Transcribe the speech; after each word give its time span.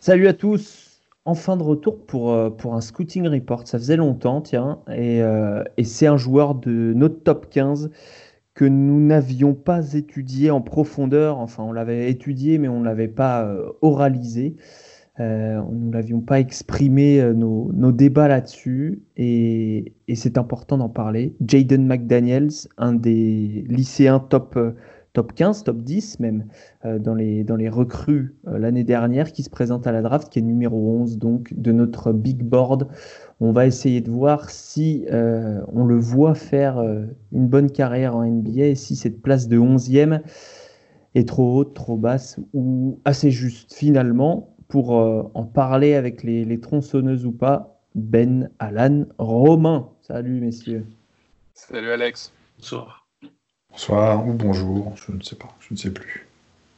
Salut 0.00 0.26
à 0.26 0.32
tous, 0.32 1.00
enfin 1.24 1.56
de 1.56 1.62
retour 1.62 2.04
pour, 2.06 2.32
euh, 2.32 2.50
pour 2.50 2.74
un 2.74 2.80
scouting 2.80 3.28
report. 3.28 3.68
Ça 3.68 3.78
faisait 3.78 3.96
longtemps, 3.96 4.40
tiens, 4.40 4.80
et, 4.88 5.22
euh, 5.22 5.62
c'est 5.84 6.08
un 6.08 6.16
joueur 6.16 6.56
de 6.56 6.92
notre 6.92 7.22
top 7.22 7.48
15 7.50 7.90
que 8.54 8.64
nous 8.64 9.00
n'avions 9.00 9.54
pas 9.54 9.92
étudié 9.94 10.50
en 10.50 10.60
profondeur. 10.60 11.38
Enfin, 11.38 11.62
on 11.62 11.72
l'avait 11.72 12.10
étudié, 12.10 12.58
mais 12.58 12.66
on 12.66 12.80
ne 12.80 12.84
l'avait 12.84 13.06
pas 13.06 13.44
euh, 13.44 13.70
oralisé. 13.80 14.56
Euh, 15.20 15.62
nous 15.70 15.90
n'avions 15.90 16.20
pas 16.20 16.40
exprimé 16.40 17.22
nos, 17.34 17.70
débats 17.92 18.26
là-dessus, 18.26 19.02
et, 19.16 19.94
et 20.08 20.14
c'est 20.16 20.36
important 20.36 20.78
d'en 20.78 20.88
parler. 20.88 21.36
Jaden 21.46 21.86
McDaniels, 21.86 22.50
un 22.76 22.92
des 22.92 23.64
lycéens 23.68 24.18
top, 24.18 24.58
top 25.16 25.32
15, 25.32 25.64
top 25.64 25.78
10 25.78 26.20
même, 26.20 26.44
euh, 26.84 26.98
dans, 26.98 27.14
les, 27.14 27.42
dans 27.42 27.56
les 27.56 27.70
recrues 27.70 28.36
euh, 28.48 28.58
l'année 28.58 28.84
dernière, 28.84 29.32
qui 29.32 29.42
se 29.42 29.48
présente 29.48 29.86
à 29.86 29.92
la 29.92 30.02
draft, 30.02 30.28
qui 30.28 30.40
est 30.40 30.42
numéro 30.42 30.76
11 31.00 31.16
donc, 31.16 31.54
de 31.56 31.72
notre 31.72 32.12
big 32.12 32.42
board. 32.42 32.86
On 33.40 33.50
va 33.50 33.66
essayer 33.66 34.02
de 34.02 34.10
voir 34.10 34.50
si 34.50 35.06
euh, 35.10 35.62
on 35.72 35.86
le 35.86 35.96
voit 35.96 36.34
faire 36.34 36.76
euh, 36.76 37.06
une 37.32 37.48
bonne 37.48 37.70
carrière 37.70 38.14
en 38.14 38.26
NBA 38.26 38.66
et 38.66 38.74
si 38.74 38.94
cette 38.94 39.22
place 39.22 39.48
de 39.48 39.58
11e 39.58 40.20
est 41.14 41.26
trop 41.26 41.60
haute, 41.60 41.72
trop 41.72 41.96
basse 41.96 42.38
ou 42.52 43.00
assez 43.06 43.30
juste. 43.30 43.72
Finalement, 43.72 44.54
pour 44.68 45.00
euh, 45.00 45.22
en 45.32 45.44
parler 45.44 45.94
avec 45.94 46.24
les, 46.24 46.44
les 46.44 46.60
tronçonneuses 46.60 47.24
ou 47.24 47.32
pas, 47.32 47.80
Ben, 47.94 48.50
Alan, 48.58 49.06
Romain. 49.16 49.88
Salut 50.02 50.42
messieurs. 50.42 50.84
Salut 51.54 51.90
Alex. 51.90 52.34
Bonsoir. 52.58 53.05
Bonsoir 53.76 54.26
ou 54.26 54.32
bonjour, 54.32 54.94
je 54.96 55.12
ne 55.12 55.20
sais 55.20 55.36
pas, 55.36 55.48
je 55.60 55.74
ne 55.74 55.76
sais 55.76 55.90
plus. 55.90 56.26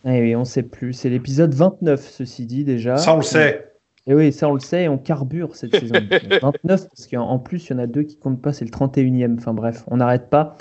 Eh 0.05 0.21
oui, 0.21 0.35
on 0.35 0.45
sait 0.45 0.65
plus. 0.65 0.95
C'est 0.95 1.09
l'épisode 1.09 1.55
29, 1.55 2.01
ceci 2.01 2.45
dit 2.45 2.65
déjà. 2.65 2.97
Ça, 2.97 3.15
on 3.15 3.19
le 3.19 3.23
sait. 3.23 3.73
Et 4.09 4.15
oui, 4.15 4.33
ça 4.33 4.49
on 4.49 4.55
le 4.55 4.59
sait, 4.59 4.83
et 4.83 4.89
on 4.89 4.99
carbure 4.99 5.55
cette 5.55 5.77
saison. 5.77 5.95
29, 6.43 6.89
parce 6.89 7.07
qu'en 7.07 7.23
en 7.23 7.39
plus, 7.39 7.69
il 7.69 7.75
y 7.75 7.77
en 7.77 7.79
a 7.79 7.87
deux 7.87 8.03
qui 8.03 8.17
comptent 8.17 8.43
pas, 8.43 8.53
c'est 8.53 8.65
le 8.65 8.73
31e. 8.73 9.39
Enfin 9.39 9.55
bref, 9.55 9.85
on 9.87 9.99
n'arrête 9.99 10.29
pas. 10.29 10.57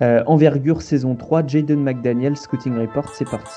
Euh, 0.00 0.22
envergure 0.24 0.80
saison 0.80 1.14
3, 1.14 1.46
Jaden 1.46 1.82
McDaniel, 1.82 2.38
Scouting 2.38 2.78
Report, 2.78 3.10
c'est 3.14 3.28
parti. 3.28 3.52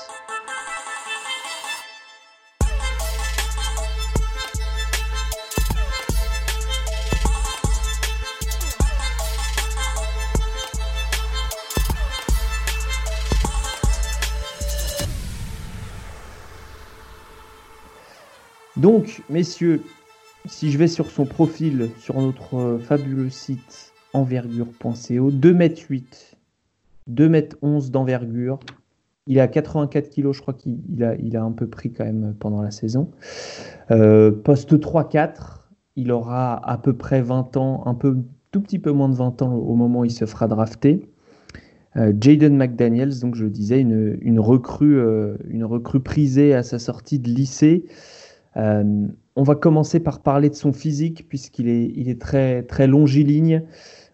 Donc, 18.80 19.22
messieurs, 19.28 19.82
si 20.46 20.70
je 20.70 20.78
vais 20.78 20.88
sur 20.88 21.10
son 21.10 21.26
profil, 21.26 21.90
sur 21.98 22.18
notre 22.18 22.54
euh, 22.54 22.78
fabuleux 22.78 23.28
site 23.28 23.92
envergure.co, 24.14 25.30
2m8, 25.30 26.36
2m11 27.10 27.90
d'envergure. 27.90 28.58
Il 29.26 29.38
à 29.38 29.48
84 29.48 30.08
kg, 30.08 30.32
je 30.32 30.40
crois 30.40 30.54
qu'il 30.54 30.78
il 30.88 31.04
a, 31.36 31.40
a 31.40 31.44
un 31.44 31.52
peu 31.52 31.66
pris 31.66 31.92
quand 31.92 32.06
même 32.06 32.34
pendant 32.40 32.62
la 32.62 32.70
saison. 32.70 33.10
Euh, 33.90 34.32
poste 34.32 34.72
3-4, 34.72 35.68
il 35.96 36.10
aura 36.10 36.66
à 36.66 36.78
peu 36.78 36.94
près 36.94 37.20
20 37.20 37.58
ans, 37.58 37.82
un 37.84 37.94
peu, 37.94 38.16
tout 38.50 38.62
petit 38.62 38.78
peu 38.78 38.92
moins 38.92 39.10
de 39.10 39.14
20 39.14 39.42
ans 39.42 39.52
au 39.52 39.74
moment 39.74 40.00
où 40.00 40.04
il 40.06 40.10
se 40.10 40.24
fera 40.24 40.48
drafter. 40.48 41.06
Euh, 41.96 42.14
Jaden 42.18 42.56
McDaniels, 42.56 43.20
donc 43.20 43.34
je 43.34 43.44
le 43.44 43.50
disais, 43.50 43.78
une, 43.78 44.40
recrue, 44.40 44.98
une 45.50 45.64
recrue 45.64 46.00
prisée 46.00 46.54
à 46.54 46.62
sa 46.62 46.78
sortie 46.78 47.18
de 47.18 47.28
lycée. 47.28 47.84
Euh, 48.56 49.06
on 49.36 49.42
va 49.42 49.54
commencer 49.54 50.00
par 50.00 50.20
parler 50.20 50.50
de 50.50 50.54
son 50.54 50.72
physique 50.72 51.26
puisqu'il 51.28 51.68
est, 51.68 52.20
très, 52.20 52.86
longiligne. 52.86 53.62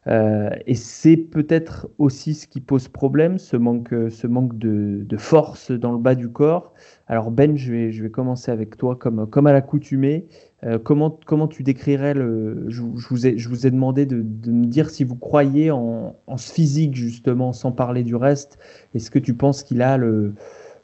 Euh, 0.09 0.51
et 0.67 0.77
c'est 0.77 1.17
peut-être 1.17 1.89
aussi 1.99 2.35
ce 2.35 2.47
qui 2.47 2.61
pose 2.61 2.87
problème, 2.87 3.39
ce 3.39 3.57
manque, 3.57 3.89
de, 3.91 5.17
force 5.17 5.73
dans 5.73 5.91
le 5.91 5.99
bas 5.99 6.15
du 6.15 6.29
corps. 6.29 6.75
Alors 7.09 7.33
Ben, 7.33 7.57
je 7.57 7.73
vais, 7.73 8.11
commencer 8.11 8.53
avec 8.53 8.77
toi 8.77 8.95
comme, 8.95 9.47
à 9.47 9.53
l'accoutumée. 9.53 10.27
Euh, 10.65 10.79
comment, 10.79 11.49
tu 11.49 11.63
décrirais 11.65 12.15
le... 12.15 12.67
Je, 12.69 12.83
vous, 12.83 13.27
ai, 13.27 13.71
demandé 13.71 14.07
de, 14.07 14.17
me 14.51 14.67
dire 14.67 14.91
si 14.91 15.03
vous 15.03 15.17
croyez 15.17 15.73
en, 15.73 16.15
ce 16.37 16.53
physique 16.53 16.95
justement, 16.95 17.53
sans 17.53 17.73
parler 17.73 18.05
du 18.05 18.15
reste. 18.15 18.59
Est-ce 18.95 19.11
que 19.11 19.19
tu 19.19 19.35
penses 19.35 19.65
qu'il 19.65 19.83
a 19.83 19.97
le 19.97 20.35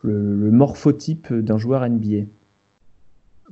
morphotype 0.02 1.32
d'un 1.32 1.58
joueur 1.58 1.88
NBA 1.88 2.24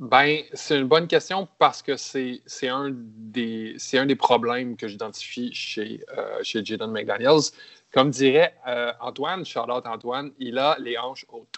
Ben, 0.01 0.41
c'est 0.53 0.79
une 0.79 0.87
bonne 0.87 1.07
question 1.07 1.47
parce 1.59 1.83
que 1.83 1.95
c'est 1.95 2.41
un, 2.67 2.89
des- 2.91 3.77
un 3.93 4.07
des 4.07 4.15
problèmes 4.15 4.75
que 4.75 4.87
j'identifie 4.87 5.53
chez, 5.53 6.03
euh, 6.17 6.39
chez 6.41 6.65
Jaden 6.65 6.91
McDaniels. 6.91 7.51
Comme 7.93 8.09
dirait 8.09 8.55
euh, 8.67 8.91
Antoine, 8.99 9.45
Charlotte 9.45 9.85
Antoine, 9.85 10.31
il 10.39 10.57
a 10.57 10.75
les 10.79 10.97
hanches 10.97 11.27
hautes. 11.29 11.55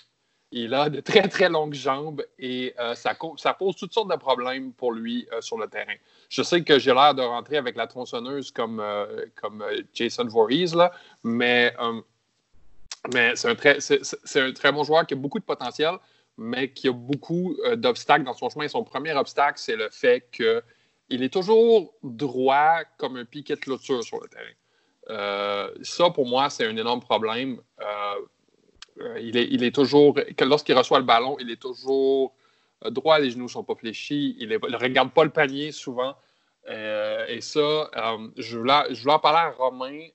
Il 0.52 0.74
a 0.74 0.90
de 0.90 1.00
très, 1.00 1.30
très 1.30 1.48
longues 1.48 1.74
jambes 1.74 2.22
et 2.38 2.76
euh, 2.80 2.96
ça, 2.96 3.16
ça 3.38 3.54
pose 3.54 3.78
toutes 3.78 3.94
sortes 3.94 4.12
de 4.12 4.18
problèmes 4.18 4.74
pour 4.74 4.92
lui 4.92 5.26
euh, 5.32 5.40
sur 5.40 5.58
le 5.58 5.68
terrain. 5.70 5.96
Je 6.28 6.44
sais 6.44 6.64
que 6.66 6.78
j'ai 6.80 6.94
l'air 6.94 7.16
de 7.16 7.22
rentrer 7.22 7.56
avec 7.56 7.78
la 7.78 7.88
tronçonneuse 7.88 8.52
comme, 8.52 8.82
euh, 8.82 9.26
comme 9.42 9.64
Jason 9.94 10.26
Voorhees, 10.26 10.76
là, 10.76 10.92
mais, 11.24 11.74
mais 13.14 13.38
c'est 13.38 13.48
un, 13.48 14.46
un 14.48 14.52
très 14.52 14.72
bon 14.74 14.84
joueur 14.84 15.08
qui 15.08 15.14
a 15.14 15.18
beaucoup 15.18 15.40
de 15.40 15.46
potentiel 15.46 15.96
mais 16.38 16.72
qui 16.72 16.88
a 16.88 16.92
beaucoup 16.92 17.56
euh, 17.66 17.76
d'obstacles 17.76 18.24
dans 18.24 18.34
son 18.34 18.50
chemin. 18.50 18.68
Son 18.68 18.84
premier 18.84 19.14
obstacle, 19.14 19.60
c'est 19.60 19.76
le 19.76 19.90
fait 19.90 20.30
qu'il 20.32 21.24
est 21.24 21.34
toujours 21.34 21.94
droit 22.04 22.80
comme 22.98 23.18
un 23.18 23.26
piquet 23.26 23.56
de 23.56 23.60
clôture 23.60 24.04
sur 24.04 24.20
le 24.20 24.28
terrain. 24.28 24.44
Euh, 25.10 25.72
ça, 25.82 26.10
pour 26.10 26.28
moi, 26.28 26.50
c'est 26.50 26.66
un 26.66 26.76
énorme 26.78 27.02
problème. 27.02 27.60
Euh, 27.82 29.20
il, 29.20 29.64
est, 29.64 29.74
toujours, 29.74 30.18
lorsqu'il 30.42 30.78
reçoit 30.78 31.00
le 31.00 31.06
ballon, 31.06 31.36
il 31.40 31.50
est 31.50 31.62
toujours 31.62 32.36
droit, 32.90 33.18
les 33.18 33.32
genoux 33.32 33.46
ne 33.46 33.50
sont 33.50 33.64
pas 33.64 33.76
fléchis, 33.76 34.36
il 34.40 34.50
ne 34.50 34.78
regarde 34.78 35.12
pas 35.12 35.24
le 35.24 35.32
panier 35.32 35.72
souvent. 35.72 36.16
Et 36.70 37.42
ça, 37.42 37.90
je, 38.38 38.58
voulais, 38.58 38.74
en 39.08 39.20
parler 39.20 39.40
à 39.40 39.50
Romain 39.50 40.08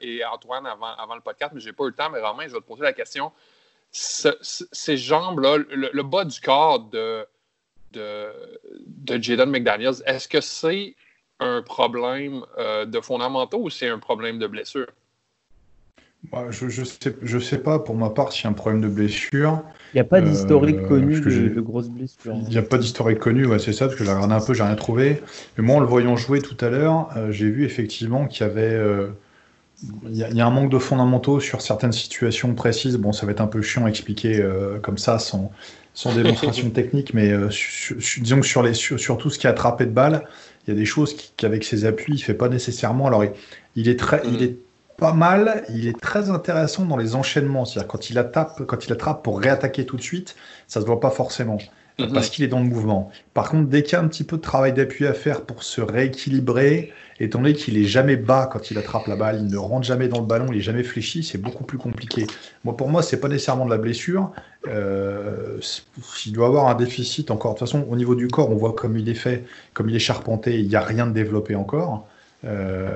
et 0.00 0.24
Antoine 0.24 0.66
avant, 0.66 0.92
avant 0.96 1.14
le 1.14 1.20
podcast, 1.20 1.52
mais 1.54 1.60
je 1.60 1.66
n'ai 1.66 1.72
pas 1.72 1.84
eu 1.84 1.88
le 1.88 1.94
temps. 1.94 2.10
Mais 2.10 2.20
Romain, 2.20 2.48
je 2.48 2.52
vais 2.52 2.60
te 2.60 2.66
poser 2.66 2.82
la 2.82 2.92
question 2.92 3.32
ce- 3.92 4.36
ce- 4.40 4.64
ces 4.72 4.96
jambes-là, 4.96 5.58
le, 5.58 5.90
le 5.92 6.02
bas 6.02 6.24
du 6.24 6.40
corps 6.40 6.80
de, 6.90 7.26
de, 7.92 8.28
de 8.86 9.22
Jaden 9.22 9.50
McDaniels, 9.50 10.02
est-ce 10.06 10.28
que 10.28 10.40
c'est 10.40 10.96
un 11.40 11.62
problème 11.62 12.44
euh, 12.58 12.86
de 12.86 13.00
fondamentaux 13.00 13.62
ou 13.62 13.70
c'est 13.70 13.88
un 13.88 13.98
problème 13.98 14.38
de 14.38 14.46
blessure? 14.46 14.88
Moi, 16.32 16.50
je 16.50 16.66
ne 16.66 16.84
sais, 16.84 17.16
je 17.22 17.38
sais 17.38 17.58
pas 17.58 17.78
pour 17.78 17.96
ma 17.96 18.10
part 18.10 18.32
s'il 18.32 18.44
y 18.44 18.46
a 18.46 18.50
un 18.50 18.52
problème 18.52 18.80
de 18.82 18.88
blessure. 18.88 19.62
Il 19.92 19.96
n'y 19.96 20.00
a 20.00 20.04
pas 20.04 20.18
Euh, 20.18 20.24
d'historique 20.24 20.82
connu 20.82 21.22
parce 21.22 21.34
que 21.34 21.54
de, 21.54 21.60
grosses 21.60 21.88
blessures. 21.88 22.34
Il 22.36 22.48
n'y 22.50 22.58
a 22.58 22.62
pas 22.62 22.78
d'historique 22.78 23.18
connu, 23.18 23.46
ouais, 23.46 23.58
c'est 23.58 23.72
ça, 23.72 23.86
parce 23.86 23.98
que 23.98 24.04
j'ai 24.04 24.12
regardé 24.12 24.34
un 24.34 24.40
peu, 24.40 24.54
j'ai 24.54 24.62
rien 24.62 24.76
trouvé. 24.76 25.22
Mais 25.56 25.64
moi, 25.64 25.76
en 25.76 25.80
le 25.80 25.86
voyant 25.86 26.16
jouer 26.16 26.42
tout 26.42 26.56
à 26.64 26.68
l'heure, 26.68 27.08
euh, 27.16 27.32
j'ai 27.32 27.50
vu 27.50 27.64
effectivement 27.64 28.26
qu'il 28.26 28.46
y 28.46 28.50
avait. 28.50 28.74
Il 29.82 30.14
y, 30.16 30.24
a, 30.24 30.28
il 30.28 30.36
y 30.36 30.40
a 30.40 30.46
un 30.46 30.50
manque 30.50 30.70
de 30.70 30.78
fondamentaux 30.78 31.40
sur 31.40 31.62
certaines 31.62 31.92
situations 31.92 32.54
précises. 32.54 32.96
Bon, 32.96 33.12
ça 33.12 33.24
va 33.26 33.32
être 33.32 33.40
un 33.40 33.46
peu 33.46 33.62
chiant 33.62 33.86
à 33.86 33.88
expliquer 33.88 34.40
euh, 34.40 34.78
comme 34.80 34.98
ça, 34.98 35.18
sans, 35.18 35.52
sans 35.94 36.12
démonstration 36.12 36.70
technique, 36.72 37.14
mais 37.14 37.30
euh, 37.32 37.48
disons 38.18 38.40
que 38.40 38.46
sur, 38.46 38.62
les, 38.62 38.74
sur, 38.74 39.00
sur 39.00 39.16
tout 39.18 39.30
ce 39.30 39.38
qui 39.38 39.46
est 39.46 39.50
attrapé 39.50 39.86
de 39.86 39.90
balles, 39.92 40.26
il 40.66 40.70
y 40.70 40.76
a 40.76 40.76
des 40.78 40.84
choses 40.84 41.14
qu'avec 41.36 41.64
ses 41.64 41.84
appuis, 41.86 42.14
il 42.14 42.18
fait 42.22 42.34
pas 42.34 42.48
nécessairement. 42.48 43.06
Alors, 43.06 43.24
il, 43.24 43.32
il 43.74 43.88
est 43.88 43.98
très, 43.98 44.22
il 44.26 44.38
Mhm. 44.38 44.42
est 44.42 44.58
pas 44.98 45.12
mal, 45.14 45.64
il 45.70 45.86
est 45.86 45.98
très 45.98 46.28
intéressant 46.30 46.84
dans 46.84 46.96
les 46.98 47.14
enchaînements. 47.14 47.64
C'est-à-dire 47.64 47.88
quand 47.88 48.10
il 48.10 48.18
attrape, 48.18 48.62
quand 48.66 48.86
il 48.86 48.92
attrape 48.92 49.22
pour 49.24 49.40
réattaquer 49.40 49.86
tout 49.86 49.96
de 49.96 50.02
suite, 50.02 50.36
ça 50.68 50.80
se 50.80 50.86
voit 50.86 51.00
pas 51.00 51.10
forcément 51.10 51.58
Mhm. 51.98 52.12
parce 52.12 52.30
qu'il 52.30 52.44
est 52.44 52.48
dans 52.48 52.60
le 52.60 52.66
mouvement. 52.66 53.10
Par 53.34 53.50
contre, 53.50 53.68
dès 53.68 53.82
qu'il 53.82 53.92
y 53.92 53.96
a 53.96 54.00
un 54.00 54.08
petit 54.08 54.24
peu 54.24 54.36
de 54.36 54.42
travail 54.42 54.72
d'appui 54.72 55.06
à 55.06 55.14
faire 55.14 55.44
pour 55.44 55.62
se 55.62 55.80
rééquilibrer, 55.80 56.92
étant 57.24 57.38
donné 57.38 57.54
qu'il 57.54 57.76
est 57.76 57.84
jamais 57.84 58.16
bas 58.16 58.48
quand 58.50 58.70
il 58.70 58.78
attrape 58.78 59.06
la 59.06 59.16
balle, 59.16 59.38
il 59.40 59.46
ne 59.46 59.56
rentre 59.56 59.86
jamais 59.86 60.08
dans 60.08 60.20
le 60.20 60.26
ballon, 60.26 60.46
il 60.50 60.58
est 60.58 60.62
jamais 60.62 60.82
fléchi, 60.82 61.22
c'est 61.22 61.38
beaucoup 61.38 61.64
plus 61.64 61.78
compliqué. 61.78 62.26
Moi, 62.64 62.76
pour 62.76 62.88
moi, 62.88 63.02
c'est 63.02 63.20
pas 63.20 63.28
nécessairement 63.28 63.66
de 63.66 63.70
la 63.70 63.78
blessure. 63.78 64.32
Euh, 64.68 65.58
il 66.26 66.32
doit 66.32 66.46
avoir 66.46 66.68
un 66.68 66.74
déficit 66.74 67.30
encore. 67.30 67.54
De 67.54 67.58
toute 67.58 67.68
façon, 67.68 67.86
au 67.88 67.96
niveau 67.96 68.14
du 68.14 68.28
corps, 68.28 68.50
on 68.50 68.56
voit 68.56 68.74
comme 68.74 68.96
il 68.96 69.08
est 69.08 69.14
fait, 69.14 69.44
comme 69.74 69.88
il 69.88 69.96
est 69.96 70.00
charpenté, 70.00 70.58
il 70.58 70.68
n'y 70.68 70.76
a 70.76 70.80
rien 70.80 71.06
de 71.06 71.12
développé 71.12 71.54
encore. 71.54 72.06
Euh, 72.44 72.88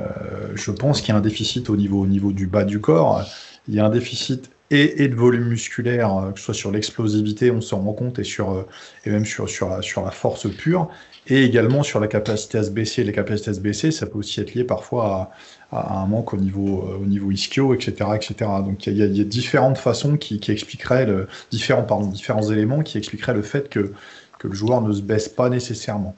je 0.54 0.70
pense 0.70 1.00
qu'il 1.00 1.10
y 1.10 1.12
a 1.12 1.16
un 1.16 1.20
déficit 1.20 1.68
au 1.68 1.76
niveau, 1.76 2.00
au 2.00 2.06
niveau 2.06 2.32
du 2.32 2.46
bas 2.46 2.64
du 2.64 2.80
corps. 2.80 3.22
Il 3.68 3.74
y 3.74 3.80
a 3.80 3.84
un 3.84 3.90
déficit 3.90 4.50
et, 4.70 5.04
et 5.04 5.08
de 5.08 5.14
volume 5.14 5.48
musculaire, 5.48 6.16
euh, 6.16 6.30
que 6.32 6.38
ce 6.38 6.46
soit 6.46 6.54
sur 6.54 6.70
l'explosivité, 6.70 7.50
on 7.50 7.60
s'en 7.60 7.80
rend 7.80 7.92
compte, 7.92 8.18
et, 8.18 8.24
sur, 8.24 8.52
euh, 8.52 8.66
et 9.04 9.10
même 9.10 9.24
sur, 9.24 9.48
sur, 9.48 9.68
la, 9.68 9.82
sur 9.82 10.04
la 10.04 10.10
force 10.10 10.50
pure, 10.50 10.88
et 11.26 11.44
également 11.44 11.82
sur 11.82 12.00
la 12.00 12.08
capacité 12.08 12.58
à 12.58 12.64
se 12.64 12.70
baisser. 12.70 13.04
Les 13.04 13.12
capacités 13.12 13.50
à 13.50 13.54
se 13.54 13.60
baisser, 13.60 13.90
ça 13.90 14.06
peut 14.06 14.18
aussi 14.18 14.40
être 14.40 14.54
lié 14.54 14.64
parfois 14.64 15.30
à, 15.72 16.00
un 16.02 16.06
manque 16.06 16.34
au 16.34 16.36
niveau, 16.36 16.88
euh, 16.88 16.98
au 16.98 17.06
niveau 17.06 17.30
ischio, 17.30 17.74
etc. 17.74 18.10
etc. 18.14 18.34
Donc 18.64 18.86
il 18.86 18.96
y, 18.96 19.02
a, 19.02 19.24
différentes 19.24 19.78
façons 19.78 20.16
qui, 20.16 20.40
expliqueraient, 20.48 21.06
le, 21.06 21.28
différents, 21.50 21.82
pardon, 21.82 22.06
différents 22.06 22.48
éléments 22.50 22.82
qui 22.82 22.98
expliqueraient 22.98 23.34
le 23.34 23.42
fait 23.42 23.68
que, 23.68 23.92
que 24.38 24.48
le 24.48 24.54
joueur 24.54 24.82
ne 24.82 24.92
se 24.92 25.02
baisse 25.02 25.28
pas 25.28 25.48
nécessairement. 25.48 26.14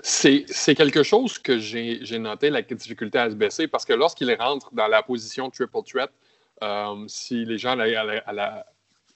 C'est 0.00 0.74
quelque 0.76 1.02
chose 1.02 1.38
que 1.38 1.58
j'ai 1.58 2.18
noté, 2.18 2.50
la 2.50 2.62
difficulté 2.62 3.18
à 3.18 3.30
se 3.30 3.34
baisser, 3.34 3.66
parce 3.66 3.84
que 3.84 3.92
lorsqu'il 3.92 4.32
rentre 4.34 4.72
dans 4.72 4.86
la 4.86 5.02
position 5.02 5.50
triple 5.50 5.82
threat, 5.84 6.10
euh, 6.62 7.04
si 7.08 7.44
les 7.44 7.58
gens 7.58 7.78
à 7.78 7.86
la, 7.86 8.64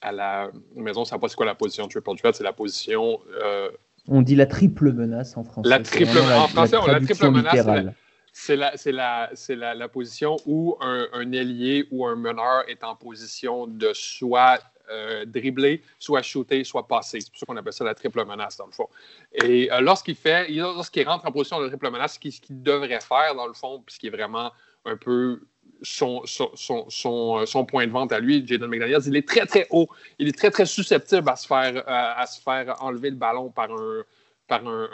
à 0.01 0.13
la, 0.13 0.51
maison 0.75 1.01
ne 1.01 1.07
savent 1.07 1.21
pas 1.21 1.29
c'est 1.29 1.37
quoi 1.37 1.47
la 1.47 1.55
position 1.55 1.87
triple 1.87 2.17
threat, 2.17 2.35
c'est 2.35 2.45
la 2.45 2.53
position. 2.53 3.21
Euh, 3.43 3.71
on 4.09 4.23
dit 4.23 4.35
la 4.35 4.47
triple 4.47 4.93
menace 4.93 5.37
en 5.37 5.45
français. 5.45 5.69
La 5.69 5.81
triple, 5.81 6.19
en 6.19 6.49
français, 6.49 6.77
on 6.77 6.87
la 6.87 7.01
triple 7.01 7.31
menace. 7.31 7.95
C'est 8.35 8.57
la, 8.57 8.73
la, 8.87 9.31
la, 9.51 9.75
la, 9.75 9.89
position 9.89 10.37
où 10.47 10.77
un, 10.81 11.07
un, 11.13 11.33
ailier 11.33 11.87
ou 11.91 12.07
un 12.07 12.17
meneur 12.17 12.65
est 12.67 12.83
en 12.83 12.97
position 12.97 13.67
de 13.67 13.91
soit 13.93 14.59
euh, 14.91 15.25
dribbler, 15.27 15.83
soit 15.99 16.23
shooter, 16.23 16.65
soit 16.65 16.89
passer. 16.89 17.21
C'est 17.21 17.31
pour 17.31 17.39
ça 17.39 17.47
qu'on 17.47 17.57
appelle 17.57 17.73
ça 17.73 17.85
la 17.85 17.95
triple 17.95 18.25
menace, 18.25 18.57
dans 18.57 18.67
le 18.67 18.73
fond. 18.73 18.89
Et 19.33 19.71
euh, 19.71 19.81
lorsqu'il 19.81 20.17
fait, 20.17 20.49
lorsqu'il 20.51 21.07
rentre 21.07 21.27
en 21.27 21.33
position 21.33 21.61
de 21.61 21.69
triple 21.69 21.91
menace, 21.91 22.15
ce 22.15 22.19
qu'il 22.19 22.63
devrait 22.63 23.01
faire, 23.01 23.35
dans 23.35 23.47
le 23.47 23.53
fond, 23.53 23.83
puisqu'il 23.85 24.09
est 24.09 24.17
vraiment 24.17 24.51
un 24.85 24.97
peu 24.97 25.43
son, 25.83 26.23
son, 26.27 27.65
point 27.67 27.87
de 27.87 27.93
vente 27.93 28.13
à 28.13 28.21
lui, 28.21 28.47
Jaden 28.47 28.69
McDaniels, 28.69 29.03
il 29.07 29.17
est 29.17 29.27
très, 29.27 29.47
très 29.47 29.67
haut. 29.71 29.89
Il 30.19 30.29
est 30.29 30.37
très, 30.37 30.51
très 30.51 30.67
susceptible 30.67 31.29
à 31.29 31.37
se 31.37 31.47
faire, 31.47 31.83
à 31.87 32.27
se 32.27 32.41
faire 32.41 32.77
enlever 32.81 33.11
le 33.11 33.17
ballon 33.17 33.51
par 33.51 33.71
un, 33.71 34.03
par 34.47 34.67
un, 34.67 34.89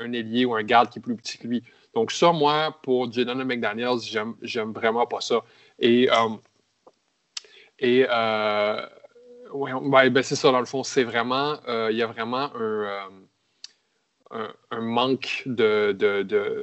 un, 0.00 0.12
ailier 0.12 0.44
ou 0.44 0.54
un 0.54 0.62
garde 0.62 0.90
qui 0.90 0.98
est 0.98 1.02
plus 1.02 1.16
petit 1.16 1.38
que 1.38 1.46
lui. 1.46 1.62
Donc, 1.94 2.12
ça, 2.12 2.32
moi, 2.32 2.76
pour 2.82 3.12
Jaden 3.12 3.44
McDaniels, 3.44 4.00
j'aime 4.42 4.72
vraiment 4.72 5.06
pas 5.06 5.20
ça. 5.20 5.40
Et, 5.78 6.08
euh, 6.10 6.36
et 7.78 8.06
oui, 9.52 10.10
ben 10.10 10.22
c'est 10.22 10.36
ça, 10.36 10.50
dans 10.50 10.60
le 10.60 10.66
fond. 10.66 10.82
C'est 10.82 11.04
vraiment, 11.04 11.58
euh, 11.68 11.88
il 11.90 11.98
y 11.98 12.02
a 12.02 12.06
vraiment 12.06 12.50
un, 12.54 13.10
euh, 14.32 14.48
manque 14.80 15.42
de. 15.46 15.92
de, 15.92 16.22
de 16.22 16.62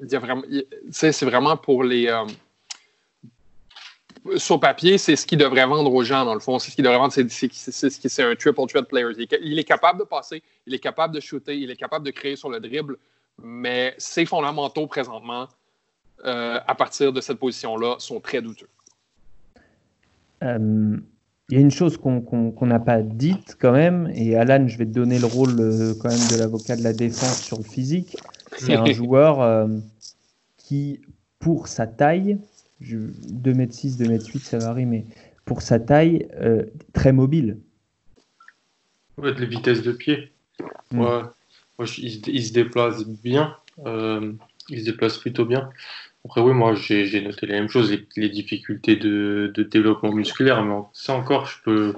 y 0.00 0.16
a 0.16 0.18
vraiment, 0.18 0.42
c'est 0.90 1.24
vraiment 1.24 1.56
pour 1.56 1.84
les. 1.84 2.08
Euh, 4.26 4.38
sur 4.38 4.60
papier, 4.60 4.98
c'est 4.98 5.16
ce 5.16 5.26
qu'il 5.26 5.38
devrait 5.38 5.66
vendre 5.66 5.92
aux 5.92 6.04
gens, 6.04 6.24
dans 6.24 6.34
le 6.34 6.40
fond. 6.40 6.58
C'est 6.58 6.70
ce 6.70 6.76
qu'il 6.76 6.84
devrait 6.84 6.98
vendre, 6.98 7.12
c'est 7.12 8.22
un 8.22 8.34
triple 8.34 8.66
threat 8.66 8.88
player. 8.88 9.06
Il 9.42 9.58
est 9.58 9.64
capable 9.64 10.00
de 10.00 10.04
passer, 10.04 10.42
il 10.66 10.74
est 10.74 10.78
capable 10.78 11.14
de 11.14 11.20
shooter, 11.20 11.58
il 11.58 11.70
est 11.70 11.76
capable 11.76 12.06
de 12.06 12.10
créer 12.10 12.36
sur 12.36 12.50
le 12.50 12.60
dribble, 12.60 12.96
mais 13.42 13.94
ses 13.98 14.26
fondamentaux 14.26 14.86
présentement, 14.86 15.48
à 16.24 16.74
partir 16.76 17.12
de 17.12 17.20
cette 17.20 17.38
position-là, 17.38 17.96
sont 17.98 18.20
très 18.20 18.40
douteux. 18.40 18.68
Il 21.52 21.56
y 21.56 21.58
a 21.58 21.60
une 21.60 21.70
chose 21.70 21.98
qu'on 21.98 22.66
n'a 22.66 22.78
pas 22.78 23.02
dite 23.02 23.56
quand 23.60 23.72
même, 23.72 24.10
et 24.14 24.36
Alan, 24.36 24.66
je 24.68 24.78
vais 24.78 24.86
te 24.86 24.90
donner 24.90 25.18
le 25.18 25.26
rôle 25.26 25.60
euh, 25.60 25.92
quand 26.00 26.08
même 26.08 26.28
de 26.30 26.38
l'avocat 26.38 26.76
de 26.76 26.82
la 26.82 26.94
défense 26.94 27.42
sur 27.42 27.58
le 27.58 27.62
physique. 27.62 28.16
C'est 28.56 28.74
un 28.74 28.86
joueur 28.92 29.42
euh, 29.42 29.66
qui, 30.56 31.02
pour 31.40 31.68
sa 31.68 31.86
taille, 31.86 32.38
2m6, 32.82 33.98
2m8, 33.98 34.38
ça 34.38 34.58
varie, 34.58 34.86
mais 34.86 35.06
pour 35.44 35.62
sa 35.62 35.78
taille, 35.78 36.28
euh, 36.40 36.64
très 36.92 37.12
mobile. 37.12 37.58
Ouais, 39.18 39.32
de 39.32 39.40
les 39.40 39.46
vitesses 39.46 39.82
de 39.82 39.92
pied. 39.92 40.32
Mm. 40.92 41.00
Ouais. 41.00 41.86
il, 41.98 42.44
se 42.44 42.52
déplace 42.52 43.06
bien. 43.06 43.56
il 43.78 44.80
se 44.80 44.84
déplace 44.84 45.18
plutôt 45.18 45.44
bien. 45.44 45.70
Après, 46.24 46.40
oui, 46.40 46.52
moi, 46.52 46.74
j'ai 46.74 47.20
noté 47.20 47.46
la 47.46 47.54
même 47.54 47.68
chose, 47.68 47.96
les, 48.16 48.28
difficultés 48.28 48.96
de, 48.96 49.52
développement 49.70 50.12
musculaire, 50.12 50.62
mais 50.64 50.74
ça 50.92 51.14
encore, 51.14 51.46
je 51.46 51.62
peux. 51.64 51.94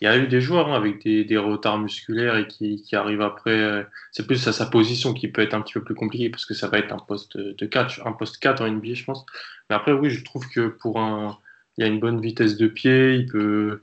Il 0.00 0.04
y 0.04 0.08
a 0.08 0.16
eu 0.18 0.26
des 0.26 0.40
joueurs 0.40 0.72
hein, 0.72 0.76
avec 0.76 1.02
des, 1.02 1.38
retards 1.38 1.78
musculaires 1.78 2.36
et 2.36 2.46
qui, 2.46 2.84
arrivent 2.92 3.22
après. 3.22 3.58
Euh, 3.58 3.82
c'est 4.12 4.26
plus 4.26 4.46
à 4.48 4.52
sa 4.52 4.66
position 4.66 5.14
qui 5.14 5.28
peut 5.28 5.42
être 5.42 5.54
un 5.54 5.62
petit 5.62 5.74
peu 5.74 5.84
plus 5.84 5.94
compliqué 5.94 6.30
parce 6.30 6.46
que 6.46 6.54
ça 6.54 6.68
va 6.68 6.78
être 6.78 6.92
un 6.92 6.98
poste 6.98 7.38
de 7.38 7.66
4, 7.66 8.06
un 8.06 8.12
poste 8.12 8.38
4 8.38 8.62
en 8.62 8.70
NBA, 8.70 8.94
je 8.94 9.04
pense. 9.04 9.24
Mais 9.70 9.76
après, 9.76 9.92
oui, 9.92 10.10
je 10.10 10.24
trouve 10.24 10.48
que 10.48 10.68
pour 10.68 11.00
un. 11.00 11.38
Il 11.76 11.84
y 11.84 11.88
a 11.88 11.90
une 11.90 11.98
bonne 11.98 12.20
vitesse 12.20 12.56
de 12.56 12.68
pied, 12.68 13.16
il 13.16 13.26
peut 13.26 13.80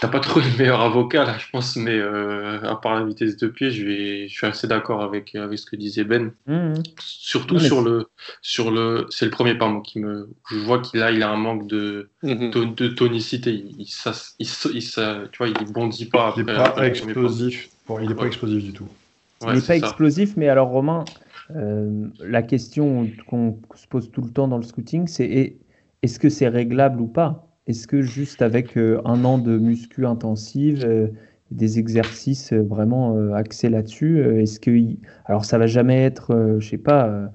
T'as 0.00 0.08
pas 0.08 0.20
trop 0.20 0.38
le 0.38 0.58
meilleur 0.58 0.80
avocat 0.80 1.24
là, 1.24 1.36
je 1.38 1.46
pense, 1.50 1.76
mais 1.76 1.98
euh, 1.98 2.60
à 2.62 2.76
part 2.76 2.94
la 2.94 3.04
vitesse 3.04 3.36
de 3.36 3.48
pied, 3.48 3.70
je, 3.70 3.84
vais, 3.84 4.28
je 4.28 4.32
suis 4.32 4.46
assez 4.46 4.68
d'accord 4.68 5.02
avec, 5.02 5.34
avec 5.34 5.58
ce 5.58 5.66
que 5.66 5.74
disait 5.74 6.04
Ben. 6.04 6.32
Mmh. 6.46 6.74
Surtout 7.00 7.58
sur 7.58 7.82
le, 7.82 8.06
sur 8.42 8.70
le, 8.70 9.06
c'est 9.10 9.24
le 9.24 9.32
premier 9.32 9.54
pas 9.54 9.72
qui 9.84 9.98
me, 9.98 10.28
je 10.50 10.58
vois 10.58 10.80
qu'il 10.80 11.02
a, 11.02 11.10
il 11.10 11.22
a 11.22 11.30
un 11.30 11.36
manque 11.36 11.66
de, 11.66 12.10
mmh. 12.22 12.50
de, 12.50 12.88
tonicité. 12.88 13.64
Il, 13.78 13.86
ça, 13.86 14.12
il, 14.38 14.46
ça, 14.46 15.22
tu 15.32 15.38
vois, 15.38 15.48
il 15.48 15.72
bondit 15.72 16.06
pas. 16.06 16.32
il 16.36 16.44
n'est 16.44 16.52
pas 16.52 16.86
explosif. 16.86 17.68
Bon, 17.88 17.98
il 17.98 18.08
n'est 18.08 18.14
pas 18.14 18.26
explosif 18.26 18.62
du 18.62 18.72
tout. 18.72 18.88
il 19.42 19.54
n'est 19.54 19.60
pas 19.60 19.76
explosif, 19.76 20.36
mais 20.36 20.48
alors 20.48 20.68
Romain, 20.68 21.04
euh, 21.56 22.06
la 22.20 22.42
question 22.42 23.10
qu'on 23.26 23.58
se 23.74 23.88
pose 23.88 24.10
tout 24.12 24.22
le 24.22 24.30
temps 24.30 24.46
dans 24.46 24.58
le 24.58 24.62
scouting, 24.62 25.08
c'est 25.08 25.56
est-ce 26.02 26.18
que 26.20 26.28
c'est 26.28 26.48
réglable 26.48 27.00
ou 27.00 27.06
pas? 27.06 27.48
Est-ce 27.66 27.86
que 27.86 28.02
juste 28.02 28.42
avec 28.42 28.76
euh, 28.76 29.00
un 29.04 29.24
an 29.24 29.38
de 29.38 29.56
muscu 29.56 30.06
intensive, 30.06 30.84
euh, 30.84 31.08
des 31.50 31.78
exercices 31.78 32.52
euh, 32.52 32.62
vraiment 32.62 33.16
axés 33.34 33.68
là-dessus, 33.68 34.20
est-ce 34.40 34.58
que 34.58 34.70
alors 35.26 35.44
ça 35.44 35.58
va 35.58 35.66
jamais 35.66 36.02
être, 36.02 36.56
je 36.58 36.66
sais 36.66 36.78
pas, 36.78 37.30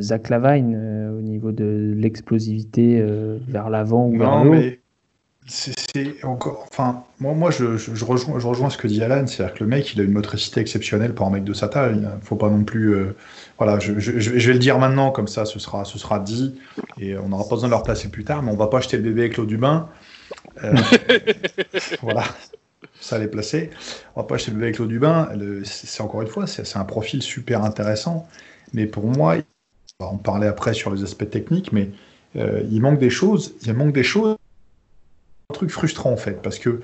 Zach 0.00 0.28
Lavine 0.28 0.76
au 1.16 1.22
niveau 1.22 1.52
de 1.52 1.94
l'explosivité 1.96 3.04
vers 3.48 3.70
l'avant 3.70 4.08
ou 4.08 4.18
vers 4.18 4.44
le 4.44 4.50
haut? 4.50 4.79
Encore. 6.22 6.66
Enfin, 6.70 7.04
moi, 7.18 7.34
moi 7.34 7.50
je, 7.50 7.64
rejoins, 8.04 8.38
je 8.38 8.46
rejoins 8.46 8.70
ce 8.70 8.78
que 8.78 8.86
dit 8.86 9.02
Alan, 9.02 9.26
c'est-à-dire 9.26 9.54
que 9.54 9.64
le 9.64 9.70
mec, 9.70 9.92
il 9.94 10.00
a 10.00 10.04
une 10.04 10.12
motricité 10.12 10.60
exceptionnelle 10.60 11.14
pour 11.14 11.26
un 11.26 11.30
mec 11.30 11.44
de 11.44 11.52
sa 11.52 11.68
taille. 11.68 12.00
Il 12.00 12.26
faut 12.26 12.36
pas 12.36 12.48
non 12.48 12.64
plus. 12.64 12.94
Euh, 12.94 13.16
voilà, 13.58 13.78
je, 13.78 13.92
vais 13.92 14.52
le 14.52 14.58
dire 14.58 14.78
maintenant, 14.78 15.10
comme 15.10 15.28
ça, 15.28 15.44
ce 15.44 15.58
sera, 15.58 15.84
ce 15.84 15.98
sera 15.98 16.18
dit, 16.18 16.58
et 16.98 17.16
on 17.18 17.28
n'aura 17.28 17.44
pas 17.44 17.56
besoin 17.56 17.68
de 17.68 17.74
le 17.74 17.78
replacer 17.78 18.08
plus 18.08 18.24
tard, 18.24 18.42
mais 18.42 18.50
on 18.50 18.56
va 18.56 18.68
pas 18.68 18.78
acheter 18.78 18.96
le 18.96 19.02
bébé 19.02 19.22
avec 19.22 19.36
l'eau 19.36 19.46
du 19.46 19.58
bain. 19.58 19.88
Euh, 20.64 20.74
voilà, 22.02 22.24
ça 23.00 23.16
allait 23.16 23.28
placer. 23.28 23.70
On 24.16 24.20
va 24.20 24.26
pas 24.26 24.36
acheter 24.36 24.50
le 24.50 24.56
bébé 24.56 24.66
avec 24.68 24.78
l'eau 24.78 24.86
du 24.86 24.98
bain. 24.98 25.28
C'est 25.64 26.02
encore 26.02 26.22
une 26.22 26.28
fois, 26.28 26.46
c'est 26.46 26.76
un 26.76 26.84
profil 26.84 27.22
super 27.22 27.64
intéressant, 27.64 28.28
mais 28.72 28.86
pour 28.86 29.04
moi, 29.06 29.36
on 29.98 30.16
parler 30.16 30.46
après 30.46 30.72
sur 30.72 30.90
les 30.94 31.02
aspects 31.02 31.28
techniques, 31.28 31.72
mais 31.72 31.90
euh, 32.36 32.62
il 32.70 32.80
manque 32.80 32.98
des 32.98 33.10
choses. 33.10 33.54
Il 33.66 33.74
manque 33.74 33.92
des 33.92 34.04
choses 34.04 34.36
truc 35.50 35.70
frustrant 35.70 36.12
en 36.12 36.16
fait, 36.16 36.40
parce 36.42 36.58
que 36.58 36.80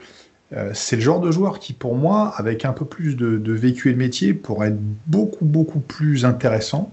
euh, 0.53 0.71
c'est 0.75 0.97
le 0.97 1.03
genre 1.03 1.21
de 1.21 1.31
joueur 1.31 1.59
qui, 1.59 1.73
pour 1.73 1.97
moi, 1.97 2.33
avec 2.37 2.65
un 2.65 2.73
peu 2.73 2.85
plus 2.85 3.17
de, 3.17 3.53
vécu 3.53 3.91
et 3.91 3.93
de 3.93 3.99
métier, 3.99 4.35
pourrait 4.35 4.69
être 4.69 4.81
beaucoup, 5.07 5.45
beaucoup 5.45 5.81
plus 5.81 6.25
intéressant, 6.25 6.93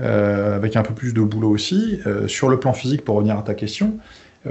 euh, 0.00 0.56
avec 0.56 0.76
un 0.76 0.82
peu 0.82 0.94
plus 0.94 1.12
de 1.12 1.20
boulot 1.20 1.50
aussi. 1.50 2.00
Euh, 2.06 2.28
sur 2.28 2.48
le 2.48 2.60
plan 2.60 2.72
physique, 2.72 3.04
pour 3.04 3.16
revenir 3.16 3.38
à 3.38 3.42
ta 3.42 3.54
question, 3.54 3.98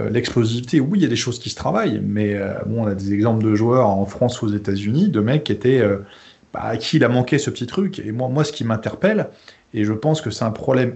l'explosivité, 0.09 0.79
oui, 0.79 0.97
il 0.97 1.01
y 1.03 1.05
a 1.05 1.07
des 1.07 1.15
choses 1.15 1.37
qui 1.37 1.51
se 1.51 1.55
travaillent, 1.55 2.01
mais 2.03 2.35
bon, 2.65 2.81
on 2.81 2.87
a 2.87 2.95
des 2.95 3.13
exemples 3.13 3.43
de 3.43 3.53
joueurs 3.53 3.89
en 3.89 4.07
France 4.07 4.41
ou 4.41 4.47
aux 4.47 4.51
États-Unis, 4.51 5.09
de 5.09 5.19
mecs 5.19 5.43
qui 5.43 5.51
étaient. 5.51 5.87
Bah, 6.51 6.61
à 6.63 6.77
qui 6.77 6.97
il 6.97 7.03
a 7.03 7.09
manqué 7.09 7.37
ce 7.37 7.51
petit 7.51 7.67
truc. 7.67 7.99
Et 7.99 8.11
moi, 8.11 8.27
moi 8.27 8.43
ce 8.43 8.51
qui 8.51 8.63
m'interpelle, 8.63 9.29
et 9.75 9.83
je 9.83 9.93
pense 9.93 10.19
que 10.19 10.31
c'est 10.31 10.45
un 10.45 10.51
problème 10.51 10.95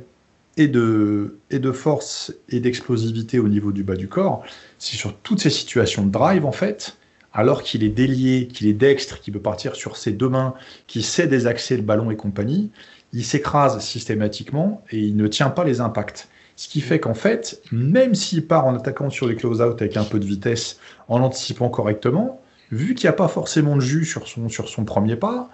et 0.58 0.68
de, 0.68 1.72
force 1.72 2.34
et 2.50 2.60
d'explosivité 2.60 3.40
au 3.40 3.48
niveau 3.48 3.72
du 3.72 3.84
bas 3.84 3.96
du 3.96 4.08
corps, 4.08 4.44
c'est 4.80 4.98
sur 4.98 5.16
toutes 5.16 5.40
ces 5.40 5.50
situations 5.50 6.06
de 6.06 6.12
drive, 6.12 6.46
en 6.46 6.52
fait, 6.52 6.98
alors 7.32 7.62
qu'il 7.62 7.84
est 7.84 7.90
délié, 7.90 8.48
qu'il 8.48 8.68
est 8.68 8.74
dextre, 8.74 9.22
qu'il 9.22 9.34
peut 9.34 9.40
partir 9.40 9.76
sur 9.76 9.98
ses 9.98 10.12
deux 10.12 10.30
mains, 10.30 10.56
qu'il 10.88 11.04
sait 11.04 11.28
désaxer 11.28 11.78
le 11.78 11.84
ballon 11.84 12.10
et 12.10 12.16
compagnie, 12.16 12.72
il 13.14 13.24
s'écrase 13.24 13.80
systématiquement 13.80 14.84
et 14.92 15.00
il 15.00 15.16
ne 15.16 15.28
tient 15.28 15.50
pas 15.50 15.64
les 15.64 15.80
impacts. 15.80 16.28
Ce 16.56 16.68
qui 16.68 16.82
fait 16.82 17.00
qu'en 17.00 17.14
fait, 17.14 17.62
même 17.72 18.16
s'il 18.16 18.48
part 18.48 18.66
en 18.66 18.76
attaquant 18.76 19.12
sur 19.12 19.28
les 19.28 19.36
close-out 19.36 19.80
avec 19.80 19.96
un 19.96 20.04
peu 20.04 20.20
de 20.20 20.26
vitesse, 20.26 20.80
en 21.08 21.22
anticipant 21.22 21.70
correctement, 21.70 22.42
vu 22.72 22.96
qu'il 22.96 23.08
n'y 23.08 23.12
a 23.12 23.14
pas 23.14 23.28
forcément 23.28 23.76
de 23.76 23.82
jus 23.82 24.06
sur 24.06 24.28
son, 24.28 24.84
premier 24.84 25.16
pas, 25.16 25.50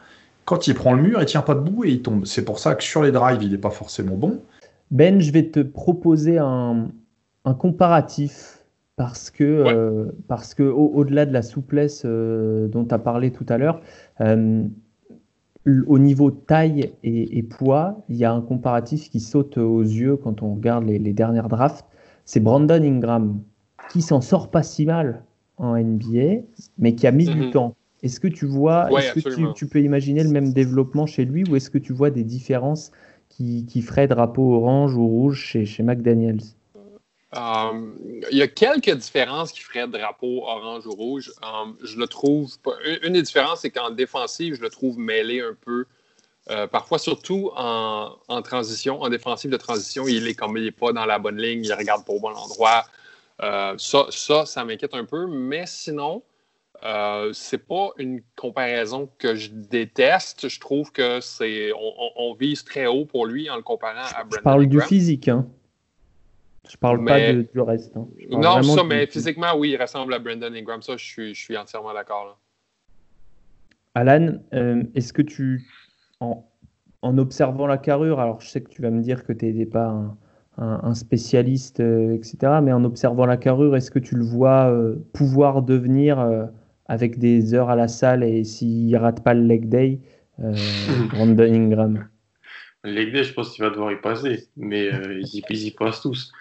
quand 0.46 0.68
il 0.68 0.76
prend 0.76 0.94
le 0.94 1.02
mur, 1.02 1.22
il 1.22 1.26
tient 1.26 1.42
pas 1.42 1.56
debout 1.56 1.84
et 1.84 1.90
il 1.90 2.02
tombe. 2.02 2.26
C'est 2.26 2.46
pour 2.46 2.60
ça 2.60 2.76
que 2.76 2.84
sur 2.84 3.04
les 3.04 3.12
drives, 3.12 3.44
il 3.44 3.52
n'est 3.52 3.58
pas 3.58 3.70
forcément 3.70 4.16
bon. 4.16 4.42
Ben, 4.94 5.20
je 5.20 5.32
vais 5.32 5.50
te 5.50 5.60
proposer 5.60 6.38
un, 6.38 6.92
comparatif 7.58 8.64
parce 8.96 9.32
que, 9.32 9.44
euh, 9.44 10.12
parce 10.28 10.54
que 10.54 10.62
au, 10.62 11.04
delà 11.04 11.26
de 11.26 11.34
la 11.34 11.42
souplesse 11.42 12.04
euh, 12.06 12.68
dont 12.68 12.86
tu 12.86 12.94
as 12.94 13.00
parlé 13.00 13.32
tout 13.32 13.46
à 13.50 13.58
l'heure, 13.58 13.82
euh, 14.22 14.64
au 15.66 15.98
niveau 15.98 16.30
taille 16.30 16.94
et, 17.04 17.42
poids, 17.42 18.04
il 18.08 18.18
y 18.18 18.24
a 18.24 18.32
un 18.32 18.42
comparatif 18.42 19.10
qui 19.10 19.20
saute 19.20 19.58
aux 19.58 19.82
yeux 19.82 20.16
quand 20.16 20.44
on 20.44 20.54
regarde 20.54 20.86
les, 20.86 21.14
dernières 21.14 21.50
drafts. 21.50 21.88
C'est 22.26 22.40
Brandon 22.40 22.84
Ingram 22.84 23.42
qui 23.92 24.04
s'en 24.04 24.22
sort 24.22 24.52
pas 24.52 24.62
si 24.62 24.86
mal 24.86 25.24
en 25.58 25.76
NBA, 25.76 26.44
mais 26.78 26.94
qui 26.94 27.08
a 27.08 27.12
mis 27.12 27.26
du 27.26 27.46
mhm. 27.48 27.52
temps. 27.52 27.76
Est-ce 28.04 28.20
que 28.20 28.28
tu 28.28 28.46
vois, 28.46 28.92
est-ce 28.92 29.14
que 29.14 29.54
tu, 29.54 29.66
peux 29.66 29.82
imaginer 29.82 30.24
le 30.24 30.30
même 30.30 30.54
développement 30.54 31.08
chez 31.08 31.26
lui 31.26 31.46
ou 31.50 31.56
est-ce 31.56 31.72
que 31.72 31.80
tu 31.80 31.94
vois 31.94 32.12
des 32.12 32.24
différences 32.24 32.92
qui, 33.38 33.82
ferait 33.82 34.08
drapeau 34.08 34.56
orange 34.56 34.96
ou 34.96 35.08
rouge 35.08 35.40
chez, 35.40 35.66
chez 35.66 35.84
McDaniels 35.84 36.42
Euh, 37.36 37.92
il 38.32 38.38
y 38.38 38.44
a 38.44 38.48
quelques 38.48 38.92
différences 38.92 39.52
qui 39.52 39.62
feraient 39.62 39.88
drapeau 39.88 40.44
orange 40.44 40.86
ou 40.86 40.92
rouge. 40.92 41.32
Euh, 41.44 41.72
je 41.84 41.98
le 41.98 42.08
trouve. 42.08 42.54
Une 43.02 43.14
des 43.14 43.24
différences, 43.24 43.62
c'est 43.62 43.72
qu'en 43.72 43.90
défensive, 43.90 44.54
je 44.54 44.62
le 44.62 44.70
trouve 44.70 45.00
mêlé 45.00 45.42
un 45.42 45.56
peu. 45.60 45.86
Euh, 46.52 46.68
parfois, 46.68 47.00
surtout 47.00 47.50
en, 47.56 48.42
transition, 48.44 49.02
en 49.02 49.10
défensive 49.10 49.50
de 49.50 49.58
transition, 49.58 50.08
il 50.08 50.28
est 50.28 50.36
comme 50.36 50.58
il 50.58 50.66
n'est 50.66 50.72
pas 50.72 50.92
dans 50.92 51.06
la 51.06 51.18
bonne 51.18 51.38
ligne, 51.38 51.64
il 51.64 51.74
regarde 51.74 52.06
pas 52.06 52.14
au 52.14 52.20
bon 52.20 52.36
endroit. 52.36 52.86
ça, 53.40 54.06
ça, 54.12 54.46
ça 54.46 54.64
m'inquiète 54.64 54.94
un 54.94 55.06
peu. 55.06 55.26
Mais 55.26 55.64
sinon, 55.66 56.22
euh, 56.86 57.32
c'est 57.32 57.66
pas 57.66 57.92
une 57.98 58.22
comparaison 58.36 59.10
que 59.18 59.36
je 59.36 59.50
déteste. 59.52 60.50
Je 60.50 60.60
trouve 60.60 60.92
que 60.92 61.22
c'est 61.22 61.72
on, 61.74 62.34
vise 62.34 62.66
très 62.66 62.88
haut 62.88 63.06
pour 63.06 63.26
lui 63.26 63.50
en 63.50 63.56
le 63.56 63.62
comparant 63.62 64.00
à 64.00 64.24
Brandon. 64.24 64.38
Je 64.38 64.42
parle 64.42 64.66
du 64.66 64.82
physique, 64.82 65.30
hein. 65.30 65.48
Je 66.70 66.78
parle 66.78 67.04
pas 67.04 67.34
du 67.34 67.60
reste. 67.60 67.96
Hein. 67.98 68.08
Non, 68.30 68.64
ça, 68.64 68.84
mais 68.84 69.06
physiquement, 69.08 69.54
oui, 69.58 69.72
il 69.72 69.82
ressemble 69.82 70.14
à 70.14 70.20
Brandon 70.20 70.54
Ingram. 70.54 70.82
Ça, 70.82 70.96
je 70.98 71.04
suis, 71.04 71.36
je 71.36 71.42
suis 71.42 71.58
entièrement 71.58 71.94
d'accord. 71.94 72.40
Alan, 73.96 74.40
euh, 74.54 74.84
est-ce 74.96 75.14
que 75.14 75.22
tu, 75.22 75.68
en, 76.20 76.44
observant 77.18 77.68
la 77.68 77.78
carrure, 77.78 78.20
alors 78.20 78.42
je 78.42 78.48
sais 78.48 78.62
que 78.62 78.70
tu 78.70 78.82
vas 78.82 78.90
me 78.92 79.02
dire 79.02 79.26
que 79.26 79.34
tu 79.34 79.54
n'es 79.54 79.66
pas 79.66 80.16
un, 80.58 80.94
spécialiste, 80.96 81.80
euh, 81.80 82.16
etc., 82.16 82.38
mais 82.64 82.72
en 82.72 82.84
observant 82.86 83.26
la 83.26 83.38
carrure, 83.38 83.76
est-ce 83.76 83.92
que 83.92 84.00
tu 84.00 84.16
le 84.16 84.24
vois 84.24 84.74
pouvoir 85.12 85.62
devenir 85.62 86.50
avec 86.88 87.18
des 87.20 87.54
heures 87.54 87.70
à 87.70 87.76
la 87.76 87.88
salle 87.88 88.24
et 88.24 88.44
s'il 88.44 88.96
rate 88.98 89.24
pas 89.24 89.34
le 89.34 89.46
leg 89.46 89.70
day, 89.70 90.00
euh, 90.42 90.54
Brandon 91.12 91.54
Ingram. 91.54 92.08
Le 92.84 92.92
leg 92.92 93.14
day, 93.14 93.24
je 93.24 93.34
pense 93.34 93.52
qu'il 93.52 93.64
va 93.64 93.70
devoir 93.70 93.92
y 93.92 94.02
passer, 94.02 94.48
mais 94.58 94.92
euh, 94.94 95.22
ils, 95.22 95.68
y, 95.68 95.72
passent 95.72 96.02
tous. 96.02 96.32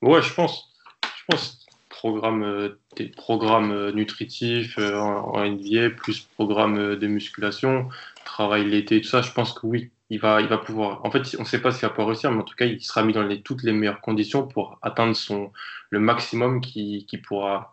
Ouais, 0.00 0.22
je 0.22 0.32
pense. 0.34 0.72
Je 1.04 1.22
pense 1.28 1.58
programme, 1.88 2.42
euh, 2.42 2.80
des 2.96 3.06
programmes 3.06 3.90
nutritifs 3.92 4.76
en, 4.78 5.44
NBA, 5.44 5.90
plus 5.90 6.20
programme 6.34 6.96
de 6.96 7.06
musculation, 7.06 7.88
travail 8.24 8.68
l'été, 8.68 9.00
tout 9.00 9.08
ça, 9.08 9.22
je 9.22 9.30
pense 9.30 9.52
que 9.52 9.66
oui, 9.66 9.90
il 10.10 10.18
va, 10.18 10.40
il 10.40 10.48
va 10.48 10.58
pouvoir. 10.58 11.04
En 11.04 11.12
fait, 11.12 11.22
on 11.38 11.42
ne 11.42 11.46
sait 11.46 11.60
pas 11.60 11.70
s'il 11.70 11.82
va 11.82 11.90
pouvoir 11.90 12.08
réussir, 12.08 12.32
mais 12.32 12.40
en 12.40 12.44
tout 12.44 12.56
cas, 12.56 12.64
il 12.64 12.82
sera 12.82 13.04
mis 13.04 13.12
dans 13.12 13.22
les, 13.22 13.40
toutes 13.40 13.62
les 13.62 13.72
meilleures 13.72 14.00
conditions 14.00 14.48
pour 14.48 14.78
atteindre 14.82 15.14
son, 15.14 15.52
le 15.90 16.00
maximum 16.00 16.60
qu'il 16.60 17.22
pourra 17.24 17.71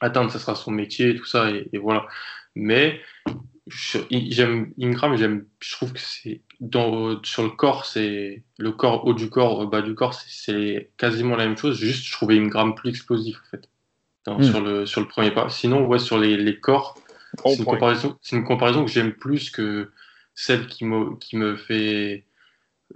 atteindre, 0.00 0.30
ce 0.30 0.38
sera 0.38 0.54
son 0.54 0.70
métier, 0.70 1.16
tout 1.16 1.26
ça, 1.26 1.50
et, 1.50 1.78
voilà. 1.78 2.06
Mais 2.54 3.00
j'aime 4.10 4.72
Ingram, 4.80 5.16
j'aime, 5.16 5.46
je 5.60 5.72
trouve 5.72 5.92
que 5.92 6.00
c'est 6.00 6.42
dans, 6.60 7.22
sur 7.22 7.42
le 7.42 7.50
corps, 7.50 7.84
c'est 7.84 8.42
le 8.58 8.72
corps 8.72 9.06
haut 9.06 9.14
du 9.14 9.30
corps, 9.30 9.66
bas 9.66 9.82
du 9.82 9.94
corps, 9.94 10.14
c'est 10.14 10.90
quasiment 10.96 11.36
la 11.36 11.46
même 11.46 11.56
chose. 11.56 11.78
Juste, 11.78 12.04
je 12.04 12.12
trouvais 12.12 12.38
Ingram 12.38 12.74
plus 12.74 12.90
explosif 12.90 13.38
en 13.46 13.50
fait 13.50 13.68
hmm. 14.26 14.42
sur 14.42 14.60
le 14.60 14.86
sur 14.86 15.00
le 15.00 15.08
premier 15.08 15.30
pas. 15.30 15.48
Sinon, 15.48 15.86
ouais, 15.86 15.98
sur 15.98 16.18
les, 16.18 16.36
les 16.36 16.58
corps, 16.58 16.98
c'est 17.44 17.56
une, 17.56 17.64
comparaison, 17.64 18.18
une 18.32 18.44
comparaison 18.44 18.84
que 18.84 18.90
j'aime 18.90 19.12
plus 19.12 19.50
que 19.50 19.90
celle 20.34 20.66
qui 20.66 20.84
me 20.84 21.16
qui 21.16 21.36
me 21.36 21.56
fait. 21.56 22.26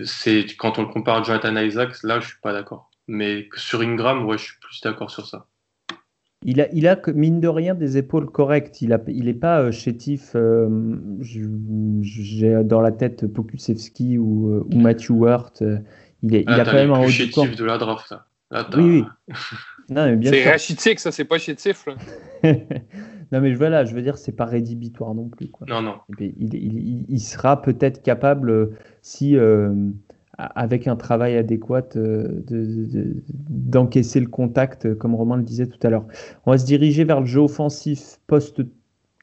C'est 0.04 0.44
quand 0.58 0.78
on 0.78 0.82
le 0.82 0.88
compare 0.88 1.18
à 1.18 1.22
Jonathan 1.22 1.56
Isaacs, 1.56 2.02
là, 2.02 2.18
je 2.18 2.26
suis 2.26 2.40
pas 2.42 2.52
d'accord. 2.52 2.90
Mais 3.06 3.48
sur 3.54 3.80
Ingram, 3.80 4.26
ouais, 4.26 4.38
je 4.38 4.44
suis 4.44 4.58
plus 4.60 4.80
d'accord 4.80 5.10
sur 5.10 5.26
ça. 5.26 5.46
Il 6.44 6.60
a, 6.60 6.68
il 6.72 6.86
a, 6.86 7.00
mine 7.14 7.40
de 7.40 7.48
rien, 7.48 7.74
des 7.74 7.96
épaules 7.96 8.26
correctes. 8.26 8.82
Il 8.82 8.90
n'est 8.90 8.98
il 9.08 9.38
pas 9.38 9.60
euh, 9.60 9.72
chétif. 9.72 10.32
Euh, 10.34 10.68
j'ai 11.20 12.62
dans 12.64 12.82
la 12.82 12.92
tête 12.92 13.26
Pokusevski 13.26 14.18
ou, 14.18 14.50
euh, 14.50 14.66
ou 14.72 14.78
Matthew 14.78 15.24
Hurt. 15.24 15.64
il, 16.22 16.34
est, 16.34 16.42
il 16.42 16.44
ah, 16.48 16.56
a 16.56 16.64
quand 16.64 16.74
même 16.74 16.92
un 16.92 17.02
haut 17.02 17.08
chétif 17.08 17.56
de 17.56 17.64
la 17.64 17.78
draft. 17.78 18.12
Là. 18.50 18.68
oui, 18.76 19.04
oui. 19.28 19.34
c'est 20.24 20.50
rachitique, 20.50 21.00
ça, 21.00 21.10
c'est 21.10 21.24
pas 21.24 21.38
chétif. 21.38 21.86
non, 22.44 23.40
mais 23.40 23.54
voilà, 23.54 23.86
je 23.86 23.94
veux 23.94 24.02
dire, 24.02 24.18
c'est 24.18 24.36
pas 24.36 24.44
rédhibitoire 24.44 25.14
non 25.14 25.28
plus. 25.28 25.48
Quoi. 25.48 25.66
Non, 25.68 25.80
non. 25.80 25.96
il, 26.20 26.54
il, 26.54 27.06
il, 27.08 27.20
sera 27.20 27.62
peut-être 27.62 28.02
capable, 28.02 28.70
si 29.00 29.34
avec 30.38 30.88
un 30.88 30.96
travail 30.96 31.36
adéquat 31.36 31.82
euh, 31.96 32.42
d'encaisser 33.48 34.20
le 34.20 34.26
contact, 34.26 34.86
euh, 34.86 34.94
comme 34.94 35.14
Romain 35.14 35.36
le 35.36 35.42
disait 35.42 35.66
tout 35.66 35.78
à 35.86 35.90
l'heure. 35.90 36.06
On 36.46 36.50
va 36.50 36.58
se 36.58 36.66
diriger 36.66 37.04
vers 37.04 37.20
le 37.20 37.26
jeu 37.26 37.40
offensif 37.40 38.18
poste 38.26 38.62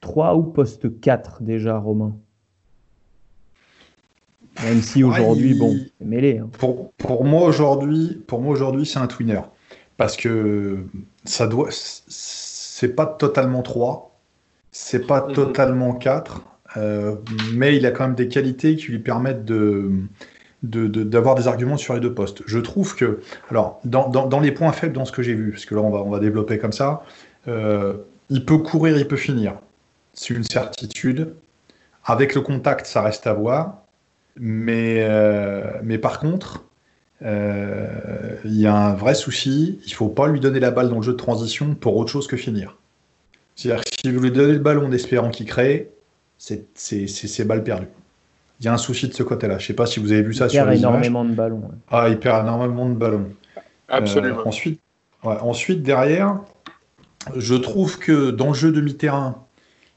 3 0.02 0.36
ou 0.36 0.44
poste 0.44 1.00
4 1.02 1.44
déjà, 1.44 1.78
Romain? 1.78 2.16
Même 4.64 4.82
si 4.82 5.04
aujourd'hui, 5.04 5.54
bon, 5.54 5.76
c'est 5.98 6.06
mêlé. 6.06 6.40
Hein. 6.40 6.50
Pour, 6.54 6.92
pour, 6.94 7.24
moi 7.24 7.44
aujourd'hui, 7.44 8.22
pour 8.28 8.42
moi 8.42 8.52
aujourd'hui, 8.52 8.86
c'est 8.86 9.00
un 9.00 9.08
twinner 9.08 9.42
parce 9.98 10.18
que 10.18 10.86
ça 11.26 11.48
doit, 11.48 11.70
c'est 11.72 12.96
pas 12.96 13.06
totalement 13.06 13.62
3, 13.62 14.20
c'est 14.72 15.06
pas 15.06 15.28
mhm. 15.28 15.34
totalement 15.34 15.94
4, 15.94 16.42
euh, 16.78 17.16
mais 17.54 17.78
il 17.78 17.86
a 17.86 17.92
quand 17.92 18.08
même 18.08 18.16
des 18.16 18.28
qualités 18.28 18.76
qui 18.76 18.88
lui 18.92 19.00
permettent 19.00 19.46
de 19.46 19.92
d'avoir 20.64 21.36
des 21.36 21.48
arguments 21.48 21.78
sur 21.78 21.94
les 21.94 22.00
deux 22.00 22.14
postes. 22.14 22.44
Je 22.46 22.60
trouve 22.60 22.96
que, 22.96 23.22
alors, 23.50 23.80
dans, 23.84 24.10
dans, 24.10 24.40
les 24.40 24.52
points 24.52 24.72
faibles 24.72 24.94
dans 24.94 25.06
ce 25.06 25.12
que 25.12 25.24
j'ai 25.24 25.34
vu, 25.34 25.52
parce 25.52 25.66
que 25.66 25.74
là 25.74 25.82
on 25.82 25.90
va, 25.90 26.00
on 26.00 26.10
va 26.10 26.20
développer 26.20 26.60
comme 26.60 26.72
ça, 26.72 27.04
euh, 27.48 27.98
il 28.30 28.46
peut 28.46 28.60
courir, 28.60 28.98
il 28.98 29.08
peut 29.08 29.18
finir. 29.18 29.56
C'est 30.14 30.34
une 30.34 30.44
certitude. 30.44 31.34
Avec 32.06 32.36
le 32.36 32.42
contact, 32.42 32.86
ça 32.86 33.02
reste 33.02 33.26
à 33.28 33.34
voir. 33.34 33.84
Mais, 34.38 34.98
euh, 35.00 35.64
mais 35.84 35.98
par 35.98 36.20
contre, 36.20 36.64
euh, 37.24 38.36
il 38.46 38.60
y 38.60 38.68
a 38.68 38.76
un 38.76 38.94
vrai 38.94 39.16
souci. 39.16 39.80
Il 39.86 39.94
faut 39.94 40.10
pas 40.10 40.28
lui 40.28 40.40
donner 40.40 40.60
la 40.60 40.72
balle 40.72 40.90
dans 40.90 40.98
le 40.98 41.02
jeu 41.02 41.14
de 41.14 41.18
transition 41.18 41.74
pour 41.76 41.98
autre 41.98 42.12
chose 42.12 42.28
que 42.28 42.38
finir. 42.38 42.78
C'est-à-dire 43.56 43.84
que 43.84 43.90
si 44.02 44.12
vous 44.12 44.20
lui 44.22 44.32
donnez 44.32 44.54
le 44.54 44.60
ballon 44.60 44.88
en 44.88 44.92
espérant 44.92 45.30
qu'il 45.30 45.46
crée, 45.46 45.92
c'est 46.38 47.46
balle 47.46 47.64
perdue 47.64 47.88
il 48.62 48.66
y 48.66 48.68
a 48.68 48.74
un 48.74 48.78
souci 48.78 49.08
de 49.08 49.14
ce 49.14 49.24
côté-là. 49.24 49.58
Je 49.58 49.64
ne 49.64 49.68
sais 49.68 49.74
pas 49.74 49.88
si 49.88 50.00
vous 50.00 50.12
avez 50.12 50.22
vu 50.22 50.36
ça 50.36 50.48
sur 50.48 50.64
les 50.66 50.78
Il 50.78 50.82
perd 50.82 50.94
énormément 50.94 51.26
de 51.26 51.34
ballons. 51.34 51.64
Ah, 51.90 52.10
il 52.10 52.20
perd 52.20 52.46
énormément 52.46 52.88
de 52.88 52.94
ballons. 52.94 53.30
Absolument. 53.88 54.42
Euh, 54.42 54.46
ensuite, 54.46 54.80
ensuite, 55.24 55.82
derrière, 55.82 56.38
je 57.36 57.56
trouve 57.56 57.98
que 57.98 58.30
dans 58.30 58.50
le 58.50 58.54
jeu 58.54 58.72
demi-terrain, 58.72 59.44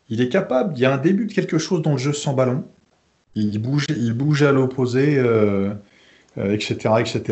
il 0.08 0.22
est 0.22 0.30
capable, 0.30 0.72
il 0.76 0.80
y 0.80 0.86
a 0.86 0.94
un 0.94 0.98
début 0.98 1.26
de 1.26 1.32
quelque 1.32 1.58
chose 1.58 1.82
dans 1.82 1.92
le 1.92 1.98
jeu 1.98 2.14
sans 2.14 2.32
ballon. 2.32 2.64
Il 3.34 3.58
bouge, 3.60 3.86
il 3.90 4.14
bouge 4.14 4.42
à 4.42 4.50
l'opposé, 4.50 5.12
etc. 5.12 5.18
Euh, 6.38 6.96
etc. 6.98 7.22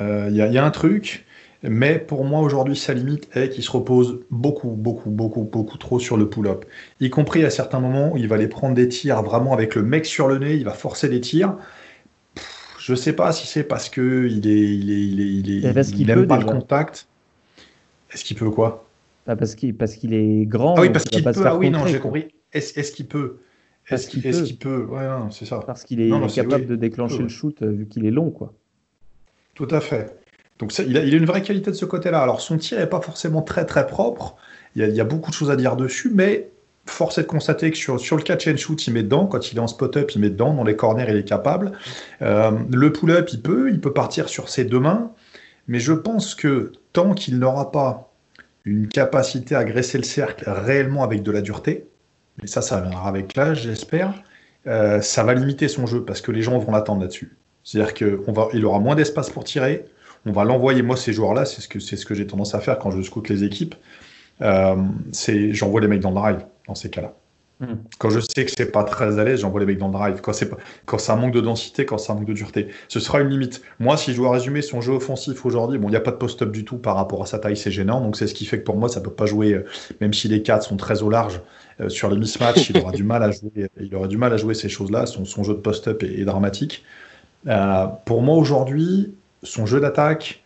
Euh, 0.00 0.28
il, 0.30 0.36
y 0.36 0.42
a, 0.42 0.46
il 0.46 0.52
y 0.52 0.58
a 0.58 0.64
un 0.64 0.70
truc. 0.70 1.26
Mais 1.62 1.98
pour 1.98 2.24
moi, 2.24 2.40
aujourd'hui, 2.40 2.76
sa 2.76 2.94
limite 2.94 3.28
est 3.36 3.48
qu'il 3.48 3.64
se 3.64 3.70
repose 3.70 4.20
beaucoup, 4.30 4.70
beaucoup, 4.70 5.10
beaucoup, 5.10 5.42
beaucoup 5.42 5.76
trop 5.76 5.98
sur 5.98 6.16
le 6.16 6.28
pull-up. 6.28 6.64
Y 7.00 7.10
compris 7.10 7.44
à 7.44 7.50
certains 7.50 7.80
moments 7.80 8.12
où 8.12 8.16
il 8.16 8.28
va 8.28 8.36
aller 8.36 8.46
prendre 8.46 8.74
des 8.74 8.88
tirs 8.88 9.22
vraiment 9.22 9.52
avec 9.52 9.74
le 9.74 9.82
mec 9.82 10.06
sur 10.06 10.28
le 10.28 10.38
nez, 10.38 10.54
il 10.54 10.64
va 10.64 10.72
forcer 10.72 11.08
des 11.08 11.20
tirs. 11.20 11.56
je 12.78 12.94
sais 12.94 13.12
pas 13.12 13.32
si 13.32 13.46
c'est 13.48 13.64
parce 13.64 13.88
que 13.88 14.28
il 14.30 14.46
est, 14.46 14.76
il 14.76 14.90
est, 14.90 14.94
il 14.94 15.20
est, 15.20 15.88
il, 15.96 16.10
aime 16.10 16.26
pas 16.28 16.38
le 16.38 16.44
contact. 16.44 17.08
Est-ce 18.12 18.24
qu'il 18.24 18.36
peut 18.36 18.50
quoi? 18.50 18.86
Bah, 19.26 19.34
Parce 19.34 19.56
qu'il 19.56 19.76
parce 19.76 19.94
qu'il 19.96 20.14
est 20.14 20.46
grand. 20.46 20.76
Ah 20.78 20.82
oui, 20.82 20.90
parce 20.90 21.04
qu'il 21.04 21.24
peut. 21.24 21.32
Ah 21.44 21.56
oui, 21.56 21.70
non, 21.70 21.86
j'ai 21.86 21.98
compris. 21.98 22.28
Est-ce 22.52 22.92
qu'il 22.92 23.08
peut? 23.08 23.38
Est-ce 23.90 24.08
qu'il 24.08 24.58
peut 24.58 24.84
Ouais, 24.84 25.06
c'est 25.30 25.44
ça. 25.44 25.58
Parce 25.58 25.84
qu'il 25.84 26.00
est, 26.00 26.34
capable 26.34 26.66
de 26.66 26.76
déclencher 26.76 27.22
le 27.22 27.28
shoot 27.28 27.62
euh, 27.62 27.70
vu 27.70 27.86
qu'il 27.86 28.06
est 28.06 28.10
long, 28.10 28.30
quoi. 28.30 28.52
Tout 29.54 29.68
à 29.70 29.80
fait. 29.80 30.17
Donc 30.58 30.76
il, 30.78 30.96
a, 30.96 31.02
une 31.02 31.24
vraie 31.24 31.42
qualité 31.42 31.70
de 31.70 31.76
ce 31.76 31.84
côté-là. 31.84 32.20
Alors 32.20 32.40
son 32.40 32.58
tir 32.58 32.78
n'est 32.78 32.86
pas 32.86 33.00
forcément 33.00 33.42
très 33.42 33.64
très 33.64 33.86
propre. 33.86 34.36
Il 34.74 34.86
y, 34.86 35.00
a, 35.00 35.04
beaucoup 35.04 35.30
de 35.30 35.34
choses 35.34 35.50
à 35.50 35.56
dire 35.56 35.76
dessus, 35.76 36.10
mais 36.12 36.50
force 36.86 37.18
est 37.18 37.22
de 37.22 37.26
constater 37.26 37.70
que 37.70 37.76
sur, 37.76 37.98
sur 37.98 38.16
le 38.16 38.22
catch 38.22 38.48
and 38.48 38.56
shoot, 38.56 38.86
il 38.86 38.92
met 38.92 39.02
dedans. 39.02 39.26
Quand 39.26 39.50
il 39.50 39.58
est 39.58 39.60
en 39.60 39.66
spot-up, 39.66 40.10
il 40.14 40.20
met 40.20 40.30
dedans. 40.30 40.54
Dans 40.54 40.64
les 40.64 40.76
corners, 40.76 41.06
il 41.08 41.16
est 41.16 41.24
capable. 41.24 41.72
Euh, 42.22 42.52
le 42.70 42.92
pull-up, 42.92 43.28
il 43.32 43.40
peut. 43.40 43.70
Il 43.70 43.80
peut 43.80 43.92
partir 43.92 44.28
sur 44.28 44.48
ses 44.48 44.64
deux 44.64 44.80
mains. 44.80 45.10
Mais 45.68 45.80
je 45.80 45.92
pense 45.92 46.34
que 46.34 46.72
tant 46.92 47.14
qu'il 47.14 47.38
n'aura 47.38 47.70
pas 47.70 48.12
une 48.64 48.88
capacité 48.88 49.54
à 49.54 49.64
graisser 49.64 49.98
le 49.98 50.04
cercle 50.04 50.44
réellement 50.46 51.02
avec 51.02 51.22
de 51.22 51.30
la 51.30 51.40
dureté, 51.40 51.86
et 52.42 52.46
ça, 52.46 52.62
ça 52.62 52.80
viendra 52.80 53.08
avec 53.08 53.34
l'âge, 53.34 53.62
j'espère, 53.62 54.14
euh, 54.66 55.00
ça 55.00 55.24
va 55.24 55.34
limiter 55.34 55.68
son 55.68 55.86
jeu 55.86 56.04
parce 56.04 56.20
que 56.20 56.30
les 56.32 56.42
gens 56.42 56.58
vont 56.58 56.72
l'attendre 56.72 57.00
là-dessus. 57.00 57.36
C'est-à-dire 57.64 57.94
qu'il 57.94 58.64
aura 58.64 58.78
moins 58.78 58.94
d'espace 58.94 59.30
pour 59.30 59.44
tirer, 59.44 59.84
on 60.26 60.32
va 60.32 60.44
l'envoyer. 60.44 60.82
Moi, 60.82 60.96
ces 60.96 61.12
joueurs-là, 61.12 61.44
c'est 61.44 61.60
ce 61.60 61.68
que, 61.68 61.80
c'est 61.80 61.96
ce 61.96 62.06
que 62.06 62.14
j'ai 62.14 62.26
tendance 62.26 62.54
à 62.54 62.60
faire 62.60 62.78
quand 62.78 62.90
je 62.90 63.02
scoute 63.02 63.28
les 63.28 63.44
équipes. 63.44 63.74
Euh, 64.42 64.76
c'est, 65.12 65.52
j'envoie 65.52 65.80
les 65.80 65.88
mecs 65.88 66.00
dans 66.00 66.10
le 66.10 66.16
drive 66.16 66.44
dans 66.66 66.74
ces 66.74 66.90
cas-là. 66.90 67.14
Hmm. 67.60 67.74
Quand 67.98 68.10
je 68.10 68.20
sais 68.20 68.44
que 68.44 68.52
c'est 68.56 68.70
pas 68.70 68.84
très 68.84 69.18
à 69.18 69.24
l'aise, 69.24 69.40
j'envoie 69.40 69.58
les 69.58 69.66
mecs 69.66 69.78
dans 69.78 69.88
le 69.88 69.92
drive. 69.92 70.20
Quand, 70.20 70.32
c'est 70.32 70.48
pas, 70.48 70.58
quand 70.86 70.98
ça 70.98 71.16
manque 71.16 71.32
de 71.34 71.40
densité, 71.40 71.84
quand 71.84 71.98
ça 71.98 72.14
manque 72.14 72.26
de 72.26 72.32
dureté, 72.32 72.68
ce 72.86 73.00
sera 73.00 73.20
une 73.20 73.28
limite. 73.28 73.62
Moi, 73.80 73.96
si 73.96 74.12
je 74.12 74.16
dois 74.16 74.30
résumer 74.30 74.62
son 74.62 74.80
jeu 74.80 74.92
offensif 74.92 75.44
aujourd'hui, 75.44 75.78
bon, 75.78 75.88
il 75.88 75.90
n'y 75.90 75.96
a 75.96 76.00
pas 76.00 76.12
de 76.12 76.16
post-up 76.16 76.52
du 76.52 76.64
tout 76.64 76.76
par 76.76 76.94
rapport 76.94 77.20
à 77.20 77.26
sa 77.26 77.40
taille, 77.40 77.56
c'est 77.56 77.72
gênant. 77.72 78.00
Donc, 78.00 78.16
c'est 78.16 78.28
ce 78.28 78.34
qui 78.34 78.46
fait 78.46 78.60
que 78.60 78.64
pour 78.64 78.76
moi, 78.76 78.88
ça 78.88 79.00
peut 79.00 79.10
pas 79.10 79.26
jouer, 79.26 79.54
euh, 79.54 79.66
même 80.00 80.14
si 80.14 80.28
les 80.28 80.42
4 80.42 80.62
sont 80.62 80.76
très 80.76 81.02
au 81.02 81.10
large 81.10 81.40
euh, 81.80 81.88
sur 81.88 82.08
les 82.10 82.16
mismatchs, 82.16 82.70
il 82.70 82.78
aura 82.78 82.92
du 82.92 83.02
mal 83.02 83.24
à 83.24 83.32
jouer, 83.32 83.68
il 83.80 83.92
aura 83.96 84.06
du 84.06 84.18
mal 84.18 84.32
à 84.32 84.36
jouer 84.36 84.54
ces 84.54 84.68
choses-là. 84.68 85.06
Son, 85.06 85.24
son 85.24 85.42
jeu 85.42 85.54
de 85.54 85.60
post-up 85.60 86.04
est, 86.04 86.24
dramatique. 86.24 86.84
pour 88.04 88.22
moi, 88.22 88.36
aujourd'hui, 88.36 89.14
son 89.42 89.66
jeu 89.66 89.80
d'attaque, 89.80 90.42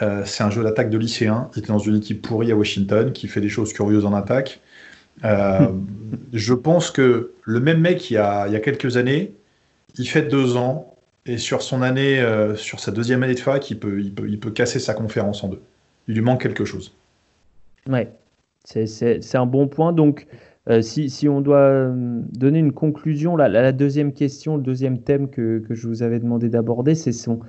Euh, 0.00 0.22
c'est 0.24 0.42
un 0.42 0.50
jeu 0.50 0.62
d'attaque 0.62 0.90
de 0.90 0.98
lycéen. 0.98 1.50
Il 1.54 1.58
était 1.58 1.68
dans 1.68 1.78
une 1.78 1.96
équipe 1.96 2.22
pourrie 2.22 2.50
à 2.50 2.56
Washington 2.56 3.12
qui 3.12 3.28
fait 3.28 3.40
des 3.40 3.48
choses 3.48 3.72
curieuses 3.72 4.06
en 4.06 4.14
attaque. 4.14 4.60
Euh, 5.24 5.68
je 6.32 6.54
pense 6.54 6.90
que 6.90 7.32
le 7.42 7.60
même 7.60 7.80
mec, 7.80 8.10
il 8.10 8.14
y, 8.14 8.16
a, 8.16 8.46
il 8.46 8.52
y 8.52 8.56
a 8.56 8.60
quelques 8.60 8.96
années, 8.96 9.34
il 9.98 10.08
fait 10.08 10.22
deux 10.22 10.56
ans 10.56 10.94
et 11.26 11.36
sur 11.36 11.62
son 11.62 11.82
année, 11.82 12.20
euh, 12.20 12.56
sur 12.56 12.80
sa 12.80 12.90
deuxième 12.90 13.22
année 13.22 13.34
de 13.34 13.40
fac, 13.40 13.70
il 13.70 13.78
peut, 13.78 14.50
casser 14.50 14.78
sa 14.78 14.94
conférence 14.94 15.44
en 15.44 15.48
deux. 15.48 15.60
Il 16.08 16.14
lui 16.14 16.22
manque 16.22 16.42
quelque 16.42 16.64
chose. 16.64 16.94
Ouais, 17.88 18.10
c'est 18.64 19.34
un 19.34 19.46
bon 19.46 19.68
point. 19.68 19.92
Donc, 19.92 20.26
si, 20.80 21.28
on 21.28 21.40
doit 21.40 21.92
donner 22.32 22.60
une 22.60 22.72
conclusion, 22.72 23.36
la, 23.36 23.48
la, 23.48 23.72
deuxième 23.72 24.12
question, 24.12 24.56
le 24.56 24.62
deuxième 24.62 24.98
thème 24.98 25.28
que, 25.28 25.58
que 25.58 25.74
je 25.74 25.86
vous 25.86 26.02
avais 26.02 26.18
demandé 26.18 26.48
d'aborder, 26.48 26.94
c'est 26.94 27.12
son, 27.12 27.40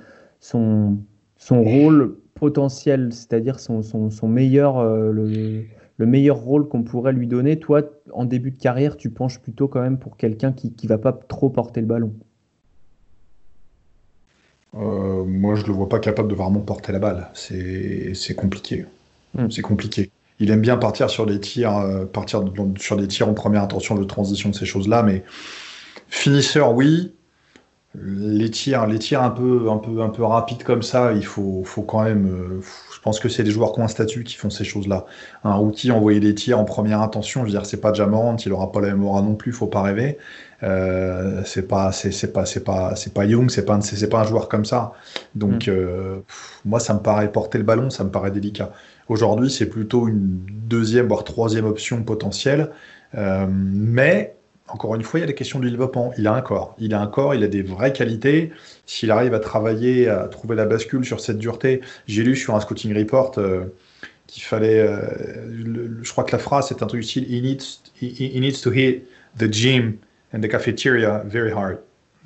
son, 0.44 0.98
son 1.38 1.62
rôle 1.62 2.18
potentiel, 2.34 3.12
c'est-à-dire 3.12 3.58
son, 3.58 3.82
son, 3.82 4.10
son, 4.10 4.28
meilleur, 4.28 4.78
euh, 4.78 5.10
le, 5.10 5.64
le, 5.96 6.06
meilleur 6.06 6.36
rôle 6.36 6.68
qu'on 6.68 6.82
pourrait 6.82 7.14
lui 7.14 7.26
donner. 7.26 7.58
Toi, 7.58 7.82
en 8.12 8.26
début 8.26 8.50
de 8.50 8.58
carrière, 8.58 8.98
tu 8.98 9.08
penches 9.08 9.40
plutôt 9.40 9.68
quand 9.68 9.80
même 9.80 9.98
pour 9.98 10.18
quelqu'un 10.18 10.52
qui 10.52 10.74
ne 10.82 10.88
va 10.88 10.98
pas 10.98 11.12
trop 11.12 11.48
porter 11.48 11.80
le 11.80 11.86
ballon. 11.86 12.12
Euh, 14.74 15.24
moi, 15.24 15.54
je 15.54 15.62
ne 15.62 15.68
le 15.68 15.72
vois 15.72 15.88
pas 15.88 15.98
capable 15.98 16.28
de 16.28 16.34
vraiment 16.34 16.60
porter 16.60 16.92
la 16.92 16.98
balle. 16.98 17.30
C'est 17.32 18.34
compliqué. 18.36 18.84
Mm. 19.34 19.50
C'est 19.50 19.62
compliqué. 19.62 20.10
Il 20.40 20.50
aime 20.50 20.60
bien 20.60 20.76
partir 20.76 21.08
sur 21.08 21.24
des 21.24 21.40
tirs, 21.40 21.78
euh, 21.78 22.04
partir 22.04 22.42
de, 22.42 22.78
sur 22.78 22.96
des 22.96 23.08
tirs 23.08 23.30
en 23.30 23.34
première 23.34 23.62
intention 23.62 23.94
de 23.94 24.04
transition, 24.04 24.50
de 24.50 24.54
ces 24.54 24.66
choses-là, 24.66 25.02
mais 25.02 25.24
finisseur, 26.08 26.74
oui. 26.74 27.14
Les 28.02 28.50
tirs, 28.50 28.86
les 28.86 28.98
tirs 28.98 29.22
un 29.22 29.30
peu, 29.30 29.70
un 29.70 29.78
peu, 29.78 30.02
un 30.02 30.08
peu 30.08 30.24
rapides 30.24 30.64
comme 30.64 30.82
ça, 30.82 31.12
il 31.12 31.24
faut, 31.24 31.62
faut 31.64 31.82
quand 31.82 32.02
même. 32.02 32.26
Euh, 32.26 32.60
je 32.92 33.00
pense 33.00 33.20
que 33.20 33.28
c'est 33.28 33.44
des 33.44 33.52
joueurs 33.52 33.72
qui 33.72 33.80
ont 33.80 33.84
un 33.84 33.88
statut 33.88 34.24
qui 34.24 34.34
font 34.34 34.50
ces 34.50 34.64
choses-là. 34.64 35.06
Un 35.44 35.54
rookie 35.54 35.92
envoyer 35.92 36.18
des 36.18 36.34
tirs 36.34 36.58
en 36.58 36.64
première 36.64 37.00
intention, 37.02 37.42
je 37.42 37.46
veux 37.46 37.50
dire, 37.52 37.66
c'est 37.66 37.80
pas 37.80 37.92
Jamorant, 37.92 38.36
il 38.36 38.52
aura 38.52 38.72
pas 38.72 38.80
la 38.80 38.88
mémoire 38.88 39.22
non 39.22 39.36
plus, 39.36 39.52
faut 39.52 39.68
pas 39.68 39.82
rêver. 39.82 40.18
Euh, 40.64 41.42
c'est 41.44 41.68
pas 41.68 41.92
c'est 41.92 42.32
pas 42.32 42.46
c'est 42.46 42.64
pas 42.64 42.96
c'est 42.96 43.12
pas 43.12 43.26
Young, 43.26 43.50
c'est 43.50 43.64
pas 43.64 43.80
c'est 43.82 44.08
pas 44.08 44.20
un 44.20 44.24
joueur 44.24 44.48
comme 44.48 44.64
ça. 44.64 44.92
Donc 45.34 45.66
mm. 45.66 45.70
euh, 45.70 46.20
moi 46.64 46.80
ça 46.80 46.94
me 46.94 47.00
paraît 47.00 47.30
porter 47.30 47.58
le 47.58 47.64
ballon, 47.64 47.90
ça 47.90 48.02
me 48.04 48.10
paraît 48.10 48.30
délicat. 48.30 48.72
Aujourd'hui 49.08 49.50
c'est 49.50 49.66
plutôt 49.66 50.08
une 50.08 50.40
deuxième 50.48 51.08
voire 51.08 51.24
troisième 51.24 51.66
option 51.66 52.02
potentielle, 52.02 52.70
euh, 53.14 53.46
mais 53.48 54.36
encore 54.68 54.94
une 54.94 55.02
fois, 55.02 55.20
il 55.20 55.22
y 55.22 55.24
a 55.24 55.26
la 55.26 55.34
question 55.34 55.58
du 55.58 55.70
développement. 55.70 56.12
Il 56.16 56.26
a 56.26 56.32
un 56.32 56.40
corps. 56.40 56.74
Il 56.78 56.94
a 56.94 57.00
un 57.00 57.06
corps, 57.06 57.34
il 57.34 57.44
a 57.44 57.48
des 57.48 57.62
vraies 57.62 57.92
qualités. 57.92 58.50
S'il 58.86 59.10
arrive 59.10 59.34
à 59.34 59.40
travailler, 59.40 60.08
à 60.08 60.26
trouver 60.28 60.56
la 60.56 60.64
bascule 60.64 61.04
sur 61.04 61.20
cette 61.20 61.38
dureté, 61.38 61.82
j'ai 62.06 62.22
lu 62.22 62.34
sur 62.34 62.54
un 62.54 62.60
scouting 62.60 62.96
report 62.96 63.32
euh, 63.38 63.66
qu'il 64.26 64.42
fallait. 64.42 64.80
Euh, 64.80 65.00
le, 65.50 65.98
je 66.02 66.10
crois 66.10 66.24
que 66.24 66.32
la 66.32 66.38
phrase 66.38 66.68
c'est 66.68 66.82
un 66.82 66.86
truc 66.86 67.04
style 67.04 67.24
he 67.24 67.42
needs, 67.42 67.82
he, 68.00 68.06
he 68.06 68.40
needs 68.40 68.62
to 68.62 68.72
hit 68.72 69.04
the 69.38 69.52
gym 69.52 69.96
and 70.32 70.40
the 70.40 70.48
cafeteria 70.48 71.22
very 71.26 71.52
hard. 71.52 71.78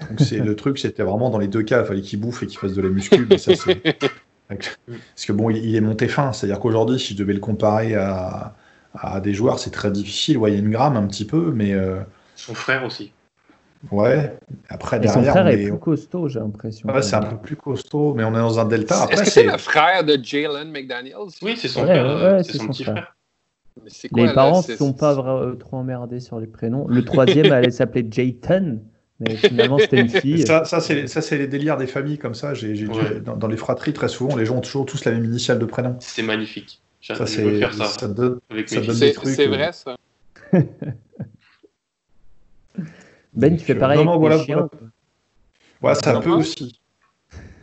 Donc 0.08 0.20
c'est 0.20 0.38
le 0.44 0.54
truc, 0.54 0.78
c'était 0.78 1.02
vraiment 1.02 1.30
dans 1.30 1.38
les 1.38 1.48
deux 1.48 1.64
cas, 1.64 1.80
il 1.80 1.86
fallait 1.86 2.02
qu'il 2.02 2.20
bouffe 2.20 2.44
et 2.44 2.46
qu'il 2.46 2.58
fasse 2.58 2.74
de 2.74 2.82
la 2.82 2.88
muscu. 2.88 3.26
Mais 3.28 3.38
ça, 3.38 3.52
Parce 4.48 5.26
que 5.26 5.32
bon, 5.32 5.50
il 5.50 5.74
est 5.74 5.80
monté 5.80 6.08
fin. 6.08 6.32
C'est-à-dire 6.32 6.58
qu'aujourd'hui, 6.60 6.98
si 6.98 7.12
je 7.12 7.18
devais 7.18 7.34
le 7.34 7.40
comparer 7.40 7.94
à, 7.96 8.54
à 8.94 9.20
des 9.20 9.34
joueurs, 9.34 9.58
c'est 9.58 9.70
très 9.70 9.90
difficile. 9.90 10.38
Ouais, 10.38 10.52
il 10.52 10.54
y 10.54 10.56
a 10.56 10.60
une 10.60 10.70
gramme 10.70 10.96
un 10.96 11.06
petit 11.06 11.26
peu, 11.26 11.52
mais. 11.52 11.74
Euh... 11.74 11.98
Son 12.38 12.54
frère 12.54 12.84
aussi. 12.84 13.12
Ouais, 13.90 14.36
après 14.68 14.98
derrière. 14.98 15.24
son 15.24 15.30
frère 15.30 15.48
est 15.48 15.64
plus 15.64 15.78
costaud, 15.78 16.28
j'ai 16.28 16.40
l'impression. 16.40 16.88
Ouais, 16.88 17.02
c'est 17.02 17.16
un 17.16 17.22
peu 17.22 17.36
plus 17.36 17.56
costaud, 17.56 18.14
mais 18.14 18.24
on 18.24 18.30
est 18.30 18.38
dans 18.38 18.58
un 18.58 18.64
delta. 18.64 19.06
Est-ce 19.10 19.22
que 19.22 19.30
c'est 19.30 19.44
le 19.44 19.58
frère 19.58 20.04
de 20.04 20.18
Jalen 20.22 20.70
McDaniels? 20.70 21.16
Oui, 21.42 21.56
c'est 21.56 21.68
son, 21.68 21.84
ouais, 21.84 22.00
ouais, 22.00 22.42
c'est 22.44 22.52
son, 22.52 22.64
son, 22.64 22.68
petit 22.68 22.84
frère. 22.84 22.94
frère. 22.94 23.14
Quoi, 24.12 24.26
les 24.26 24.32
parents 24.32 24.64
ne 24.66 24.74
sont 24.74 24.92
pas 24.92 25.16
euh, 25.16 25.54
trop 25.54 25.76
emmerdés 25.76 26.20
sur 26.20 26.40
les 26.40 26.46
prénoms. 26.46 26.86
Le 26.88 27.04
troisième 27.04 27.52
allait 27.52 27.70
s'appeler 27.70 28.06
Jayton, 28.10 28.80
mais 29.20 29.36
finalement 29.36 29.78
c'était 29.78 30.00
une 30.00 30.08
fille. 30.08 30.44
Ça, 30.46 30.64
ça 30.64 30.80
c'est 30.80 31.38
les 31.38 31.46
délires 31.46 31.76
des 31.76 31.86
familles 31.86 32.18
comme 32.18 32.34
ça. 32.34 32.54
J'ai 32.54 32.86
ouais. 32.86 33.20
dans, 33.20 33.36
dans, 33.36 33.48
les 33.48 33.56
fratries, 33.56 33.92
très 33.92 34.08
souvent, 34.08 34.36
les 34.36 34.46
gens 34.46 34.56
ont 34.56 34.60
toujours 34.60 34.86
tous 34.86 35.04
la 35.04 35.12
même 35.12 35.24
initiale 35.24 35.58
de 35.58 35.66
prénom. 35.66 35.96
C'est 36.00 36.22
magnifique. 36.22 36.80
Ça, 37.00 37.26
c'est 37.26 37.58
faire 37.58 37.74
ça. 37.74 37.86
ça 37.86 38.08
donne, 38.08 38.40
ça 38.66 38.80
donne 38.80 38.98
des 38.98 39.12
trucs. 39.12 39.34
C'est 39.34 39.46
vrai 39.46 39.72
ça. 39.72 39.96
ben, 43.38 43.56
tu 43.56 43.64
fais 43.64 43.74
pareil 43.74 44.04
non, 44.04 44.10
avec 44.10 44.20
voilà, 44.20 44.38
chiens. 44.38 44.68
Voilà. 45.80 45.94
Ouais, 45.96 46.02
ça 46.02 46.20
peut 46.20 46.30
aussi. 46.30 46.80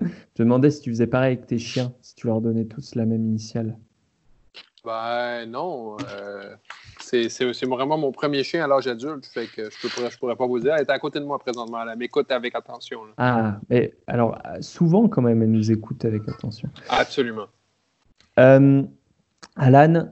Je 0.00 0.06
te 0.34 0.42
demandais 0.42 0.70
si 0.70 0.80
tu 0.82 0.90
faisais 0.90 1.06
pareil 1.06 1.36
avec 1.36 1.46
tes 1.46 1.58
chiens, 1.58 1.92
si 2.02 2.14
tu 2.14 2.26
leur 2.26 2.40
donnais 2.40 2.64
tous 2.64 2.94
la 2.94 3.06
même 3.06 3.24
initiale. 3.24 3.76
Ben 4.84 5.46
non. 5.46 5.96
Euh, 6.12 6.54
c'est 6.98 7.66
vraiment 7.66 7.98
mon 7.98 8.12
premier 8.12 8.44
chien 8.44 8.64
à 8.64 8.66
l'âge 8.66 8.86
adulte, 8.86 9.26
fait 9.26 9.46
que 9.46 9.68
je 9.70 9.86
ne 9.86 9.90
pourrais, 9.90 10.10
je 10.10 10.18
pourrais 10.18 10.36
pas 10.36 10.46
vous 10.46 10.58
dire. 10.58 10.74
Elle 10.74 10.82
est 10.82 10.90
à 10.90 10.98
côté 10.98 11.18
de 11.18 11.24
moi 11.24 11.38
présentement, 11.38 11.82
elle 11.86 11.98
m'écoute 11.98 12.30
avec 12.30 12.54
attention. 12.54 13.04
Là. 13.04 13.12
Ah, 13.16 13.60
mais 13.68 13.94
alors 14.06 14.38
souvent 14.60 15.08
quand 15.08 15.22
même, 15.22 15.42
elle 15.42 15.50
nous 15.50 15.70
écoute 15.70 16.04
avec 16.04 16.28
attention. 16.28 16.68
Absolument. 16.88 17.46
Euh, 18.38 18.82
Alan, 19.56 20.10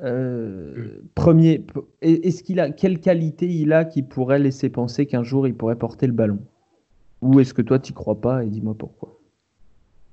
euh, 0.00 1.02
premier, 1.14 1.64
est-ce 2.02 2.42
qu'il 2.42 2.60
a 2.60 2.70
quelle 2.70 3.00
qualité 3.00 3.46
il 3.46 3.72
a 3.72 3.84
qui 3.84 4.02
pourrait 4.02 4.38
laisser 4.38 4.68
penser 4.68 5.06
qu'un 5.06 5.24
jour 5.24 5.46
il 5.46 5.54
pourrait 5.54 5.76
porter 5.76 6.06
le 6.06 6.12
ballon? 6.12 6.38
Ou 7.20 7.40
est-ce 7.40 7.52
que 7.52 7.62
toi 7.62 7.78
tu 7.78 7.92
crois 7.92 8.20
pas 8.20 8.44
et 8.44 8.46
dis-moi 8.46 8.74
pourquoi? 8.78 9.18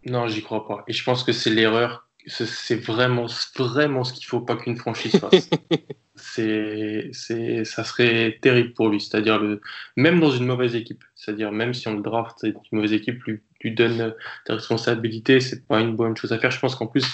Non, 0.05 0.27
j'y 0.27 0.41
crois 0.41 0.67
pas. 0.67 0.83
Et 0.87 0.93
je 0.93 1.03
pense 1.03 1.23
que 1.23 1.31
c'est 1.31 1.49
l'erreur. 1.49 2.07
C'est 2.27 2.83
vraiment, 2.83 3.27
vraiment 3.55 4.03
ce 4.03 4.11
qu'il 4.11 4.25
faut 4.25 4.41
pas 4.41 4.55
qu'une 4.55 4.77
franchise 4.77 5.17
fasse. 5.17 5.47
c'est, 6.15 7.09
c'est, 7.11 7.63
ça 7.65 7.83
serait 7.83 8.39
terrible 8.41 8.73
pour 8.73 8.89
lui. 8.89 8.99
C'est-à-dire 8.99 9.39
le, 9.39 9.61
même 9.95 10.19
dans 10.19 10.31
une 10.31 10.47
mauvaise 10.47 10.75
équipe. 10.75 11.03
C'est-à-dire 11.13 11.51
même 11.51 11.75
si 11.75 11.87
on 11.87 11.95
le 11.95 12.01
draft, 12.01 12.37
une 12.43 12.55
mauvaise 12.71 12.93
équipe 12.93 13.23
lui, 13.25 13.41
lui 13.61 13.75
donne 13.75 14.15
des 14.47 14.53
responsabilités, 14.53 15.39
c'est 15.39 15.67
pas 15.67 15.79
une 15.79 15.95
bonne 15.95 16.17
chose 16.17 16.31
à 16.31 16.39
faire. 16.39 16.49
Je 16.49 16.59
pense 16.59 16.75
qu'en 16.75 16.87
plus 16.87 17.05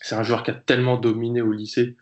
c'est 0.00 0.14
un 0.14 0.22
joueur 0.22 0.42
qui 0.42 0.50
a 0.50 0.54
tellement 0.54 0.96
dominé 0.96 1.42
au 1.42 1.52
lycée 1.52 1.96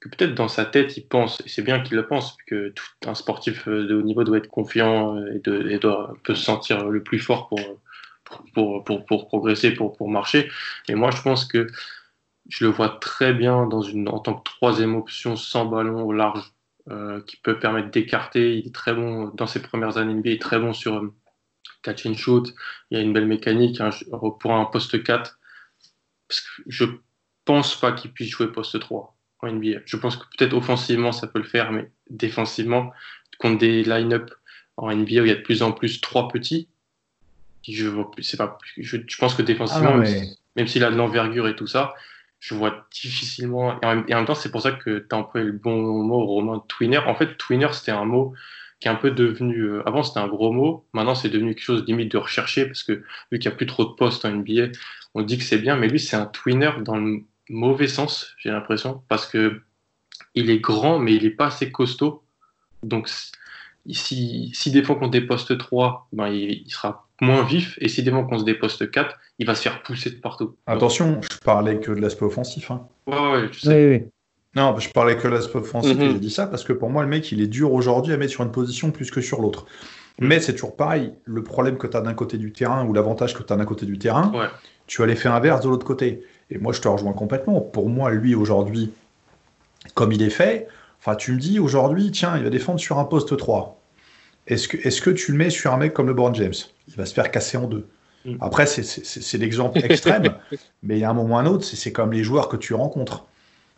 que 0.00 0.08
peut-être 0.08 0.34
dans 0.34 0.48
sa 0.48 0.64
tête, 0.64 0.96
il 0.96 1.06
pense, 1.06 1.40
et 1.44 1.48
c'est 1.48 1.62
bien 1.62 1.80
qu'il 1.80 1.96
le 1.96 2.06
pense, 2.06 2.36
que 2.46 2.68
tout 2.68 3.08
un 3.08 3.14
sportif 3.14 3.68
de 3.68 3.94
haut 3.94 4.02
niveau 4.02 4.22
doit 4.24 4.38
être 4.38 4.48
confiant 4.48 5.18
et, 5.26 5.40
de, 5.40 5.68
et 5.70 5.78
doit, 5.78 6.14
peut 6.22 6.34
se 6.34 6.44
sentir 6.44 6.88
le 6.88 7.02
plus 7.02 7.18
fort 7.18 7.48
pour, 7.48 7.58
pour, 8.54 8.84
pour, 8.84 9.06
pour, 9.06 9.26
progresser, 9.26 9.72
pour, 9.72 9.96
pour 9.96 10.08
marcher. 10.08 10.50
Et 10.88 10.94
moi, 10.94 11.10
je 11.10 11.20
pense 11.22 11.44
que 11.44 11.66
je 12.48 12.64
le 12.64 12.70
vois 12.70 12.90
très 13.00 13.32
bien 13.34 13.66
dans 13.66 13.82
une, 13.82 14.08
en 14.08 14.20
tant 14.20 14.34
que 14.34 14.44
troisième 14.44 14.94
option 14.94 15.36
sans 15.36 15.66
ballon 15.66 16.02
au 16.02 16.12
large, 16.12 16.52
euh, 16.90 17.20
qui 17.26 17.36
peut 17.36 17.58
permettre 17.58 17.90
d'écarter. 17.90 18.56
Il 18.56 18.68
est 18.68 18.74
très 18.74 18.94
bon 18.94 19.28
dans 19.34 19.46
ses 19.46 19.60
premières 19.60 19.98
années 19.98 20.14
NBA, 20.14 20.30
il 20.30 20.32
est 20.34 20.40
très 20.40 20.58
bon 20.58 20.72
sur 20.72 20.96
euh, 20.96 21.14
catch 21.82 22.06
and 22.06 22.14
shoot. 22.14 22.54
Il 22.90 22.98
y 22.98 23.00
a 23.00 23.04
une 23.04 23.12
belle 23.12 23.26
mécanique 23.26 23.82
pour 24.40 24.54
un 24.54 24.64
poste 24.64 25.02
4. 25.02 25.38
Parce 26.28 26.40
que 26.40 26.48
je 26.66 26.84
pense 27.48 27.80
pas 27.80 27.92
qu'il 27.92 28.12
puisse 28.12 28.28
jouer 28.28 28.52
poste 28.52 28.78
3 28.78 29.16
en 29.40 29.50
NBA. 29.50 29.80
Je 29.86 29.96
pense 29.96 30.18
que 30.18 30.24
peut-être 30.36 30.52
offensivement 30.52 31.12
ça 31.12 31.26
peut 31.26 31.38
le 31.38 31.46
faire, 31.46 31.72
mais 31.72 31.90
défensivement, 32.10 32.92
contre 33.38 33.58
des 33.58 33.82
line-up 33.84 34.30
en 34.76 34.94
NBA 34.94 35.22
où 35.22 35.24
il 35.24 35.28
y 35.28 35.30
a 35.30 35.36
de 35.36 35.40
plus 35.40 35.62
en 35.62 35.72
plus 35.72 36.02
trois 36.02 36.28
petits, 36.28 36.68
je 37.66 37.88
vois 37.88 38.10
c'est 38.20 38.36
pas, 38.36 38.58
je, 38.76 38.98
je, 39.06 39.16
pense 39.16 39.34
que 39.34 39.42
défensivement, 39.42 39.94
ah 39.94 39.96
mais... 39.96 40.22
même 40.56 40.66
s'il 40.66 40.84
a 40.84 40.90
de 40.90 40.96
l'envergure 40.96 41.48
et 41.48 41.56
tout 41.56 41.66
ça, 41.66 41.94
je 42.38 42.54
vois 42.54 42.86
difficilement. 42.92 43.80
Et 43.80 43.86
en, 43.86 44.06
et 44.06 44.14
en 44.14 44.18
même 44.18 44.26
temps, 44.26 44.34
c'est 44.34 44.50
pour 44.50 44.62
ça 44.62 44.72
que 44.72 44.98
tu 44.98 45.06
as 45.10 45.16
employé 45.16 45.46
le 45.46 45.52
bon 45.52 46.02
mot, 46.04 46.24
Romain, 46.24 46.62
twinner. 46.68 46.98
En 46.98 47.14
fait, 47.14 47.36
twinner, 47.36 47.68
c'était 47.72 47.92
un 47.92 48.04
mot 48.04 48.34
qui 48.80 48.88
est 48.88 48.90
un 48.90 48.96
peu 48.96 49.10
devenu. 49.10 49.62
Euh, 49.62 49.82
avant, 49.88 50.02
c'était 50.02 50.20
un 50.20 50.28
gros 50.28 50.52
mot. 50.52 50.86
Maintenant, 50.92 51.14
c'est 51.14 51.28
devenu 51.28 51.54
quelque 51.54 51.64
chose 51.64 51.84
limite 51.86 52.12
de 52.12 52.18
recherché 52.18 52.66
parce 52.66 52.84
que 52.84 52.92
vu 53.32 53.38
qu'il 53.38 53.50
n'y 53.50 53.54
a 53.54 53.56
plus 53.56 53.66
trop 53.66 53.84
de 53.84 53.94
postes 53.94 54.24
en 54.24 54.30
NBA, 54.30 54.68
on 55.14 55.22
dit 55.22 55.38
que 55.38 55.44
c'est 55.44 55.58
bien. 55.58 55.76
Mais 55.76 55.88
lui, 55.88 55.98
c'est 55.98 56.16
un 56.16 56.26
twinner 56.26 56.70
dans 56.82 56.96
le 56.96 57.24
mauvais 57.48 57.88
sens, 57.88 58.34
j'ai 58.38 58.50
l'impression, 58.50 59.02
parce 59.08 59.26
que 59.26 59.60
il 60.34 60.50
est 60.50 60.60
grand, 60.60 60.98
mais 60.98 61.14
il 61.14 61.24
n'est 61.24 61.30
pas 61.30 61.46
assez 61.46 61.70
costaud. 61.70 62.22
Donc, 62.82 63.08
si, 63.90 64.50
si 64.54 64.70
défend 64.70 64.94
contre 64.94 65.10
des 65.10 65.20
postes 65.20 65.56
3, 65.56 66.08
ben, 66.12 66.28
il, 66.28 66.62
il, 66.66 66.70
sera 66.70 67.08
moins 67.20 67.42
vif, 67.42 67.76
et 67.80 67.88
si 67.88 68.02
défend 68.02 68.24
contre 68.24 68.44
des 68.44 68.54
postes 68.54 68.90
4, 68.90 69.16
il 69.38 69.46
va 69.46 69.54
se 69.54 69.62
faire 69.62 69.82
pousser 69.82 70.10
de 70.10 70.16
partout. 70.16 70.56
Attention, 70.66 71.20
je 71.22 71.38
parlais 71.38 71.80
que 71.80 71.90
de 71.92 72.00
l'aspect 72.00 72.26
offensif. 72.26 72.70
Hein. 72.70 72.86
Ouais, 73.06 73.32
ouais, 73.32 73.48
je 73.52 73.60
sais. 73.60 73.68
Oui, 73.68 73.96
oui. 73.96 74.06
Non, 74.54 74.78
je 74.78 74.90
parlais 74.90 75.16
que 75.16 75.28
de 75.28 75.34
l'aspect 75.34 75.58
offensif, 75.58 75.96
mm 75.96 76.00
-hmm. 76.00 76.04
et 76.04 76.12
j'ai 76.12 76.18
dit 76.18 76.30
ça 76.30 76.46
parce 76.46 76.64
que 76.64 76.72
pour 76.72 76.90
moi, 76.90 77.02
le 77.02 77.08
mec, 77.08 77.32
il 77.32 77.40
est 77.40 77.46
dur 77.46 77.72
aujourd'hui 77.72 78.12
à 78.12 78.16
mettre 78.16 78.32
sur 78.32 78.44
une 78.44 78.52
position 78.52 78.90
plus 78.90 79.10
que 79.10 79.20
sur 79.20 79.40
l'autre. 79.40 79.66
Mais 80.20 80.40
c'est 80.40 80.52
toujours 80.52 80.74
pareil, 80.76 81.12
le 81.24 81.42
problème 81.42 81.78
que 81.78 81.86
tu 81.86 81.96
as 81.96 82.00
d'un 82.00 82.14
côté 82.14 82.38
du 82.38 82.52
terrain, 82.52 82.84
ou 82.86 82.92
l'avantage 82.92 83.34
que 83.34 83.42
tu 83.42 83.52
as 83.52 83.56
d'un 83.56 83.64
côté 83.64 83.86
du 83.86 83.98
terrain, 83.98 84.32
ouais. 84.34 84.48
tu 84.86 85.02
as 85.02 85.06
l'effet 85.06 85.28
inverse 85.28 85.60
de 85.60 85.68
l'autre 85.68 85.86
côté. 85.86 86.24
Et 86.50 86.58
moi, 86.58 86.72
je 86.72 86.80
te 86.80 86.88
rejoins 86.88 87.12
complètement. 87.12 87.60
Pour 87.60 87.88
moi, 87.88 88.10
lui, 88.10 88.34
aujourd'hui, 88.34 88.92
comme 89.94 90.12
il 90.12 90.22
est 90.22 90.30
fait, 90.30 90.66
enfin, 91.00 91.14
tu 91.14 91.32
me 91.32 91.38
dis 91.38 91.58
aujourd'hui, 91.58 92.10
tiens, 92.10 92.36
il 92.36 92.44
va 92.44 92.50
défendre 92.50 92.80
sur 92.80 92.98
un 92.98 93.04
poste 93.04 93.36
3. 93.36 93.80
Est-ce 94.46 94.68
que, 94.68 94.76
est 94.76 95.00
que 95.00 95.10
tu 95.10 95.32
le 95.32 95.38
mets 95.38 95.50
sur 95.50 95.72
un 95.72 95.76
mec 95.76 95.92
comme 95.92 96.08
LeBron 96.08 96.32
James? 96.34 96.54
Il 96.88 96.94
va 96.94 97.04
se 97.04 97.12
faire 97.12 97.30
casser 97.30 97.58
en 97.58 97.66
deux. 97.66 97.86
Mm. 98.24 98.36
Après, 98.40 98.66
c'est 98.66 99.38
l'exemple 99.38 99.78
extrême, 99.84 100.34
mais 100.82 100.96
il 100.96 101.00
y 101.00 101.04
a 101.04 101.10
un 101.10 101.14
moment 101.14 101.36
ou 101.36 101.38
un 101.38 101.46
autre, 101.46 101.64
c'est 101.64 101.92
comme 101.92 102.12
les 102.12 102.24
joueurs 102.24 102.48
que 102.48 102.56
tu 102.56 102.74
rencontres. 102.74 103.26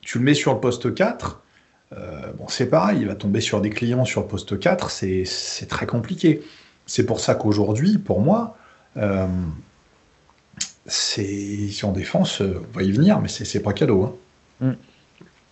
Tu 0.01 0.19
le 0.19 0.25
mets 0.25 0.35
sur 0.35 0.55
le 0.55 0.61
poste 0.61 0.95
4, 0.95 1.43
euh, 1.93 2.33
bon, 2.39 2.47
c'est 2.49 2.67
pareil, 2.71 2.99
il 3.01 3.07
va 3.09 3.15
tomber 3.15 3.41
sur 3.41 3.61
des 3.61 3.71
clients 3.71 4.05
sur 4.05 4.21
le 4.23 4.27
poste 4.29 4.59
4, 4.59 4.91
c'est 4.91 5.67
très 5.69 5.87
compliqué. 5.87 6.43
C'est 6.87 7.05
pour 7.05 7.21
ça 7.21 7.35
qu'aujourd'hui, 7.35 7.99
pour 7.99 8.21
moi, 8.21 8.57
euh, 8.97 9.27
c'est 10.91 11.85
en 11.85 11.93
défense, 11.93 12.43
euh, 12.43 12.61
on 12.69 12.77
va 12.77 12.83
y 12.83 12.93
venir, 12.93 13.21
mais 13.21 13.29
c'est 13.29 13.63
pas 13.63 13.73
cadeau. 13.73 14.17
Hein. 14.61 14.77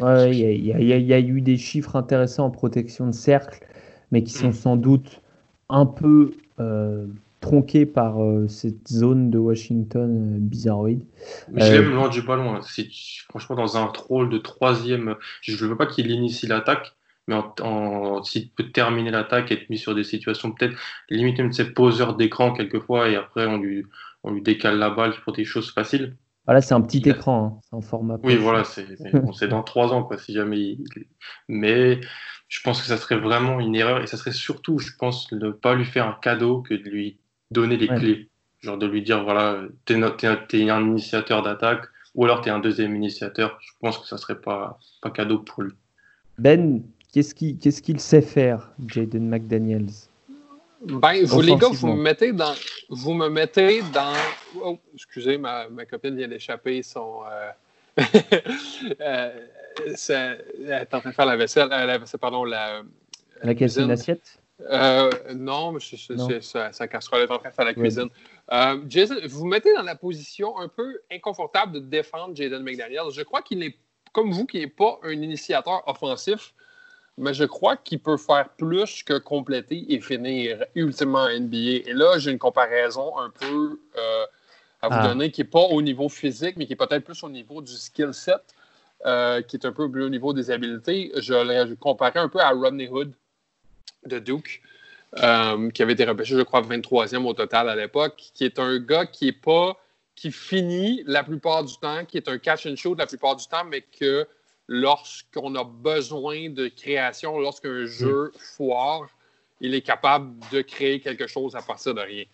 Mm. 0.01 0.33
il 0.33 0.65
y, 0.65 1.13
a 1.13 1.21
eu 1.21 1.41
des 1.41 1.57
chiffres 1.57 1.97
intéressants 1.97 2.47
en 2.47 2.51
protection 2.51 3.07
de 3.07 3.13
cercle, 3.13 3.67
mais 4.13 4.23
qui 4.23 4.33
sont 4.33 4.49
mm. 4.49 4.55
sans 4.55 4.77
doute 4.77 5.23
un 5.69 5.87
peu 5.87 6.33
euh, 6.61 7.07
tronqués 7.41 7.87
par 7.87 8.23
euh, 8.23 8.49
cette 8.49 8.89
zone 8.89 9.31
de 9.31 9.39
Washington 9.39 10.35
euh, 10.35 10.39
bizarroïde. 10.41 11.05
Mais 11.53 11.65
je 11.65 11.73
l'aime 11.73 11.95
loin 11.95 12.09
du 12.09 12.23
ballon. 12.23 12.57
Hein. 12.57 12.61
franchement, 13.29 13.57
dans 13.57 13.77
un 13.77 13.85
rôle 13.85 14.29
de 14.29 14.39
troisième, 14.39 15.15
je 15.43 15.65
ne 15.65 15.71
veux 15.71 15.77
pas 15.77 15.87
qu'il 15.87 16.11
initie 16.11 16.47
l'attaque, 16.47 16.95
mais 17.29 17.37
en, 17.61 18.23
s'il 18.25 18.51
peut 18.51 18.71
terminer 18.71 19.11
l'attaque, 19.11 19.53
être 19.53 19.71
mis 19.71 19.79
sur 19.79 19.95
des 19.95 20.05
situations 20.05 20.51
peut-être 20.51 20.75
limite 21.11 21.39
même 21.39 21.53
ses 21.53 21.73
poseurs 21.73 22.17
d'écran 22.17 22.53
quelquefois, 22.53 23.09
et 23.09 23.17
après 23.17 23.47
on 23.47 23.59
lui, 23.59 23.85
on 24.25 24.33
lui 24.33 24.43
décale 24.43 24.79
la 24.79 24.91
balle 24.91 25.15
pour 25.25 25.33
des 25.33 25.45
choses 25.45 25.73
faciles. 25.73 26.17
Voilà, 26.47 26.63
c'est 26.63 26.73
un 26.73 26.81
petit 26.81 27.07
écran, 27.07 27.45
hein. 27.45 27.61
c'est 27.69 27.77
en 27.77 27.83
format. 27.83 28.17
Oui, 28.23 28.37
voilà, 28.37 28.65
c'est 28.65 29.49
dans 29.49 29.63
trois 29.63 29.93
ans, 29.93 30.03
quoi, 30.03 30.17
si 30.17 30.33
jamais. 30.33 30.79
Mais 31.47 32.01
je 32.49 32.61
pense 32.63 32.81
que 32.81 32.87
ça 32.87 32.97
serait 32.97 33.19
vraiment 33.19 33.61
une 33.61 33.75
erreur 33.75 34.03
et 34.03 34.07
ça 34.07 34.17
serait 34.17 34.33
surtout, 34.33 34.79
je 34.79 34.93
pense, 34.99 35.31
ne 35.33 35.51
pas 35.51 35.75
lui 35.75 35.85
faire 35.85 36.07
un 36.07 36.17
cadeau 36.23 36.63
que 36.63 36.73
de 36.73 36.89
lui 36.89 37.19
donner 37.51 37.77
les 37.77 37.89
clés. 37.89 38.31
Genre 38.61 38.79
de 38.79 38.87
lui 38.87 39.03
dire, 39.03 39.23
voilà, 39.23 39.61
t'es 39.85 39.95
es, 39.95 40.63
es 40.63 40.71
un 40.71 40.81
initiateur 40.81 41.43
d'attaque 41.43 41.85
ou 42.15 42.25
alors 42.25 42.41
t'es 42.41 42.51
un 42.51 42.59
deuxième 42.61 42.97
initiateur. 42.97 43.59
Je 43.61 43.73
pense 43.81 43.99
que 43.99 44.07
ça 44.07 44.17
serait 44.17 44.41
pas, 44.41 44.79
pas 45.03 45.11
cadeau 45.11 45.41
pour 45.41 45.63
lui. 45.63 45.73
Ben, 46.39 46.83
qu'est-ce 47.13 47.35
qu'il 47.35 48.01
sait 48.01 48.23
faire, 48.23 48.73
Jaden 48.87 49.29
McDaniels? 49.29 50.08
Ben, 50.81 51.25
vous 51.25 51.41
les 51.41 51.57
gars, 51.57 51.69
vous 51.73 51.89
me 51.89 52.03
mettez 52.03 52.33
dans. 52.33 52.55
Vous 52.89 53.13
me 53.13 53.29
mettez 53.29 53.83
dans. 53.93 54.15
Oh, 54.63 54.79
excusez, 54.95 55.37
ma, 55.37 55.69
ma 55.69 55.85
copine 55.87 56.17
vient 56.17 56.29
d'échapper 56.29 56.83
son. 56.83 57.21
Euh... 57.31 57.51
euh 59.01 59.31
elle 59.87 60.71
est 60.71 60.95
en 60.95 61.01
train 61.01 61.11
de 61.11 61.15
faire 61.15 61.27
la 61.27 61.37
vaisselle. 61.37 61.69
Euh, 61.73 61.87
la 61.87 61.99
vaisselle, 61.99 62.21
pardon, 62.21 62.45
la. 62.45 62.83
La 63.43 63.55
cuisine 63.55 63.91
assiette? 63.91 64.41
Euh, 64.61 65.11
non, 65.35 65.73
mais 65.73 65.81
c'est 65.81 66.73
sa 66.73 66.89
casserole. 66.89 67.23
Est 67.23 67.31
en 67.31 67.39
train 67.39 67.51
de 67.51 67.55
faire 67.55 67.65
la 67.65 67.75
cuisine. 67.75 68.09
Jason, 68.89 69.17
vous 69.25 69.41
vous 69.41 69.47
mettez 69.47 69.73
dans 69.75 69.83
la 69.83 69.95
position 69.95 70.59
un 70.59 70.69
peu 70.69 71.01
inconfortable 71.11 71.73
de 71.75 71.79
défendre 71.81 72.35
Jaden 72.35 72.63
McDaniels. 72.63 73.11
Je 73.13 73.23
crois 73.23 73.43
qu'il 73.43 73.59
n'est, 73.59 73.77
comme 74.13 74.33
vous, 74.33 74.47
qui 74.47 74.59
n'est 74.59 74.67
pas 74.67 74.99
un 75.03 75.13
initiateur 75.13 75.83
offensif 75.87 76.55
mais 77.19 77.35
je 77.35 77.45
crois 77.45 77.77
qu'il 77.77 77.99
peut 77.99 78.17
faire 78.17 78.49
plus 78.51 79.03
que 79.03 79.19
compléter 79.19 79.93
et 79.93 80.01
finir 80.01 80.65
ultimement 80.75 81.29
NBA. 81.29 81.89
Et 81.89 81.93
là, 81.93 82.19
j'ai 82.19 82.31
une 82.31 82.39
comparaison 82.39 83.19
un 83.19 83.31
peu 83.31 83.81
euh, 83.97 84.25
à 84.81 84.89
vous 84.89 84.95
ah. 84.99 85.09
donner 85.09 85.31
qui 85.31 85.41
n'est 85.41 85.49
pas 85.49 85.65
au 85.65 85.83
niveau 85.83 86.09
physique, 86.09 86.57
mais 86.57 86.67
qui 86.67 86.75
est 86.75 86.77
peut-être 86.77 87.05
plus 87.05 87.23
au 87.25 87.29
niveau 87.29 87.61
du 87.61 87.73
skill 87.73 88.15
set, 88.15 88.55
euh, 89.05 89.43
qui 89.43 89.57
est 89.57 89.67
un 89.67 89.73
peu 89.73 89.83
au 89.83 90.09
niveau 90.09 90.33
des 90.33 90.51
habiletés. 90.51 91.11
Je 91.17 91.35
l'ai 91.35 91.77
comparé 91.77 92.21
un 92.21 92.29
peu 92.29 92.41
à 92.41 92.51
Rodney 92.51 92.89
Hood 92.89 93.13
de 94.07 94.19
Duke, 94.21 94.63
euh, 95.19 95.71
qui 95.71 95.83
avait 95.83 95.95
été 95.95 96.05
repêché, 96.05 96.37
je 96.37 96.43
crois, 96.43 96.63
23e 96.63 97.25
au 97.25 97.35
total 97.35 97.69
à 97.69 97.75
l'époque, 97.75 98.31
qui 98.33 98.45
est 98.45 98.61
un 98.61 98.79
gars 98.79 99.07
qui 99.07 99.29
est 99.29 99.33
pas 99.33 99.77
qui 100.15 100.33
finit 100.33 101.05
la 101.07 101.23
plupart 101.23 101.63
du 101.63 101.77
temps, 101.77 102.05
qui 102.05 102.17
est 102.17 102.29
un 102.29 102.39
catch 102.39 102.67
and 102.67 102.75
shoot 102.75 102.99
la 102.99 103.07
plupart 103.07 103.37
du 103.37 103.47
temps, 103.47 103.65
mais 103.65 103.83
que 103.83 104.27
lorsqu'on 104.69 105.55
a 105.55 105.65
besoin 105.65 106.51
de 106.51 106.69
création, 106.69 107.39
lorsqu'un 107.39 107.87
jeu 107.87 108.33
foire, 108.39 109.09
il 109.61 109.75
est 109.75 109.81
capable 109.81 110.37
de 110.53 110.61
créer 110.61 111.01
quelque 111.01 111.27
chose 111.27 111.57
à 111.57 111.63
partir 111.63 111.95
de 111.95 112.01
rien. 112.01 112.25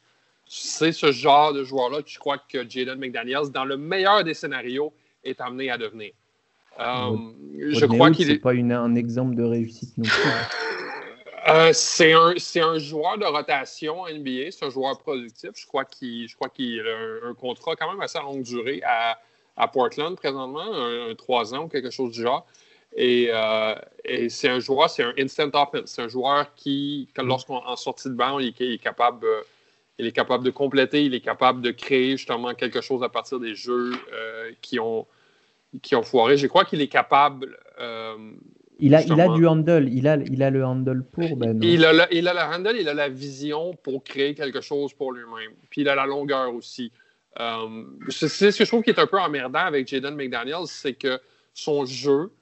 C'est 0.46 0.92
ce 0.92 1.10
genre 1.10 1.54
de 1.54 1.64
joueur-là 1.64 2.02
que 2.02 2.10
je 2.10 2.18
crois 2.18 2.36
que 2.36 2.68
Jaden 2.68 2.98
McDaniels, 2.98 3.50
dans 3.50 3.64
le 3.64 3.78
meilleur 3.78 4.24
des 4.24 4.34
scénarios, 4.34 4.92
est 5.22 5.40
amené 5.40 5.70
à 5.70 5.78
devenir. 5.78 6.12
Euh, 6.80 7.16
je 7.70 7.86
crois 7.86 8.10
qu'il 8.10 8.30
est. 8.30 8.38
pas 8.38 8.52
un 8.52 8.94
exemple 8.96 9.36
de 9.36 9.44
réussite 9.44 9.96
non 9.96 10.04
plus. 10.04 10.12
Euh, 11.46 11.72
c'est 11.74 12.14
un, 12.14 12.32
un, 12.32 12.78
joueur 12.78 13.18
de 13.18 13.26
rotation 13.26 14.06
NBA, 14.06 14.50
c'est 14.50 14.64
un 14.64 14.70
joueur 14.70 14.98
productif. 14.98 15.50
Je 15.54 15.66
crois 15.66 15.84
qu'il 15.84 16.26
a 16.40 17.28
un, 17.28 17.34
contrat 17.34 17.76
quand 17.76 17.90
même 17.92 18.00
assez 18.00 18.18
longue 18.18 18.42
durée 18.42 18.80
à, 18.82 19.18
à 19.56 19.68
Portland 19.68 20.16
présentement, 20.16 20.72
un, 20.72 21.14
trois 21.14 21.54
ans 21.54 21.64
ou 21.64 21.68
quelque 21.68 21.90
chose 21.90 22.12
du 22.12 22.22
genre. 22.22 22.46
Et, 22.96 23.28
euh, 23.32 23.74
c'est 24.28 24.48
un 24.48 24.60
joueur, 24.60 24.88
c'est 24.88 25.02
un 25.02 25.12
instant 25.18 25.48
offense. 25.54 25.86
C'est 25.86 26.02
un 26.02 26.08
joueur 26.08 26.54
qui, 26.54 27.08
mm. 27.16 27.26
lorsqu'en 27.26 27.76
sortie 27.76 28.08
de 28.08 28.14
banc, 28.14 28.38
il, 28.38 28.54
est 28.58 28.82
capable, 28.82 29.26
euh, 29.26 29.40
il 29.98 30.06
est 30.06 30.12
capable 30.12 30.44
de 30.44 30.50
compléter, 30.50 31.04
il 31.04 31.14
est 31.14 31.20
capable 31.20 31.60
de 31.60 31.70
créer 31.70 32.12
justement 32.12 32.54
quelque 32.54 32.80
chose 32.80 33.02
à 33.02 33.08
partir 33.08 33.40
des 33.40 33.54
jeux 33.54 33.92
euh, 34.12 34.50
qui, 34.60 34.78
ont, 34.78 35.06
qui 35.82 35.96
ont 35.96 36.02
foiré. 36.02 36.36
Je 36.36 36.46
crois 36.46 36.64
qu'il 36.64 36.80
est 36.80 36.88
capable. 36.88 37.58
il 38.78 38.94
a, 38.94 39.02
il 39.02 39.20
a 39.20 39.28
du 39.28 39.46
handle, 39.46 39.88
il 39.88 40.06
a, 40.06 40.16
il 40.16 40.42
a 40.42 40.50
le 40.50 40.64
handle 40.64 41.04
pour. 41.04 41.36
Ben, 41.36 41.60
il, 41.62 41.84
a 41.84 42.06
il 42.12 42.28
a 42.28 42.34
le 42.34 42.54
handle, 42.54 42.76
il 42.78 42.88
a 42.88 42.94
la 42.94 43.08
vision 43.08 43.74
pour 43.82 44.04
créer 44.04 44.34
quelque 44.34 44.60
chose 44.60 44.92
pour 44.92 45.12
lui-même. 45.12 45.52
Puis 45.70 45.80
il 45.80 45.88
a 45.88 45.96
la 45.96 46.06
longueur 46.06 46.54
aussi. 46.54 46.92
Euh, 47.40 47.84
c'est 48.08 48.28
ce 48.28 48.58
que 48.58 48.64
je 48.64 48.70
trouve 48.70 48.82
qui 48.82 48.90
est 48.90 48.98
un 48.98 49.06
peu 49.06 49.18
emmerdant 49.18 49.60
avec 49.60 49.88
Jaden 49.88 50.14
McDaniels, 50.14 50.66
c'est 50.66 50.94
que 50.94 51.20
son 51.52 51.84
jeu, 51.84 52.32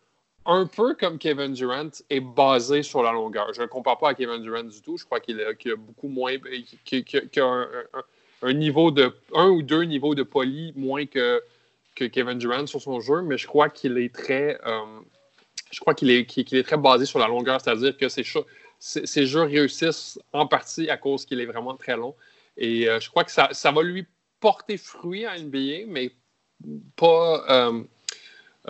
un 0.45 0.67
peu 0.67 0.95
comme 0.95 1.19
Kevin 1.19 1.53
Durant, 1.53 1.91
est 2.11 2.21
basé 2.21 2.83
sur 2.83 3.03
la 3.03 3.13
longueur. 3.13 3.53
Je 3.55 3.63
ne 3.63 3.67
compare 3.67 3.99
pas 3.99 4.11
à 4.11 4.15
Kevin 4.15 4.43
Durant 4.43 4.65
du 4.65 4.81
tout. 4.83 4.97
Je 4.97 5.05
crois 5.05 5.21
qu'il 5.21 5.41
a, 5.41 5.53
beaucoup 5.77 6.09
moins, 6.09 6.37
qu'il 6.85 7.05
a 7.41 7.67
un, 8.43 8.53
niveau 8.53 8.91
de 8.91 9.15
un 9.35 9.49
ou 9.49 9.63
deux 9.63 9.83
niveaux 9.83 10.15
de 10.15 10.23
poli 10.23 10.73
moins 10.77 11.07
que, 11.07 11.43
que 11.95 12.05
Kevin 12.05 12.39
Durant 12.39 12.67
sur 12.67 12.81
son 12.83 13.01
jeu, 13.01 13.23
mais 13.23 13.39
je 13.39 13.47
crois 13.47 13.69
qu'il 13.69 13.97
est 13.99 14.15
très, 14.15 14.59
euh, 14.67 15.01
je 15.71 15.81
crois 15.81 15.95
qu'il 15.95 16.11
est, 16.11 16.27
qu'il 16.27 16.59
est 16.59 16.65
très 16.65 16.77
basé 16.77 17.07
sur 17.07 17.19
la 17.19 17.29
longueur, 17.29 17.61
c'est-à-dire 17.61 17.97
que 17.97 18.09
ses, 18.09 18.25
ses, 18.79 19.27
jeux 19.27 19.43
réussissent 19.43 20.19
en 20.33 20.47
partie 20.47 20.91
à 20.91 20.97
cause 20.97 21.25
qu'il 21.25 21.41
est 21.41 21.47
vraiment 21.47 21.77
très 21.77 21.97
long. 21.97 22.15
Et 22.57 22.89
euh, 22.89 23.01
je 23.01 23.09
crois 23.09 23.25
que 23.25 23.31
ça, 23.31 23.49
ça 23.53 23.71
va 23.71 23.83
lui 23.83 24.07
porter 24.43 24.77
fruit 24.77 25.25
à 25.25 25.39
NBA, 25.39 25.87
mais 25.89 26.13
pas. 26.97 27.45
Euh, 27.49 27.83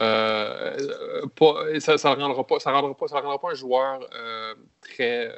euh, 0.00 1.80
ça 1.80 1.94
ne 1.94 2.22
rendra, 2.22 2.46
pas, 2.46 2.60
ça 2.60 2.72
rendra, 2.72 2.94
pas, 2.94 3.08
ça 3.08 3.20
rendra 3.20 3.40
pas 3.40 3.50
un 3.50 3.54
joueur 3.54 4.08
euh, 4.14 4.54
très, 4.80 5.34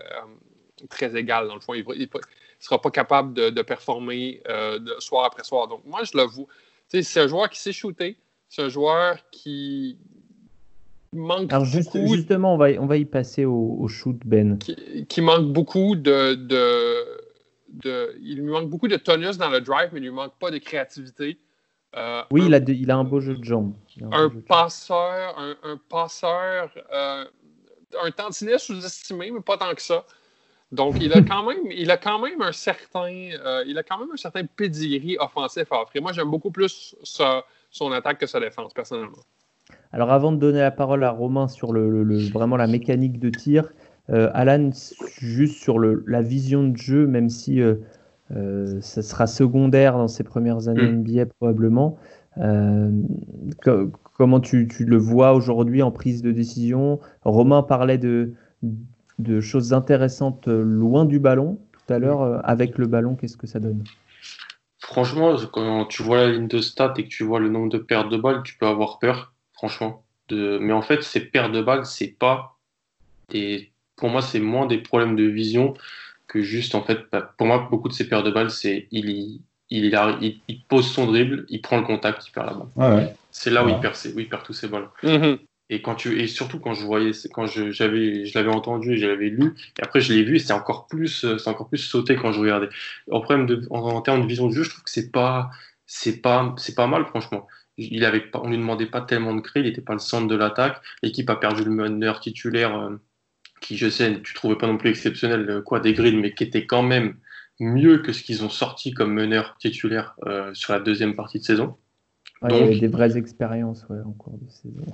très 0.90 1.16
égal, 1.16 1.48
dans 1.48 1.54
le 1.54 1.60
fond. 1.60 1.72
Il 1.74 1.84
ne 1.86 2.06
sera 2.60 2.80
pas 2.80 2.90
capable 2.90 3.32
de, 3.32 3.62
performer 3.62 4.42
de, 4.46 4.94
soir 4.98 5.24
après 5.24 5.44
soir. 5.44 5.68
Donc, 5.68 5.80
moi, 5.86 6.00
je 6.04 6.16
l'avoue. 6.16 6.46
C'est 6.88 7.20
un 7.20 7.28
joueur 7.28 7.48
qui 7.48 7.58
sait 7.58 7.72
shooter. 7.72 8.16
C'est 8.48 8.62
un 8.62 8.68
joueur 8.68 9.18
qui 9.32 9.98
manque 11.12 11.52
Alors 11.52 11.66
beaucoup, 11.66 12.14
justement, 12.14 12.54
on 12.54 12.58
va, 12.58 12.68
on 12.78 12.86
va 12.86 12.96
y 12.96 13.04
passer 13.04 13.44
au, 13.44 13.86
shoot, 13.88 14.18
Ben. 14.24 14.58
Qui, 15.08 15.20
manque 15.20 15.52
beaucoup 15.52 15.96
de, 15.96 16.34
il 17.84 18.36
lui 18.36 18.50
manque 18.50 18.68
beaucoup 18.68 18.88
de 18.88 18.96
tonus 18.96 19.36
dans 19.38 19.50
le 19.50 19.60
drive, 19.60 19.90
mais 19.92 20.00
il 20.00 20.04
lui 20.04 20.10
manque 20.10 20.36
pas 20.38 20.50
de 20.50 20.58
créativité. 20.58 21.38
Euh, 21.96 22.22
oui, 22.30 22.44
il, 22.46 22.54
a 22.54 22.58
il 22.58 22.90
a 22.90 22.96
un 22.96 23.04
beau 23.04 23.20
jeu 23.20 23.34
de 23.34 23.44
jambes. 23.44 23.74
Un, 24.10 24.28
passeur, 24.28 25.38
un, 25.38 25.54
un 25.62 25.78
passeur, 25.88 26.70
euh, 26.92 27.24
un 28.02 28.10
tantinet 28.10 28.58
sous-estimé, 28.58 29.30
mais 29.30 29.40
pas 29.40 29.56
tant 29.56 29.72
que 29.74 29.82
ça. 29.82 30.04
Donc, 30.72 30.96
il 31.00 31.12
a 31.12 31.22
quand 31.28 31.44
même, 31.44 31.70
il 31.70 31.90
a 31.90 31.96
quand 31.96 32.18
même 32.18 32.42
un 32.42 32.52
certain, 32.52 33.30
euh, 33.44 33.64
il 33.66 33.78
a 33.78 33.82
quand 33.84 33.98
même 33.98 34.10
un 34.12 34.16
certain 34.16 34.44
pedigree 34.44 35.16
offensif 35.20 35.70
à 35.70 35.82
offrir. 35.82 36.02
Moi, 36.02 36.12
j'aime 36.12 36.30
beaucoup 36.30 36.50
plus 36.50 36.96
son 37.04 37.92
attaque 37.92 38.18
que 38.18 38.26
sa 38.26 38.40
défense, 38.40 38.72
personnellement. 38.72 39.22
Alors, 39.92 40.10
avant 40.10 40.32
de 40.32 40.38
donner 40.38 40.60
la 40.60 40.72
parole 40.72 41.04
à 41.04 41.10
Romain 41.10 41.46
sur 41.46 41.72
le 41.72 42.28
vraiment 42.28 42.56
la 42.56 42.66
mécanique 42.66 43.20
de 43.20 43.30
tir, 43.30 43.64
euh, 43.64 43.70
Alan, 44.08 44.70
juste 45.18 45.62
sur 45.62 45.78
la 45.78 46.22
vision 46.22 46.68
de 46.68 46.76
jeu, 46.76 47.06
même 47.06 47.30
si 47.30 47.60
euh, 47.60 47.76
euh, 48.36 48.80
ça 48.80 49.02
sera 49.02 49.26
secondaire 49.26 49.96
dans 49.96 50.08
ses 50.08 50.24
premières 50.24 50.68
années 50.68 50.82
mm. 50.82 51.00
NBA 51.00 51.26
probablement, 51.26 51.98
comment 54.14 54.40
tu, 54.40 54.66
le 54.80 54.96
vois 54.96 55.32
aujourd'hui 55.32 55.82
en 55.82 55.90
prise 55.90 56.22
de 56.22 56.32
décision? 56.32 57.00
Romain 57.24 57.62
parlait 57.62 57.98
de, 57.98 58.34
choses 59.40 59.72
intéressantes 59.72 60.48
loin 60.48 61.04
du 61.04 61.18
ballon 61.18 61.58
tout 61.72 61.92
à 61.92 61.98
l'heure. 61.98 62.40
avec 62.48 62.78
le 62.78 62.86
ballon, 62.86 63.14
qu'est-ce 63.14 63.36
que 63.36 63.46
ça 63.46 63.60
donne? 63.60 63.84
Franchement, 64.80 65.36
quand 65.50 65.86
tu 65.86 66.02
vois 66.02 66.18
la 66.18 66.32
ligne 66.32 66.48
de 66.48 66.60
stats 66.60 66.92
et 66.98 67.04
que 67.04 67.08
tu 67.08 67.24
vois 67.24 67.40
le 67.40 67.48
nombre 67.48 67.70
de 67.70 67.78
pertes 67.78 68.10
de 68.10 68.18
balles, 68.18 68.42
tu 68.42 68.58
peux 68.58 68.66
avoir 68.66 68.98
peur, 68.98 69.32
franchement. 69.54 70.04
Mais 70.30 70.72
en 70.72 70.82
fait, 70.82 71.02
ces 71.02 71.20
pertes 71.20 71.52
de 71.52 71.62
balles, 71.62 71.86
c'est 71.86 72.18
pas 72.18 72.58
des 73.30 73.73
pour 73.96 74.08
moi, 74.08 74.22
c'est 74.22 74.40
moins 74.40 74.66
des 74.66 74.78
problèmes 74.78 75.16
de 75.16 75.24
vision 75.24 75.74
que 76.26 76.40
juste, 76.40 76.74
en 76.74 76.82
fait, 76.82 77.00
bah, 77.12 77.32
pour 77.36 77.46
moi, 77.46 77.68
beaucoup 77.70 77.88
de 77.88 77.94
ces 77.94 78.08
paires 78.08 78.22
de 78.22 78.30
balles, 78.30 78.50
c'est 78.50 78.88
il, 78.90 79.40
il, 79.70 80.40
il, 80.48 80.62
pose 80.68 80.90
son 80.90 81.06
dribble, 81.06 81.46
il 81.48 81.60
prend 81.60 81.76
le 81.76 81.84
contact, 81.84 82.26
il 82.26 82.32
perd 82.32 82.46
la 82.46 82.54
balle. 82.54 83.14
C'est 83.30 83.50
là 83.50 83.64
où, 83.64 83.68
il 83.68 83.78
perd 83.80 83.96
il 84.16 84.28
perd 84.28 84.42
tous 84.42 84.52
ses 84.52 84.68
balles. 84.68 84.88
Mm-hmm. 85.02 85.38
Et, 85.70 85.82
quand 85.82 85.94
tu, 85.94 86.20
et 86.20 86.26
surtout 86.26 86.60
quand 86.60 86.74
je 86.74 86.84
voyais, 86.84 87.12
quand 87.32 87.46
je, 87.46 87.70
j'avais, 87.70 88.26
je 88.26 88.38
l'avais 88.38 88.50
entendu 88.50 88.92
et 88.92 88.96
je 88.96 89.06
l'avais 89.06 89.30
lu, 89.30 89.54
et 89.78 89.82
après 89.82 90.00
je 90.00 90.12
l'ai 90.12 90.22
vu, 90.22 90.36
et 90.36 90.38
c'est 90.38 90.52
encore 90.52 90.86
plus, 90.86 91.26
c'est 91.38 91.48
encore 91.48 91.68
plus 91.68 91.78
sauté 91.78 92.16
quand 92.16 92.32
je 92.32 92.40
regardais. 92.40 92.68
En, 93.10 93.20
problème 93.20 93.46
de, 93.46 93.66
en, 93.70 94.00
termes 94.02 94.22
de 94.22 94.26
vision 94.26 94.46
de 94.46 94.52
jeu, 94.52 94.62
je 94.62 94.70
trouve 94.70 94.84
que 94.84 94.90
c'est 94.90 95.10
pas, 95.10 95.50
c'est 95.86 96.20
pas, 96.20 96.54
c'est 96.58 96.74
pas 96.74 96.86
mal, 96.86 97.06
franchement. 97.06 97.46
Il 97.76 98.04
avait 98.04 98.20
pas, 98.20 98.40
on 98.44 98.50
lui 98.50 98.58
demandait 98.58 98.86
pas 98.86 99.00
tellement 99.00 99.34
de 99.34 99.40
créer, 99.40 99.62
il 99.62 99.66
n'était 99.66 99.80
pas 99.80 99.94
le 99.94 99.98
centre 99.98 100.28
de 100.28 100.36
l'attaque. 100.36 100.80
L'équipe 101.02 101.28
a 101.28 101.36
perdu 101.36 101.64
le 101.64 101.70
meneur 101.70 102.20
titulaire, 102.20 102.78
euh, 102.78 103.00
qui 103.64 103.76
je 103.76 103.88
sais, 103.88 104.20
tu 104.22 104.34
trouvais 104.34 104.56
pas 104.56 104.66
non 104.66 104.76
plus 104.76 104.90
exceptionnel, 104.90 105.48
euh, 105.48 105.62
quoi, 105.62 105.80
des 105.80 105.94
grilles, 105.94 106.16
mais 106.16 106.34
qui 106.34 106.44
était 106.44 106.66
quand 106.66 106.82
même 106.82 107.16
mieux 107.60 107.98
que 107.98 108.12
ce 108.12 108.22
qu'ils 108.22 108.44
ont 108.44 108.50
sorti 108.50 108.92
comme 108.92 109.12
meneur 109.14 109.56
titulaire 109.58 110.16
euh, 110.26 110.52
sur 110.54 110.72
la 110.72 110.80
deuxième 110.80 111.14
partie 111.14 111.38
de 111.38 111.44
saison. 111.44 111.76
il 112.50 112.56
y 112.56 112.60
avait 112.60 112.78
des 112.78 112.88
vraies 112.88 113.16
expériences 113.16 113.86
en 113.90 114.12
cours 114.12 114.38
de 114.38 114.50
saison. 114.50 114.84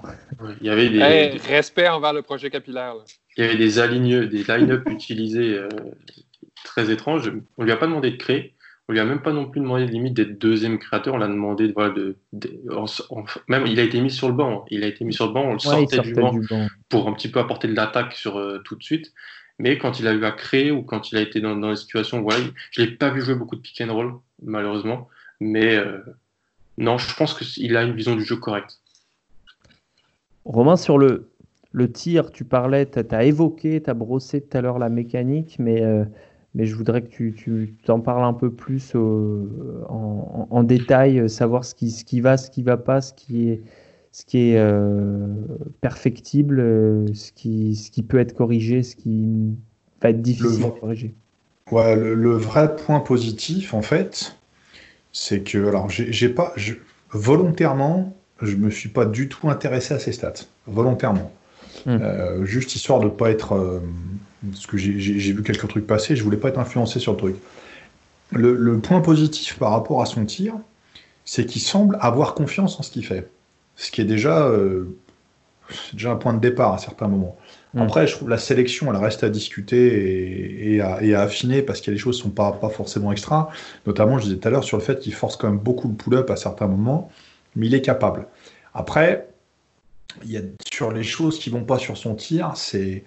il 0.61 0.67
y 0.67 0.71
avait 0.71 0.89
des, 0.89 1.39
respect 1.49 1.89
envers 1.89 2.13
le 2.13 2.23
projet 2.23 2.49
capillaire. 2.49 2.95
Il 3.37 3.45
y 3.45 3.49
avait 3.49 3.57
des 3.57 3.79
aligneux, 3.81 4.27
des 4.27 4.45
line-up 4.45 4.83
utilisés 4.91 5.59
euh, 5.59 5.69
très 6.63 6.91
étranges. 6.91 7.33
On 7.59 7.65
lui 7.65 7.73
a 7.73 7.77
pas 7.77 7.87
demandé 7.87 8.13
de 8.13 8.17
créer. 8.17 8.55
On 8.91 8.93
lui 8.93 8.99
a 8.99 9.05
même 9.05 9.23
pas 9.23 9.33
non 9.33 9.49
plus 9.49 9.61
demandé 9.61 9.87
limite 9.87 10.15
d'être 10.15 10.41
deuxième 10.41 10.81
créateur. 10.81 11.15
On 11.15 11.19
l'a 11.19 11.29
demandé 11.29 11.69
de, 11.69 11.73
voilà, 11.73 11.95
de, 11.95 12.17
même 13.47 13.65
il 13.69 13.79
a 13.79 13.85
été 13.85 14.01
mis 14.01 14.11
sur 14.11 14.27
le 14.27 14.35
banc. 14.35 14.65
Il 14.69 14.83
a 14.83 14.89
été 14.89 15.05
mis 15.05 15.13
sur 15.13 15.29
le 15.29 15.33
banc. 15.33 15.45
On 15.45 15.53
le 15.53 15.61
sortait, 15.61 16.01
du, 16.01 16.13
banc 16.13 16.35
pour 16.89 17.07
un 17.07 17.13
petit 17.13 17.29
peu 17.29 17.39
apporter 17.39 17.69
de 17.69 17.77
l'attaque 17.77 18.15
sur 18.15 18.37
euh, 18.37 18.59
tout 18.65 18.75
de 18.75 18.83
suite. 18.83 19.13
Mais 19.61 19.79
quand 19.79 20.01
il 20.01 20.09
a 20.09 20.13
eu 20.13 20.25
à 20.25 20.33
créer 20.33 20.73
ou 20.73 20.83
quand 20.83 21.13
il 21.13 21.19
a 21.19 21.21
été 21.21 21.41
dans, 21.41 21.55
dans 21.55 21.71
les 21.71 21.77
situations, 21.77 22.21
voilà, 22.21 22.41
je 22.73 22.83
l'ai 22.83 22.91
pas 22.91 23.11
vu 23.11 23.23
jouer 23.23 23.37
beaucoup 23.37 23.55
de 23.55 23.61
pick 23.61 23.81
and 23.81 23.95
roll 23.95 24.15
malheureusement. 24.43 25.07
Mais 25.39 25.77
euh, 25.77 26.01
non, 26.77 26.99
je 26.99 27.15
pense 27.15 27.35
qu'il 27.35 27.77
a 27.77 27.85
une 27.85 27.95
vision 27.95 28.17
du 28.17 28.25
jeu 28.25 28.35
correcte. 28.35 28.81
Romain, 30.45 30.77
sur 30.77 30.99
le, 30.99 31.31
le 31.71 31.93
tir, 31.93 32.33
tu 32.33 32.45
parlais, 32.45 32.87
tu 32.87 32.99
as, 33.09 33.23
évoqué, 33.23 33.81
tu 33.81 33.89
as 33.89 33.95
brossé 33.95 34.41
tout 34.41 34.59
à 34.59 34.61
l'heure 34.61 34.81
la 34.81 34.89
mécanique, 34.89 35.59
mais 35.61 35.81
euh, 35.81 36.05
mais 36.55 36.67
je 36.67 36.75
voudrais 36.75 37.03
que 37.03 37.09
tu, 37.09 37.35
tu 37.37 37.75
t'en 37.85 38.01
parles 38.01 38.25
un 38.25 38.33
peu 38.33 38.51
plus 38.51 38.95
en, 38.97 40.63
détail, 40.65 41.19
euh, 41.19 41.29
savoir 41.29 41.65
ce 41.65 41.75
qui, 41.75 41.91
ce 41.91 42.05
qui 42.05 42.21
va, 42.21 42.37
ce 42.37 42.51
qui 42.51 42.63
va 42.63 42.77
pas, 42.77 43.01
ce 43.01 43.15
qui 43.15 43.49
est, 43.49 43.63
ce 44.13 44.25
qui 44.25 44.51
est 44.51 44.59
euh, 44.59 45.27
perfectible, 45.81 46.61
euh, 46.61 47.07
ce, 47.15 47.33
qui, 47.33 47.77
ce 47.77 47.91
qui 47.91 48.03
peut 48.03 48.19
être 48.19 48.35
corrigé, 48.35 48.83
ce 48.83 48.97
qui 48.97 49.55
va 50.03 50.11
être 50.11 50.23
difficile 50.23 50.65
à 50.65 50.71
corriger. 50.71 51.15
Ouais, 51.71 51.95
le, 51.95 52.33
vrai 52.33 52.75
point 52.75 53.01
positif, 53.01 53.75
en 53.75 53.83
fait, 53.83 54.37
c'est 55.13 55.43
que, 55.43 55.69
alors, 55.69 55.89
j'ai 55.89 56.29
pas, 56.29 56.53
je, 56.57 56.75
volontairement, 57.11 58.17
je 58.43 58.57
me 58.57 58.71
suis 58.71 58.89
pas 58.89 59.07
du 59.07 59.29
tout 59.29 59.49
intéressé 59.49 59.95
à 59.95 59.99
ces 60.01 60.13
stats, 60.13 60.47
volontairement. 60.67 61.33
Hmm. 61.87 62.45
juste 62.45 62.75
histoire 62.75 63.01
de 63.01 63.07
ne 63.07 63.11
pas 63.11 63.31
être 63.31 63.81
parce 64.49 64.67
que 64.67 64.77
j'ai 64.77 65.33
vu 65.33 65.43
quelques 65.43 65.69
trucs 65.69 65.87
passer, 65.87 66.17
je 66.17 66.23
voulais 66.23 66.37
pas 66.37 66.49
être 66.49 66.59
influencé 66.59 66.99
sur 66.99 67.13
le 67.13 67.19
truc. 67.19 67.37
Le, 68.33 68.79
point 68.79 69.01
positif 69.01 69.59
par 69.59 69.73
rapport 69.73 70.01
à 70.03 70.07
son 70.07 70.25
tir, 70.25 70.55
c'est 71.25 71.45
qu'il 71.45 71.61
semble 71.61 71.99
avoir 72.01 72.35
confiance 72.35 72.79
en 72.79 72.83
ce 72.83 72.91
qu'il 72.91 73.05
fait. 73.05 73.29
Ce 73.77 73.91
qui 73.91 74.01
est 74.01 74.05
déjà, 74.05 74.47
euh, 74.47 74.97
déjà 75.93 76.13
un 76.13 76.17
point 76.17 76.33
de 76.33 76.41
départ 76.41 76.73
à 76.73 76.79
certains 76.79 77.09
moments. 77.09 77.37
Mm. 77.75 77.83
Après, 77.83 78.07
je 78.07 78.17
trouve 78.17 78.29
la 78.29 78.39
sélection, 78.39 78.93
elle 78.93 79.01
reste 79.01 79.25
à 79.25 79.29
discuter 79.29 80.75
et, 80.75 80.81
à, 80.81 81.21
affiner 81.21 81.63
parce 81.63 81.81
que 81.81 81.91
les 81.91 81.99
choses 81.99 82.19
sont 82.19 82.31
pas, 82.31 82.53
pas 82.53 82.71
forcément 82.71 83.13
extra. 83.13 83.51
Notamment, 83.87 84.19
je 84.19 84.25
disais 84.25 84.37
tout 84.37 84.49
à 84.49 84.51
l'heure 84.51 84.65
sur 84.65 84.79
le 84.79 84.83
fait 84.83 85.01
qu'il 85.01 85.13
force 85.13 85.37
quand 85.37 85.49
même 85.49 85.59
beaucoup 85.59 85.89
le 85.89 85.95
pull-up 85.95 86.31
à 86.31 86.37
certains 86.37 86.67
moments, 86.67 87.11
mais 87.57 87.67
il 87.67 87.75
est 87.75 87.83
capable. 87.83 88.27
Après, 88.75 89.29
il 90.25 90.31
y 90.31 90.37
a 90.37 90.43
sur 90.81 90.93
les 90.93 91.03
choses 91.03 91.39
qui 91.39 91.51
vont 91.51 91.65
pas 91.65 91.79
sur 91.79 91.99
son 91.99 92.15
tir, 92.15 92.53
c'est 92.57 93.05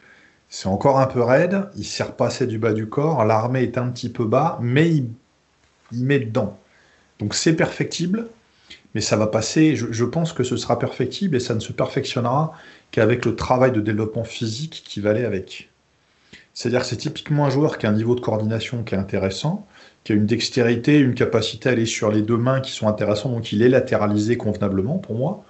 c'est 0.47 0.67
encore 0.67 0.99
un 0.99 1.07
peu 1.07 1.23
raide, 1.23 1.69
il 1.75 1.85
s'est 1.85 2.03
repassé 2.03 2.45
du 2.45 2.59
bas 2.59 2.71
du 2.71 2.87
corps, 2.87 3.25
l'armée 3.25 3.63
est 3.63 3.79
un 3.79 3.89
petit 3.89 4.09
peu 4.09 4.25
bas, 4.25 4.59
mais 4.61 4.91
il, 4.91 5.09
met 5.91 6.19
dedans. 6.19 6.59
Donc 7.17 7.33
c'est 7.33 7.55
perfectible, 7.55 8.27
mais 8.93 9.01
ça 9.01 9.17
va 9.17 9.25
passer, 9.25 9.75
je, 9.75 10.05
pense 10.05 10.33
que 10.33 10.43
ce 10.43 10.55
sera 10.55 10.77
perfectible 10.77 11.35
et 11.35 11.39
ça 11.39 11.55
ne 11.55 11.59
se 11.59 11.73
perfectionnera 11.73 12.53
qu'avec 12.91 13.25
le 13.25 13.35
travail 13.35 13.71
de 13.71 13.81
développement 13.81 14.23
physique 14.23 14.83
qui 14.85 15.01
va 15.01 15.09
aller 15.09 15.25
avec. 15.25 15.71
C'est-à-dire 16.53 16.81
que 16.81 16.85
c'est 16.85 16.97
typiquement 16.97 17.45
un 17.47 17.49
joueur 17.49 17.79
qui 17.79 17.87
a 17.87 17.89
un 17.89 17.93
niveau 17.93 18.13
de 18.13 18.21
coordination 18.21 18.83
qui 18.83 18.93
est 18.93 18.99
intéressant, 18.99 19.65
qui 20.03 20.11
a 20.11 20.15
une 20.15 20.27
dextérité, 20.27 20.99
une 20.99 21.15
capacité 21.15 21.69
à 21.69 21.71
aller 21.71 21.87
sur 21.87 22.11
les 22.11 22.21
deux 22.21 22.37
mains 22.37 22.61
qui 22.61 22.71
sont 22.71 22.87
intéressants, 22.87 23.31
donc 23.31 23.51
il 23.51 23.63
est 23.63 23.69
latéralisé 23.69 24.37
convenablement 24.37 24.99
pour 24.99 25.15
moi. 25.15 25.43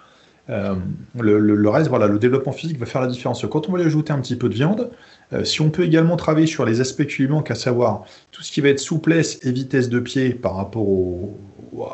Euh, 0.49 0.75
le, 1.17 1.69
reste, 1.69 1.89
voilà, 1.89 2.07
le 2.07 2.19
développement 2.19 2.51
physique 2.51 2.77
va 2.77 2.85
faire 2.85 3.01
la 3.01 3.07
différence. 3.07 3.45
Quand 3.49 3.69
on 3.69 3.71
va 3.71 3.79
lui 3.79 3.85
ajouter 3.85 4.11
un 4.11 4.19
petit 4.19 4.35
peu 4.35 4.49
de 4.49 4.53
viande, 4.53 4.91
euh, 5.31 5.43
si 5.45 5.61
on 5.61 5.69
peut 5.69 5.83
également 5.83 6.17
travailler 6.17 6.47
sur 6.47 6.65
les 6.65 6.81
aspects 6.81 7.05
qui 7.05 7.21
lui 7.21 7.29
manquent, 7.29 7.51
à 7.51 7.55
savoir 7.55 8.03
tout 8.31 8.43
ce 8.43 8.51
qui 8.51 8.59
va 8.59 8.69
être 8.69 8.79
souplesse 8.79 9.39
et 9.45 9.51
vitesse 9.51 9.89
de 9.89 9.99
pied 9.99 10.33
par 10.33 10.55
rapport 10.55 10.85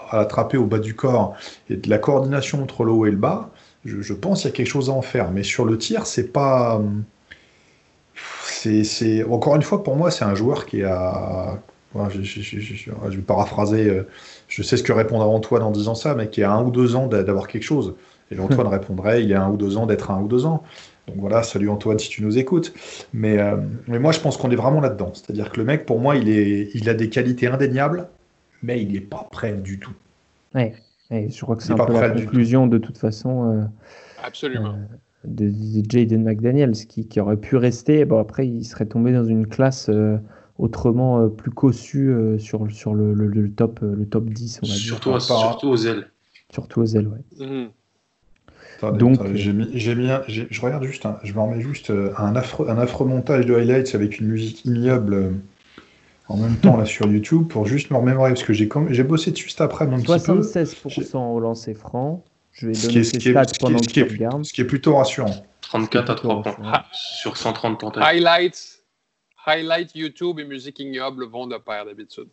à 0.09 0.21
attraper 0.21 0.57
au 0.57 0.65
bas 0.65 0.79
du 0.79 0.95
corps 0.95 1.35
et 1.69 1.75
de 1.75 1.89
la 1.89 1.99
coordination 1.99 2.61
entre 2.63 2.83
le 2.83 2.91
haut 2.91 3.05
et 3.05 3.11
le 3.11 3.17
bas, 3.17 3.51
je, 3.85 4.13
pense 4.13 4.41
qu'il 4.41 4.49
y 4.49 4.53
a 4.53 4.55
quelque 4.55 4.67
chose 4.67 4.89
à 4.89 4.93
en 4.93 5.01
faire. 5.01 5.31
Mais 5.31 5.43
sur 5.43 5.65
le 5.65 5.77
tir, 5.77 6.05
c'est 6.05 6.31
pas. 6.31 6.81
C'est, 8.43 9.23
Encore 9.23 9.55
une 9.55 9.61
fois, 9.61 9.83
pour 9.83 9.95
moi, 9.95 10.11
c'est 10.11 10.25
un 10.25 10.35
joueur 10.35 10.65
qui 10.65 10.83
a. 10.83 11.59
je, 12.09 12.91
vais 13.09 13.21
paraphraser, 13.21 13.89
euh, 13.89 14.07
je 14.47 14.63
sais 14.63 14.75
ce 14.75 14.83
que 14.83 14.91
répondre 14.91 15.23
à 15.23 15.27
Antoine 15.27 15.63
en 15.63 15.71
disant 15.71 15.95
ça, 15.95 16.13
mais 16.15 16.29
qui 16.29 16.43
a 16.43 16.51
un 16.51 16.63
ou 16.63 16.71
deux 16.71 16.95
ans 16.95 17.07
d'avoir 17.07 17.47
quelque 17.47 17.63
chose. 17.63 17.95
Et 18.31 18.39
Antoine 18.39 18.67
répondrait, 18.67 19.23
il 19.23 19.29
y 19.29 19.33
a 19.33 19.43
un 19.43 19.51
ou 19.51 19.57
deux 19.57 19.77
ans 19.77 19.85
d'être 19.85 20.11
un 20.11 20.21
ou 20.21 20.27
deux 20.27 20.45
ans. 20.45 20.63
Donc 21.07 21.17
voilà, 21.17 21.43
salut 21.43 21.69
Antoine 21.69 21.97
si 21.99 22.09
tu 22.09 22.23
nous 22.23 22.37
écoutes. 22.37 22.73
Mais, 23.13 23.39
euh, 23.39 23.57
mais 23.87 23.99
moi, 23.99 24.11
je 24.11 24.19
pense 24.19 24.37
qu'on 24.37 24.51
est 24.51 24.55
vraiment 24.55 24.81
là-dedans. 24.81 25.11
C'est-à-dire 25.13 25.51
que 25.51 25.57
le 25.57 25.65
mec, 25.65 25.85
pour 25.85 25.99
moi, 25.99 26.15
il, 26.15 26.29
est, 26.29 26.69
il 26.73 26.87
a 26.89 26.93
des 26.93 27.09
qualités 27.09 27.47
indéniables, 27.47 28.07
mais 28.61 28.81
il 28.81 28.93
n'est 28.93 28.99
pas 28.99 29.27
prêt 29.31 29.53
du 29.53 29.79
tout. 29.79 29.93
Oui, 30.55 30.71
je 31.11 31.41
crois 31.41 31.55
que 31.55 31.63
c'est 31.63 31.73
un 31.73 31.85
peu 31.85 31.93
la 31.93 32.09
conclusion 32.09 32.67
de 32.67 32.77
toute 32.77 32.97
façon. 32.97 33.51
Euh, 33.51 33.63
Absolument. 34.23 34.75
Euh, 34.75 34.97
de, 35.25 35.51
Jaden 35.89 36.23
McDaniels, 36.23 36.85
qui, 36.87 37.07
qui, 37.07 37.19
aurait 37.19 37.37
pu 37.37 37.55
rester. 37.55 38.05
Bon, 38.05 38.19
après, 38.19 38.47
il 38.47 38.63
serait 38.63 38.85
tombé 38.85 39.11
dans 39.11 39.25
une 39.25 39.47
classe 39.47 39.89
autrement 40.57 41.27
plus 41.27 41.51
cossue 41.51 42.13
sur, 42.37 42.71
sur 42.71 42.93
le, 42.93 43.13
le, 43.13 43.51
top, 43.51 43.79
le 43.81 44.05
top 44.05 44.25
10. 44.25 44.59
On 44.63 44.67
va 44.67 44.73
surtout, 44.73 45.09
dire. 45.09 45.21
surtout 45.21 45.67
aux 45.69 45.77
ailes. 45.77 46.11
Surtout 46.53 46.81
aux 46.81 46.85
ailes, 46.85 47.07
ouais. 47.07 47.69
Donc, 48.81 49.19
j'ai 49.35 49.53
mis, 49.53 49.67
je 49.75 50.61
regarde 50.61 50.83
juste, 50.83 51.05
je 51.23 51.33
me 51.33 51.39
remets 51.39 51.61
juste 51.61 51.89
euh, 51.89 52.13
un 52.17 52.35
affreux, 52.35 52.69
un 52.69 52.77
affreux 52.77 53.05
montage 53.05 53.45
de 53.45 53.55
highlights 53.55 53.93
avec 53.93 54.19
une 54.19 54.27
musique 54.27 54.63
ignoble 54.63 55.13
euh, 55.13 55.31
en 56.29 56.37
même 56.37 56.55
temps 56.57 56.77
là 56.77 56.85
sur 56.85 57.07
YouTube 57.07 57.47
pour 57.47 57.65
juste 57.65 57.91
me 57.91 57.97
remémorer 57.97 58.31
parce 58.31 58.43
que 58.43 58.53
j'ai 58.53 58.69
j'ai 58.89 59.03
bossé 59.03 59.35
juste 59.35 59.59
après 59.59 59.85
un 59.85 59.97
76% 59.97 61.17
au 61.17 61.39
lancer 61.39 61.73
franc. 61.73 62.23
Je 62.51 62.67
vais 62.67 62.73
donner 62.73 63.03
ces 63.03 63.19
stats 63.19 63.45
pendant 63.59 63.79
que 63.79 63.85
tu 63.85 64.03
regardes. 64.03 64.45
Ce 64.45 64.53
qui 64.53 64.61
est 64.61 64.65
plutôt 64.65 64.95
rassurant. 64.95 65.45
34 65.61 66.09
à 66.09 66.15
3 66.15 66.41
points 66.41 66.83
sur 66.91 67.37
130 67.37 67.79
tentatives. 67.79 68.03
Highlights, 68.03 68.83
highlights 69.45 69.95
YouTube 69.95 70.39
et 70.39 70.45
musique 70.45 70.79
ignoble 70.79 71.25
vont 71.25 71.47
de 71.47 71.57
pair 71.57 71.85
d'habitude. 71.85 72.27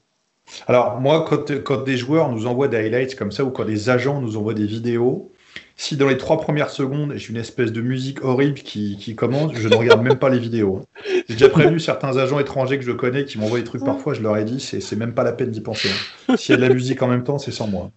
Alors 0.68 1.00
moi, 1.00 1.24
quand, 1.28 1.50
quand, 1.62 1.82
des 1.82 1.96
joueurs 1.96 2.30
nous 2.30 2.46
envoient 2.46 2.68
des 2.68 2.76
highlights 2.76 3.16
comme 3.16 3.32
ça 3.32 3.44
ou 3.44 3.50
quand 3.50 3.64
des 3.64 3.90
agents 3.90 4.20
nous 4.20 4.36
envoient 4.36 4.54
des 4.54 4.66
vidéos, 4.66 5.32
si 5.76 5.96
dans 5.96 6.08
les 6.08 6.16
trois 6.16 6.40
premières 6.40 6.70
secondes, 6.70 7.12
j'ai 7.16 7.30
une 7.30 7.36
espèce 7.36 7.72
de 7.72 7.80
musique 7.80 8.24
horrible 8.24 8.58
qui, 8.58 8.96
qui 8.98 9.14
commence, 9.14 9.52
je 9.54 9.68
ne 9.68 9.74
regarde 9.74 10.02
même 10.02 10.18
pas 10.18 10.30
les 10.30 10.38
vidéos. 10.38 10.82
J'ai 11.28 11.34
déjà 11.34 11.48
prévenu 11.48 11.78
certains 11.78 12.16
agents 12.16 12.38
étrangers 12.38 12.78
que 12.78 12.84
je 12.84 12.92
connais 12.92 13.24
qui 13.24 13.38
m'envoient 13.38 13.58
des 13.58 13.64
trucs 13.64 13.84
parfois, 13.84 14.14
je 14.14 14.22
leur 14.22 14.36
ai 14.36 14.44
dit, 14.44 14.60
c'est, 14.60 14.80
c'est 14.80 14.96
même 14.96 15.12
pas 15.12 15.24
la 15.24 15.32
peine 15.32 15.50
d'y 15.50 15.60
penser. 15.60 15.88
Hein. 16.28 16.36
S'il 16.36 16.54
y 16.54 16.58
a 16.58 16.60
de 16.60 16.66
la 16.66 16.72
musique 16.72 17.02
en 17.02 17.08
même 17.08 17.24
temps, 17.24 17.38
c'est 17.38 17.52
sans 17.52 17.66
moi. 17.66 17.90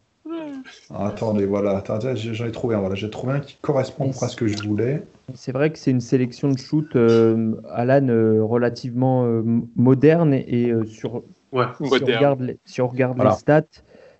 Ah, 0.91 1.07
attendez, 1.07 1.45
voilà, 1.45 1.83
j'en 2.15 2.45
ai 2.45 2.51
trouvé 2.51 2.75
un. 2.75 2.79
Voilà, 2.79 2.95
j'ai 2.95 3.09
trouvé 3.09 3.33
un 3.33 3.39
qui 3.39 3.57
correspond 3.61 4.11
à 4.21 4.27
ce 4.27 4.35
que 4.35 4.47
je 4.47 4.57
voulais. 4.63 5.03
C'est 5.35 5.51
vrai 5.51 5.71
que 5.71 5.77
c'est 5.77 5.91
une 5.91 6.01
sélection 6.01 6.49
de 6.49 6.57
shoot, 6.57 6.95
euh, 6.95 7.53
Alan, 7.71 8.07
euh, 8.07 8.43
relativement 8.43 9.25
euh, 9.25 9.43
moderne 9.75 10.33
et 10.33 10.73
sur. 10.87 11.23
Ouais, 11.51 11.65
si, 11.77 11.83
on 11.83 11.89
regarde 11.89 12.41
les, 12.41 12.57
si 12.65 12.81
on 12.81 12.87
regarde 12.87 13.21
les 13.21 13.31
stats, 13.31 13.63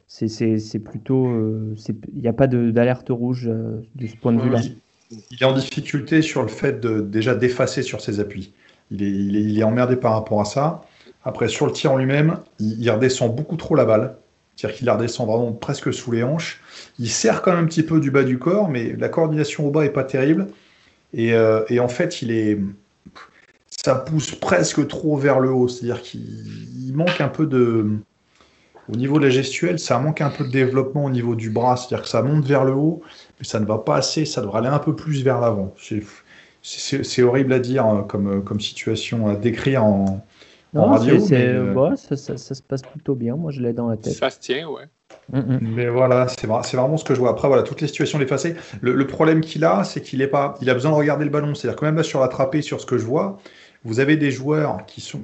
c'est 0.10 0.80
plutôt. 0.80 1.28
Euh, 1.28 1.76
il 2.13 2.22
n'y 2.22 2.28
a 2.28 2.34
pas 2.34 2.48
d'alerte 2.48 3.10
rouge 3.10 3.48
euh, 3.48 3.82
de 3.95 4.08
ce 4.08 4.15
point 4.15 4.34
de 4.34 4.41
vue-là. 4.41 4.60
Il, 5.12 5.38
est 5.39 5.45
en 5.45 5.54
difficulté 5.54 6.22
sur 6.22 6.41
le 6.41 6.48
fait 6.48 6.80
de 6.82 7.02
déjà 7.02 7.36
d'effacer 7.36 7.84
sur 7.84 8.02
ses 8.02 8.19
appuis. 8.19 8.54
Il 8.91 9.58
est, 9.58 9.63
emmerdé 9.63 9.95
par 9.95 10.13
rapport 10.13 10.41
à 10.41 10.45
ça. 10.45 10.82
Après, 11.24 11.48
sur 11.48 11.67
le 11.67 11.72
tir 11.72 11.91
en 11.91 11.98
lui-même, 11.98 12.38
il, 12.60 12.89
redescend 12.89 13.36
beaucoup 13.36 13.56
trop 13.56 13.76
la 13.76 13.86
balle. 13.86 14.17
C'est-à-dire 14.56 14.78
qu'il 14.78 14.88
la 14.88 14.95
redescend 14.95 15.28
vraiment 15.28 15.52
presque 15.52 15.93
sous 15.93 16.12
les 16.12 16.24
hanches. 16.24 16.60
Il 16.98 17.10
serre 17.10 17.43
quand 17.43 17.54
même 17.54 17.63
un 17.63 17.67
petit 17.67 17.84
peu 17.84 18.00
du 18.00 18.10
bas 18.10 18.24
du 18.24 18.39
corps, 18.39 18.67
mais 18.67 18.95
la 18.98 19.10
coordination 19.10 19.67
au 19.67 19.72
bas 19.72 19.86
est 19.86 19.91
pas 19.91 20.04
terrible. 20.04 20.48
Et, 21.13 21.34
euh, 21.34 21.63
et 21.69 21.80
en 21.80 21.88
fait, 21.88 22.24
il 22.24 22.32
est, 22.32 22.60
ça 23.69 23.93
pousse 23.95 24.34
presque 24.34 24.88
trop 24.88 25.17
vers 25.17 25.39
le 25.39 25.52
haut. 25.52 25.67
C'est-à-dire 25.67 26.02
qu'il 26.02 26.91
manque 26.93 27.22
un 27.22 27.30
peu 27.30 27.45
de, 27.45 28.00
au 28.91 28.95
niveau 28.95 29.19
de 29.19 29.25
la 29.25 29.30
gestuelle, 29.30 29.80
ça 29.80 29.99
manque 29.99 30.21
un 30.21 30.30
peu 30.30 30.43
de 30.43 30.52
développement 30.52 31.06
au 31.06 31.10
niveau 31.10 31.36
du 31.36 31.49
bras, 31.49 31.78
c'est-à-dire 31.78 32.04
que 32.04 32.10
ça 32.10 32.21
monte 32.21 32.45
vers 32.45 32.65
le 32.65 32.73
haut, 32.73 33.02
mais 33.39 33.45
ça 33.45 33.60
ne 33.60 33.65
va 33.65 33.78
pas 33.78 33.97
assez, 33.97 34.25
ça 34.25 34.41
devrait 34.41 34.60
aller 34.60 34.67
un 34.67 34.80
peu 34.80 34.95
plus 34.95 35.23
vers 35.23 35.39
l'avant. 35.39 35.73
C'est 36.62 37.23
horrible 37.23 37.54
à 37.54 37.60
dire 37.60 37.86
hein, 37.86 38.06
comme, 38.08 38.43
comme 38.43 38.60
situation 38.60 39.28
à 39.28 39.36
décrire 39.36 39.84
en, 39.84 40.25
radio. 40.73 41.15
Euh, 41.32 41.95
ça, 41.95 42.15
ça, 42.15 42.38
se 42.38 42.62
passe 42.62 42.82
plutôt 42.82 43.15
bien, 43.15 43.36
moi 43.36 43.52
je 43.52 43.62
l'ai 43.62 43.73
dans 43.73 43.89
la 43.89 43.97
tête. 43.97 44.13
Ça 44.13 44.30
se 44.30 44.39
tient, 44.39 44.67
ouais. 44.67 44.86
Mm, 45.32 45.39
mm. 45.39 45.60
Mais 45.62 45.88
voilà, 45.88 46.28
c'est 46.28 46.47
vraiment 46.47 46.97
ce 46.97 47.04
que 47.04 47.13
je 47.13 47.19
vois. 47.19 47.30
Après, 47.30 47.47
voilà, 47.47 47.63
toutes 47.63 47.82
les 47.82 47.88
situations 47.88 48.19
l'effacer. 48.19 48.56
Le, 48.82 48.93
le 48.93 49.08
problème 49.08 49.41
qu'il 49.41 49.63
a, 49.65 49.84
c'est 49.84 50.02
qu'il 50.02 50.28
pas, 50.30 50.56
il 50.62 50.69
a 50.69 50.73
besoin 50.73 50.91
de 50.91 50.95
regarder 50.95 51.25
le 51.25 51.32
ballon. 51.32 51.56
C'est-à-dire 51.56 51.80
que 51.80 51.86
même 51.86 51.95
là 51.95 52.04
sur 52.04 52.19
l'attrapé, 52.19 52.62
sur 52.62 52.82
ce 52.82 52.86
que 52.86 52.97
je 52.97 53.06
vois, 53.06 53.39
vous 53.86 54.00
avez 54.00 54.18
des 54.18 54.32
joueurs 54.32 54.86
qui 54.86 55.00
sont 55.00 55.22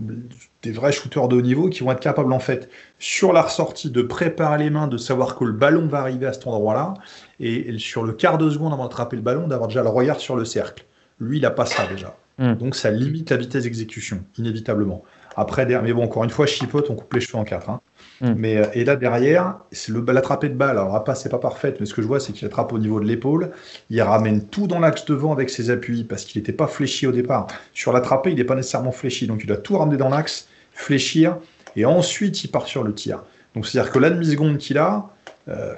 des 0.62 0.72
vrais 0.72 0.92
shooters 0.92 1.28
de 1.28 1.36
haut 1.36 1.42
niveau 1.42 1.70
qui 1.70 1.84
vont 1.84 1.92
être 1.92 2.00
capables 2.00 2.32
en 2.32 2.40
fait 2.40 2.70
sur 3.00 3.34
la 3.34 3.42
ressortie 3.42 3.90
de 3.90 4.02
préparer 4.02 4.58
les 4.60 4.70
mains, 4.70 4.88
de 4.88 4.98
savoir 4.98 5.36
que 5.36 5.44
le 5.44 5.52
ballon 5.52 5.88
va 5.88 6.00
arriver 6.00 6.26
à 6.26 6.34
cet 6.34 6.48
endroit-là 6.48 6.94
et 7.40 7.78
sur 7.78 8.04
le 8.04 8.14
quart 8.14 8.38
de 8.38 8.50
seconde 8.50 8.74
avant 8.74 8.84
d'attraper 8.84 9.18
le 9.18 9.22
ballon 9.22 9.48
d'avoir 9.48 9.68
déjà 9.68 9.84
le 9.84 9.90
regard 9.90 10.20
sur 10.20 10.36
le 10.36 10.46
cercle. 10.46 10.86
Lui, 11.20 11.38
il 11.38 11.42
n'a 11.42 11.52
pas 11.52 11.66
ça 11.66 11.86
déjà. 11.88 12.16
Hmm. 12.38 12.56
Donc 12.56 12.76
ça 12.76 12.92
limite 12.92 13.30
la 13.30 13.38
vitesse 13.38 13.64
d'exécution 13.64 14.24
inévitablement. 14.38 15.04
Après, 15.36 15.66
mais 15.66 15.94
bon, 15.94 16.04
encore 16.04 16.24
une 16.24 16.30
fois, 16.30 16.46
chipote, 16.46 16.90
on 16.90 16.96
coupe 16.96 17.14
les 17.14 17.20
cheveux 17.20 17.38
en 17.38 17.44
quatre. 17.44 17.70
Hein. 17.70 17.82
Hmm. 18.22 18.34
Mais, 18.38 18.58
euh, 18.58 18.66
et 18.74 18.86
là, 18.86 18.96
derrière, 18.96 19.60
l'attrapé 20.08 20.50
de 20.50 20.56
balle. 20.56 20.78
Alors, 20.78 21.04
pas, 21.04 21.16
c'est 21.16 21.30
pas 21.30 21.38
parfaite, 21.38 21.78
mais 21.80 21.86
ce 21.86 21.94
que 21.94 22.02
je 22.02 22.08
vois, 22.08 22.20
c'est 22.20 22.34
qu'il 22.34 22.46
attrape 22.46 22.72
au 22.74 22.80
niveau 22.80 23.00
de 23.00 23.06
l'épaule. 23.06 23.52
Il 23.90 24.02
ramène 24.02 24.46
tout 24.48 24.68
dans 24.68 24.80
l'axe 24.80 25.06
devant 25.06 25.34
avec 25.34 25.50
ses 25.50 25.70
appuis 25.70 26.04
parce 26.04 26.24
qu'il 26.24 26.42
n'était 26.42 26.54
pas 26.54 26.68
fléchi 26.68 27.08
au 27.08 27.12
départ. 27.12 27.48
Sur 27.74 27.92
l'attrapé, 27.92 28.32
il 28.32 28.38
n'est 28.38 28.44
pas 28.44 28.56
nécessairement 28.56 28.92
fléchi. 28.92 29.28
Donc, 29.28 29.42
il 29.44 29.48
doit 29.48 29.58
tout 29.58 29.78
ramener 29.78 29.98
dans 29.98 30.10
l'axe, 30.10 30.48
fléchir, 30.72 31.38
et 31.76 31.86
ensuite, 31.86 32.44
il 32.44 32.48
part 32.50 32.68
sur 32.68 32.84
le 32.84 32.94
tir. 32.94 33.24
Donc, 33.54 33.68
c'est-à-dire 33.68 33.92
que 33.92 34.00
la 34.00 34.10
demi-seconde 34.10 34.58
qu'il 34.58 34.78
a, 34.78 35.10
euh, 35.48 35.74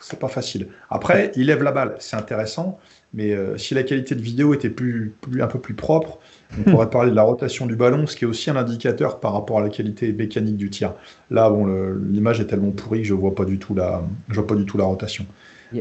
c'est 0.00 0.18
pas 0.18 0.28
facile. 0.28 0.68
Après, 0.88 1.30
il 1.36 1.46
lève 1.46 1.62
la 1.62 1.72
balle, 1.72 1.96
c'est 1.98 2.16
intéressant. 2.16 2.78
Mais 3.12 3.32
euh, 3.32 3.58
si 3.58 3.74
la 3.74 3.82
qualité 3.82 4.14
de 4.14 4.20
vidéo 4.20 4.54
était 4.54 4.70
plus, 4.70 5.14
plus, 5.20 5.42
un 5.42 5.48
peu 5.48 5.58
plus 5.58 5.74
propre, 5.74 6.20
on 6.58 6.70
pourrait 6.70 6.90
parler 6.90 7.10
de 7.10 7.16
la 7.16 7.22
rotation 7.22 7.66
du 7.66 7.74
ballon, 7.74 8.06
ce 8.06 8.14
qui 8.14 8.24
est 8.24 8.28
aussi 8.28 8.50
un 8.50 8.56
indicateur 8.56 9.18
par 9.18 9.32
rapport 9.32 9.58
à 9.58 9.62
la 9.62 9.68
qualité 9.68 10.12
mécanique 10.12 10.56
du 10.56 10.70
tir. 10.70 10.94
Là, 11.30 11.50
bon, 11.50 11.66
l'image 12.10 12.40
est 12.40 12.46
tellement 12.46 12.70
pourrie 12.70 13.02
que 13.02 13.08
je 13.08 13.14
vois 13.14 13.34
pas 13.34 13.44
du 13.44 13.58
tout 13.58 13.74
la, 13.74 14.02
je 14.28 14.34
vois 14.36 14.46
pas 14.46 14.54
du 14.54 14.64
tout 14.64 14.78
la 14.78 14.84
rotation. 14.84 15.26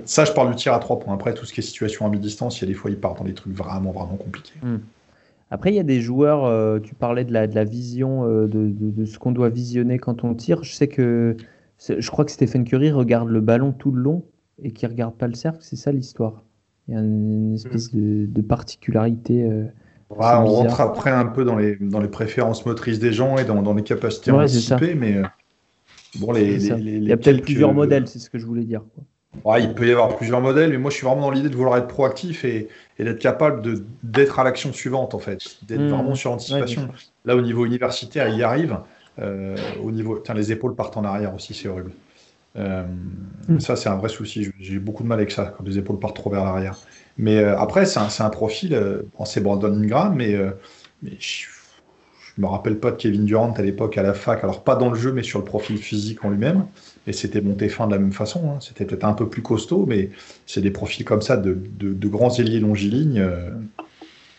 Ça, 0.05 0.25
je 0.25 0.31
parle 0.31 0.49
du 0.49 0.55
tir 0.55 0.73
à 0.73 0.79
trois 0.79 0.99
points. 0.99 1.13
Après, 1.13 1.33
tout 1.33 1.45
ce 1.45 1.53
qui 1.53 1.59
est 1.59 1.63
situation 1.63 2.05
à 2.05 2.09
mi-distance, 2.09 2.59
il 2.59 2.61
y 2.61 2.63
a 2.65 2.67
des 2.67 2.73
fois, 2.73 2.91
ils 2.91 2.99
partent 2.99 3.19
dans 3.19 3.25
des 3.25 3.33
trucs 3.33 3.53
vraiment, 3.53 3.91
vraiment 3.91 4.17
compliqués. 4.17 4.53
Hmm. 4.61 4.77
Après, 5.51 5.71
il 5.71 5.75
y 5.75 5.79
a 5.79 5.83
des 5.83 5.99
joueurs, 5.99 6.45
euh, 6.45 6.79
tu 6.79 6.93
parlais 6.93 7.25
de 7.25 7.33
la, 7.33 7.47
de 7.47 7.55
la 7.55 7.63
vision, 7.63 8.23
euh, 8.23 8.47
de, 8.47 8.71
de, 8.71 9.05
ce 9.05 9.17
qu'on 9.17 9.31
doit 9.31 9.49
visionner 9.49 9.97
quand 9.97 10.23
on 10.23 10.35
tire. 10.35 10.63
Je 10.63 10.73
sais 10.73 10.87
que, 10.87 11.35
je 11.87 12.09
crois 12.09 12.25
que 12.25 12.31
Stephen 12.31 12.65
Curry 12.65 12.91
regarde 12.91 13.29
le 13.29 13.41
ballon 13.41 13.71
tout 13.71 13.91
le 13.91 14.01
long 14.01 14.25
et 14.61 14.71
qu'il 14.71 14.87
regarde 14.89 15.15
pas 15.15 15.27
le 15.27 15.33
cercle. 15.33 15.59
C'est 15.61 15.75
ça 15.75 15.91
l'histoire. 15.91 16.43
Il 16.87 16.95
y 16.95 16.97
a 16.97 17.01
une 17.01 17.53
espèce 17.53 17.93
hmm. 17.93 18.31
de, 18.31 18.41
particularité. 18.41 19.43
Euh, 19.43 19.65
on 20.09 20.15
rentre 20.15 20.81
après 20.81 21.11
un 21.11 21.25
peu 21.25 21.45
dans 21.45 21.55
les, 21.55 21.75
dans 21.75 21.99
les 21.99 22.07
préférences 22.07 22.65
motrices 22.65 22.99
des 22.99 23.13
gens 23.13 23.37
et 23.37 23.45
dans, 23.45 23.61
dans 23.61 23.75
les 23.75 23.83
capacités 23.83 24.31
ouais, 24.31 24.45
anticipées, 24.45 24.95
mais 24.95 25.17
euh, 25.17 25.23
bon, 26.15 26.31
les, 26.31 26.57
les, 26.57 26.93
il 26.93 27.03
y 27.03 27.11
a 27.11 27.17
peut-être 27.17 27.43
plusieurs 27.43 27.73
modèles, 27.73 28.07
c'est 28.07 28.17
ce 28.17 28.29
que 28.29 28.39
je 28.39 28.45
voulais 28.47 28.63
dire. 28.63 28.81
Ouais, 29.45 29.63
il 29.63 29.75
peut 29.75 29.87
y 29.87 29.91
avoir 29.91 30.17
plusieurs 30.17 30.41
modèles, 30.41 30.71
mais 30.71 30.79
moi 30.79 30.89
je 30.89 30.95
suis 30.95 31.05
vraiment 31.05 31.21
dans 31.21 31.29
l'idée 31.29 31.49
de 31.49 31.55
vouloir 31.55 31.77
être 31.77 31.87
proactif 31.87 32.43
et, 32.43 32.67
et 32.97 33.03
d'être 33.03 33.19
capable 33.19 33.61
d'être 34.01 34.39
à 34.39 34.43
l'action 34.43 34.73
suivante 34.73 35.13
en 35.13 35.19
fait, 35.19 35.59
d'être 35.67 35.81
hmm. 35.81 35.89
vraiment 35.89 36.15
sur 36.15 36.31
anticipation. 36.31 36.89
Là 37.25 37.35
au 37.35 37.41
niveau 37.41 37.67
universitaire, 37.67 38.27
il 38.29 38.37
y 38.37 38.43
arrive. 38.43 38.79
Euh, 39.21 39.55
au 39.83 39.91
niveau, 39.91 40.19
tiens, 40.19 40.33
les 40.35 40.51
épaules 40.51 40.75
partent 40.75 40.97
en 40.97 41.03
arrière 41.03 41.33
aussi, 41.33 41.53
c'est 41.53 41.67
horrible. 41.67 41.91
Euh, 42.57 42.83
hmm. 43.47 43.59
Ça, 43.59 43.75
c'est 43.75 43.89
un 43.89 43.97
vrai 43.97 44.09
souci. 44.09 44.49
J'ai 44.59 44.79
beaucoup 44.79 45.03
de 45.03 45.07
mal 45.07 45.19
avec 45.19 45.31
ça, 45.31 45.53
quand 45.57 45.63
les 45.63 45.77
épaules 45.77 45.99
partent 45.99 46.15
trop 46.15 46.29
vers 46.29 46.43
l'arrière. 46.43 46.77
Mais 47.17 47.37
euh, 47.37 47.57
après, 47.57 47.85
c'est 47.85 47.99
un, 47.99 48.07
un, 48.19 48.29
profil, 48.29 48.73
euh, 48.73 49.03
c'est 49.25 49.41
Brandon 49.41 49.73
Ingram, 49.73 50.15
mais, 50.15 50.35
mais 51.03 51.11
je, 51.19 51.45
ne 52.37 52.43
me 52.43 52.47
rappelle 52.47 52.79
pas 52.79 52.91
de 52.91 52.95
Kevin 52.95 53.25
Durant 53.25 53.51
à 53.51 53.61
l'époque 53.61 53.97
à 53.97 54.03
la 54.03 54.13
fac, 54.13 54.43
alors 54.43 54.63
pas 54.63 54.75
dans 54.75 54.89
le 54.89 54.97
jeu, 54.97 55.11
mais 55.11 55.23
sur 55.23 55.39
le 55.39 55.45
profil 55.45 55.77
physique 55.77 56.23
en 56.23 56.29
lui-même. 56.29 56.65
Et 57.07 57.13
c'était 57.13 57.41
monté 57.41 57.69
fin 57.69 57.87
de 57.87 57.91
la 57.91 57.99
même 57.99 58.13
façon. 58.13 58.51
Hein. 58.51 58.59
C'était 58.61 58.85
peut-être 58.85 59.05
un 59.05 59.13
peu 59.13 59.27
plus 59.27 59.41
costaud, 59.41 59.85
mais 59.87 60.09
c'est 60.45 60.61
des 60.61 60.71
profils 60.71 61.05
comme 61.05 61.21
ça 61.21 61.37
de, 61.37 61.57
de, 61.79 62.07
grands 62.07 62.33
ailiers 62.37 62.59
longilignes. 62.59 63.23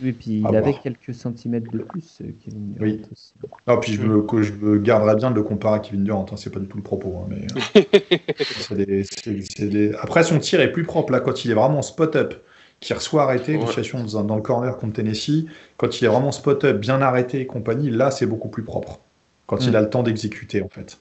Oui, 0.03 0.09
et 0.09 0.13
puis 0.13 0.39
il 0.39 0.57
avait 0.57 0.75
quelques 0.83 1.15
centimètres 1.15 1.71
de 1.71 1.79
plus, 1.79 2.23
Kevin 2.45 2.73
Durant 2.73 2.85
oui. 2.85 3.03
aussi. 3.13 3.33
Ah, 3.67 3.77
puis 3.77 3.93
je 3.93 4.03
me, 4.03 4.43
je 4.43 4.53
me 4.53 4.79
garderais 4.79 5.17
bien 5.17 5.31
de 5.31 5.37
le 5.37 5.43
comparer 5.43 5.77
à 5.77 5.79
Kevin 5.81 6.05
Durant, 6.05 6.27
hein. 6.31 6.37
c'est 6.37 6.51
pas 6.51 6.61
du 6.61 6.67
tout 6.67 6.77
le 6.77 6.83
propos. 6.83 7.17
Hein, 7.19 7.29
mais, 7.29 8.85
des, 9.67 9.95
Après, 10.01 10.23
son 10.23 10.39
tir 10.39 10.61
est 10.61 10.73
plus 10.73 10.85
propre 10.85 11.13
là, 11.13 11.21
quand 11.21 11.45
il 11.45 11.51
est 11.51 11.55
vraiment 11.55 11.83
spot-up 11.83 12.35
qui 12.81 12.95
reçoit 12.95 13.25
arrêté, 13.25 13.59
dans, 13.59 14.25
dans, 14.25 14.37
le 14.37 14.43
corner 14.43 14.77
contre 14.79 14.95
Tennessee, 14.95 15.45
quand 15.77 16.01
il 16.01 16.05
est 16.07 16.09
vraiment 16.09 16.33
spot-up, 16.33 16.79
bien 16.79 17.03
arrêté 17.03 17.41
et 17.41 17.47
compagnie, 17.47 17.91
là 17.91 18.11
c'est 18.11 18.27
beaucoup 18.27 18.49
plus 18.49 18.65
propre. 18.65 19.01
Quand 19.47 19.59
il 19.59 19.73
mm. 19.73 19.77
a 19.77 19.81
le 19.83 19.91
temps 19.91 20.03
d'exécuter 20.03 20.63
en 20.63 20.69
fait. 20.69 20.99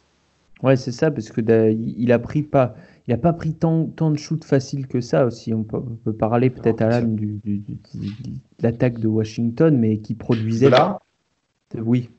Ouais, 0.61 0.75
c'est 0.75 0.91
ça, 0.91 1.09
parce 1.09 1.29
que 1.29 1.39
il 1.71 2.11
a 2.11 2.19
pris 2.19 2.43
pas, 2.43 2.75
il 3.09 3.13
a 3.13 3.17
pas 3.17 3.33
pris 3.33 3.55
tant, 3.55 3.87
tant 3.87 4.11
de 4.11 4.19
shoots 4.19 4.45
faciles 4.45 4.85
que 4.85 5.01
ça 5.01 5.25
aussi. 5.25 5.51
On 5.51 5.63
peut, 5.63 6.13
parler 6.13 6.51
peut-être 6.51 6.83
à 6.83 6.89
l'âme 6.89 7.15
du, 7.15 7.39
de 7.43 7.59
l'attaque 8.61 8.99
de 8.99 9.07
Washington, 9.07 9.75
mais 9.75 9.97
qui 9.97 10.13
produisait. 10.13 10.69
là 10.69 10.99
oui, 11.75 12.11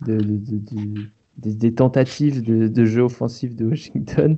des, 1.36 1.74
tentatives 1.74 2.42
de, 2.42 2.84
jeu 2.84 3.02
offensif 3.02 3.54
de 3.54 3.66
Washington 3.66 4.36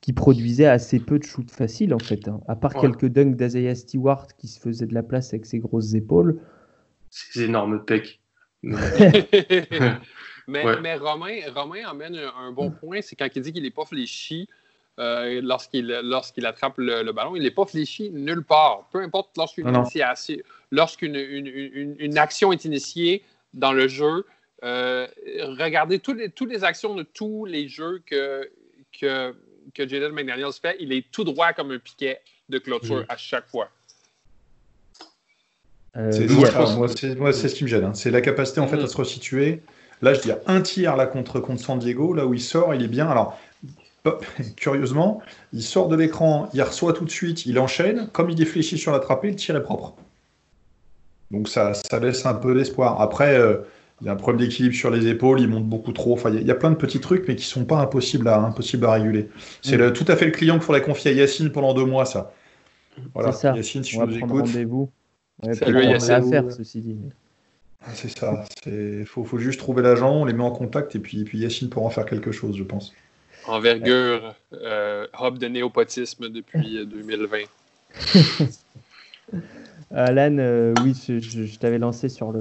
qui 0.00 0.14
produisait 0.14 0.64
assez 0.64 0.98
peu 0.98 1.18
de 1.18 1.24
shoots 1.24 1.50
faciles 1.50 1.92
en 1.92 1.98
fait. 1.98 2.26
Hein. 2.26 2.40
À 2.48 2.56
part 2.56 2.72
quelques 2.72 3.06
dunks 3.06 3.36
d'Azaya 3.36 3.74
Stewart 3.74 4.28
qui 4.38 4.48
se 4.48 4.58
faisait 4.60 4.86
de 4.86 4.94
la 4.94 5.02
place 5.02 5.34
avec 5.34 5.44
ses 5.44 5.58
grosses 5.58 5.92
épaules. 5.92 6.40
Ses 7.10 7.42
énormes 7.42 7.84
pecs. 7.84 8.18
mais, 8.62 8.78
mais 10.48 10.96
Romain, 10.96 11.40
Romain 11.54 11.86
emmène 11.86 12.18
un 12.38 12.50
bon 12.50 12.70
point, 12.70 13.02
c'est 13.02 13.14
quand 13.14 13.28
il 13.36 13.42
dit 13.42 13.52
qu'il 13.52 13.62
n'est 13.62 13.70
pas 13.70 13.84
fléchi 13.84 14.48
euh, 14.98 15.40
lorsqu'il 15.42 15.86
lorsqu'il 16.02 16.44
attrape 16.46 16.74
le, 16.76 17.10
ballon, 17.12 17.34
il 17.34 17.42
n'est 17.42 17.50
pas 17.50 17.64
fléchi 17.64 18.10
nulle 18.10 18.44
part. 18.44 18.88
Peu 18.92 19.00
importe 19.00 19.36
lorsqu'une 19.36 19.72
lorsqu'une 20.70 21.14
une, 21.14 21.96
une, 21.98 22.18
action 22.18 22.52
est 22.52 22.64
initiée 22.64 23.24
dans 23.54 23.72
le 23.72 23.88
jeu, 23.88 24.26
euh, 24.64 25.06
regardez 25.58 25.98
toutes 25.98 26.18
les, 26.18 26.30
toutes 26.30 26.50
les 26.50 26.62
actions 26.64 26.94
de 26.94 27.02
tous 27.02 27.46
les 27.46 27.68
jeux 27.68 28.02
que, 28.06 28.50
que 29.00 29.34
que 29.74 29.88
Jaden 29.88 30.12
McDaniels 30.12 30.52
fait, 30.60 30.76
il 30.80 30.92
est 30.92 31.10
tout 31.10 31.24
droit 31.24 31.52
comme 31.52 31.70
un 31.70 31.78
piquet 31.78 32.20
de 32.48 32.58
clôture 32.58 33.04
à 33.08 33.16
chaque 33.16 33.48
fois. 33.48 33.70
Euh, 35.96 36.10
moi, 37.16 37.32
c'est 37.32 37.48
ce 37.48 37.54
qui 37.54 37.64
me 37.64 37.68
gêne. 37.68 37.84
Hein. 37.84 37.94
C'est 37.94 38.10
la 38.10 38.20
capacité 38.20 38.60
en 38.60 38.66
fait 38.66 38.78
à 38.78 38.84
mm. 38.84 38.88
se 38.88 38.96
resituer. 38.96 39.62
Là, 40.00 40.14
je 40.14 40.20
dis 40.20 40.32
un 40.46 40.60
tir 40.60 40.96
là 40.96 41.06
contre, 41.06 41.38
contre 41.38 41.62
San 41.62 41.78
Diego, 41.78 42.12
là 42.12 42.26
où 42.26 42.34
il 42.34 42.40
sort, 42.40 42.74
il 42.74 42.82
est 42.82 42.88
bien. 42.88 43.08
Alors, 43.08 43.38
curieusement, 44.56 45.22
il 45.52 45.62
sort 45.62 45.88
de 45.88 45.96
l'écran, 45.96 46.48
il 46.54 46.62
reçoit 46.62 46.92
tout 46.92 47.04
de 47.04 47.10
suite, 47.10 47.46
il 47.46 47.58
enchaîne. 47.58 48.08
Comme 48.12 48.30
il 48.30 48.40
est 48.40 48.46
fléchi 48.46 48.78
sur 48.78 48.92
l'attrapé, 48.92 49.30
le 49.30 49.36
tir 49.36 49.56
est 49.56 49.62
propre. 49.62 49.94
Donc 51.30 51.48
ça, 51.48 51.72
ça 51.74 51.98
laisse 51.98 52.26
un 52.26 52.34
peu 52.34 52.54
d'espoir. 52.54 53.00
Après, 53.00 53.38
euh, 53.38 53.58
il 54.00 54.06
y 54.06 54.08
a 54.08 54.12
un 54.12 54.16
problème 54.16 54.40
d'équilibre 54.44 54.74
sur 54.74 54.90
les 54.90 55.06
épaules, 55.06 55.40
il 55.40 55.48
monte 55.48 55.66
beaucoup 55.66 55.92
trop. 55.92 56.12
Enfin, 56.12 56.30
il 56.30 56.46
y, 56.46 56.50
a 56.50 56.54
plein 56.54 56.70
de 56.70 56.76
petits 56.76 57.00
trucs, 57.00 57.26
mais 57.28 57.36
qui 57.36 57.44
sont 57.44 57.64
pas 57.64 57.78
impossibles 57.78 58.28
à, 58.28 58.38
impossibles 58.38 58.84
à 58.84 58.92
réguler. 58.92 59.28
C'est 59.62 59.78
mm. 59.78 59.92
tout 59.92 60.04
à 60.08 60.16
fait 60.16 60.26
le 60.26 60.32
client 60.32 60.54
qu'il 60.54 60.64
faudrait 60.64 60.82
confier 60.82 61.12
à 61.12 61.14
Yacine 61.14 61.50
pendant 61.50 61.72
deux 61.72 61.84
mois, 61.84 62.04
ça. 62.04 62.32
Voilà, 63.14 63.32
ça. 63.32 63.54
Yacine, 63.54 63.84
si 63.84 63.96
On 63.96 64.06
nous 64.06 64.16
écoute. 64.16 64.30
rendez-vous. 64.30 64.90
Salut 65.52 65.84
Yacine. 65.84 66.10
à 66.10 66.22
faire, 66.22 66.50
ceci 66.50 66.80
dit. 66.80 66.98
Ah, 67.84 67.90
c'est 67.94 68.16
ça. 68.16 68.44
Il 68.66 69.06
faut, 69.06 69.24
faut, 69.24 69.38
juste 69.38 69.58
trouver 69.58 69.82
l'agent, 69.82 70.10
on 70.10 70.24
les 70.24 70.32
met 70.32 70.44
en 70.44 70.50
contact, 70.50 70.94
et 70.96 70.98
puis, 70.98 71.24
puis 71.24 71.38
Yacine 71.38 71.68
pourra 71.68 71.86
en 71.86 71.90
faire 71.90 72.06
quelque 72.06 72.32
chose, 72.32 72.56
je 72.56 72.64
pense. 72.64 72.92
Envergure, 73.46 74.34
euh, 74.52 75.06
hub 75.20 75.38
de 75.38 75.48
néopotisme 75.48 76.28
depuis 76.28 76.86
2020. 76.86 77.38
Alan, 79.94 80.36
euh, 80.38 80.74
oui, 80.82 80.94
je, 81.06 81.58
t'avais 81.58 81.78
lancé 81.78 82.08
sur 82.08 82.32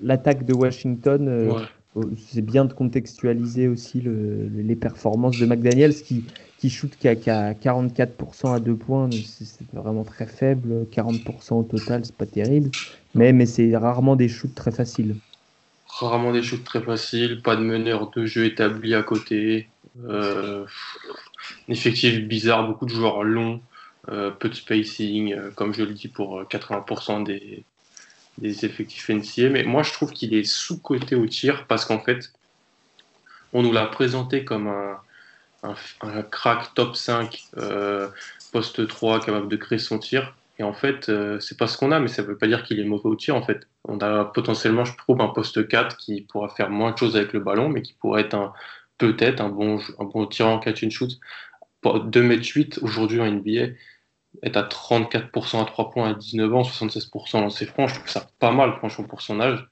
l'attaque 0.00 0.46
de 0.46 0.54
Washington. 0.54 1.28
Euh, 1.28 2.06
c'est 2.16 2.40
bien 2.40 2.64
de 2.64 2.72
contextualiser 2.72 3.68
aussi 3.68 4.02
les 4.02 4.76
performances 4.76 5.38
de 5.38 5.44
McDaniels 5.44 5.94
qui, 5.94 6.24
qui 6.58 6.70
shoot 6.70 6.90
qu'à 6.98 7.14
44% 7.14 8.54
à 8.54 8.60
deux 8.60 8.76
points. 8.76 9.10
C'est 9.10 9.70
vraiment 9.74 10.04
très 10.04 10.26
faible. 10.26 10.86
40% 10.90 11.54
au 11.54 11.62
total, 11.64 12.04
c'est 12.04 12.16
pas 12.16 12.26
terrible. 12.26 12.70
Mais, 13.14 13.32
mais 13.32 13.44
c'est 13.44 13.76
rarement 13.76 14.16
des 14.16 14.28
shoots 14.28 14.54
très 14.54 14.70
faciles. 14.70 15.16
Rarement 15.86 16.32
des 16.32 16.42
shoots 16.42 16.64
très 16.64 16.80
faciles. 16.80 17.42
Pas 17.42 17.56
de 17.56 17.62
meneur 17.62 18.10
de 18.10 18.24
jeu 18.24 18.46
établi 18.46 18.94
à 18.94 19.02
côté. 19.02 19.68
Euh, 20.04 20.64
un 21.68 21.72
effectif 21.72 22.20
bizarre, 22.20 22.66
beaucoup 22.66 22.86
de 22.86 22.90
joueurs 22.90 23.22
longs. 23.22 23.60
Euh, 24.08 24.32
peu 24.32 24.48
de 24.48 24.54
spacing, 24.54 25.32
euh, 25.32 25.50
comme 25.52 25.72
je 25.72 25.84
le 25.84 25.92
dis 25.92 26.08
pour 26.08 26.42
80% 26.42 27.20
euh, 27.20 27.24
des, 27.24 27.64
des 28.38 28.64
effectifs 28.64 29.08
NCA. 29.08 29.48
Mais 29.48 29.62
moi, 29.62 29.84
je 29.84 29.92
trouve 29.92 30.12
qu'il 30.12 30.34
est 30.34 30.42
sous-côté 30.42 31.14
au 31.14 31.26
tir 31.26 31.66
parce 31.68 31.84
qu'en 31.84 32.00
fait, 32.00 32.32
on 33.52 33.62
nous 33.62 33.70
l'a 33.70 33.86
présenté 33.86 34.44
comme 34.44 34.66
un, 34.66 34.98
un, 36.00 36.22
crack 36.22 36.74
top 36.74 36.96
5, 36.96 37.44
euh, 37.58 38.08
poste 38.50 38.88
3, 38.88 39.20
capable 39.20 39.48
de 39.48 39.56
créer 39.56 39.78
son 39.78 40.00
tir. 40.00 40.34
Et 40.58 40.64
en 40.64 40.72
fait, 40.72 41.10
c'est 41.40 41.56
pas 41.56 41.66
ce 41.66 41.78
qu'on 41.78 41.92
a, 41.92 42.00
mais 42.00 42.08
ça 42.08 42.22
veut 42.22 42.36
pas 42.36 42.46
dire 42.46 42.62
qu'il 42.64 42.80
est 42.80 42.84
mauvais 42.84 43.08
au 43.08 43.16
tir. 43.16 43.36
En 43.36 43.42
fait, 43.42 43.66
on 43.84 43.98
a 44.00 44.24
potentiellement, 44.24 44.84
je 44.84 44.96
trouve, 44.96 45.20
un 45.20 45.28
poste 45.28 45.66
4 45.66 45.96
qui 45.96 46.22
pourra 46.22 46.48
faire 46.48 46.70
moins 46.70 46.90
de 46.92 46.98
choses 46.98 47.16
avec 47.16 47.32
le 47.32 47.40
ballon, 47.40 47.68
mais 47.68 47.82
qui 47.82 47.94
pourrait 47.94 48.22
être 48.22 48.34
un 48.34 48.52
peut-être 49.02 49.40
un 49.40 49.48
bon, 49.48 49.80
un 49.98 50.26
tirant 50.26 50.54
en 50.54 50.58
catch 50.58 50.84
and 50.84 50.90
shoot. 50.90 51.18
2m8 51.84 52.78
aujourd'hui 52.82 53.20
en 53.20 53.30
NBA, 53.30 53.74
être 54.44 54.56
à 54.56 54.62
34% 54.62 55.60
à 55.60 55.64
3 55.64 55.90
points 55.90 56.10
à 56.10 56.14
19 56.14 56.54
ans, 56.54 56.62
76% 56.62 57.40
lancé 57.40 57.66
franc, 57.66 57.88
je 57.88 57.96
trouve 57.96 58.08
ça 58.08 58.30
pas 58.38 58.52
mal, 58.52 58.74
franchement, 58.76 59.04
pour 59.04 59.20
son 59.20 59.40
âge. 59.40 59.68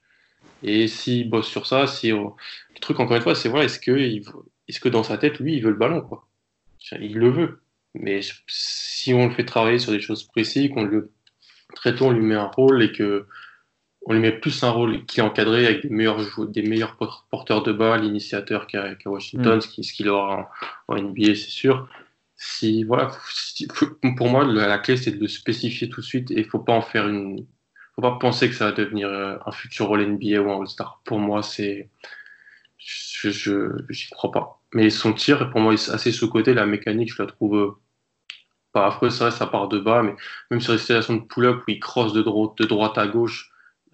Et 0.63 0.89
s'il 0.89 1.31
bosse 1.31 1.47
sur 1.47 1.67
ça, 1.67 1.87
si, 1.87 2.11
le 2.11 2.81
truc, 2.81 2.99
encore 2.99 3.17
une 3.17 3.23
fois, 3.23 3.37
c'est 3.37 3.49
voilà, 3.49 3.67
est-ce 3.67 3.79
que, 3.79 3.93
est 3.93 4.91
dans 4.91 5.05
sa 5.05 5.19
tête, 5.19 5.39
lui, 5.39 5.55
il 5.55 5.63
veut 5.63 5.71
le 5.71 5.77
ballon, 5.77 6.01
quoi? 6.01 6.27
Il 7.01 7.15
le 7.15 7.31
veut. 7.31 7.63
Mais 7.95 8.21
si 8.49 9.15
on 9.15 9.29
le 9.29 9.35
fait 9.35 9.45
travailler 9.45 9.79
sur 9.79 9.93
des 9.93 10.01
choses 10.01 10.25
précises, 10.25 10.71
qu'on 10.71 10.83
le 10.83 11.13
très 11.75 12.01
on 12.03 12.11
lui 12.11 12.25
met 12.25 12.35
un 12.35 12.47
rôle 12.47 12.83
et 12.83 12.93
que 12.93 13.27
on 14.03 14.15
lui 14.15 14.21
met 14.21 14.33
plus 14.33 14.63
un 14.63 14.71
rôle 14.71 15.05
qui 15.05 15.21
est 15.21 15.23
encadré 15.23 15.67
avec 15.67 15.83
des 15.83 15.91
meilleurs 15.91 16.21
des 16.49 16.63
meilleurs 16.63 16.97
porteurs 17.31 17.63
de 17.63 17.73
balles, 17.73 18.05
initiateurs 18.05 18.67
qu'à 18.67 18.97
Washington, 19.05 19.59
mm. 19.59 19.83
ce 19.83 19.93
qu'il 19.93 20.09
aura 20.09 20.51
en, 20.89 20.97
NBA, 20.97 21.35
c'est 21.35 21.51
sûr. 21.51 21.89
Si 22.37 22.85
voilà, 22.85 23.11
pour 24.17 24.31
moi 24.31 24.45
la, 24.45 24.79
clé 24.79 24.97
c'est 24.97 25.13
de 25.13 25.21
le 25.21 25.29
spécifier 25.29 25.91
tout 25.91 26.01
de 26.01 26.07
suite 26.07 26.31
et 26.31 26.39
il 26.41 26.47
faut 26.47 26.59
pas 26.59 26.73
en 26.73 26.81
faire 26.81 27.07
une, 27.07 27.47
faut 27.95 28.03
pas 28.03 28.19
penser 28.19 28.49
que 28.49 28.55
ça 28.55 28.67
va 28.67 28.73
devenir 28.73 29.09
euh, 29.09 29.37
un 29.45 29.53
futur 29.53 29.89
rôle 29.89 30.07
NBA 30.07 30.41
ou 30.41 30.51
un 30.51 30.61
All-Star. 30.61 31.03
Pour 31.05 31.19
moi 31.19 31.43
c'est, 31.43 31.91
je, 32.79 33.71
j'y 33.91 34.09
crois 34.11 34.31
pas. 34.31 34.63
Mais 34.73 34.91
son 34.91 35.13
tir, 35.13 35.51
pour 35.51 35.61
moi, 35.61 35.75
est 35.75 35.91
assez 35.91 36.13
sous-côté. 36.13 36.55
La 36.55 36.67
mécanique, 36.67 37.13
je 37.13 37.23
la 37.23 37.29
trouve 37.29 37.57
euh, 37.57 37.71
pas 38.73 38.87
affreuse. 38.87 39.17
Ça 39.17 39.31
ça 39.31 39.47
part 39.47 39.69
de 39.69 39.79
bas, 39.79 40.03
mais 40.03 40.15
même 40.51 40.61
sur 40.61 40.73
les 40.73 40.79
situations 40.79 41.17
de 41.17 41.23
pull-up 41.23 41.63
où 41.67 41.71
il 41.71 41.81
crosse 41.81 42.13
de, 42.13 42.23
droite, 42.23 42.57
de 42.59 42.67
droite 42.67 42.99
à 42.99 43.07
gauche, 43.07 43.50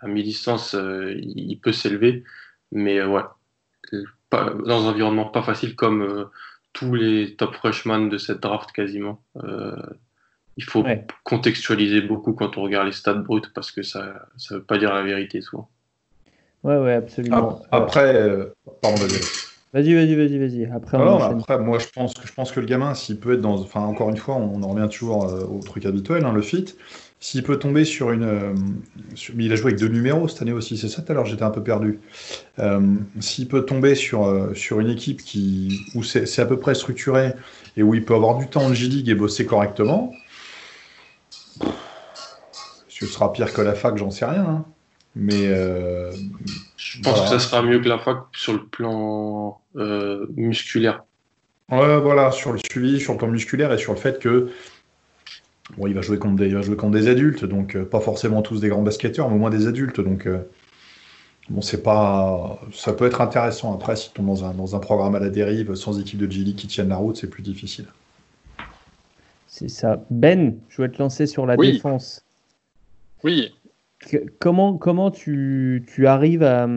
à 0.07 0.13
mi-distance, 0.13 0.75
euh, 0.75 1.15
il 1.21 1.59
peut 1.61 1.73
s'élever. 1.73 2.25
Mais 2.73 2.99
euh, 2.99 3.09
ouais, 3.09 3.23
pas, 4.31 4.53
dans 4.65 4.87
un 4.87 4.91
environnement 4.91 5.27
pas 5.27 5.43
facile 5.43 5.77
comme 5.77 6.29
tous 6.73 6.95
les 6.95 7.37
top 7.37 7.55
freshmen 7.55 8.09
de 8.09 8.19
cette 8.19 8.41
draft 8.41 8.73
quasiment. 8.73 9.23
il 10.57 10.65
faut 10.65 10.85
contextualiser 11.25 12.03
beaucoup 12.03 12.33
quand 12.33 12.59
on 12.59 12.63
regarde 12.63 12.87
les 12.87 12.93
stats 12.93 13.15
bruts 13.15 13.43
parce 13.55 13.71
que 13.71 13.83
ça 13.83 14.27
ne 14.51 14.57
veut 14.57 14.63
pas 14.63 14.79
dire 14.79 14.93
la 14.93 15.03
vérité 15.03 15.41
souvent. 15.41 15.71
Ouais, 16.65 16.79
ouais, 16.79 16.95
absolument. 16.95 17.63
Après, 17.71 18.53
pardon, 18.83 19.07
Vas-y, 19.77 19.95
vas-y, 19.95 20.15
vas-y, 20.15 20.39
vas-y. 20.39 20.65
Après, 20.65 20.97
après, 20.97 21.59
moi, 21.59 21.79
je 21.79 21.87
pense 21.95 22.15
que 22.15 22.27
je 22.27 22.33
pense 22.33 22.51
que 22.51 22.61
le 22.61 22.67
gamin, 22.67 22.95
s'il 22.95 23.21
peut 23.21 23.35
être 23.35 23.43
dans, 23.43 23.61
enfin, 23.61 23.83
encore 23.83 24.09
une 24.09 24.17
fois, 24.17 24.37
on 24.37 24.63
en 24.63 24.69
revient 24.69 24.89
toujours 24.89 25.29
euh, 25.29 25.45
au 25.45 25.61
truc 25.61 25.85
habituel, 25.85 26.25
hein, 26.25 26.33
le 26.33 26.41
fit. 26.41 26.65
S'il 27.19 27.43
peut 27.43 27.59
tomber 27.59 27.85
sur 27.85 28.11
une, 28.13 28.25
euh, 28.25 28.55
mais 29.35 29.47
il 29.47 29.53
a 29.53 29.57
joué 29.57 29.69
avec 29.69 29.81
deux 29.81 29.89
numéros 29.89 30.29
cette 30.29 30.43
année 30.43 30.53
aussi, 30.53 30.77
c'est 30.77 30.89
ça 30.89 31.03
tout 31.03 31.13
à 31.13 31.15
l'heure, 31.15 31.25
j'étais 31.25 31.43
un 31.43 31.51
peu 31.51 31.63
perdu. 31.63 31.99
Euh, 32.59 32.81
s'il 33.21 33.49
peut 33.49 33.65
tomber 33.65 33.95
sur 33.95 34.51
sur 34.55 34.81
une 34.81 34.91
équipe 34.91 35.23
qui 35.23 35.81
où 35.95 36.03
c'est 36.03 36.39
à 36.39 36.47
peu 36.47 36.59
près 36.59 36.75
structuré 36.75 37.33
et 37.77 37.83
où 37.83 37.95
il 37.95 38.05
peut 38.05 38.15
avoir 38.15 38.37
du 38.39 38.49
temps 38.49 38.65
en 38.65 38.75
G-League 38.75 39.09
et 39.09 39.15
bosser 39.15 39.47
correctement, 39.47 40.13
ce 42.89 43.07
sera 43.07 43.33
pire 43.33 43.53
que 43.53 43.61
la 43.61 43.75
fac, 43.75 43.97
j'en 43.97 44.11
sais 44.11 44.25
rien. 44.25 44.45
Hein. 44.45 44.65
Mais 45.15 45.47
euh, 45.49 46.13
je 46.77 47.01
pense 47.01 47.23
que 47.23 47.29
ça 47.29 47.39
sera 47.39 47.63
mieux 47.63 47.81
que 47.81 47.89
la 47.89 47.99
fac 47.99 48.19
sur 48.33 48.53
le 48.53 48.65
plan 48.65 49.61
euh, 49.77 50.27
musculaire. 50.37 51.05
Ouais, 51.71 51.99
voilà, 51.99 52.31
sur 52.31 52.53
le 52.53 52.59
suivi, 52.59 53.01
sur 53.01 53.13
le 53.13 53.19
plan 53.19 53.29
musculaire 53.29 53.73
et 53.73 53.79
sur 53.79 53.93
le 53.93 53.99
fait 53.99 54.19
que 54.19 54.51
bon, 55.77 55.87
il 55.87 55.95
va 55.95 56.01
jouer 56.03 56.19
contre 56.19 56.37
des, 56.37 56.47
il 56.47 56.55
va 56.55 56.63
jouer 56.63 56.77
contre 56.77 56.93
des 56.93 57.09
adultes, 57.09 57.45
donc 57.45 57.77
euh, 57.77 57.85
pas 57.85 58.01
forcément 58.01 58.43
tous 58.43 58.61
des 58.61 58.69
grands 58.69 58.83
basketteurs, 58.83 59.29
mais 59.29 59.37
au 59.37 59.39
moins 59.39 59.51
des 59.51 59.67
adultes. 59.67 60.01
Donc 60.01 60.29
bon, 61.49 61.61
c'est 61.61 61.83
pas, 61.83 62.61
ça 62.73 62.93
peut 62.93 63.07
être 63.07 63.21
intéressant. 63.21 63.75
Après, 63.75 63.97
si 63.97 64.09
tu 64.09 64.15
tombes 64.15 64.27
dans 64.27 64.45
un, 64.45 64.55
dans 64.55 64.77
un 64.77 64.81
programme 64.81 65.15
à 65.15 65.21
la 65.21 65.31
dérive 65.31 65.75
sans 65.75 66.01
équipe 66.01 66.19
de 66.19 66.31
Gilly 66.31 66.55
qui 66.55 66.67
tienne 66.67 66.89
la 66.89 66.97
route, 66.97 67.17
c'est 67.17 67.31
plus 67.31 67.43
difficile. 67.43 67.87
C'est 69.47 69.69
ça. 69.71 70.05
Ben, 70.11 70.57
je 70.69 70.83
vais 70.83 70.89
te 70.89 70.99
lancer 70.99 71.27
sur 71.27 71.47
la 71.47 71.57
défense. 71.57 72.23
Oui, 73.25 73.53
comment, 74.39 74.77
comment 74.77 75.11
tu, 75.11 75.85
tu 75.87 76.07
arrives 76.07 76.43
à, 76.43 76.69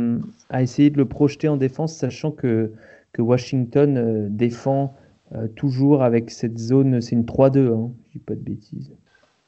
à, 0.50 0.62
essayer 0.62 0.90
de 0.90 0.98
le 0.98 1.06
projeter 1.06 1.48
en 1.48 1.58
défense, 1.58 1.96
sachant 1.96 2.32
que, 2.32 2.72
que 3.14 3.22
Washington 3.22 3.98
euh, 3.98 4.28
défend 4.30 4.96
euh, 5.36 5.48
toujours 5.56 6.04
avec 6.04 6.32
cette 6.32 6.58
zone, 6.58 7.02
c'est 7.02 7.16
une 7.16 7.26
3-2, 7.26 7.74
hein, 7.74 7.92
je 8.08 8.14
dis 8.14 8.24
pas 8.24 8.36
de 8.36 8.42
bêtises. 8.42 8.92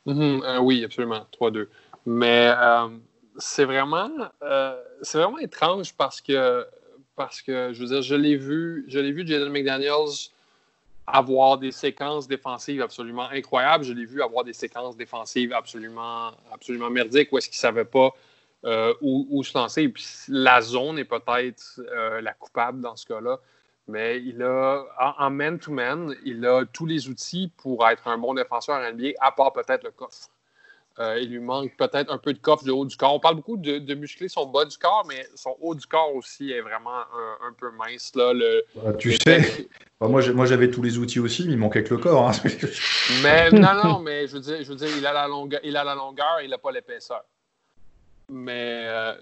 Mm-hmm, 0.08 0.44
euh, 0.44 0.60
oui, 0.60 0.84
absolument, 0.84 1.26
3-2. 1.40 1.68
Mais 2.06 2.52
c'est 3.38 3.66
vraiment, 3.66 4.10
vraiment 5.14 5.38
étrange 5.40 5.94
parce 5.96 6.22
que, 6.22 6.66
parce 7.16 7.42
que, 7.42 7.74
je 7.74 7.82
veux 7.82 7.88
dire, 7.88 8.02
je 8.02 8.16
l'ai 8.16 8.36
vu, 8.36 8.86
je 8.88 9.00
l'ai 9.00 9.12
vu 9.12 9.26
Jaden 9.26 9.52
McDaniels 9.52 10.30
avoir 11.08 11.58
des 11.58 11.72
séquences 11.72 12.28
défensives 12.28 12.82
absolument 12.82 13.30
incroyables. 13.30 13.84
Je 13.84 13.94
l'ai 13.94 14.06
vu 14.06 14.22
avoir 14.22 14.44
des 14.44 14.54
séquences 14.54 14.96
défensives 14.96 15.54
absolument, 15.54 16.32
absolument 16.54 16.90
merdiques 16.90 17.32
où 17.32 17.38
est-ce 17.38 17.50
qu'il 17.50 17.58
ne 17.58 17.62
savait 17.62 17.86
pas 17.86 18.12
euh, 18.66 18.94
où, 19.02 19.44
se 19.44 19.58
lancer. 19.58 19.88
puis 19.90 20.06
la 20.28 20.62
zone 20.62 21.00
est 21.00 21.06
peut-être 21.06 21.80
euh, 21.80 22.22
la 22.22 22.34
coupable 22.34 22.82
dans 22.82 22.96
ce 22.96 23.06
cas-là. 23.08 23.40
Mais 23.88 24.22
il 24.22 24.42
a, 24.44 24.86
en 25.18 25.30
man-to-man, 25.30 26.16
il 26.24 26.46
a 26.46 26.66
tous 26.66 26.86
les 26.86 27.10
outils 27.10 27.52
pour 27.58 27.88
être 27.88 28.08
un 28.08 28.18
bon 28.18 28.34
défenseur 28.34 28.76
en 28.76 28.94
NBA, 28.94 29.10
à 29.20 29.32
part 29.32 29.54
peut-être 29.54 29.84
le 29.84 29.92
coffre. 29.92 30.30
Euh, 31.00 31.20
il 31.22 31.30
lui 31.30 31.40
manque 31.40 31.76
peut-être 31.78 32.12
un 32.12 32.18
peu 32.18 32.34
de 32.34 32.38
coffre 32.38 32.64
du 32.64 32.70
haut 32.70 32.86
du 32.86 32.98
corps. 32.98 33.16
On 33.16 33.20
parle 33.20 33.36
beaucoup 33.36 33.56
de, 33.58 33.94
muscler 33.96 34.28
son 34.28 34.46
bas 34.46 34.66
du 34.66 34.78
corps, 34.78 35.06
mais 35.08 35.26
son 35.36 35.56
haut 35.62 35.74
du 35.74 35.88
corps 35.88 36.14
aussi 36.14 36.52
est 36.52 36.62
vraiment 36.62 37.00
un, 37.00 37.54
peu 37.58 37.72
mince. 37.72 38.12
Là, 38.16 38.34
le, 38.34 38.64
bah, 38.76 38.94
tu 38.94 39.14
sais, 39.14 39.68
bah, 40.00 40.08
moi 40.08 40.46
j'avais 40.46 40.70
tous 40.70 40.82
les 40.82 40.98
outils 40.98 41.20
aussi, 41.20 41.46
mais 41.46 41.54
il 41.54 41.58
manquait 41.58 41.84
que 41.84 41.94
le 41.94 42.00
corps. 42.00 42.30
Hein. 42.30 42.34
mais 43.24 43.50
non, 43.52 43.74
non, 43.84 44.00
mais 44.00 44.28
je 44.28 44.34
veux 44.34 44.42
dire, 44.42 44.58
je 44.62 44.70
veux 44.70 44.76
dire 44.76 44.90
il, 44.98 45.06
a 45.06 45.14
la 45.14 45.28
longueur, 45.28 45.62
il 45.64 45.78
a 45.78 45.84
la 45.84 45.96
longueur, 45.96 46.42
il 46.44 46.50
n'a 46.50 46.58
pas 46.58 46.72
l'épaisseur. 46.72 47.24
Mais, 48.34 48.86
euh, 48.86 49.14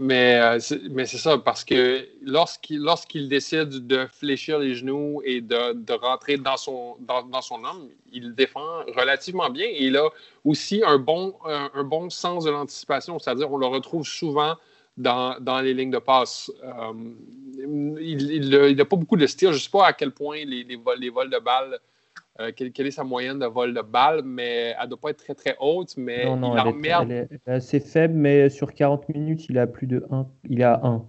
mais, 0.00 0.34
euh, 0.34 0.58
mais 0.90 1.06
c'est 1.06 1.18
ça, 1.18 1.38
parce 1.38 1.62
que 1.62 2.08
lorsqu'il 2.22 2.80
lorsqu'il 2.80 3.28
décide 3.28 3.86
de 3.86 4.08
fléchir 4.12 4.58
les 4.58 4.74
genoux 4.74 5.22
et 5.24 5.40
de, 5.40 5.74
de 5.74 5.92
rentrer 5.92 6.38
dans 6.38 6.56
son, 6.56 6.96
dans, 6.98 7.22
dans, 7.22 7.40
son 7.40 7.62
homme, 7.62 7.88
il 8.12 8.34
défend 8.34 8.80
relativement 8.96 9.48
bien. 9.48 9.66
Et 9.66 9.84
il 9.84 9.96
a 9.96 10.08
aussi 10.44 10.82
un 10.84 10.98
bon, 10.98 11.36
un, 11.44 11.84
bon 11.84 12.10
sens 12.10 12.44
de 12.44 12.50
l'anticipation, 12.50 13.20
c'est-à-dire 13.20 13.48
on 13.52 13.58
le 13.58 13.66
retrouve 13.66 14.04
souvent 14.04 14.56
dans, 14.96 15.38
dans 15.38 15.60
les 15.60 15.72
lignes 15.72 15.92
de 15.92 15.98
passe. 15.98 16.50
Euh, 16.64 16.92
il 18.00 18.74
n'a 18.76 18.84
pas 18.84 18.96
beaucoup 18.96 19.16
de 19.16 19.26
style. 19.28 19.50
Je 19.50 19.54
ne 19.54 19.58
sais 19.60 19.70
pas 19.70 19.86
à 19.86 19.92
quel 19.92 20.10
point 20.10 20.38
les, 20.44 20.64
les, 20.64 20.74
vols, 20.74 20.98
les 20.98 21.10
vols 21.10 21.30
de 21.30 21.38
balles 21.38 21.78
euh, 22.40 22.50
quelle, 22.56 22.86
est 22.86 22.92
sa 22.92 23.04
moyenne 23.04 23.38
de 23.38 23.46
vol 23.46 23.74
de 23.74 23.82
balle, 23.82 24.22
mais 24.24 24.74
elle 24.78 24.84
ne 24.84 24.88
doit 24.90 25.00
pas 25.00 25.10
être 25.10 25.22
très 25.22 25.34
très 25.34 25.54
haute, 25.60 25.94
mais 25.98 26.22
il 26.24 26.28
emmerde. 26.28 27.10
Elle 27.10 27.28
est, 27.30 27.48
assez 27.48 27.78
faible, 27.78 28.14
mais 28.14 28.48
sur 28.48 28.72
40 28.72 29.08
minutes, 29.10 29.46
il 29.50 29.58
a 29.58 29.66
plus 29.66 29.86
de 29.86 30.04
1. 30.10 30.26
Il 30.48 30.62
a 30.62 30.80
1. 30.82 31.04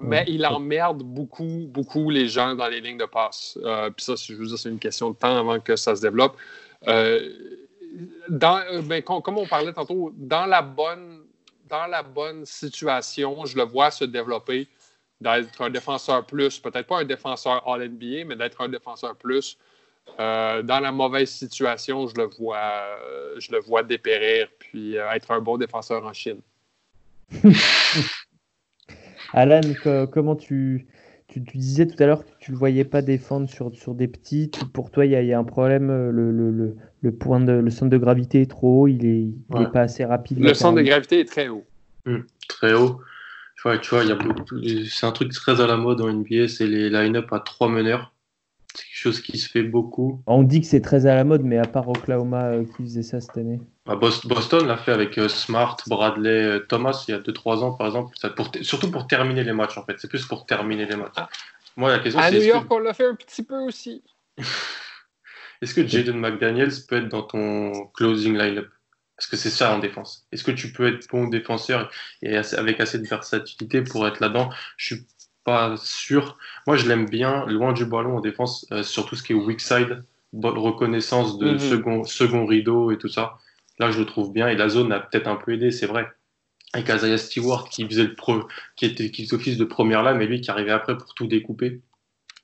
Mais 0.00 0.24
il 0.26 0.44
emmerde 0.44 1.04
beaucoup, 1.04 1.68
beaucoup 1.68 2.10
les 2.10 2.26
gens 2.26 2.56
dans 2.56 2.66
les 2.66 2.80
lignes 2.80 2.98
de 2.98 3.04
passe. 3.04 3.56
Euh, 3.62 3.90
puis 3.90 4.04
ça, 4.04 4.14
je 4.16 4.34
veux 4.34 4.46
dire, 4.46 4.58
c'est 4.58 4.68
une 4.68 4.80
question 4.80 5.10
de 5.10 5.16
temps 5.16 5.36
avant 5.36 5.60
que 5.60 5.76
ça 5.76 5.94
se 5.94 6.02
développe. 6.02 6.36
Euh, 6.88 7.30
dans, 8.28 8.60
ben, 8.82 9.02
comme 9.02 9.38
on 9.38 9.46
parlait 9.46 9.72
tantôt, 9.72 10.12
dans 10.16 10.46
la 10.46 10.62
bonne, 10.62 11.20
dans 11.68 11.86
la 11.86 12.02
bonne 12.02 12.44
situation, 12.44 13.46
je 13.46 13.56
le 13.56 13.62
vois 13.62 13.92
se 13.92 14.04
développer, 14.04 14.66
d'être 15.20 15.62
un 15.62 15.70
défenseur 15.70 16.26
plus, 16.26 16.58
peut-être 16.58 16.88
pas 16.88 16.98
un 16.98 17.04
défenseur 17.04 17.66
All-NBA, 17.66 18.24
mais 18.26 18.36
d'être 18.36 18.60
un 18.60 18.68
défenseur 18.68 19.14
plus 19.14 19.56
euh, 20.18 20.62
dans 20.62 20.80
la 20.80 20.92
mauvaise 20.92 21.28
situation, 21.28 22.06
je 22.06 22.14
le 22.16 22.28
vois, 22.38 22.56
euh, 22.56 23.34
je 23.38 23.52
le 23.52 23.58
vois 23.58 23.82
dépérir 23.82 24.48
puis 24.58 24.96
euh, 24.96 25.10
être 25.10 25.30
un 25.30 25.40
bon 25.40 25.58
défenseur 25.58 26.06
en 26.06 26.12
Chine. 26.12 26.40
Alan, 29.32 29.60
comment 30.12 30.36
tu, 30.36 30.86
tu, 31.28 31.40
disais 31.40 31.86
tout 31.86 32.02
à 32.02 32.06
l'heure 32.06 32.24
que 32.24 32.30
tu 32.38 32.50
ne 32.50 32.54
le 32.54 32.58
voyais 32.58 32.84
pas 32.84 33.02
défendre 33.02 33.50
sur, 33.50 33.74
sur 33.74 33.94
des 33.94 34.08
petits. 34.08 34.50
Pour 34.72 34.90
toi, 34.90 35.04
il 35.04 35.12
y, 35.12 35.32
a 35.32 35.38
un 35.38 35.44
problème. 35.44 35.88
Le, 35.88 36.30
le, 36.30 36.76
le, 37.00 37.12
point 37.12 37.40
de, 37.40 37.52
le 37.52 37.70
centre 37.70 37.90
de 37.90 37.98
gravité 37.98 38.42
est 38.42 38.50
trop 38.50 38.82
haut. 38.82 38.86
Il 38.86 39.02
n'est 39.02 39.62
est 39.62 39.72
pas 39.72 39.82
assez 39.82 40.04
rapide. 40.04 40.38
Le 40.38 40.54
centre 40.54 40.76
de 40.78 40.82
gravité 40.82 41.20
est 41.20 41.24
très 41.24 41.48
haut. 41.48 41.66
Hum, 42.06 42.24
très 42.48 42.72
haut. 42.72 43.00
Tu 43.56 43.62
vois, 43.62 43.78
tu 43.78 43.90
vois, 43.90 44.04
c'est 44.88 45.06
un 45.06 45.12
truc 45.12 45.32
très 45.32 45.60
à 45.60 45.66
la 45.66 45.76
mode 45.76 46.00
en 46.00 46.12
NBA, 46.12 46.48
c'est 46.48 46.66
les 46.66 46.88
line-up 46.88 47.32
à 47.32 47.40
trois 47.40 47.68
meneurs. 47.68 48.12
C'est 48.76 48.84
quelque 48.84 48.98
chose 48.98 49.20
qui 49.22 49.38
se 49.38 49.48
fait 49.48 49.62
beaucoup. 49.62 50.20
On 50.26 50.42
dit 50.42 50.60
que 50.60 50.66
c'est 50.66 50.82
très 50.82 51.06
à 51.06 51.14
la 51.14 51.24
mode, 51.24 51.42
mais 51.42 51.58
à 51.58 51.64
part 51.66 51.88
Oklahoma 51.88 52.44
euh, 52.50 52.64
qui 52.64 52.82
faisait 52.82 53.02
ça 53.02 53.20
cette 53.20 53.36
année. 53.38 53.58
Bah, 53.86 53.96
Boston 53.96 54.66
l'a 54.66 54.76
fait 54.76 54.92
avec 54.92 55.16
euh, 55.16 55.28
Smart, 55.28 55.76
Bradley, 55.86 56.28
euh, 56.28 56.58
Thomas 56.68 57.04
il 57.08 57.12
y 57.12 57.14
a 57.14 57.20
2-3 57.20 57.62
ans 57.62 57.72
par 57.72 57.86
exemple. 57.86 58.14
surtout 58.62 58.90
pour 58.90 59.06
terminer 59.06 59.44
les 59.44 59.52
matchs 59.52 59.78
en 59.78 59.84
fait. 59.84 59.94
C'est 59.98 60.08
plus 60.08 60.26
pour 60.26 60.44
terminer 60.44 60.86
les 60.86 60.96
matchs. 60.96 61.16
Moi, 61.76 61.90
la 61.90 61.98
question, 61.98 62.20
À 62.20 62.30
New 62.30 62.42
York, 62.42 62.68
que, 62.68 62.74
on 62.74 62.78
l'a 62.78 62.94
fait 62.94 63.06
un 63.06 63.14
petit 63.14 63.42
peu 63.42 63.58
aussi. 63.58 64.02
est-ce 65.62 65.74
que 65.74 65.86
Jaden 65.86 66.18
McDaniels 66.18 66.72
peut 66.88 66.96
être 66.96 67.08
dans 67.08 67.22
ton 67.22 67.86
closing 67.94 68.36
lineup? 68.36 68.68
Parce 69.16 69.28
que 69.28 69.36
c'est 69.36 69.50
ça 69.50 69.74
en 69.74 69.78
défense. 69.78 70.26
Est-ce 70.30 70.44
que 70.44 70.50
tu 70.50 70.72
peux 70.72 70.86
être 70.88 71.08
bon 71.10 71.26
défenseur 71.28 71.90
et 72.20 72.36
assez- 72.36 72.56
avec 72.56 72.80
assez 72.80 72.98
de 72.98 73.06
versatilité 73.06 73.82
pour 73.82 74.06
être 74.06 74.20
là-dedans? 74.20 74.50
Je 74.76 74.94
suis 74.96 75.06
pas 75.46 75.76
sûr. 75.78 76.36
Moi, 76.66 76.76
je 76.76 76.86
l'aime 76.88 77.08
bien, 77.08 77.46
loin 77.46 77.72
du 77.72 77.86
ballon 77.86 78.18
en 78.18 78.20
défense, 78.20 78.66
euh, 78.72 78.82
sur 78.82 79.06
tout 79.06 79.14
ce 79.16 79.22
qui 79.22 79.32
est 79.32 79.36
weak 79.36 79.60
side, 79.60 80.02
bonne 80.32 80.58
reconnaissance 80.58 81.38
de 81.38 81.52
Mhm. 81.52 81.58
second, 81.58 82.04
second 82.04 82.44
rideau 82.46 82.90
et 82.90 82.98
tout 82.98 83.08
ça. 83.08 83.38
Là, 83.78 83.90
je 83.90 83.98
le 84.00 84.06
trouve 84.06 84.32
bien. 84.32 84.48
Et 84.48 84.56
la 84.56 84.68
zone 84.68 84.92
a 84.92 85.00
peut-être 85.00 85.28
un 85.28 85.36
peu 85.36 85.52
aidé, 85.52 85.70
c'est 85.70 85.86
vrai. 85.86 86.08
Avec 86.74 86.88
Isaiah 86.88 87.16
Stewart 87.16 87.68
qui 87.70 87.86
faisait 87.86 88.04
le 88.04 88.14
pro, 88.14 88.42
qui 88.74 88.86
était 88.86 89.10
qui 89.10 89.24
faisait 89.24 89.36
office 89.36 89.56
de 89.56 89.64
première 89.64 90.02
lame, 90.02 90.18
mais 90.18 90.26
lui 90.26 90.40
qui 90.40 90.50
arrivait 90.50 90.72
après 90.72 90.98
pour 90.98 91.14
tout 91.14 91.26
découper. 91.26 91.80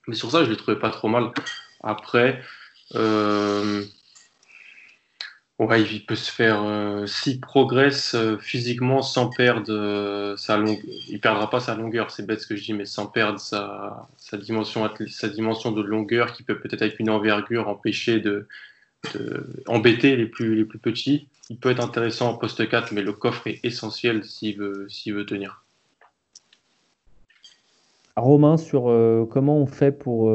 Mais 0.06 0.14
sur 0.14 0.30
ça, 0.30 0.44
je 0.44 0.50
le 0.50 0.56
trouvais 0.56 0.78
pas 0.78 0.90
trop 0.90 1.08
mal. 1.08 1.32
Après, 1.82 2.40
euh, 2.94 3.82
ouais, 5.58 5.82
il 5.82 6.04
peut 6.04 6.14
se 6.14 6.30
faire. 6.30 6.62
euh, 6.64 7.06
S'il 7.06 7.40
progresse 7.40 8.14
euh, 8.14 8.38
physiquement 8.38 9.02
sans 9.02 9.28
perdre 9.28 9.72
euh, 9.72 10.36
sa 10.36 10.56
longueur, 10.56 10.82
il 11.08 11.20
perdra 11.20 11.48
pas 11.50 11.60
sa 11.60 11.74
longueur, 11.74 12.10
c'est 12.10 12.26
bête 12.26 12.40
ce 12.40 12.46
que 12.46 12.56
je 12.56 12.64
dis, 12.64 12.72
mais 12.72 12.84
sans 12.84 13.06
perdre 13.06 13.38
sa, 13.38 14.08
dimension, 14.38 14.82
de 15.72 15.82
longueur 15.82 16.32
qui 16.32 16.42
peut 16.42 16.58
peut-être 16.58 16.82
avec 16.82 16.98
une 17.00 17.10
envergure 17.10 17.68
empêcher 17.68 18.20
de, 18.20 18.46
embêter 19.66 20.16
les 20.16 20.26
plus, 20.26 20.54
les 20.56 20.64
plus 20.64 20.78
petits. 20.78 21.28
Il 21.50 21.58
peut 21.58 21.70
être 21.70 21.84
intéressant 21.84 22.30
en 22.30 22.34
poste 22.34 22.68
4, 22.68 22.92
mais 22.92 23.02
le 23.02 23.12
coffre 23.12 23.46
est 23.46 23.60
essentiel 23.64 24.24
s'il 24.24 24.58
veut, 24.58 24.86
s'il 24.88 25.14
veut 25.14 25.26
tenir. 25.26 25.64
Romain, 28.16 28.56
sur 28.56 28.90
euh, 28.90 29.26
comment 29.30 29.56
on 29.56 29.66
fait 29.66 29.92
pour, 29.92 30.30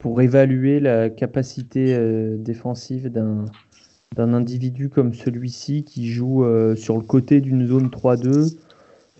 pour 0.00 0.20
évaluer 0.22 0.80
la 0.80 1.10
capacité 1.10 1.94
euh, 1.94 2.36
défensive 2.36 3.08
d'un 3.08 3.44
d'un 4.16 4.34
individu 4.34 4.88
comme 4.88 5.14
celui-ci 5.14 5.84
qui 5.84 6.10
joue 6.10 6.44
euh, 6.44 6.74
sur 6.74 6.96
le 6.96 7.04
côté 7.04 7.40
d'une 7.40 7.68
zone 7.68 7.90
3-2 7.90 8.56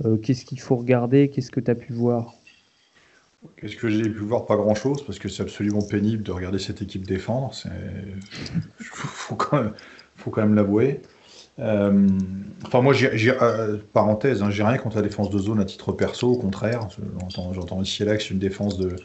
Euh, 0.04 0.16
Qu'est-ce 0.16 0.46
qu'il 0.46 0.58
faut 0.58 0.76
regarder 0.76 1.28
Qu'est-ce 1.28 1.50
que 1.50 1.60
tu 1.60 1.70
as 1.70 1.74
pu 1.74 1.92
voir? 1.92 2.34
Qu'est-ce 3.58 3.76
que 3.76 3.88
j'ai 3.90 4.08
pu 4.08 4.20
voir? 4.20 4.46
Pas 4.46 4.56
grand-chose, 4.56 5.04
parce 5.04 5.18
que 5.18 5.28
c'est 5.28 5.42
absolument 5.42 5.82
pénible 5.82 6.22
de 6.22 6.32
regarder 6.32 6.58
cette 6.58 6.80
équipe 6.80 7.06
défendre. 7.06 7.52
C'est... 7.54 7.68
faut 8.80 9.36
quand 9.36 9.62
même, 10.38 10.54
l'avouer. 10.54 11.02
Enfin, 11.58 12.80
moi, 12.80 12.94
parenthèse, 13.92 14.42
hein, 14.42 14.50
j'ai 14.50 14.62
rien 14.62 14.78
contre 14.78 14.96
la 14.96 15.02
défense 15.02 15.28
de 15.28 15.38
zone 15.38 15.60
à 15.60 15.66
titre 15.66 15.92
perso, 15.92 16.32
au 16.32 16.38
contraire. 16.38 16.88
J'entends 17.28 17.82
ici 17.82 18.02
et 18.02 18.06
là 18.06 18.16
que 18.16 18.22
c'est 18.22 18.30
une 18.30 18.38
défense 18.38 18.78
de, 18.78 18.96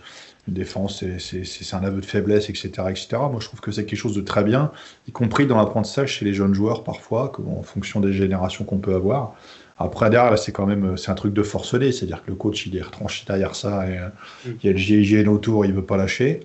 une 0.48 0.54
défense, 0.54 1.04
c'est, 1.20 1.74
un 1.74 1.84
aveu 1.84 2.02
de 2.02 2.06
faiblesse, 2.06 2.50
etc., 2.50 2.70
etc. 2.90 3.08
Moi, 3.32 3.38
je 3.40 3.48
trouve 3.48 3.62
que 3.62 3.72
c'est 3.72 3.86
quelque 3.86 4.00
chose 4.00 4.16
de 4.16 4.22
très 4.22 4.44
bien, 4.44 4.72
y 5.08 5.12
compris 5.12 5.48
dans 5.48 5.58
l'apprentissage 5.58 6.14
chez 6.14 6.26
les 6.26 6.34
jeunes 6.34 6.54
joueurs 6.54 6.84
parfois, 6.84 7.32
en 7.48 7.64
fonction 7.64 8.00
des 8.00 8.14
générations 8.14 8.64
qu'on 8.64 8.78
peut 8.78 8.94
avoir. 8.94 9.36
Après, 9.78 10.10
derrière, 10.10 10.38
c'est 10.40 10.52
quand 10.52 10.66
même, 10.66 10.96
c'est 10.98 11.12
un 11.12 11.16
truc 11.16 11.34
de 11.34 11.44
forcené, 11.44 11.92
c'est-à-dire 11.92 12.24
que 12.24 12.30
le 12.30 12.36
coach, 12.36 12.66
il 12.66 12.78
est 12.78 12.82
retranché 12.82 13.26
derrière 13.28 13.56
ça 13.56 13.90
et 13.90 13.98
euh, 13.98 14.08
il 14.46 14.66
y 14.66 14.70
a 14.70 14.72
le 14.72 14.78
GIGN 14.78 15.28
autour, 15.28 15.66
il 15.66 15.74
veut 15.74 15.86
pas 15.86 15.98
lâcher. 15.98 16.42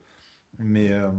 Mais 0.58 0.90
euh, 0.90 1.12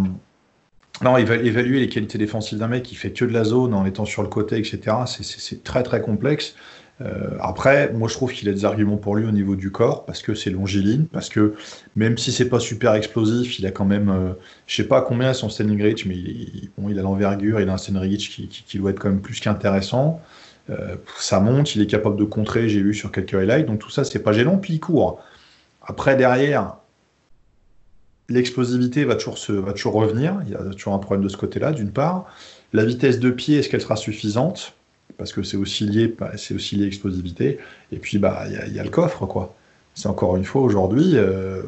non, 1.01 1.17
éva- 1.17 1.43
évaluer 1.43 1.79
les 1.79 1.87
qualités 1.87 2.17
défensives 2.17 2.59
d'un 2.59 2.67
mec 2.67 2.83
qui 2.83 2.95
fait 2.95 3.11
que 3.11 3.25
de 3.25 3.31
la 3.33 3.43
zone 3.43 3.73
en 3.73 3.85
étant 3.85 4.05
sur 4.05 4.23
le 4.23 4.27
côté, 4.27 4.57
etc., 4.57 4.97
c'est 5.07 5.63
très 5.63 5.83
très 5.83 6.01
complexe. 6.01 6.55
Euh, 7.01 7.37
après, 7.39 7.91
moi 7.93 8.07
je 8.07 8.13
trouve 8.13 8.31
qu'il 8.31 8.47
a 8.49 8.53
des 8.53 8.65
arguments 8.65 8.97
pour 8.97 9.15
lui 9.15 9.25
au 9.25 9.31
niveau 9.31 9.55
du 9.55 9.71
corps, 9.71 10.05
parce 10.05 10.21
que 10.21 10.35
c'est 10.35 10.49
longiligne, 10.49 11.05
parce 11.05 11.29
que 11.29 11.55
même 11.95 12.17
si 12.17 12.31
c'est 12.31 12.49
pas 12.49 12.59
super 12.59 12.93
explosif, 12.93 13.59
il 13.59 13.65
a 13.65 13.71
quand 13.71 13.85
même, 13.85 14.09
euh, 14.09 14.33
je 14.67 14.75
sais 14.75 14.87
pas 14.87 15.01
combien 15.01 15.33
son 15.33 15.49
standing 15.49 15.81
reach, 15.81 16.05
mais 16.05 16.15
il, 16.15 16.69
bon, 16.77 16.89
il 16.89 16.99
a 16.99 17.01
l'envergure, 17.01 17.59
il 17.59 17.69
a 17.69 17.73
un 17.73 17.77
standing 17.77 18.01
reach 18.01 18.29
qui, 18.29 18.77
doit 18.77 18.91
être 18.91 18.99
quand 18.99 19.09
même 19.09 19.21
plus 19.21 19.39
qu'intéressant. 19.39 20.21
Euh, 20.69 20.95
ça 21.17 21.39
monte, 21.39 21.75
il 21.75 21.81
est 21.81 21.87
capable 21.87 22.17
de 22.17 22.23
contrer, 22.23 22.69
j'ai 22.69 22.81
vu 22.81 22.93
sur 22.93 23.11
quelques 23.11 23.33
highlights, 23.33 23.65
donc 23.65 23.79
tout 23.79 23.89
ça 23.89 24.03
c'est 24.03 24.19
pas 24.19 24.31
gênant, 24.33 24.57
puis 24.57 24.75
il 24.75 24.79
court. 24.79 25.19
Après, 25.81 26.15
derrière, 26.15 26.77
l'explosivité 28.29 29.05
va 29.05 29.15
toujours 29.15 29.93
revenir. 29.93 30.39
Il 30.45 30.51
y 30.51 30.55
a 30.55 30.63
toujours 30.73 30.93
un 30.93 30.99
problème 30.99 31.23
de 31.23 31.29
ce 31.29 31.37
côté-là, 31.37 31.71
d'une 31.71 31.91
part. 31.91 32.25
La 32.73 32.85
vitesse 32.85 33.19
de 33.19 33.31
pied, 33.31 33.57
est-ce 33.57 33.69
qu'elle 33.69 33.81
sera 33.81 33.95
suffisante? 33.95 34.75
Parce 35.17 35.33
que 35.33 35.43
c'est 35.43 35.57
aussi 35.57 35.85
lié, 35.85 36.13
c'est 36.37 36.53
aussi 36.53 36.75
lié 36.75 36.83
à 36.83 36.85
l'explosivité. 36.85 37.59
Et 37.91 37.97
puis, 37.97 38.17
bah, 38.17 38.45
il 38.67 38.73
y, 38.73 38.79
a, 38.79 38.83
le 38.83 38.89
coffre, 38.89 39.25
quoi. 39.25 39.55
C'est 39.93 40.07
encore 40.07 40.37
une 40.37 40.45
fois 40.45 40.61
aujourd'hui, 40.61 41.11
euh, 41.15 41.63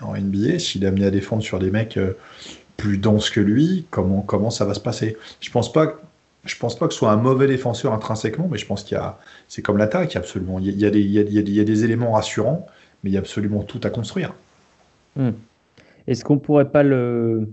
en 0.00 0.16
NBA, 0.16 0.58
s'il 0.58 0.84
est 0.84 0.86
amené 0.86 1.06
à 1.06 1.10
défendre 1.10 1.42
sur 1.42 1.58
des 1.58 1.70
mecs 1.70 1.96
euh, 1.96 2.14
plus 2.76 2.98
denses 2.98 3.30
que 3.30 3.40
lui, 3.40 3.86
comment, 3.90 4.22
comment 4.22 4.50
ça 4.50 4.64
va 4.64 4.74
se 4.74 4.80
passer? 4.80 5.16
Je 5.40 5.50
pense 5.50 5.72
pas. 5.72 6.00
Je 6.44 6.56
pense 6.56 6.78
pas 6.78 6.86
que 6.86 6.92
ce 6.94 7.00
soit 7.00 7.10
un 7.10 7.16
mauvais 7.16 7.46
défenseur 7.46 7.92
intrinsèquement, 7.92 8.48
mais 8.50 8.56
je 8.58 8.64
pense 8.64 8.82
qu'il 8.84 8.96
y 8.96 9.00
a, 9.00 9.18
c'est 9.48 9.60
comme 9.60 9.76
l'attaque, 9.76 10.16
absolument. 10.16 10.58
Il 10.58 10.66
y 10.66 10.70
a, 10.70 10.72
y 10.72 10.86
a 10.86 10.90
des, 10.90 11.02
y 11.02 11.18
a- 11.60 11.64
des- 11.64 11.84
éléments 11.84 12.12
rassurants, 12.12 12.66
mais 13.02 13.10
il 13.10 13.12
y 13.12 13.16
a 13.16 13.20
absolument 13.20 13.62
tout 13.64 13.80
à 13.82 13.90
construire. 13.90 14.32
Est-ce 16.06 16.24
qu'on 16.24 16.38
pourrait 16.38 16.70
pas 16.70 16.84
le 16.84 17.48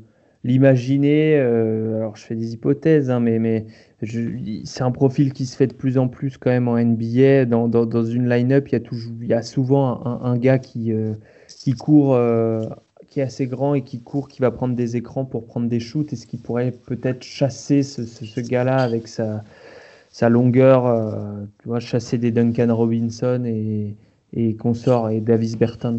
l'imaginer 0.46 1.38
euh, 1.40 1.98
Alors, 1.98 2.16
je 2.16 2.24
fais 2.24 2.36
des 2.36 2.54
hypothèses, 2.54 3.10
hein, 3.10 3.20
mais, 3.20 3.40
mais 3.40 3.66
c'est 4.64 4.84
un 4.84 4.92
profil 4.92 5.34
qui 5.34 5.46
se 5.46 5.56
fait 5.58 5.68
de 5.68 5.74
plus 5.74 5.98
en 5.98 6.08
plus 6.08 6.38
quand 6.38 6.52
même 6.52 6.68
en 6.68 6.78
NBA. 6.78 7.46
Dans, 7.46 7.68
dans, 7.68 7.86
dans 7.86 8.06
une 8.06 8.30
line-up, 8.30 8.68
il 8.70 8.74
y 8.74 8.76
a 8.76 8.80
toujours, 8.80 9.14
il 9.22 9.28
y 9.28 9.34
a 9.34 9.42
souvent 9.42 10.06
un, 10.06 10.22
un 10.32 10.38
gars 10.38 10.60
qui, 10.60 10.94
euh, 10.94 11.14
qui 11.60 11.74
court, 11.74 12.14
euh, 12.16 12.62
qui 13.10 13.20
est 13.20 13.24
assez 13.24 13.48
grand 13.48 13.74
et 13.76 13.82
qui 13.84 14.02
court, 14.02 14.28
qui 14.30 14.42
va 14.42 14.52
prendre 14.52 14.76
des 14.76 14.96
écrans 14.96 15.26
pour 15.26 15.46
prendre 15.46 15.68
des 15.68 15.80
shoots. 15.80 16.14
Est-ce 16.14 16.28
qu'il 16.28 16.40
pourrait 16.40 16.72
peut-être 16.72 17.24
chasser 17.24 17.84
ce, 17.84 18.06
ce, 18.06 18.26
ce 18.26 18.40
gars-là 18.42 18.78
avec 18.78 19.08
sa, 19.08 19.44
sa 20.12 20.30
longueur, 20.30 20.86
euh, 20.88 21.44
tu 21.62 21.68
vois, 21.70 21.80
chasser 21.80 22.18
des 22.18 22.32
Duncan 22.32 22.74
Robinson 22.76 23.44
et, 23.46 23.96
et 24.34 24.56
consorts 24.56 25.10
et 25.10 25.22
Davis 25.22 25.58
Bertans? 25.58 25.98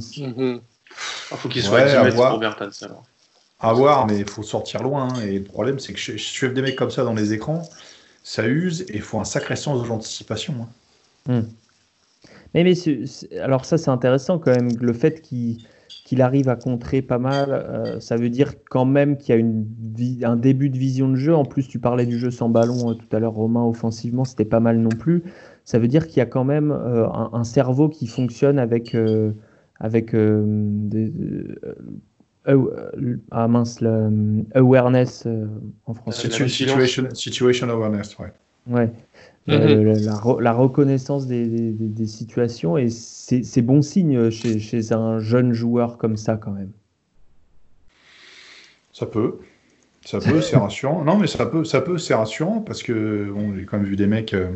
Il 1.31 1.39
faut 1.39 1.49
qu'il 1.49 1.63
soit 1.63 1.79
Ouais, 1.79 1.83
à 1.83 1.87
10 1.87 1.97
à 1.97 2.03
mètres 2.05 2.17
voir. 2.17 2.31
pour 2.31 2.39
Bertans 2.41 2.71
alors. 2.83 3.05
À 3.59 3.73
voir, 3.75 4.07
mais 4.07 4.19
il 4.21 4.29
faut 4.29 4.43
sortir 4.43 4.83
loin. 4.83 5.15
hein. 5.17 5.21
Et 5.21 5.39
le 5.39 5.45
problème, 5.45 5.79
c'est 5.79 5.93
que 5.93 5.99
je, 5.99 6.13
je 6.13 6.25
suivre 6.25 6.55
des 6.55 6.63
mecs 6.63 6.77
comme 6.77 6.91
ça 6.91 7.05
dans 7.05 7.13
les 7.15 7.33
écrans, 7.35 7.63
ça 8.23 8.47
use 8.47 8.83
et 8.83 8.97
il 8.97 9.03
faut 9.03 9.21
un 9.21 9.25
sacré 9.25 9.57
sens 9.57 9.83
de 9.83 9.89
l'anticipation. 9.89 10.55
hein. 10.63 10.69
Mais, 12.55 12.65
mais 12.65 12.75
alors 13.41 13.65
ça 13.65 13.79
c'est 13.79 13.91
intéressant 13.91 14.39
quand 14.39 14.53
même, 14.53 14.77
le 14.81 14.93
fait 14.93 15.21
qu'il 15.21 16.23
arrive 16.23 16.49
à 16.49 16.57
contrer 16.57 17.03
pas 17.03 17.19
mal, 17.19 17.53
euh, 17.53 18.01
ça 18.01 18.17
veut 18.17 18.31
dire 18.31 18.55
quand 18.71 18.85
même 18.85 19.17
qu'il 19.19 19.31
y 19.31 19.33
a 19.33 19.41
une 19.41 19.67
un 20.23 20.37
début 20.37 20.71
de 20.71 20.79
vision 20.79 21.09
de 21.09 21.17
jeu. 21.17 21.35
En 21.35 21.45
plus, 21.47 21.67
tu 21.69 21.79
parlais 21.79 22.07
du 22.07 22.19
jeu 22.19 22.31
sans 22.31 22.49
ballon 22.51 22.91
euh, 22.91 22.95
tout 22.95 23.09
à 23.17 23.19
l'heure, 23.19 23.33
Romain, 23.33 23.65
offensivement, 23.65 24.25
c'était 24.25 24.45
pas 24.45 24.61
mal 24.61 24.79
non 24.79 24.95
plus. 24.95 25.25
Ça 25.65 25.79
veut 25.79 25.89
dire 25.89 26.07
qu'il 26.07 26.19
y 26.19 26.21
a 26.21 26.27
quand 26.27 26.45
même 26.45 26.71
euh, 26.71 27.09
un, 27.09 27.31
un 27.33 27.45
cerveau 27.45 27.89
qui 27.89 28.07
fonctionne 28.07 28.59
avec, 28.59 28.95
avec 29.81 30.15
des, 30.15 31.13
euh, 32.49 33.17
ah 33.31 33.49
mince, 33.49 33.81
le, 33.81 33.89
euh, 33.91 34.43
awareness 34.55 35.25
euh, 35.27 35.47
en 35.87 35.95
français. 35.95 36.29
Situ- 36.31 36.49
situation, 36.49 37.09
situation 37.15 37.69
awareness, 37.69 38.17
ouais. 38.19 38.33
Ouais. 38.69 38.91
Mhm. 39.49 39.55
Euh, 39.55 39.85
la, 39.85 39.95
la 40.01 40.13
re- 40.15 40.41
la 40.43 40.53
reconnaissance 40.53 41.27
des, 41.27 41.47
des- 41.47 41.71
des- 41.73 41.89
des 41.89 42.07
situations 42.07 42.77
et 42.77 42.89
c'est 42.91 43.45
c'est 43.45 43.63
bon 43.63 43.81
signe 43.81 44.29
chez, 44.31 44.59
chez 44.59 44.93
un 44.93 45.21
jeune 45.21 45.53
joueur 45.53 45.99
comme 45.99 46.17
ça 46.17 46.37
quand 46.37 46.51
même. 46.51 46.71
Ça 48.93 49.07
peut. 49.07 49.39
Ça 50.05 50.19
peut, 50.21 50.41
c'est 50.41 50.57
rassurant. 50.57 51.05
Non, 51.05 51.17
mais 51.19 51.27
ça 51.27 51.47
peut, 51.47 51.65
ça 51.65 51.81
peut, 51.81 51.99
c'est 51.99 52.15
rassurant 52.15 52.61
parce 52.61 52.83
que 52.83 53.31
bon, 53.31 53.55
j'ai 53.57 53.65
quand 53.65 53.77
même 53.79 53.87
vu 53.87 53.97
des 53.97 54.07
mecs 54.07 54.35
euh, 54.35 54.51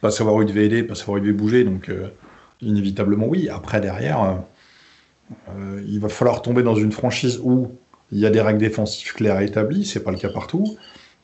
pas 0.00 0.10
savoir 0.10 0.36
où 0.36 0.42
ils 0.42 0.48
devaient 0.48 0.66
aider, 0.66 0.82
pas 0.82 0.94
savoir 0.94 1.16
où 1.16 1.18
ils 1.18 1.26
devaient 1.26 1.36
bouger, 1.36 1.64
donc 1.64 1.88
euh, 1.90 2.08
inévitablement 2.62 3.26
oui. 3.26 3.48
Après 3.50 3.80
derrière, 3.80 4.42
euh, 5.50 5.82
il 5.86 6.00
va 6.00 6.08
falloir 6.08 6.42
tomber 6.42 6.62
dans 6.62 6.74
une 6.74 6.92
franchise 6.92 7.40
où 7.42 7.70
il 8.12 8.18
y 8.18 8.26
a 8.26 8.30
des 8.30 8.40
règles 8.40 8.58
défensives 8.58 9.12
claires 9.12 9.40
et 9.40 9.46
établies, 9.46 9.84
c'est 9.84 10.02
pas 10.02 10.10
le 10.10 10.18
cas 10.18 10.30
partout. 10.30 10.76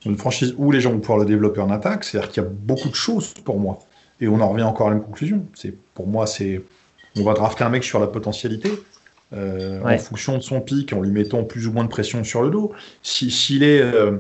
Une 0.05 0.19
franchise 0.19 0.55
où 0.59 0.71
les 0.71 0.81
gens 0.81 0.91
vont 0.93 1.01
pouvoir 1.01 1.19
le 1.19 1.25
développer 1.25 1.61
en 1.61 1.71
attaque, 1.71 2.05
c'est-à-dire 2.05 2.31
qu'il 2.31 2.43
y 2.43 2.47
a 2.47 2.49
beaucoup 2.49 2.89
de 2.91 2.95
choses 2.95 3.33
pour 3.45 3.59
moi. 3.59 3.79
Et 4.21 4.29
on 4.29 4.41
en 4.41 4.49
revient 4.51 4.65
encore 4.65 4.89
à 4.89 4.91
la 4.91 4.97
même 4.97 5.05
conclusion. 5.05 5.47
C'est 5.55 5.75
pour 5.95 6.07
moi, 6.07 6.27
c'est 6.27 6.63
on 7.17 7.23
va 7.25 7.33
drafter 7.35 7.65
un 7.65 7.71
mec 7.71 7.85
sur 7.85 8.01
la 8.01 8.07
potentialité. 8.07 8.71
euh, 9.33 9.81
Ouais. 9.81 9.95
en 9.95 9.99
fonction 9.99 10.37
de 10.37 10.43
son 10.43 10.61
pic, 10.61 10.93
en 10.93 11.01
lui 11.01 11.11
mettant 11.11 11.43
plus 11.45 11.67
ou 11.67 11.73
moins 11.73 11.83
de 11.85 11.89
pression 11.89 12.23
sur 12.23 12.43
le 12.43 12.51
dos. 12.51 12.73
Si- 13.03 13.31
S'il 13.33 13.63
est, 13.65 13.81
euh, 13.81 14.19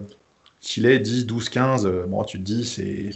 est 0.78 0.98
10, 0.98 1.26
12, 1.26 1.48
15, 1.50 1.86
euh, 1.86 2.04
bon, 2.08 2.24
tu 2.24 2.38
te 2.38 2.42
dis 2.42 2.64
c'est 2.64 3.10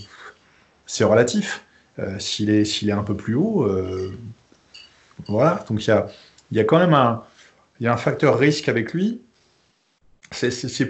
c'est 0.87 1.05
relatif. 1.05 1.65
Euh, 1.99 2.19
s'il 2.21 2.51
est, 2.51 2.63
est 2.85 2.93
un 2.93 3.03
peu 3.03 3.17
plus 3.17 3.35
haut, 3.35 3.65
euh, 3.65 4.13
voilà. 5.27 5.65
Donc 5.69 5.85
il 5.85 5.89
y 5.89 5.93
a, 5.93 6.07
il 6.51 6.57
y 6.57 6.61
a 6.61 6.65
quand 6.65 6.79
même 6.79 6.95
un, 6.95 7.23
il 7.81 7.85
y 7.85 7.87
a 7.87 7.93
un 7.93 7.97
facteur 7.97 8.39
risque 8.39 8.69
avec 8.69 8.93
lui. 8.93 9.21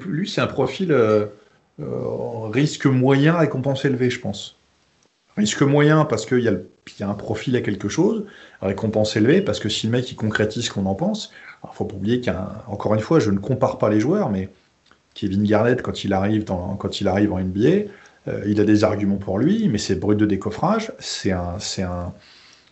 Lui, 0.07 0.29
c'est 0.29 0.41
un 0.41 0.47
profil 0.47 0.93
euh, 0.93 1.27
euh, 1.81 2.49
risque 2.49 2.87
moyen, 2.87 3.37
récompense 3.37 3.85
élevée, 3.85 4.11
je 4.11 4.21
pense. 4.21 4.57
Risque 5.37 5.63
moyen 5.63 6.05
parce 6.05 6.27
qu'il 6.27 6.41
y, 6.41 6.49
a 6.49 6.53
y 6.53 7.03
a 7.03 7.09
un 7.09 7.15
profil 7.15 7.55
à 7.57 7.61
quelque 7.61 7.89
chose. 7.89 8.27
Récompense 8.61 9.17
élevée 9.17 9.41
parce 9.41 9.61
que 9.61 9.69
si 9.69 9.87
le 9.87 9.93
mec 9.93 10.11
il 10.11 10.17
concrétise 10.17 10.67
ce 10.67 10.71
qu'on 10.71 10.87
en 10.87 10.95
pense, 10.95 11.33
il 11.65 11.69
faut 11.73 11.85
pas 11.85 11.95
oublier 11.95 12.21
qu'encore 12.21 12.95
une 12.95 13.01
fois, 13.01 13.21
je 13.21 13.31
ne 13.31 13.39
compare 13.39 13.79
pas 13.79 13.89
les 13.89 14.01
joueurs, 14.01 14.31
mais 14.31 14.49
Kevin 15.15 15.45
Garnett, 15.45 15.83
quand 15.83 16.05
il 16.05 16.13
arrive, 16.13 16.45
quand 16.45 17.01
il 17.01 17.09
arrive 17.09 17.33
en 17.33 17.41
NBA, 17.41 17.91
euh, 18.29 18.43
il 18.47 18.61
a 18.61 18.65
des 18.65 18.85
arguments 18.85 19.17
pour 19.17 19.39
lui, 19.39 19.69
mais 19.69 19.79
c'est 19.79 19.97
brut 19.97 20.19
de 20.19 20.27
décoffrage, 20.27 20.93
un, 21.27 21.59
c'est 21.59 21.83
un, 21.83 22.13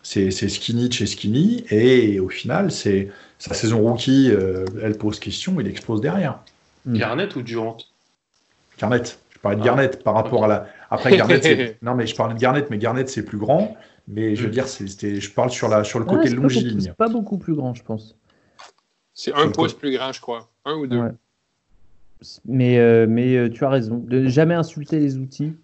c'est, 0.07 0.49
skinny 0.49 0.91
chez 0.91 1.07
skinny, 1.07 1.65
et 1.69 2.21
au 2.21 2.29
final, 2.29 2.71
c'est 2.71 3.11
sa 3.39 3.55
saison 3.55 3.81
rookie, 3.81 4.31
euh, 4.31 4.65
elle 4.81 4.97
pose 4.97 5.19
question, 5.19 5.61
il 5.61 5.67
explose 5.67 6.01
derrière. 6.01 6.39
Hmm. 6.85 6.97
Garnett 6.97 7.35
ou 7.35 7.43
Durant? 7.43 7.77
Garnett. 8.79 9.19
Je 9.31 9.39
parlais 9.41 9.57
de 9.57 9.63
ah. 9.63 9.65
Garnett 9.65 10.05
par 10.05 10.15
rapport 10.15 10.45
à 10.45 10.49
la. 10.49 10.69
Après 10.91 11.17
Garnett, 11.17 11.83
non 11.83 11.95
mais 11.95 12.07
je 12.07 12.15
parlais 12.15 12.35
de 12.35 12.39
Garnett, 12.39 12.71
mais 12.71 12.79
Garnett 12.79 13.09
c'est 13.09 13.25
plus 13.25 13.39
grand. 13.39 13.77
Mais 14.07 14.37
je 14.37 14.43
veux 14.43 14.49
hmm. 14.49 14.53
dire, 14.53 14.69
c'est, 14.69 15.21
je 15.21 15.31
parle 15.33 15.51
sur 15.51 15.69
la 15.69 15.83
sur 15.83 15.99
le 15.99 16.05
côté 16.05 16.29
longiligne. 16.31 16.81
C'est 16.81 16.95
pas 16.95 17.09
beaucoup 17.09 17.39
plus 17.39 17.55
grand, 17.55 17.75
je 17.75 17.83
pense. 17.83 18.17
C'est 19.13 19.35
un 19.35 19.51
pouce 19.51 19.75
plus 19.75 19.97
grand, 19.97 20.13
je 20.13 20.21
crois, 20.21 20.49
un 20.65 20.75
ou 20.75 20.87
deux. 20.87 21.03
Mais, 22.45 22.79
euh, 22.79 23.07
mais 23.09 23.37
euh, 23.37 23.51
tu 23.51 23.65
as 23.65 23.71
raison. 23.71 23.99
De 23.99 24.21
ne 24.21 24.29
jamais 24.29 24.55
insulter 24.55 25.01
les 25.01 25.17
outils. 25.19 25.55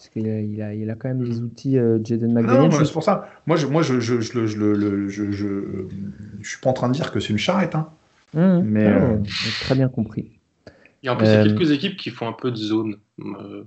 Parce 0.00 0.08
qu'il 0.08 0.30
a, 0.30 0.40
il 0.40 0.62
a, 0.62 0.72
il 0.72 0.88
a, 0.88 0.94
quand 0.94 1.08
même 1.08 1.22
des 1.22 1.40
outils, 1.42 1.76
euh, 1.76 1.98
Jaden 2.02 2.32
McDaniel. 2.32 2.70
Non, 2.70 2.84
c'est 2.86 2.90
pour 2.90 3.02
ça. 3.02 3.28
Moi, 3.46 3.58
je, 3.58 3.66
moi 3.66 3.82
je, 3.82 4.00
je, 4.00 4.22
je, 4.22 4.46
je, 4.46 5.08
je, 5.10 5.30
je, 5.30 5.86
suis 6.42 6.58
pas 6.58 6.70
en 6.70 6.72
train 6.72 6.88
de 6.88 6.94
dire 6.94 7.12
que 7.12 7.20
c'est 7.20 7.28
une 7.28 7.38
charrette. 7.38 7.74
Hein. 7.74 7.90
Mmh, 8.32 8.60
mais 8.62 8.86
euh... 8.86 9.18
très 9.60 9.74
bien 9.74 9.90
compris. 9.90 10.38
Il 11.02 11.06
y 11.06 11.08
a 11.10 11.12
en 11.12 11.16
plus 11.18 11.26
euh... 11.28 11.44
quelques 11.44 11.70
équipes 11.70 11.98
qui 11.98 12.08
font 12.08 12.26
un 12.26 12.32
peu 12.32 12.50
de 12.50 12.56
zone. 12.56 12.96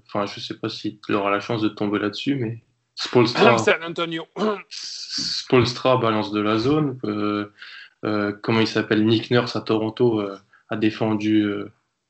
Enfin, 0.07 0.25
je 0.25 0.39
sais 0.39 0.55
pas 0.55 0.69
si 0.69 0.99
tu 1.05 1.13
auras 1.13 1.29
la 1.29 1.39
chance 1.39 1.61
de 1.61 1.69
tomber 1.69 1.99
là-dessus, 1.99 2.35
mais 2.35 2.63
Spolstra, 2.95 3.55
Antonio. 3.87 4.25
Spolstra 4.69 5.97
balance 5.97 6.31
de 6.31 6.41
la 6.41 6.57
zone. 6.57 6.97
comment 8.41 8.59
il 8.59 8.67
s'appelle? 8.67 9.05
Nick 9.05 9.29
Nurse 9.29 9.55
à 9.55 9.61
Toronto 9.61 10.19
a 10.69 10.75
défendu 10.77 11.45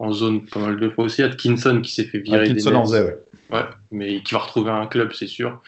en 0.03 0.11
zone 0.11 0.45
pas 0.45 0.59
mal 0.59 0.79
de 0.79 0.89
fois 0.89 1.05
aussi. 1.05 1.23
Atkinson 1.23 1.81
qui 1.81 1.91
s'est 1.91 2.05
fait 2.05 2.19
virer. 2.19 2.49
Atkinson 2.49 2.75
en 2.75 2.83
faisait, 2.83 3.17
ouais. 3.51 3.65
mais 3.91 4.21
qui 4.21 4.33
va 4.33 4.41
retrouver 4.41 4.71
un 4.71 4.87
club, 4.87 5.13
c'est 5.13 5.27
sûr. 5.27 5.61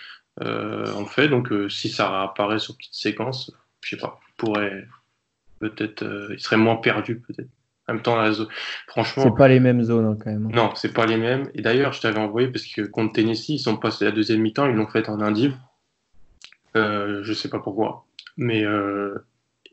Euh, 0.43 0.91
en 0.93 1.05
fait, 1.05 1.29
donc 1.29 1.51
euh, 1.51 1.69
si 1.69 1.89
ça 1.89 2.23
apparaît 2.23 2.59
sur 2.59 2.75
petite 2.75 2.93
séquence, 2.93 3.51
je 3.81 3.91
sais 3.91 3.97
pas, 3.97 4.19
pourrait 4.36 4.86
peut-être, 5.59 6.03
euh, 6.03 6.27
il 6.31 6.39
serait 6.39 6.57
moins 6.57 6.75
perdu 6.75 7.19
peut-être. 7.19 7.49
En 7.88 7.93
même 7.93 8.01
temps, 8.01 8.15
la 8.15 8.31
zone, 8.31 8.47
franchement. 8.88 9.23
C'est 9.23 9.38
pas 9.38 9.47
les 9.47 9.59
mêmes 9.59 9.83
zones 9.83 10.05
hein, 10.05 10.17
quand 10.21 10.31
même. 10.31 10.51
Non, 10.51 10.71
c'est 10.75 10.93
pas 10.93 11.05
les 11.05 11.17
mêmes. 11.17 11.49
Et 11.53 11.61
d'ailleurs, 11.61 11.93
je 11.93 12.01
t'avais 12.01 12.19
envoyé 12.19 12.47
parce 12.47 12.65
que 12.65 12.81
contre 12.81 13.13
Tennessee, 13.13 13.49
ils 13.49 13.59
sont 13.59 13.77
passés 13.77 14.05
la 14.05 14.11
deuxième 14.11 14.41
mi-temps, 14.41 14.67
ils 14.67 14.75
l'ont 14.75 14.88
fait 14.88 15.07
en 15.07 15.21
indiv. 15.21 15.55
Euh, 16.75 17.23
je 17.23 17.31
sais 17.31 17.47
pas 17.47 17.59
pourquoi, 17.59 18.05
mais 18.38 18.65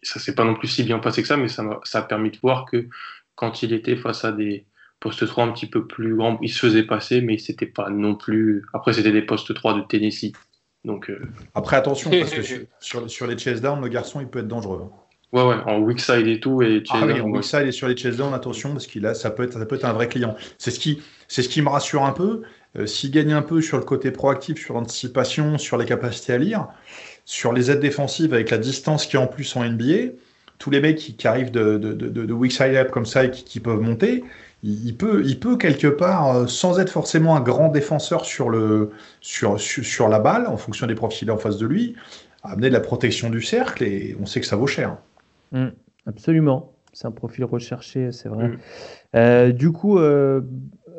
ça 0.02 0.20
s'est 0.20 0.34
pas 0.34 0.44
non 0.44 0.54
plus 0.54 0.68
si 0.68 0.84
bien 0.84 0.98
passé 0.98 1.22
que 1.22 1.28
ça, 1.28 1.36
mais 1.36 1.48
ça, 1.48 1.64
ça 1.84 2.00
a 2.00 2.02
permis 2.02 2.30
de 2.30 2.38
voir 2.42 2.66
que 2.66 2.86
quand 3.34 3.62
il 3.62 3.72
était 3.72 3.96
face 3.96 4.24
à 4.24 4.32
des 4.32 4.66
postes 5.00 5.26
3 5.26 5.44
un 5.44 5.52
petit 5.52 5.66
peu 5.66 5.86
plus 5.86 6.16
grands, 6.16 6.38
il 6.42 6.50
se 6.50 6.58
faisait 6.58 6.84
passer, 6.84 7.20
mais 7.20 7.38
c'était 7.38 7.66
pas 7.66 7.90
non 7.90 8.14
plus. 8.14 8.64
Après, 8.72 8.92
c'était 8.92 9.12
des 9.12 9.22
postes 9.22 9.52
3 9.52 9.74
de 9.74 9.80
Tennessee. 9.82 10.32
Donc, 10.84 11.10
euh, 11.10 11.20
Après, 11.54 11.76
attention, 11.76 12.10
parce 12.10 12.30
que 12.30 12.42
sur, 12.80 13.10
sur, 13.10 13.26
les 13.26 13.38
chase 13.38 13.60
down, 13.60 13.80
le 13.80 13.88
garçon, 13.88 14.20
il 14.20 14.28
peut 14.28 14.40
être 14.40 14.48
dangereux. 14.48 14.82
Hein. 14.84 14.90
Ouais, 15.32 15.42
ouais, 15.42 15.62
en 15.66 15.78
weak 15.78 16.00
side 16.00 16.26
et 16.26 16.40
tout. 16.40 16.60
Et 16.62 16.82
ah 16.90 17.06
oui, 17.06 17.20
en 17.20 17.28
weak 17.30 17.44
side 17.44 17.66
et 17.66 17.72
sur 17.72 17.88
les 17.88 17.96
chase 17.96 18.16
down, 18.16 18.34
attention, 18.34 18.72
parce 18.72 18.86
qu'il 18.86 19.06
a, 19.06 19.14
ça 19.14 19.30
peut 19.30 19.44
être, 19.44 19.58
ça 19.58 19.64
peut 19.64 19.76
être 19.76 19.84
un 19.84 19.92
vrai 19.92 20.08
client. 20.08 20.36
C'est 20.58 20.70
ce 20.70 20.78
qui, 20.78 21.02
c'est 21.26 21.42
ce 21.42 21.48
qui 21.48 21.62
me 21.62 21.68
rassure 21.68 22.04
un 22.04 22.12
peu. 22.12 22.42
Euh, 22.76 22.86
s'il 22.86 23.10
gagne 23.10 23.32
un 23.32 23.42
peu 23.42 23.60
sur 23.60 23.78
le 23.78 23.84
côté 23.84 24.10
proactif, 24.10 24.58
sur 24.58 24.74
l'anticipation, 24.74 25.58
sur 25.58 25.78
les 25.78 25.86
capacités 25.86 26.32
à 26.32 26.38
lire, 26.38 26.68
sur 27.24 27.52
les 27.52 27.70
aides 27.70 27.80
défensives 27.80 28.34
avec 28.34 28.50
la 28.50 28.58
distance 28.58 29.06
qui 29.06 29.16
est 29.16 29.18
en 29.18 29.26
plus 29.26 29.56
en 29.56 29.64
NBA, 29.64 30.12
tous 30.62 30.70
les 30.70 30.80
mecs 30.80 30.96
qui, 30.98 31.26
arrivent 31.26 31.50
de, 31.50 31.76
de, 31.76 31.92
de, 31.92 32.32
weak 32.32 32.52
side 32.52 32.76
up 32.76 32.92
comme 32.92 33.04
ça 33.04 33.24
et 33.24 33.32
qui, 33.32 33.58
peuvent 33.58 33.80
monter, 33.80 34.22
il, 34.62 34.96
peut, 34.96 35.24
il 35.26 35.40
peut 35.40 35.56
quelque 35.56 35.88
part, 35.88 36.36
euh, 36.36 36.46
sans 36.46 36.78
être 36.78 36.90
forcément 36.90 37.34
un 37.34 37.40
grand 37.40 37.68
défenseur 37.68 38.24
sur, 38.24 38.48
le, 38.48 38.90
sur, 39.20 39.58
sur, 39.58 40.08
la 40.08 40.20
balle, 40.20 40.46
en 40.46 40.56
fonction 40.56 40.86
des 40.86 40.94
profils 40.94 41.28
en 41.32 41.36
face 41.36 41.58
de 41.58 41.66
lui, 41.66 41.96
amener 42.44 42.68
de 42.68 42.74
la 42.74 42.80
protection 42.80 43.28
du 43.28 43.42
cercle 43.42 43.82
et 43.82 44.16
on 44.20 44.24
sait 44.24 44.40
que 44.40 44.46
ça 44.46 44.54
vaut 44.54 44.68
cher. 44.68 44.98
Mmh, 45.50 45.66
absolument. 46.06 46.72
C'est 46.92 47.08
un 47.08 47.12
profil 47.12 47.44
recherché, 47.44 48.12
c'est 48.12 48.28
vrai. 48.28 48.46
Mmh. 48.46 48.58
Euh, 49.16 49.50
du 49.50 49.72
coup, 49.72 49.98
euh, 49.98 50.42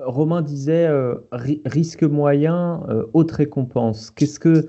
Romain 0.01 0.41
disait 0.41 0.89
risque 1.31 2.03
moyen, 2.03 2.81
haute 3.13 3.31
récompense. 3.31 4.11
Qu'est-ce 4.11 4.41
que 4.41 4.67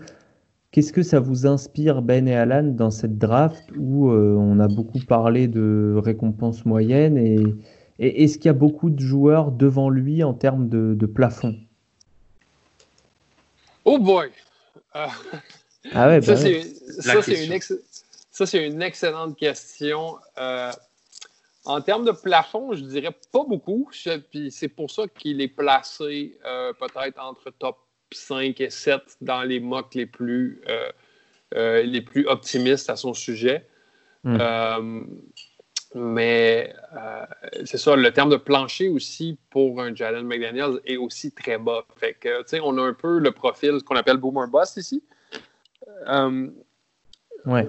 Qu'est-ce 0.75 0.93
que 0.93 1.05
ça 1.05 1.21
vous 1.21 1.47
inspire, 1.47 2.03
Ben 2.03 2.27
et 2.27 2.35
Alan, 2.35 2.65
dans 2.65 2.91
cette 2.91 3.17
draft 3.17 3.63
où 3.79 4.11
euh, 4.11 4.35
on 4.37 4.59
a 4.59 4.67
beaucoup 4.67 4.99
parlé 4.99 5.47
de 5.47 5.95
récompenses 6.03 6.65
moyennes 6.65 7.17
et, 7.17 7.39
est-ce 8.01 8.39
qu'il 8.39 8.47
y 8.47 8.49
a 8.49 8.55
beaucoup 8.55 8.91
de 8.91 8.99
joueurs 8.99 9.53
devant 9.53 9.89
lui 9.89 10.25
en 10.25 10.35
termes 10.35 10.69
de, 10.69 11.07
plafond? 11.07 11.57
Oh 13.85 14.01
boy! 14.01 14.33
ah 14.95 15.13
ouais, 15.95 16.21
ça, 16.21 16.35
bah 16.35 17.23
c'est 17.23 18.67
une, 18.67 18.83
excellente 18.83 19.37
question. 19.37 20.17
Euh, 20.39 20.73
en 21.65 21.81
termes 21.83 22.05
de 22.05 22.11
plafond, 22.11 22.75
je 22.75 22.83
dirais 22.83 23.17
pas 23.31 23.45
beaucoup. 23.45 23.89
Puis 24.29 24.51
c'est 24.51 24.67
pour 24.67 24.91
ça 24.91 25.05
qu'il 25.07 25.41
est 25.41 25.47
placé 25.47 26.37
euh, 26.45 26.73
peut-être 26.73 27.21
entre 27.21 27.53
top 27.61 27.77
5 28.15 28.61
et 28.61 28.71
7 28.71 29.01
dans 29.21 29.43
les 29.43 29.61
mocks 29.61 29.95
les 29.95 30.07
plus, 30.07 30.63
euh, 30.69 30.91
euh, 31.55 31.83
les 31.83 32.01
plus 32.01 32.27
optimistes 32.27 32.91
à 32.91 32.97
son 32.97 33.15
sujet. 33.15 33.67
Hmm. 34.23 34.39
Euh, 34.41 35.01
mais 35.97 36.75
c'est 37.65 37.79
ça, 37.79 37.95
le 37.95 38.11
terme 38.11 38.31
de 38.31 38.37
plancher 38.37 38.89
aussi 38.89 39.39
pour 39.51 39.81
un 39.81 39.95
Jaden 39.95 40.27
McDaniels 40.27 40.81
est 40.85 40.97
aussi 40.97 41.31
très 41.31 41.57
bas. 41.57 41.85
Fait 41.99 42.15
que, 42.15 42.43
tu 42.43 42.49
sais, 42.49 42.61
on 42.61 42.77
a 42.79 42.83
un 42.83 42.95
peu 42.95 43.19
le 43.19 43.31
profil 43.31 43.81
qu'on 43.85 43.95
appelle 43.95 44.17
boomer 44.17 44.49
bust 44.49 44.77
ici. 44.77 45.05
ouais. 47.47 47.69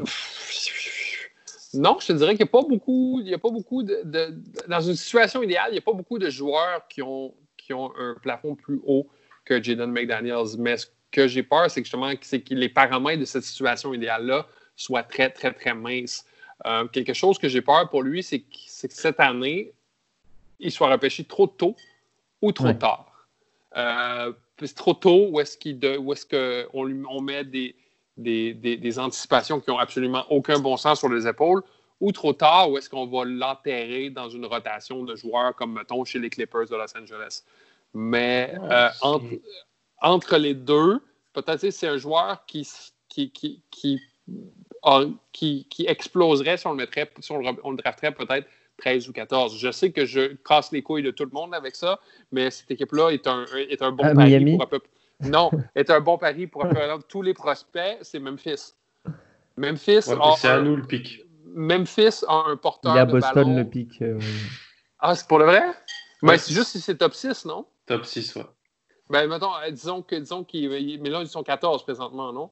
Non, 1.76 1.98
je 2.00 2.08
te 2.08 2.14
dirais 2.14 2.36
qu'il 2.36 2.46
n'y 2.46 2.50
a 2.50 2.52
pas 2.52 2.68
beaucoup, 2.68 3.20
il 3.22 3.28
y 3.28 3.34
a 3.34 3.38
pas 3.38 3.50
beaucoup 3.50 3.84
de, 3.84 4.02
Dans 4.68 4.82
une 4.82 4.96
situation 4.96 5.44
idéale, 5.44 5.68
il 5.70 5.74
n'y 5.74 5.80
a 5.80 5.82
pas 5.82 5.94
beaucoup 5.94 6.18
de 6.18 6.30
joueurs 6.30 6.88
qui 6.88 7.02
ont, 7.02 7.34
qui 7.58 7.74
ont 7.74 7.92
un 7.98 8.16
plafond 8.22 8.56
plus 8.56 8.82
haut 8.86 9.08
que 9.46 9.62
Jaden 9.62 9.92
McDaniels. 9.92 10.58
Mais 10.58 10.78
ce 10.78 10.88
que 11.12 11.28
j'ai 11.28 11.44
peur, 11.44 11.70
c'est 11.72 11.82
justement 11.82 12.12
c'est 12.22 12.42
que 12.42 12.54
les 12.54 12.70
paramètres 12.70 13.22
de 13.22 13.26
cette 13.26 13.44
situation 13.44 13.94
idéale-là 13.94 14.48
soient 14.76 15.04
très, 15.04 15.30
très, 15.30 15.54
très 15.54 15.74
minces. 15.74 16.26
Euh, 16.66 16.88
quelque 16.88 17.14
chose 17.14 17.38
que 17.38 17.48
j'ai 17.48 17.62
peur 17.62 17.90
pour 17.90 18.04
lui, 18.04 18.24
c'est 18.24 18.40
que, 18.40 18.46
cette 18.66 19.20
année, 19.20 19.72
il 20.60 20.72
soit 20.72 20.90
repêché 20.90 21.24
trop 21.24 21.48
tôt 21.48 21.76
ou 22.42 22.52
trop 22.52 22.74
tard. 22.74 23.28
Euh, 23.76 24.32
trop 24.76 24.94
tôt, 24.94 25.28
où 25.30 25.40
est-ce 25.40 26.26
qu'on 26.26 27.06
on 27.10 27.22
met 27.22 27.44
des, 27.44 27.76
des, 28.18 28.54
des, 28.54 29.00
anticipations 29.00 29.60
qui 29.60 29.70
n'ont 29.70 29.78
absolument 29.78 30.26
aucun 30.30 30.60
bon 30.60 30.78
sens 30.78 31.00
sur 31.00 31.10
les 31.10 31.28
épaules, 31.28 31.62
ou 32.00 32.12
trop 32.12 32.34
tard, 32.34 32.72
où 32.72 32.78
est-ce 32.78 32.90
qu'on 32.90 33.08
va 33.08 33.26
l'enterrer 33.26 34.10
dans 34.10 34.30
une 34.30 34.46
rotation 34.46 35.04
de 35.04 35.16
joueurs 35.16 35.56
comme, 35.56 35.74
mettons, 35.74 36.06
chez 36.06 36.20
les 36.20 36.30
Clippers 36.30 36.68
de 36.68 36.76
Los 36.76 36.98
Angeles? 36.98 37.44
Mais 37.96 38.54
euh, 38.62 38.90
entre, 40.02 40.36
les 40.36 40.54
deux, 40.54 41.02
peut-être 41.32 41.70
c'est 41.70 41.88
un 41.88 41.98
joueur 41.98 42.46
qui, 42.46 42.68
qui, 43.08 43.32
qui, 43.32 43.64
qui, 45.32 45.86
exploserait 45.88 46.58
si 46.58 46.68
on 46.68 46.72
le 46.72 46.76
mettrait, 46.76 47.10
si 47.22 47.32
on 47.32 47.40
le, 47.40 47.78
drafterait 47.78 48.12
peut-être 48.12 48.48
13 48.80 49.08
ou 49.08 49.14
14. 49.14 49.58
Je 49.58 49.72
sais 49.72 49.94
que 49.94 50.06
je 50.06 50.36
casse 50.46 50.74
les 50.74 50.82
couilles 50.82 51.04
de 51.04 51.12
tout 51.12 51.24
le 51.24 51.32
monde 51.32 51.56
avec 51.56 51.74
ça, 51.78 52.02
mais 52.34 52.52
cette 52.52 52.70
équipe-là 52.70 53.12
est 53.12 53.28
un, 53.28 53.46
est 53.56 53.82
un 53.82 53.94
bon 53.94 54.14
pari 54.14 54.58
pour 54.58 54.68
Non, 55.22 55.50
est 55.74 55.90
un 55.90 56.02
bon 56.02 56.18
pari 56.18 56.48
pour 56.48 56.68
tous 57.08 57.22
les 57.22 57.34
prospects, 57.34 57.98
c'est 58.02 58.20
Memphis. 58.20 58.74
Memphis 59.56 60.02
c'est 60.02 60.50
à 60.50 60.60
nous 60.60 60.76
le 60.76 60.84
pic. 60.84 61.22
Memphis 61.46 62.26
a 62.28 62.44
un 62.50 62.58
porteur 62.58 62.94
Il 62.94 63.00
a 63.00 63.06
Boston 63.06 63.56
le 63.56 63.64
pic. 63.64 64.02
Euh, 64.02 64.20
ah, 65.00 65.16
c'est 65.16 65.26
pour 65.26 65.40
le 65.40 65.46
vrai? 65.46 65.64
Mais 66.22 66.38
c'est 66.38 66.54
juste 66.54 66.72
si 66.72 66.82
c'est 66.82 66.98
top 66.98 67.14
6, 67.14 67.46
non? 67.46 67.66
Top 67.86 68.06
6, 68.06 68.36
ouais. 68.36 68.44
Ben, 69.10 69.28
mettons, 69.28 69.54
euh, 69.56 69.70
disons 69.70 70.02
que, 70.02 70.16
disons 70.16 70.44
qu'ils, 70.44 70.70
mais 70.70 71.10
là, 71.10 71.22
ils 71.22 71.28
sont 71.28 71.44
14 71.44 71.84
présentement, 71.84 72.34
non? 72.34 72.50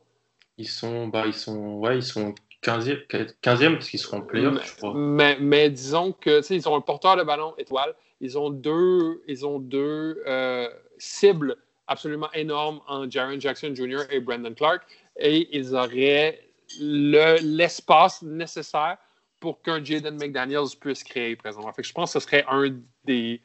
Ils 0.57 0.67
sont, 0.67 1.07
bah, 1.07 1.25
ils 1.25 1.33
sont, 1.33 1.77
ouais, 1.77 1.97
ils 1.97 2.03
sont 2.03 2.35
15e, 2.63 3.07
15e 3.41 3.73
parce 3.73 3.89
qu'ils 3.89 3.99
seront 3.99 4.17
en 4.17 4.21
playoff, 4.21 4.63
je 4.65 4.75
crois. 4.75 4.93
Mais, 4.95 5.37
mais 5.39 5.69
disons 5.69 6.11
que, 6.11 6.39
tu 6.39 6.43
sais, 6.43 6.55
ils 6.55 6.69
ont 6.69 6.75
un 6.75 6.81
porteur 6.81 7.17
de 7.17 7.23
ballon 7.23 7.55
étoile. 7.57 7.93
Ils 8.21 8.37
ont 8.37 8.49
deux, 8.49 9.23
ils 9.27 9.45
ont 9.45 9.59
deux 9.59 10.21
euh, 10.27 10.69
cibles 10.97 11.57
absolument 11.87 12.31
énormes 12.33 12.79
en 12.87 13.09
Jaron 13.09 13.39
Jackson 13.39 13.73
Jr. 13.75 14.03
et 14.11 14.19
Brandon 14.19 14.53
Clark. 14.53 14.83
Et 15.17 15.55
ils 15.57 15.75
auraient 15.75 16.39
le, 16.79 17.37
l'espace 17.41 18.21
nécessaire 18.21 18.97
pour 19.39 19.61
qu'un 19.61 19.83
Jaden 19.83 20.15
McDaniels 20.15 20.69
puisse 20.79 21.03
créer 21.03 21.35
présentement. 21.35 21.73
Fait 21.73 21.81
que 21.81 21.87
je 21.87 21.93
pense 21.93 22.13
que 22.13 22.19
ce 22.19 22.25
serait 22.25 22.45
un 22.47 22.73
des, 23.03 23.41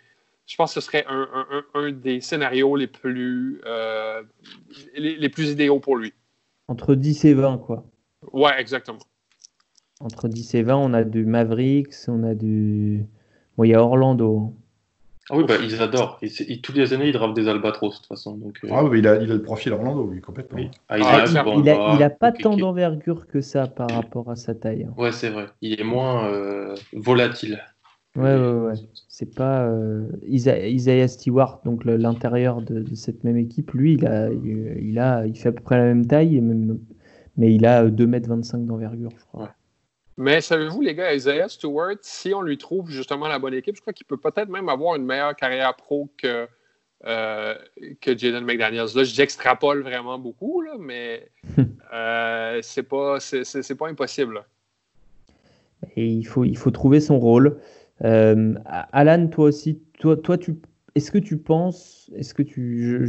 je 0.49 0.57
pense 0.57 0.74
que 0.74 0.80
ce 0.80 0.86
serait 0.86 1.05
un, 1.07 1.92
des 1.92 2.20
scénarios 2.22 2.74
les 2.74 2.86
plus, 2.86 3.61
euh, 3.66 4.22
les, 4.96 5.28
plus 5.28 5.51
idéaux 5.51 5.78
pour 5.78 5.96
lui. 5.96 6.14
Entre 6.68 6.94
10 6.94 7.26
et 7.26 7.34
20, 7.34 7.59
quoi. 7.59 7.84
Ouais, 8.32 8.59
exactement. 8.59 8.99
Entre 10.01 10.26
10 10.26 10.55
et 10.55 10.62
20, 10.62 10.76
on 10.76 10.94
a 10.94 11.05
du 11.05 11.26
Mavericks, 11.26 11.94
on 12.09 12.24
a 12.24 12.34
du. 12.34 13.05
Bon, 13.57 13.64
il 13.64 13.70
y 13.70 13.74
a 13.74 13.82
Orlando. 13.82 14.55
Ah 15.30 15.36
oui, 15.36 15.44
bah, 15.46 15.57
ils 15.62 15.82
adorent. 15.82 16.18
Et, 16.22 16.61
toutes 16.62 16.76
les 16.76 16.94
années, 16.94 17.09
ils 17.09 17.12
drapent 17.12 17.34
des 17.34 17.49
albatros, 17.49 17.90
de 17.90 17.96
toute 17.99 18.07
façon. 18.07 18.34
Donc, 18.36 18.59
euh. 18.64 18.68
Ah 18.70 18.84
oui, 18.84 19.01
il 19.01 19.07
a, 19.07 19.16
il 19.16 19.30
a 19.30 19.34
le 19.34 19.42
profil 19.42 19.74
Orlando, 19.74 20.05
oui, 20.05 20.22
complètement. 20.22 20.59
Ah, 20.88 20.96
il, 20.96 21.05
a, 21.05 21.94
il, 21.94 22.03
a, 22.03 22.09
pas 22.09 22.32
tant 22.32 22.57
d'envergure 22.57 23.26
que 23.26 23.42
ça 23.42 23.66
par 23.66 23.90
rapport 23.90 24.30
à 24.30 24.36
sa 24.36 24.55
taille. 24.55 24.84
Hein. 24.84 24.94
Ouais, 24.96 25.12
c'est 25.12 25.28
vrai. 25.28 25.49
Il 25.61 25.78
est 25.78 25.84
moins 25.84 26.24
euh, 26.24 26.74
volatile. 26.94 27.61
Ouais, 28.16 28.34
ouais, 28.34 28.52
ouais. 28.52 28.74
C'est 29.09 29.34
pas 29.34 29.66
euh, 29.66 30.06
Isaiah 30.26 31.09
Stewart, 31.09 31.61
donc 31.64 31.84
l'intérieur 31.84 32.62
de, 32.62 32.84
cette 32.94 33.22
même 33.24 33.36
équipe. 33.36 33.72
Lui, 33.72 33.94
il 33.94 34.06
a, 34.06 34.30
il, 34.30 34.98
a, 34.98 35.26
il 35.26 35.36
fait 35.36 35.50
à 35.50 35.52
peu 35.52 35.62
près 35.62 35.76
la 35.76 35.84
même 35.84 36.06
taille, 36.06 36.36
et 36.36 36.40
même, 36.40 36.78
mais 37.36 37.54
il 37.54 37.64
a 37.66 37.88
2m25 37.88 38.66
d'envergure, 38.66 39.11
je 39.16 39.24
crois. 39.24 39.50
Mais 40.16 40.40
savez-vous, 40.40 40.80
les 40.80 40.96
gars, 40.96 41.14
Isaiah 41.14 41.48
Stewart, 41.48 41.94
si 42.02 42.34
on 42.34 42.42
lui 42.42 42.59
trouve 42.59 42.90
justement 42.90 43.28
la 43.28 43.38
bonne 43.38 43.54
équipe, 43.54 43.76
je 43.76 43.80
crois 43.80 43.92
qu'il 43.92 44.04
peut 44.04 44.16
peut-être 44.16 44.48
même 44.48 44.68
avoir 44.68 44.96
une 44.96 45.04
meilleure 45.04 45.36
carrière 45.36 45.76
pro 45.76 46.11
que, 46.18 46.48
euh, 47.06 47.54
que 48.00 48.18
Jaden 48.18 48.44
McDaniels. 48.44 48.88
Là, 48.96 49.04
j'extrapole 49.04 49.82
vraiment 49.82 50.18
beaucoup, 50.18 50.61
là, 50.61 50.72
mais 50.76 51.30
euh, 51.94 52.59
c'est 52.62 52.82
pas, 52.82 53.20
c'est, 53.20 53.76
pas 53.76 53.88
impossible. 53.88 54.44
Et 55.94 56.04
il 56.04 56.24
faut, 56.24 56.44
il 56.44 56.59
faut 56.59 56.72
trouver 56.72 56.98
son 56.98 57.20
rôle. 57.20 57.61
Euh, 58.05 58.55
Alan, 58.66 59.28
toi 59.28 59.46
aussi, 59.46 59.80
toi, 59.99 60.16
toi 60.16 60.38
tu, 60.38 60.57
est-ce 60.94 61.11
que 61.11 61.18
tu 61.18 61.38
penses, 61.38 62.11
est-ce 62.14 62.34
que 62.34 62.42
tu, 62.42 63.07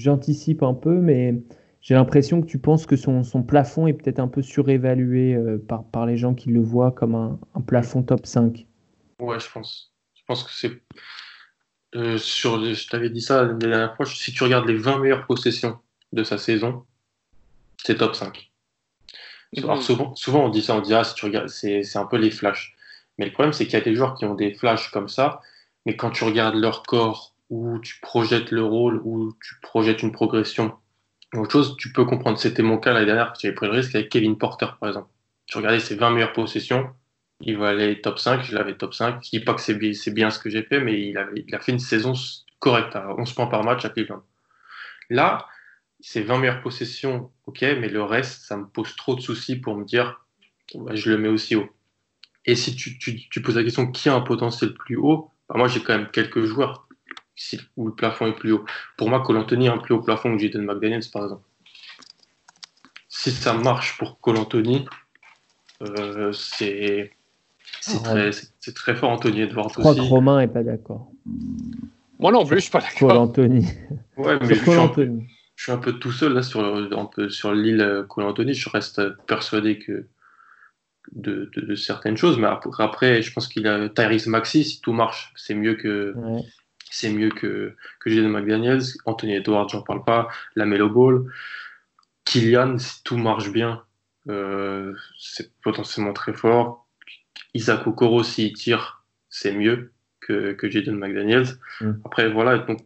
j'anticipe 0.00 0.62
un 0.62 0.74
peu, 0.74 1.00
mais 1.00 1.34
j'ai 1.80 1.94
l'impression 1.94 2.40
que 2.40 2.46
tu 2.46 2.58
penses 2.58 2.86
que 2.86 2.96
son, 2.96 3.22
son 3.22 3.42
plafond 3.42 3.86
est 3.86 3.94
peut-être 3.94 4.18
un 4.18 4.28
peu 4.28 4.42
surévalué 4.42 5.34
euh, 5.34 5.58
par, 5.58 5.84
par 5.84 6.06
les 6.06 6.16
gens 6.16 6.34
qui 6.34 6.50
le 6.50 6.60
voient 6.60 6.92
comme 6.92 7.14
un, 7.14 7.38
un, 7.54 7.60
plafond 7.60 8.02
top 8.02 8.26
5. 8.26 8.66
Ouais, 9.18 9.40
je 9.40 9.50
pense. 9.50 9.92
Je 10.14 10.22
pense 10.26 10.44
que 10.44 10.52
c'est. 10.52 10.82
Euh, 11.96 12.18
sur, 12.18 12.62
je 12.62 12.88
t'avais 12.88 13.10
dit 13.10 13.20
ça 13.20 13.42
la 13.42 13.54
dernière 13.54 13.96
fois, 13.96 14.06
si 14.06 14.32
tu 14.32 14.44
regardes 14.44 14.68
les 14.68 14.76
20 14.76 15.00
meilleures 15.00 15.26
possessions 15.26 15.78
de 16.12 16.22
sa 16.22 16.38
saison, 16.38 16.84
c'est 17.82 17.96
top 17.96 18.14
5. 18.14 18.50
Alors 19.58 19.82
souvent, 19.82 20.14
souvent, 20.14 20.44
on 20.44 20.48
dit 20.48 20.62
ça, 20.62 20.76
on 20.76 20.80
dit 20.80 20.94
ah, 20.94 21.02
si 21.02 21.14
tu 21.14 21.24
regardes, 21.24 21.48
c'est, 21.48 21.82
c'est 21.82 21.98
un 21.98 22.06
peu 22.06 22.16
les 22.16 22.30
flashs. 22.30 22.76
Mais 23.20 23.26
le 23.26 23.32
problème, 23.32 23.52
c'est 23.52 23.66
qu'il 23.66 23.74
y 23.74 23.82
a 23.82 23.84
des 23.84 23.94
joueurs 23.94 24.14
qui 24.14 24.24
ont 24.24 24.34
des 24.34 24.54
flashs 24.54 24.90
comme 24.92 25.10
ça, 25.10 25.42
mais 25.84 25.94
quand 25.94 26.10
tu 26.10 26.24
regardes 26.24 26.54
leur 26.54 26.82
corps, 26.82 27.34
ou 27.50 27.78
tu 27.80 28.00
projettes 28.00 28.50
le 28.50 28.64
rôle, 28.64 28.98
ou 29.04 29.34
tu 29.44 29.56
projettes 29.60 30.02
une 30.02 30.10
progression, 30.10 30.72
autre 31.34 31.52
chose, 31.52 31.76
tu 31.76 31.92
peux 31.92 32.06
comprendre. 32.06 32.38
C'était 32.38 32.62
mon 32.62 32.78
cas 32.78 32.94
l'année 32.94 33.04
dernière, 33.04 33.34
j'avais 33.38 33.54
pris 33.54 33.66
le 33.66 33.72
risque 33.72 33.94
avec 33.94 34.08
Kevin 34.08 34.38
Porter, 34.38 34.68
par 34.80 34.88
exemple. 34.88 35.10
Je 35.44 35.58
regardais 35.58 35.80
ses 35.80 35.96
20 35.96 36.12
meilleures 36.12 36.32
possessions, 36.32 36.88
il 37.42 37.58
va 37.58 37.68
aller 37.68 38.00
top 38.00 38.18
5, 38.18 38.42
je 38.42 38.54
l'avais 38.54 38.74
top 38.74 38.94
5. 38.94 39.22
Je 39.22 39.28
dis 39.28 39.40
pas 39.40 39.52
que 39.52 39.60
c'est 39.60 39.74
bien, 39.74 39.92
bien, 40.14 40.30
ce 40.30 40.38
que 40.38 40.48
j'ai 40.48 40.62
fait, 40.62 40.80
mais 40.80 40.98
il 40.98 41.18
a 41.54 41.58
fait 41.58 41.72
une 41.72 41.78
saison 41.78 42.14
correcte, 42.58 42.96
à 42.96 43.14
11 43.18 43.30
points 43.34 43.48
par 43.48 43.64
match 43.64 43.84
à 43.84 43.90
Cleveland. 43.90 44.22
Là, 45.10 45.46
ses 46.00 46.22
20 46.22 46.38
meilleures 46.38 46.62
possessions, 46.62 47.30
ok, 47.44 47.60
mais 47.60 47.90
le 47.90 48.02
reste, 48.02 48.46
ça 48.46 48.56
me 48.56 48.66
pose 48.66 48.96
trop 48.96 49.14
de 49.14 49.20
soucis 49.20 49.56
pour 49.56 49.76
me 49.76 49.84
dire, 49.84 50.24
bah, 50.74 50.94
je 50.94 51.10
le 51.10 51.18
mets 51.18 51.28
aussi 51.28 51.54
haut. 51.54 51.68
Et 52.46 52.56
si 52.56 52.74
tu, 52.74 52.98
tu, 52.98 53.42
poses 53.42 53.56
la 53.56 53.62
question 53.62 53.90
qui 53.90 54.08
a 54.08 54.14
un 54.14 54.22
potentiel 54.22 54.72
plus 54.74 54.96
haut, 54.96 55.30
bah 55.48 55.56
moi 55.58 55.68
j'ai 55.68 55.80
quand 55.82 55.96
même 55.96 56.08
quelques 56.10 56.44
joueurs 56.44 56.88
où 57.76 57.86
le 57.86 57.94
plafond 57.94 58.26
est 58.26 58.32
plus 58.36 58.52
haut. 58.52 58.64
Pour 58.96 59.08
moi, 59.08 59.20
Colantoni 59.20 59.68
a 59.68 59.74
un 59.74 59.78
plus 59.78 59.94
haut 59.94 60.02
plafond 60.02 60.36
que 60.36 60.42
Jaden 60.42 60.64
McDaniels, 60.64 61.02
par 61.12 61.24
exemple. 61.24 61.42
Si 63.08 63.30
ça 63.30 63.54
marche 63.54 63.98
pour 63.98 64.20
Colantoni, 64.20 64.86
euh, 65.82 66.32
c'est 66.32 67.12
très, 68.04 68.30
très, 68.74 68.94
fort, 68.94 69.10
Anthony 69.10 69.42
Edwards. 69.42 69.70
Je 69.70 69.80
crois 69.80 69.94
que 69.94 70.00
Romain 70.00 70.38
n'est 70.38 70.48
pas 70.48 70.62
d'accord. 70.62 71.10
Moi 72.18 72.32
non 72.32 72.44
plus, 72.44 72.58
je 72.58 72.62
suis 72.62 72.70
pas 72.70 72.80
d'accord. 72.80 73.08
Colantoni. 73.08 73.66
Ouais, 74.16 74.38
mais 74.40 74.54
je 74.54 74.60
suis, 74.60 74.72
un 74.72 74.88
peu, 74.88 75.10
je 75.56 75.62
suis, 75.62 75.72
un 75.72 75.78
peu, 75.78 75.92
tout 75.94 76.12
seul 76.12 76.34
là 76.34 76.42
sur, 76.42 76.88
sur 77.30 77.52
l'île 77.52 78.04
Colantoni. 78.08 78.54
Je 78.54 78.68
reste 78.68 79.00
persuadé 79.26 79.78
que 79.78 80.06
de, 81.12 81.74
certaines 81.74 82.16
choses. 82.16 82.38
Mais 82.38 82.48
après, 82.78 83.22
je 83.22 83.32
pense 83.32 83.48
qu'il 83.48 83.66
a 83.66 83.88
Tyrese 83.88 84.26
Maxi, 84.26 84.64
si 84.64 84.80
tout 84.80 84.92
marche, 84.92 85.32
c'est 85.36 85.54
mieux 85.54 85.74
que. 85.74 86.14
C'est 86.92 87.12
mieux 87.12 87.28
que, 87.28 87.76
que 88.00 88.10
Jaden 88.10 88.32
McDaniels. 88.32 88.82
Anthony 89.04 89.36
Edwards, 89.36 89.68
j'en 89.68 89.82
parle 89.82 90.02
pas. 90.02 90.28
La 90.56 90.66
Melo 90.66 90.88
Ball. 90.88 91.24
Kylian, 92.24 92.78
si 92.78 93.04
tout 93.04 93.16
marche 93.16 93.52
bien, 93.52 93.84
euh, 94.28 94.92
c'est 95.18 95.52
potentiellement 95.62 96.12
très 96.12 96.32
fort. 96.32 96.88
Isaac 97.54 97.86
Okoro, 97.86 98.24
s'il 98.24 98.52
tire, 98.54 99.04
c'est 99.28 99.52
mieux 99.52 99.92
que, 100.20 100.52
que 100.52 100.68
Jaden 100.68 100.96
McDaniels. 100.96 101.58
Mm. 101.80 101.92
Après, 102.04 102.28
voilà. 102.28 102.58
Donc, 102.58 102.84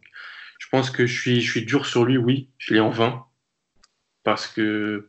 je 0.58 0.68
pense 0.68 0.90
que 0.90 1.06
je 1.06 1.20
suis, 1.20 1.40
je 1.40 1.50
suis 1.50 1.64
dur 1.64 1.86
sur 1.86 2.04
lui, 2.04 2.18
oui. 2.18 2.50
Je 2.58 2.74
l'ai 2.74 2.80
en 2.80 2.90
vain. 2.90 3.24
Parce 4.22 4.46
que 4.46 5.08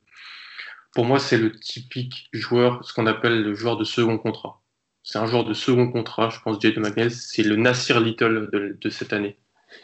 pour 0.96 1.04
moi, 1.04 1.20
c'est 1.20 1.38
le 1.38 1.52
typique 1.52 2.30
joueur, 2.32 2.84
ce 2.86 2.94
qu'on 2.94 3.06
appelle 3.06 3.44
le 3.44 3.54
joueur 3.54 3.76
de 3.76 3.84
second 3.84 4.18
contrat. 4.18 4.62
C'est 5.04 5.20
un 5.20 5.28
joueur 5.28 5.44
de 5.44 5.54
second 5.54 5.92
contrat, 5.92 6.30
je 6.30 6.40
pense, 6.40 6.60
Jaden 6.60 6.82
McNeil, 6.82 7.12
c'est 7.12 7.44
le 7.44 7.58
Nasir 7.58 8.00
Little 8.00 8.50
de, 8.82 8.90
cette 8.90 9.12
année. 9.12 9.38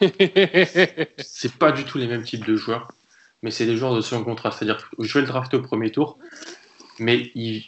c'est 1.18 1.58
pas 1.58 1.70
du 1.70 1.84
tout 1.84 1.98
les 1.98 2.06
mêmes 2.06 2.22
types 2.22 2.46
de 2.46 2.56
joueurs, 2.56 2.88
mais 3.42 3.50
c'est 3.50 3.66
des 3.66 3.76
joueurs 3.76 3.94
de 3.94 4.00
second 4.00 4.24
contrat. 4.24 4.52
C'est-à-dire 4.52 4.78
que 4.78 5.04
je 5.04 5.12
vais 5.12 5.20
le 5.20 5.26
drafter 5.26 5.58
au 5.58 5.62
premier 5.62 5.92
tour, 5.92 6.18
mais 6.98 7.30
il, 7.34 7.62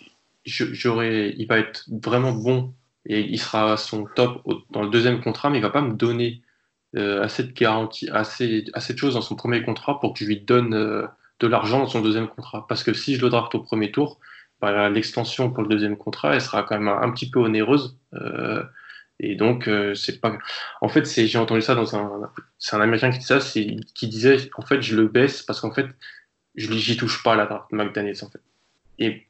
il 0.47 1.47
va 1.47 1.59
être 1.59 1.85
vraiment 1.91 2.33
bon 2.33 2.73
et 3.05 3.21
il 3.21 3.39
sera 3.39 3.75
à 3.75 3.77
son 3.77 4.07
top 4.17 4.43
dans 4.71 4.83
le 4.83 4.89
deuxième 4.89 5.21
contrat, 5.21 5.51
mais 5.51 5.59
il 5.59 5.63
va 5.63 5.71
pas 5.71 5.83
me 5.83 5.93
donner 5.93 6.41
euh, 6.97 7.23
assez 7.23 7.43
de 7.45 7.53
garantie, 7.53 8.09
assez, 8.09 8.65
assez 8.73 8.95
de 8.95 8.99
choses 8.99 9.15
dans 9.15 9.21
son 9.21 9.37
premier 9.37 9.63
contrat 9.63 10.01
pour 10.01 10.15
que 10.15 10.21
je 10.21 10.25
lui 10.25 10.41
donne. 10.41 10.73
Euh, 10.73 11.07
de 11.41 11.47
l'argent 11.47 11.79
dans 11.79 11.87
son 11.87 12.01
deuxième 12.01 12.29
contrat. 12.29 12.67
Parce 12.69 12.83
que 12.83 12.93
si 12.93 13.17
je 13.17 13.23
le 13.23 13.31
draft 13.31 13.55
au 13.55 13.61
premier 13.61 13.91
tour, 13.91 14.21
bah, 14.61 14.89
l'extension 14.89 15.51
pour 15.51 15.63
le 15.63 15.69
deuxième 15.69 15.97
contrat, 15.97 16.35
elle 16.35 16.41
sera 16.41 16.63
quand 16.63 16.79
même 16.79 16.89
un, 16.89 17.11
petit 17.11 17.29
peu 17.31 17.39
onéreuse. 17.41 17.99
Euh, 18.15 18.63
et 19.21 19.37
donc, 19.37 19.69
euh, 19.69 19.95
c'est 19.95 20.21
pas. 20.21 20.39
En 20.81 20.89
fait, 20.89 21.07
j'ai 21.07 21.39
entendu 21.39 21.63
ça 21.63 21.75
dans 21.75 21.97
un. 21.97 22.31
C'est 22.59 22.77
un 22.77 22.81
Américain 22.81 23.11
qui 23.11 23.19
dit 23.19 23.25
ça, 23.25 23.39
qui 23.41 24.09
disait 24.09 24.51
en 24.57 24.63
fait, 24.63 24.83
je 24.83 24.97
le 24.97 25.09
baisse 25.09 25.43
parce 25.43 25.61
qu'en 25.61 25.73
fait, 25.73 25.87
je 26.57 26.73
j'y 26.73 26.97
touche 26.97 27.23
pas 27.23 27.37
la 27.37 27.47
draft 27.47 27.71
McDaniels 27.73 28.25
en 28.25 28.31
fait. 28.31 28.41
Et 28.99 29.27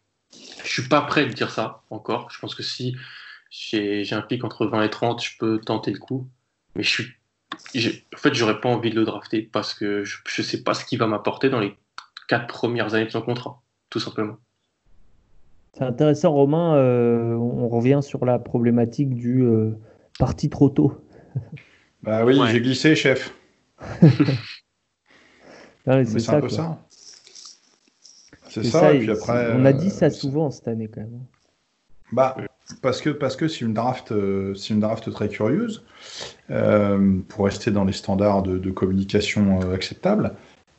je 0.65 0.69
suis 0.69 0.89
pas 0.89 1.03
prêt 1.03 1.27
de 1.27 1.33
dire 1.33 1.51
ça 1.51 1.83
encore. 1.91 2.31
Je 2.31 2.39
pense 2.39 2.55
que 2.55 2.63
si 2.63 2.97
j'ai 3.51 4.13
un 4.13 4.23
pic 4.23 4.45
entre 4.45 4.67
20 4.67 4.83
et 4.85 4.91
30, 4.91 5.23
je 5.25 5.37
peux 5.39 5.61
tenter 5.61 5.91
le 5.93 5.99
coup. 5.99 6.29
Mais 6.75 6.83
je 6.83 6.91
suis. 6.91 7.13
En 8.15 8.19
fait, 8.19 8.35
j'aurais 8.35 8.61
pas 8.61 8.69
envie 8.69 8.91
de 8.91 8.97
le 8.97 9.05
drafter 9.05 9.43
parce 9.43 9.75
que 9.75 10.05
je, 10.05 10.19
je 10.27 10.43
sais 10.43 10.63
pas 10.63 10.75
ce 10.75 10.85
qu'il 10.85 10.99
va 10.99 11.07
m'apporter 11.07 11.51
dans 11.51 11.61
les 11.61 11.77
quatre 12.29 12.47
premières 12.47 12.95
années 12.95 13.07
de 13.07 13.11
son 13.11 13.23
contrat, 13.23 13.61
tout 13.91 14.01
simplement. 14.01 14.37
C'est 15.77 15.85
intéressant, 15.85 16.33
Romain. 16.33 16.77
Euh, 16.77 17.35
on 17.35 17.69
revient 17.69 18.01
sur 18.03 18.25
la 18.25 18.39
problématique 18.39 19.15
du 19.15 19.43
euh, 19.43 19.77
parti 20.19 20.49
trop 20.49 20.69
tôt. 20.69 21.01
Bah 22.03 22.25
oui, 22.25 22.39
j'ai 22.51 22.61
glissé, 22.61 22.95
chef. 22.95 23.35
c'est 25.85 26.31
un 26.31 26.41
peu 26.41 26.49
ça. 26.49 26.79
C'est 28.49 28.63
ça, 28.63 28.95
et 28.95 29.01
puis 29.01 29.11
après. 29.11 29.53
On 29.57 29.65
a 29.65 29.73
dit 29.73 29.91
ça 29.91 30.07
euh, 30.07 30.11
souvent 30.11 30.51
cette 30.51 30.69
année 30.69 30.87
quand 30.87 31.01
même. 31.01 31.25
Bah, 32.13 32.37
parce 32.81 33.01
que 33.01 33.11
parce 33.11 33.35
que 33.35 33.49
c'est 33.49 33.63
une 33.63 33.75
draft, 33.75 34.15
c'est 34.55 34.75
une 34.75 34.81
draft 34.81 35.11
très 35.11 35.29
curieuse 35.29 35.85
pour 37.29 37.47
rester 37.47 37.73
dans 37.73 37.85
les 37.85 37.93
standards 37.93 38.45
de, 38.45 38.59
de 38.59 38.71
communication 38.71 39.73
acceptables. 39.73 40.35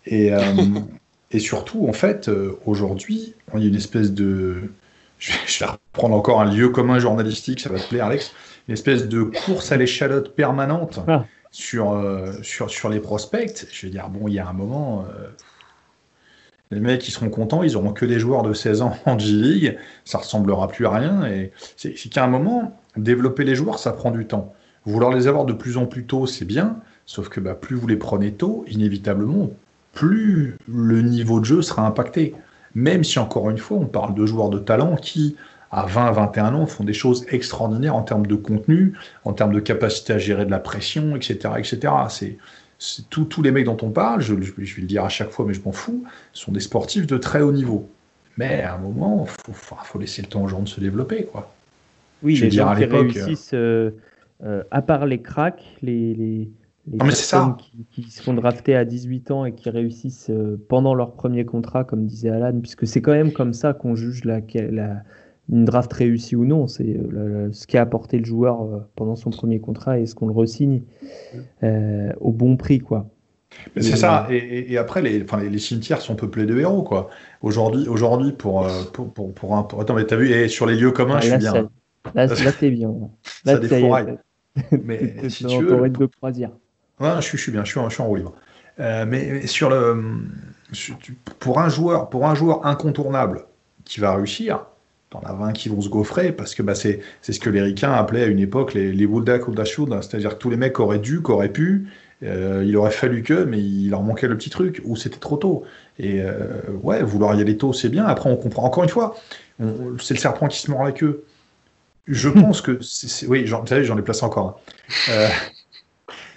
Et 0.05 0.31
Et 1.35 1.39
surtout, 1.39 1.85
en 1.89 1.91
fait, 1.91 2.29
euh, 2.29 2.57
aujourd'hui, 2.65 3.33
il 3.53 3.59
y 3.59 3.65
a 3.65 3.67
une 3.67 3.75
espèce 3.75 4.13
de. 4.13 4.71
Je 5.19 5.33
vais, 5.59 5.65
reprendre 5.65 6.15
encore 6.15 6.39
un 6.39 6.49
lieu 6.49 6.69
commun 6.69 6.97
journalistique, 6.97 7.59
ça 7.59 7.67
va 7.67 7.77
te 7.77 7.89
plaire, 7.89 8.05
Alex. 8.05 8.31
Une 8.69 8.73
espèce 8.73 9.09
de 9.09 9.23
course 9.23 9.73
à 9.73 9.77
l'échalote 9.77 10.33
permanente 10.33 11.01
ah. 11.09 11.25
sur, 11.51 11.91
euh, 11.91 12.31
sur, 12.41 12.69
sur 12.69 12.87
les 12.87 13.01
prospects. 13.01 13.67
Je 13.69 13.85
veux 13.85 13.91
dire, 13.91 14.07
bon, 14.07 14.29
il 14.29 14.35
y 14.35 14.39
a 14.39 14.47
un 14.47 14.53
moment. 14.53 15.05
Euh, 15.09 15.27
les 16.71 16.79
mecs, 16.79 17.05
ils 17.05 17.11
seront 17.11 17.29
contents, 17.29 17.63
ils 17.63 17.75
auront 17.75 17.91
que 17.91 18.05
des 18.05 18.17
joueurs 18.17 18.43
de 18.43 18.53
16 18.53 18.81
ans 18.81 18.97
en 19.05 19.19
G-League, 19.19 19.77
ça 20.05 20.19
ressemblera 20.19 20.69
plus 20.69 20.85
à 20.85 20.91
rien. 20.91 21.25
Et 21.25 21.51
c'est 21.75 21.93
qu'à 22.09 22.23
un 22.23 22.27
moment, 22.27 22.79
développer 22.95 23.43
les 23.43 23.55
joueurs, 23.55 23.77
ça 23.77 23.91
prend 23.91 24.11
du 24.11 24.25
temps. 24.25 24.53
Vouloir 24.85 25.11
les 25.11 25.27
avoir 25.27 25.43
de 25.43 25.53
plus 25.53 25.75
en 25.75 25.85
plus 25.85 26.05
tôt, 26.05 26.27
c'est 26.27 26.45
bien, 26.45 26.79
sauf 27.05 27.27
que 27.27 27.41
bah, 27.41 27.55
plus 27.55 27.75
vous 27.75 27.87
les 27.87 27.97
prenez 27.97 28.31
tôt, 28.31 28.63
inévitablement, 28.69 29.49
plus 29.95 30.57
le 30.67 31.01
niveau 31.01 31.39
de 31.39 31.45
jeu 31.45 31.61
sera 31.63 31.87
impacté. 31.87 32.35
Même 32.75 33.03
si, 33.03 33.17
encore 33.17 33.49
une 33.49 33.57
fois, 33.57 33.77
on 33.77 33.85
parle 33.85 34.13
de 34.13 34.25
joueurs 34.27 34.49
de 34.49 34.59
talent 34.59 34.97
qui, 34.97 35.35
à 35.71 35.85
20, 35.85 36.11
21 36.11 36.53
ans, 36.53 36.65
font 36.67 36.83
des 36.83 36.93
choses 36.93 37.25
extraordinaires 37.29 37.95
en 37.95 38.03
termes 38.03 38.27
de 38.27 38.35
contenu, 38.35 38.93
en 39.23 39.33
termes 39.33 39.53
de 39.53 39.59
capacité 39.59 40.13
à 40.13 40.17
gérer 40.19 40.45
de 40.45 40.51
la 40.51 40.59
pression, 40.59 41.15
etc. 41.15 41.53
etc. 41.57 41.93
C'est, 42.09 42.37
tous 43.09 43.41
les 43.41 43.51
mecs 43.51 43.65
dont 43.65 43.77
on 43.81 43.89
parle, 43.89 44.21
je, 44.21 44.35
je, 44.35 44.75
vais 44.75 44.81
le 44.81 44.87
dire 44.87 45.05
à 45.05 45.09
chaque 45.09 45.31
fois, 45.31 45.45
mais 45.47 45.53
je 45.53 45.61
m'en 45.63 45.71
fous, 45.71 46.03
sont 46.33 46.51
des 46.51 46.59
sportifs 46.59 47.07
de 47.07 47.17
très 47.17 47.41
haut 47.41 47.53
niveau. 47.53 47.89
Mais 48.37 48.61
à 48.61 48.75
un 48.75 48.77
moment, 48.77 49.25
il 49.25 49.53
faut, 49.53 49.75
faut, 49.85 49.97
laisser 49.97 50.21
le 50.21 50.27
temps 50.27 50.43
aux 50.43 50.49
gens 50.49 50.61
de 50.61 50.67
se 50.67 50.81
développer. 50.81 51.23
Quoi. 51.23 51.49
Oui, 52.21 52.35
les 52.35 52.51
gens 52.51 52.75
qui 52.75 52.83
réussissent, 52.83 53.51
euh, 53.53 53.91
euh, 54.43 54.63
à 54.71 54.81
part 54.81 55.05
les 55.05 55.21
cracks, 55.21 55.63
les, 55.81 56.13
les, 56.13 56.49
les 56.91 56.97
personnes 56.97 57.55
qui, 57.57 57.85
qui, 57.91 58.11
se 58.11 58.21
font 58.21 58.33
drafter 58.33 58.75
à 58.75 58.85
18 58.85 59.31
ans 59.31 59.45
et 59.45 59.53
qui 59.53 59.69
réussissent 59.69 60.29
euh, 60.29 60.59
pendant 60.69 60.93
leur 60.93 61.13
premier 61.13 61.45
contrat, 61.45 61.83
comme 61.83 62.05
disait 62.05 62.29
Alan, 62.29 62.59
puisque 62.59 62.85
c'est 62.85 63.01
quand 63.01 63.13
même 63.13 63.31
comme 63.31 63.53
ça 63.53 63.73
qu'on 63.73 63.95
juge 63.95 64.23
la, 64.23 64.39
la, 64.53 65.01
une 65.49 65.65
draft 65.65 65.91
réussie 65.93 66.35
ou 66.35 66.45
non. 66.45 66.67
C'est 66.67 66.99
ce 67.51 67.67
qu'a 67.67 67.81
apporté 67.81 68.19
le 68.19 68.25
joueur 68.25 68.87
pendant 68.95 69.15
son 69.15 69.31
premier 69.31 69.59
contrat 69.59 69.99
et 69.99 70.05
ce 70.05 70.15
qu'on 70.15 70.27
le 70.27 70.33
resigne 70.33 70.81
au 71.63 72.31
bon 72.31 72.57
prix. 72.57 72.79
quoi. 72.79 73.07
C'est 73.77 73.95
ça. 73.95 74.27
Et, 74.29 74.77
après, 74.77 75.01
les, 75.01 75.23
enfin, 75.23 75.41
les, 75.41 75.59
cimetières 75.59 76.01
sont 76.01 76.15
peuplés 76.15 76.45
de 76.45 76.59
héros, 76.59 76.83
quoi. 76.83 77.09
Aujourd'hui, 77.41 77.87
aujourd'hui, 77.87 78.31
pour, 78.31 78.67
pour, 78.93 79.11
pour, 79.11 79.33
pour, 79.33 79.55
un. 79.55 79.67
Attends, 79.79 79.95
mais 79.95 80.05
t'as 80.05 80.17
vu, 80.17 80.31
et 80.31 80.47
sur 80.49 80.65
les 80.65 80.75
lieux 80.75 80.91
communs, 80.91 81.19
je 81.19 81.29
suis 81.29 81.37
bien. 81.37 81.69
Là, 82.13 82.27
là 82.27 82.51
t'es 82.51 82.69
bien. 82.69 82.93
Là, 83.45 83.59
ça 83.61 84.05
mais 84.83 85.29
si 85.29 85.45
tu 85.45 85.63
veux, 85.63 85.89
de 85.89 86.05
croisière. 86.05 86.51
Ouais, 86.99 87.09
je, 87.17 87.21
suis, 87.21 87.37
je 87.37 87.43
suis 87.43 87.51
bien, 87.51 87.63
je 87.63 87.71
suis, 87.71 87.81
je 87.83 87.93
suis 87.93 88.01
en 88.01 88.07
roue 88.07 88.15
libre. 88.15 88.33
Euh, 88.79 89.05
mais, 89.07 89.47
sur 89.47 89.69
le, 89.69 90.03
pour 91.39 91.59
un 91.59 91.69
joueur, 91.69 92.09
pour 92.09 92.27
un 92.27 92.35
joueur 92.35 92.65
incontournable 92.65 93.45
qui 93.85 93.99
va 93.99 94.15
réussir, 94.15 94.65
t'en 95.09 95.19
as 95.19 95.33
20 95.33 95.53
qui 95.53 95.69
vont 95.69 95.81
se 95.81 95.89
gaufrer 95.89 96.31
parce 96.31 96.55
que 96.55 96.63
bah, 96.63 96.75
c'est, 96.75 96.99
c'est 97.21 97.33
ce 97.33 97.39
que 97.39 97.49
les 97.49 97.61
Ricains 97.61 97.93
appelaient 97.93 98.23
à 98.23 98.27
une 98.27 98.39
époque 98.39 98.73
les, 98.73 98.91
les 98.91 99.05
Wuldak 99.05 99.47
ou 99.47 99.53
c'est-à-dire 99.55 100.31
que 100.31 100.35
tous 100.35 100.49
les 100.49 100.57
mecs 100.57 100.79
auraient 100.79 100.99
dû, 100.99 101.21
qu'auraient 101.21 101.49
pu, 101.49 101.87
euh, 102.23 102.63
il 102.65 102.75
aurait 102.77 102.91
fallu 102.91 103.23
que, 103.23 103.43
mais 103.43 103.59
il 103.59 103.89
leur 103.89 104.01
manquait 104.01 104.27
le 104.27 104.37
petit 104.37 104.49
truc, 104.49 104.81
ou 104.85 104.95
c'était 104.95 105.19
trop 105.19 105.37
tôt. 105.37 105.63
Et 105.99 106.21
euh, 106.21 106.61
ouais, 106.81 107.03
vouloir 107.03 107.35
y 107.35 107.41
aller 107.41 107.57
tôt, 107.57 107.73
c'est 107.73 107.89
bien. 107.89 108.05
Après, 108.05 108.29
on 108.29 108.37
comprend. 108.37 108.63
Encore 108.63 108.83
une 108.83 108.89
fois, 108.89 109.15
c'est 109.99 110.13
le 110.13 110.19
serpent 110.19 110.47
qui 110.47 110.59
se 110.59 110.71
mord 110.71 110.83
la 110.83 110.91
queue. 110.91 111.23
Je 112.07 112.29
pense 112.29 112.61
que, 112.61 112.79
oui, 113.27 113.45
vous 113.45 113.67
savez, 113.67 113.83
j'en 113.83 113.97
ai 113.97 114.01
placé 114.01 114.23
encore 114.23 114.61
un. 115.09 115.11
Euh, 115.11 115.27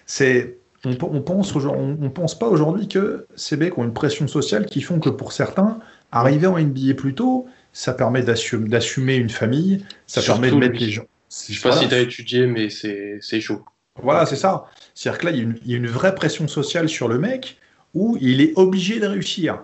c'est, 0.08 0.56
on, 0.84 0.96
on, 1.02 1.20
pense, 1.20 1.54
on, 1.54 2.10
pense 2.10 2.36
pas 2.36 2.48
aujourd'hui 2.48 2.88
que 2.88 3.26
ces 3.36 3.56
mecs 3.56 3.76
ont 3.78 3.84
une 3.84 3.92
pression 3.92 4.26
sociale 4.26 4.66
qui 4.66 4.80
font 4.80 4.98
que 4.98 5.10
pour 5.10 5.32
certains, 5.32 5.78
arriver 6.10 6.46
en 6.46 6.58
NBA 6.58 6.94
plus 6.96 7.14
tôt, 7.14 7.46
ça 7.72 7.92
permet 7.92 8.22
d'assumer 8.22 9.16
une 9.16 9.28
famille, 9.28 9.84
ça 10.06 10.22
permet 10.22 10.50
de 10.50 10.56
mettre 10.56 10.80
les 10.80 10.90
gens. 10.90 11.04
Je 11.30 11.52
sais 11.52 11.68
pas 11.68 11.76
si 11.76 11.86
tu 11.86 11.94
as 11.94 12.00
étudié, 12.00 12.46
mais 12.46 12.70
c'est 12.70 13.40
chaud. 13.40 13.64
Voilà, 14.02 14.24
c'est 14.24 14.36
ça. 14.36 14.64
C'est-à-dire 14.94 15.20
que 15.20 15.26
là, 15.26 15.32
il 15.32 15.60
y, 15.66 15.74
a 15.74 15.76
une, 15.76 15.86
vraie 15.86 16.14
pression 16.14 16.48
sociale 16.48 16.88
sur 16.88 17.06
le 17.06 17.18
mec 17.18 17.58
où 17.94 18.16
il 18.20 18.40
est 18.40 18.52
obligé 18.56 19.00
de 19.00 19.06
réussir. 19.06 19.60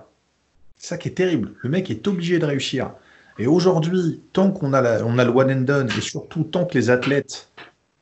C'est 0.77 0.89
ça 0.89 0.99
qui 0.99 1.09
est 1.09 1.13
terrible. 1.13 1.53
Le 1.63 1.71
mec 1.71 1.91
est 1.91 2.07
obligé 2.07 2.39
de 2.39 2.45
réussir. 2.45 2.91
Et 3.39 3.47
aujourd'hui, 3.47 4.21
tant 4.33 4.51
qu'on 4.51 4.75
a, 4.75 5.03
on 5.05 5.19
a 5.19 5.25
le 5.25 5.31
one 5.31 5.51
and 5.51 5.61
done, 5.63 5.89
et 5.97 6.01
surtout 6.01 6.45
tant 6.45 6.67
que 6.67 6.77
les 6.77 6.91
athlètes, 6.91 7.49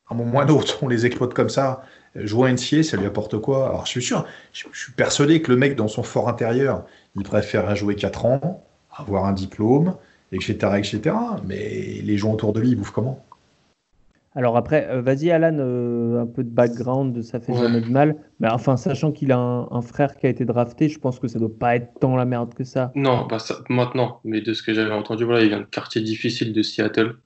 à 0.09 0.14
un 0.14 0.16
moment 0.16 0.38
ou 0.38 0.40
à 0.40 0.45
un 0.45 0.49
autre, 0.49 0.82
on 0.82 0.88
les 0.88 1.07
exploite 1.07 1.34
comme 1.34 1.51
ça, 1.51 1.84
jouer 2.14 2.52
NCA, 2.52 2.82
ça 2.82 2.96
lui 2.96 3.06
apporte 3.06 3.38
quoi? 3.38 3.68
Alors 3.68 3.86
je 3.86 3.90
suis 3.90 4.02
sûr, 4.02 4.26
je, 4.52 4.64
suis 4.72 4.92
persuadé 4.92 5.42
que 5.42 5.50
le 5.50 5.56
mec, 5.56 5.76
dans 5.76 5.88
son 5.88 6.02
fort 6.02 6.28
intérieur, 6.28 6.84
il 7.16 7.22
préfère 7.22 7.74
jouer 7.76 7.94
4 7.94 8.26
ans, 8.26 8.64
avoir 8.94 9.24
un 9.24 9.32
diplôme, 9.32 9.96
etc., 10.32 10.54
etc. 10.76 11.16
Mais 11.46 12.00
les 12.02 12.16
gens 12.18 12.32
autour 12.32 12.52
de 12.52 12.60
lui, 12.60 12.70
ils 12.70 12.76
bouffent 12.76 12.92
comment? 12.92 13.24
Alors 14.34 14.56
après, 14.56 14.88
euh, 14.88 15.02
vas-y 15.02 15.30
Alan, 15.30 15.56
euh, 15.58 16.22
un 16.22 16.26
peu 16.26 16.42
de 16.42 16.48
background, 16.48 17.20
ça 17.22 17.38
fait 17.38 17.52
jamais 17.52 17.82
de 17.82 17.90
mal. 17.90 18.16
Mais 18.40 18.48
enfin, 18.50 18.78
sachant 18.78 19.12
qu'il 19.12 19.30
a 19.30 19.36
un, 19.38 19.82
frère 19.82 20.16
qui 20.16 20.26
a 20.26 20.30
été 20.30 20.46
drafté, 20.46 20.88
je 20.88 20.98
pense 20.98 21.18
que 21.18 21.28
ça 21.28 21.38
doit 21.38 21.50
pas 21.54 21.76
être 21.76 21.98
tant 22.00 22.16
la 22.16 22.24
merde 22.24 22.54
que 22.54 22.64
ça. 22.64 22.92
Non, 22.94 23.26
bah 23.26 23.38
maintenant. 23.68 24.20
Mais 24.24 24.40
de 24.40 24.54
ce 24.54 24.62
que 24.62 24.72
j'avais 24.72 24.94
entendu, 24.94 25.24
voilà, 25.24 25.42
il 25.42 25.48
vient 25.48 25.60
de 25.60 25.64
quartier 25.64 26.00
difficile 26.00 26.54
de 26.54 26.62
Seattle. 26.62 27.16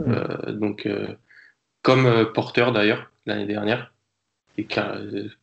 Euh, 0.00 0.52
donc, 0.52 0.88
comme 1.82 2.26
Porter 2.34 2.66
d'ailleurs 2.72 3.10
l'année 3.26 3.46
dernière, 3.46 3.92
et 4.58 4.66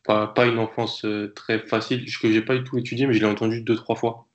pas, 0.04 0.26
pas 0.28 0.46
une 0.46 0.58
enfance 0.58 1.04
très 1.34 1.58
facile, 1.58 2.04
que 2.04 2.30
j'ai 2.30 2.42
pas 2.42 2.56
du 2.56 2.64
tout 2.64 2.78
étudié, 2.78 3.06
mais 3.06 3.14
je 3.14 3.20
l'ai 3.20 3.26
entendu 3.26 3.62
deux 3.62 3.76
trois 3.76 3.96
fois 3.96 4.26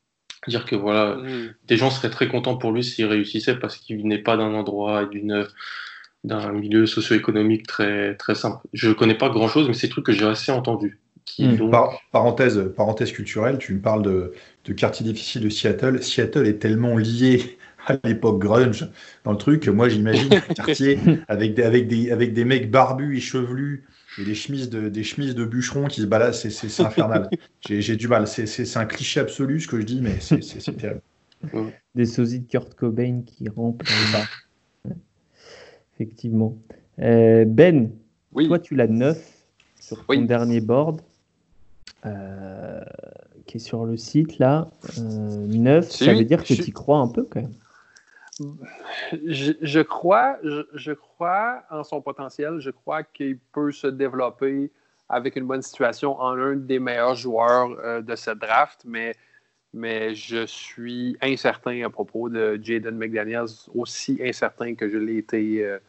dire 0.47 0.65
que 0.65 0.75
voilà, 0.75 1.17
mm. 1.17 1.53
des 1.67 1.77
gens 1.77 1.89
seraient 1.89 2.09
très 2.09 2.27
contents 2.27 2.57
pour 2.57 2.71
lui 2.71 2.83
s'il 2.83 3.05
réussissait 3.05 3.55
parce 3.55 3.77
qu'il 3.77 4.07
n'est 4.07 4.17
pas 4.17 4.37
d'un 4.37 4.53
endroit 4.53 5.03
et 5.03 5.07
d'une 5.07 5.45
d'un 6.23 6.51
milieu 6.51 6.85
socio-économique 6.85 7.65
très, 7.65 8.15
très 8.15 8.35
simple. 8.35 8.59
Je 8.73 8.89
ne 8.89 8.93
connais 8.93 9.17
pas 9.17 9.29
grand-chose, 9.29 9.67
mais 9.67 9.73
c'est 9.73 9.87
des 9.87 9.91
trucs 9.91 10.05
que 10.05 10.11
j'ai 10.11 10.25
assez 10.25 10.51
entendu. 10.51 10.99
Hmm. 11.39 11.71
parenthèse, 12.11 12.71
parenthèse 12.75 13.11
culturelle, 13.11 13.57
tu 13.57 13.73
me 13.73 13.79
parles 13.79 14.03
de, 14.03 14.33
de 14.65 14.73
quartier 14.73 15.03
difficile 15.05 15.41
de 15.41 15.49
Seattle. 15.49 16.03
Seattle 16.03 16.45
est 16.45 16.59
tellement 16.59 16.97
lié 16.97 17.57
à 17.87 17.95
l'époque 18.03 18.39
grunge 18.39 18.87
dans 19.23 19.31
le 19.31 19.37
truc 19.37 19.63
que 19.63 19.71
moi 19.71 19.89
j'imagine 19.89 20.33
un 20.33 20.39
quartier 20.53 20.99
avec 21.27 21.55
des, 21.55 21.63
avec, 21.63 21.87
des, 21.87 22.11
avec 22.11 22.33
des 22.33 22.45
mecs 22.45 22.69
barbus 22.69 23.17
et 23.17 23.21
chevelus 23.21 23.85
et 24.17 24.25
des 24.25 24.35
chemises 24.35 24.69
de, 24.69 24.89
des 24.89 25.03
chemises 25.03 25.35
de 25.35 25.45
bûcherons 25.45 25.87
qui 25.87 26.01
se 26.01 26.05
baladent, 26.05 26.33
c'est 26.33 26.83
infernal. 26.83 27.29
J'ai 27.67 27.95
du 27.95 28.07
mal, 28.07 28.27
c'est 28.27 28.77
un 28.77 28.85
cliché 28.85 29.19
absolu 29.19 29.59
ce 29.59 29.67
que 29.67 29.79
je 29.79 29.85
dis, 29.85 30.01
mais 30.01 30.19
c'est 30.19 30.77
terrible. 30.77 31.01
Des 31.95 32.05
sosies 32.05 32.41
de 32.41 32.47
Kurt 32.47 32.73
Cobain 32.75 33.23
qui 33.25 33.49
rampent 33.49 33.83
dans 33.83 34.19
le 34.19 34.95
effectivement. 35.95 36.57
Euh, 36.99 37.45
ben, 37.45 37.91
toi, 38.35 38.59
tu 38.59 38.75
l'as 38.75 38.87
9 38.87 39.45
sur 39.79 40.05
ton 40.05 40.21
dernier 40.21 40.61
board, 40.61 41.01
euh, 42.05 42.83
qui 43.45 43.57
est 43.57 43.59
sur 43.59 43.85
le 43.85 43.97
site 43.97 44.39
là. 44.39 44.69
9, 44.97 45.85
euh, 45.85 45.89
ça 45.89 46.13
veut 46.13 46.23
dire 46.23 46.43
que 46.43 46.53
tu 46.53 46.61
y 46.63 46.71
crois 46.71 46.99
un 46.99 47.07
peu 47.07 47.23
quand 47.23 47.41
même. 47.41 47.53
Je, 49.11 49.81
crois, 49.81 50.37
je, 50.43 50.91
crois 50.93 51.63
en 51.69 51.83
son 51.83 52.01
potentiel. 52.01 52.59
Je 52.59 52.69
crois 52.69 53.03
qu'il 53.03 53.37
peut 53.53 53.71
se 53.71 53.87
développer 53.87 54.71
avec 55.09 55.35
une 55.35 55.45
bonne 55.45 55.61
situation 55.61 56.19
en 56.19 56.37
un 56.37 56.55
des 56.55 56.79
meilleurs 56.79 57.15
joueurs 57.15 58.01
de 58.01 58.15
cette 58.15 58.39
draft, 58.39 58.83
mais, 58.85 59.15
mais 59.73 60.15
je 60.15 60.45
suis 60.45 61.17
incertain 61.21 61.83
à 61.83 61.89
propos 61.89 62.29
de 62.29 62.59
Jaden 62.61 62.97
McDaniels, 62.97 63.69
aussi 63.75 64.19
incertain 64.23 64.75
que 64.75 64.89
je 64.89 64.97
l'ai 64.97 65.17
été 65.17 65.79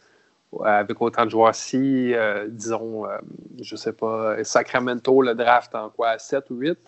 avec 0.64 1.00
autant 1.00 1.24
de 1.24 1.30
joueurs. 1.30 1.54
Si, 1.54 2.14
euh, 2.14 2.46
disons, 2.48 3.06
euh, 3.06 3.18
je 3.60 3.76
sais 3.76 3.92
pas, 3.92 4.42
Sacramento 4.44 5.22
le 5.22 5.34
draft 5.34 5.74
en 5.74 5.90
quoi, 5.90 6.18
7 6.18 6.50
ou 6.50 6.56
8, 6.56 6.78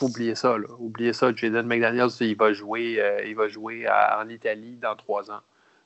oubliez 0.00 0.34
ça, 0.34 0.58
là. 0.58 0.68
Oubliez 0.78 1.12
ça, 1.12 1.34
Jaden 1.34 1.66
McDaniels, 1.66 2.10
il 2.20 2.36
va 2.36 2.52
jouer, 2.52 3.00
euh, 3.00 3.24
il 3.24 3.34
va 3.36 3.48
jouer 3.48 3.86
en 3.88 4.28
Italie 4.28 4.76
dans 4.80 4.96
trois 4.96 5.30
ans. 5.30 5.40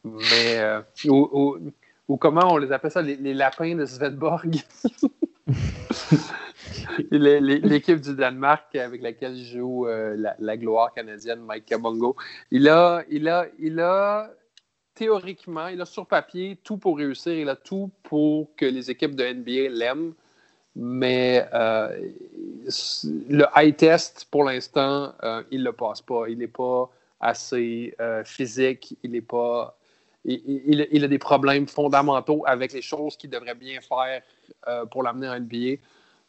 Mais, 0.05 0.63
ou, 1.09 2.17
comment 2.19 2.53
on 2.53 2.59
les 2.59 2.73
appelle 2.73 2.91
ça, 2.91 3.03
les, 3.03 3.35
lapins 3.35 3.75
de 3.75 3.85
Svetborg. 3.85 4.57
L'équipe 7.11 8.01
du 8.01 8.15
Danemark 8.15 8.75
avec 8.77 9.03
laquelle 9.03 9.37
joue 9.37 9.87
la, 9.87 10.37
la, 10.39 10.57
gloire 10.57 10.95
canadienne, 10.95 11.41
Mike 11.41 11.67
Kabongo. 11.67 12.17
Il 12.53 12.69
a, 12.69 13.03
il 13.11 13.29
a, 13.29 13.47
il 13.59 13.81
a 13.81 14.31
théoriquement, 14.97 15.69
il 15.69 15.81
a 15.81 15.85
sur 15.85 16.07
papier 16.07 16.59
tout 16.65 16.79
pour 16.79 16.97
réussir, 16.97 17.35
il 17.35 17.49
a 17.49 17.55
tout 17.55 17.91
pour 18.03 18.57
que 18.57 18.65
les 18.65 18.91
équipes 18.91 19.15
de 19.15 19.25
NBA 19.25 19.69
l'aiment, 19.69 20.15
mais 20.77 21.47
euh, 21.55 21.89
le 23.29 23.45
high 23.57 23.75
test, 23.75 24.27
pour 24.31 24.45
l'instant, 24.45 25.15
euh, 25.23 25.43
il 25.51 25.61
ne 25.61 25.65
le 25.65 25.73
passe 25.73 26.03
pas. 26.03 26.29
Il 26.29 26.39
n'est 26.39 26.47
pas 26.47 26.91
assez 27.21 27.95
euh, 28.01 28.23
physique, 28.25 28.97
il 29.03 29.13
n'est 29.13 29.21
pas. 29.21 29.77
Il, 30.25 30.87
il, 30.91 31.05
a 31.05 31.09
des 31.09 31.19
problèmes 31.19 31.69
fondamentaux 31.69 32.43
avec 32.47 32.73
les 32.73 32.83
choses 32.83 33.17
qu'il 33.17 33.31
devrait 33.31 33.55
bien 33.55 33.79
faire 33.81 34.23
pour 34.91 35.05
l'amener 35.05 35.29
en 35.29 35.39
NBA. 35.39 35.77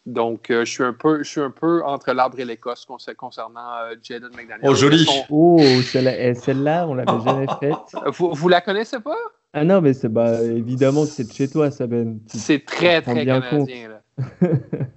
Donc, 0.08 0.52
euh, 0.52 0.64
je, 0.64 0.72
suis 0.72 0.84
un 0.84 0.94
peu, 0.94 1.22
je 1.22 1.30
suis 1.30 1.42
un 1.42 1.52
peu 1.52 1.84
entre 1.84 2.14
l'arbre 2.14 2.40
et 2.40 2.46
l'Écosse 2.46 2.88
concernant 3.18 3.60
euh, 3.60 3.96
Jaden 4.02 4.30
McDaniel. 4.30 4.62
Oh, 4.64 4.74
joli! 4.74 5.06
Oh, 5.30 5.60
eh, 5.60 6.34
celle-là, 6.34 6.88
on 6.88 6.96
ne 6.96 7.04
l'avait 7.04 7.20
jamais 7.26 7.46
faite. 7.60 7.76
Vous, 8.14 8.32
vous 8.34 8.48
la 8.48 8.62
connaissez 8.62 9.02
pas? 9.02 9.18
Ah 9.52 9.66
non, 9.66 9.82
mais 9.82 9.94
c'est 9.94 10.08
bah, 10.08 10.42
évidemment 10.44 11.02
que 11.04 11.12
c'est 11.12 11.28
de 11.28 11.34
chez 11.34 11.50
toi, 11.50 11.72
Saben. 11.72 12.22
C'est 12.28 12.66
très, 12.66 13.02
très 13.02 13.26
canadien. 13.26 13.90
Là. 13.90 13.97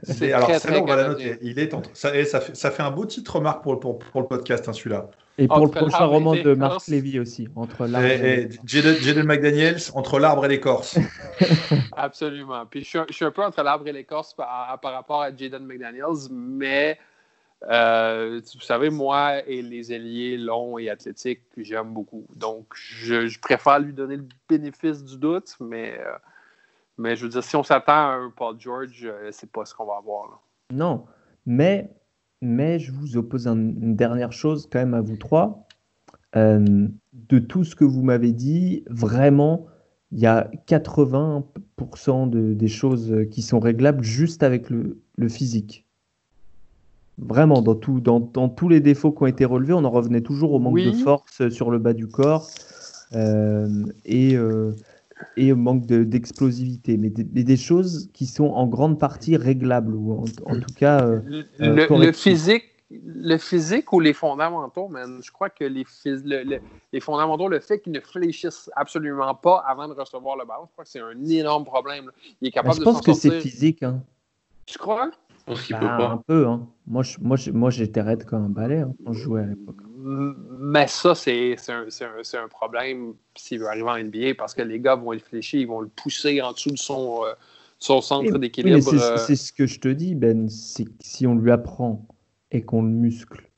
C'est 0.02 0.32
alors, 0.32 0.48
très, 0.48 0.58
très 0.60 0.80
on 0.80 0.84
va 0.84 0.96
la 0.96 1.08
noter. 1.08 1.38
Il 1.42 1.58
est 1.58 1.74
ça, 1.92 2.16
et 2.16 2.24
ça, 2.24 2.40
fait, 2.40 2.56
ça 2.56 2.70
fait 2.70 2.82
un 2.82 2.90
beau 2.90 3.04
titre 3.04 3.36
remarque 3.36 3.62
pour, 3.62 3.78
pour, 3.78 3.98
pour 3.98 4.20
le 4.20 4.26
podcast, 4.26 4.68
hein, 4.68 4.72
celui-là. 4.72 5.08
Et 5.38 5.46
pour 5.46 5.64
le 5.64 5.70
prochain 5.70 6.04
roman 6.04 6.34
de 6.34 6.54
Marc 6.54 6.86
Lévy 6.88 7.18
aussi, 7.18 7.48
entre 7.56 7.86
l'arbre 7.86 8.08
et, 8.08 8.48
Jaden 8.64 9.24
McDaniels, 9.24 9.80
entre 9.94 10.18
l'arbre 10.18 10.44
et 10.44 10.48
l'écorce. 10.48 10.98
Absolument. 11.96 12.66
Puis 12.66 12.84
je 12.84 13.04
suis, 13.10 13.24
un, 13.24 13.30
peu 13.30 13.42
entre 13.42 13.62
l'arbre 13.62 13.86
et 13.88 13.92
l'écorce 13.92 14.34
par, 14.34 14.78
par, 14.80 14.92
rapport 14.92 15.22
à 15.22 15.34
Jaden 15.34 15.64
McDaniels, 15.64 16.28
mais 16.30 16.98
Euh, 17.68 18.40
vous 18.54 18.60
savez, 18.60 18.88
moi 18.88 19.46
et 19.46 19.60
les 19.60 19.92
ailiers 19.92 20.38
longs 20.38 20.78
et 20.78 20.88
athlétiques, 20.88 21.42
j'aime 21.58 21.92
beaucoup. 21.92 22.26
Donc, 22.34 22.66
je, 22.74 23.38
préfère 23.38 23.78
lui 23.80 23.92
donner 23.92 24.16
le 24.16 24.26
bénéfice 24.48 25.04
du 25.04 25.18
doute, 25.18 25.54
mais, 25.60 25.98
euh, 25.98 26.12
mais 27.00 27.16
je 27.16 27.24
veux 27.24 27.30
dire, 27.30 27.42
si 27.42 27.56
on 27.56 27.62
s'attend 27.62 27.92
à 27.92 28.14
un 28.14 28.32
Paul 28.34 28.56
George, 28.58 29.04
euh, 29.04 29.30
c'est 29.32 29.50
pas 29.50 29.64
ce 29.64 29.74
qu'on 29.74 29.86
va 29.86 29.96
avoir. 29.98 30.42
Non, 30.72 31.04
mais, 31.46 31.90
mais 32.42 32.78
je 32.78 32.92
vous 32.92 33.16
oppose 33.16 33.46
une 33.46 33.96
dernière 33.96 34.32
chose 34.32 34.68
quand 34.70 34.78
même 34.78 34.94
à 34.94 35.00
vous 35.00 35.16
trois. 35.16 35.66
de 36.34 37.38
tout 37.38 37.64
ce 37.64 37.74
que 37.74 37.84
vous 37.84 38.02
m'avez 38.02 38.32
dit, 38.32 38.84
vraiment, 38.88 39.66
il 40.12 40.20
y 40.20 40.26
a 40.26 40.50
80% 40.68 42.28
de, 42.30 42.52
des 42.52 42.68
choses 42.68 43.14
qui 43.30 43.42
sont 43.42 43.60
réglables 43.60 44.04
juste 44.04 44.42
avec 44.42 44.70
le, 44.70 45.00
le 45.16 45.28
physique. 45.28 45.86
Vraiment, 47.18 47.62
dans, 47.62 47.74
tout, 47.74 48.00
dans, 48.00 48.20
dans, 48.20 48.48
tous 48.48 48.68
les 48.68 48.80
défauts 48.80 49.12
qui 49.12 49.22
ont 49.22 49.26
été 49.26 49.44
relevés, 49.44 49.72
on 49.72 49.84
en 49.84 49.90
revenait 49.90 50.22
toujours 50.22 50.52
au 50.52 50.58
manque 50.58 50.80
de 50.80 50.92
force 50.92 51.48
sur 51.48 51.70
le 51.70 51.78
bas 51.78 51.92
du 51.92 52.06
corps 52.06 52.48
euh, 53.14 53.84
et, 54.04 54.36
euh, 54.36 54.72
et 55.36 55.52
manque 55.52 55.86
d'explosivité. 55.86 56.96
mais 56.96 57.10
des, 57.10 57.56
choses 57.56 58.10
qui 58.12 58.26
sont 58.26 58.46
en 58.46 58.66
grande 58.66 58.98
partie 58.98 59.36
réglables, 59.36 59.94
ou 59.94 60.12
en, 60.12 60.24
tout 60.24 60.74
cas. 60.76 61.04
Euh, 61.04 61.44
le, 61.58 62.12
physique, 62.12 62.64
le 62.90 63.36
physique 63.38 63.92
ou 63.92 64.00
les 64.00 64.12
fondamentaux, 64.12 64.88
man, 64.88 65.20
je 65.22 65.30
crois 65.30 65.50
que 65.50 65.64
les, 65.64 65.84
les 66.92 67.00
fondamentaux, 67.00 67.48
le 67.48 67.60
fait 67.60 67.80
qu'ils 67.80 67.92
ne 67.92 68.00
fléchissent 68.00 68.70
absolument 68.76 69.34
pas 69.34 69.64
avant 69.66 69.88
de 69.88 69.94
recevoir 69.94 70.36
le 70.36 70.44
ballon, 70.44 70.64
je 70.66 70.72
crois 70.72 70.84
que 70.84 70.90
c'est 70.90 71.00
un 71.00 71.24
énorme 71.24 71.64
problème. 71.64 72.10
Il 72.40 72.48
est 72.48 72.50
capable 72.50 72.76
je 72.76 72.82
pense 72.82 73.00
que 73.00 73.12
c'est 73.12 73.40
physique. 73.40 73.82
Hein. 73.82 74.02
Tu 74.66 74.78
crois? 74.78 75.10
Je 75.38 75.44
pense 75.44 75.62
qu'il 75.62 75.76
peut 75.76 75.86
bah, 75.86 75.96
pas. 75.98 76.08
Un 76.10 76.16
peu, 76.18 76.46
hein. 76.46 76.68
Moi, 76.86 77.02
moi, 77.20 77.36
moi 77.52 77.70
j'étais 77.70 78.02
raide 78.02 78.24
comme 78.24 78.44
un 78.44 78.48
balai 78.48 78.80
hein, 78.80 78.92
quand 79.04 79.12
je 79.12 79.22
jouais 79.22 79.42
à 79.42 79.46
l'époque. 79.46 79.76
Mais 80.02 80.86
ça, 80.86 81.14
c'est 81.14 81.56
un, 81.68 81.86
un, 81.86 82.48
problème 82.48 83.14
s'il 83.34 83.60
veut 83.60 83.66
arriver 83.66 83.88
en 83.88 83.98
NBA 83.98 84.34
parce 84.38 84.54
que 84.54 84.62
les 84.62 84.80
gars 84.80 84.94
vont 84.94 85.12
le 85.12 85.18
fléchir, 85.18 85.60
ils 85.60 85.66
vont 85.66 85.80
le 85.80 85.88
pousser 85.88 86.40
en 86.40 86.52
dessous 86.52 86.70
de 86.70 86.78
son, 86.78 87.24
euh, 87.24 87.32
son 87.78 88.00
centre 88.00 88.38
d'équilibre. 88.38 88.94
Euh. 88.94 89.16
c'est 89.16 89.36
ce 89.36 89.52
que 89.52 89.66
je 89.66 89.80
te 89.80 89.88
dis, 89.88 90.14
Ben. 90.14 90.48
Si 90.48 91.26
on 91.26 91.34
lui 91.34 91.50
apprend 91.50 92.06
et 92.50 92.62
qu'on 92.62 92.82
le 92.82 92.90
muscle, 92.90 93.48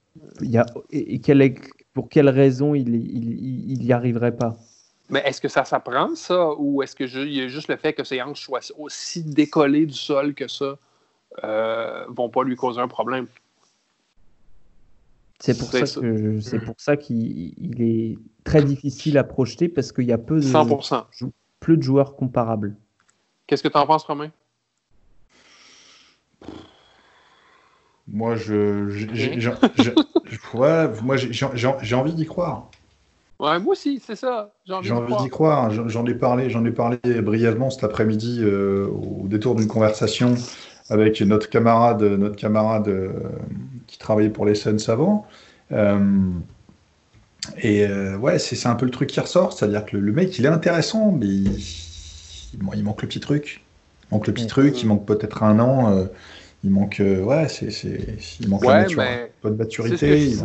il 0.40 0.50
y 0.50 0.58
a, 0.58 0.66
et, 0.90 1.20
quelle 1.20 1.54
pour 1.94 2.08
quelle 2.08 2.28
raison 2.28 2.74
il 2.74 2.90
n'y 2.90 3.76
il, 3.78 3.92
arriverait 3.92 4.36
pas? 4.36 4.56
Mais 5.10 5.22
est-ce 5.26 5.40
que 5.40 5.48
ça 5.48 5.64
s'apprend, 5.64 6.14
ça, 6.14 6.54
ou 6.58 6.82
est-ce 6.82 7.02
y 7.28 7.40
a 7.42 7.48
juste 7.48 7.68
le 7.68 7.76
fait 7.76 7.92
que 7.92 8.04
ses 8.04 8.22
hanches 8.22 8.42
soient 8.42 8.60
aussi 8.78 9.22
décollées 9.22 9.86
du 9.86 9.94
sol 9.94 10.34
que 10.34 10.48
ça? 10.48 10.78
euh, 11.44 12.04
vont 12.08 12.28
pas 12.28 12.44
lui 12.44 12.56
causer 12.56 12.80
un 12.80 12.88
problème? 12.88 13.26
C'est 15.44 15.58
pour, 15.58 15.72
ça 15.72 15.80
que 15.80 16.40
c'est 16.40 16.60
pour 16.60 16.76
ça 16.78 16.96
qu'il 16.96 17.82
est 17.82 18.16
très 18.44 18.62
difficile 18.62 19.18
à 19.18 19.24
projeter 19.24 19.68
parce 19.68 19.90
qu'il 19.90 20.04
y 20.04 20.12
a 20.12 20.18
peu 20.18 20.36
de, 20.36 20.46
100%. 20.46 21.02
plus 21.58 21.76
de 21.76 21.82
joueurs 21.82 22.14
comparables. 22.14 22.76
Qu'est-ce 23.48 23.64
que 23.64 23.68
tu 23.68 23.76
en 23.76 23.84
penses, 23.84 24.04
Romain? 24.04 24.30
Moi, 28.06 28.36
je, 28.36 28.84
moi, 31.02 31.16
j'ai 31.16 31.96
envie 31.96 32.14
d'y 32.14 32.26
croire. 32.26 32.70
Ouais, 33.40 33.58
moi 33.58 33.72
aussi, 33.72 34.00
c'est 34.04 34.14
ça. 34.14 34.52
J'ai 34.64 34.92
envie, 34.92 35.16
d'y 35.24 35.28
croire. 35.28 35.72
J'en 35.88 36.06
ai 36.06 36.14
parlé, 36.14 36.50
j'en 36.50 36.64
ai 36.64 36.70
parlé 36.70 36.98
brièvement 37.20 37.70
cet 37.70 37.82
après-midi 37.82 38.38
euh, 38.42 38.86
au 38.86 39.26
détour 39.26 39.56
d'une 39.56 39.66
conversation 39.66 40.36
avec 40.88 41.20
notre 41.20 41.50
camarade, 41.50 42.02
notre 42.02 42.36
camarade 42.36 42.86
euh, 42.86 43.10
qui 43.92 43.98
travaillait 43.98 44.30
pour 44.30 44.46
les 44.46 44.54
Suns 44.54 44.88
avant. 44.88 45.26
Euh, 45.70 46.30
et 47.58 47.86
euh, 47.86 48.16
ouais, 48.16 48.38
c'est 48.38 48.66
un 48.66 48.74
peu 48.74 48.86
le 48.86 48.90
truc 48.90 49.10
qui 49.10 49.20
ressort, 49.20 49.52
c'est-à-dire 49.52 49.84
que 49.84 49.96
le, 49.96 50.12
mec, 50.12 50.38
il 50.38 50.46
est 50.46 50.48
intéressant, 50.48 51.12
mais 51.12 51.26
il, 51.26 51.58
il, 52.54 52.82
manque 52.82 53.02
le 53.02 53.08
petit 53.08 53.20
truc. 53.20 53.62
Il 54.04 54.14
manque 54.14 54.26
le 54.26 54.32
petit 54.32 54.46
truc, 54.46 54.80
il 54.82 54.86
manque 54.86 55.04
peut-être 55.06 55.42
un 55.42 55.58
an. 55.60 56.08
il 56.64 56.70
manque, 56.70 57.00
ouais, 57.00 57.48
c'est, 57.48 57.68
il 58.40 58.48
manque 58.48 58.62
ouais, 58.62 58.86
un 58.94 59.28
peu 59.42 59.50
de 59.50 59.56
maturité 59.56 60.36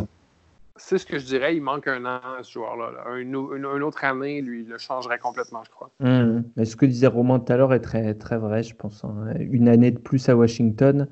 c'est 0.78 0.98
ce 0.98 1.04
que 1.04 1.18
je 1.18 1.24
dirais. 1.24 1.56
Il 1.56 1.62
manque 1.62 1.86
un 1.86 2.04
an 2.06 2.20
à 2.38 2.42
ce 2.42 2.52
joueur-là. 2.52 3.16
Une, 3.16 3.36
autre 3.36 4.04
année, 4.04 4.40
lui, 4.40 4.64
le 4.64 4.78
changerait 4.78 5.18
complètement, 5.18 5.62
je 5.64 5.70
crois. 5.70 5.90
Mmh. 6.00 6.42
Mais 6.56 6.64
ce 6.64 6.76
que 6.76 6.86
disait 6.86 7.08
Romain 7.08 7.40
tout 7.40 7.52
à 7.52 7.56
l'heure 7.56 7.74
est 7.74 7.80
très, 7.80 8.14
très 8.14 8.38
vrai, 8.38 8.62
je 8.62 8.74
pense. 8.74 9.04
Hein. 9.04 9.34
Une 9.38 9.68
année 9.68 9.90
de 9.90 9.98
plus 9.98 10.28
à 10.28 10.36
Washington 10.36 11.08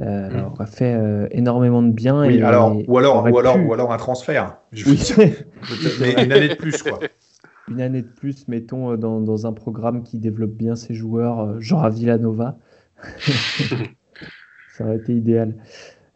euh, 0.00 0.30
mmh. 0.30 0.46
aurait 0.46 0.66
fait 0.66 0.94
euh, 0.94 1.26
énormément 1.30 1.82
de 1.82 1.90
bien. 1.90 2.26
Oui, 2.26 2.42
alors, 2.42 2.76
ou, 2.86 2.98
alors, 2.98 3.24
ou, 3.24 3.38
alors, 3.38 3.58
ou 3.64 3.72
alors 3.72 3.92
un 3.92 3.96
transfert. 3.96 4.58
oui. 4.72 5.12
mais 6.00 6.24
une 6.24 6.32
année 6.32 6.48
de 6.48 6.54
plus, 6.54 6.82
quoi. 6.82 6.98
Une 7.70 7.82
année 7.82 8.00
de 8.00 8.08
plus, 8.08 8.48
mettons, 8.48 8.92
euh, 8.92 8.96
dans, 8.96 9.20
dans 9.20 9.46
un 9.46 9.52
programme 9.52 10.02
qui 10.02 10.18
développe 10.18 10.52
bien 10.52 10.74
ses 10.74 10.94
joueurs, 10.94 11.60
genre 11.60 11.84
à 11.84 11.90
Villanova. 11.90 12.56
Ça 14.74 14.84
aurait 14.84 14.96
été 14.96 15.14
idéal. 15.14 15.54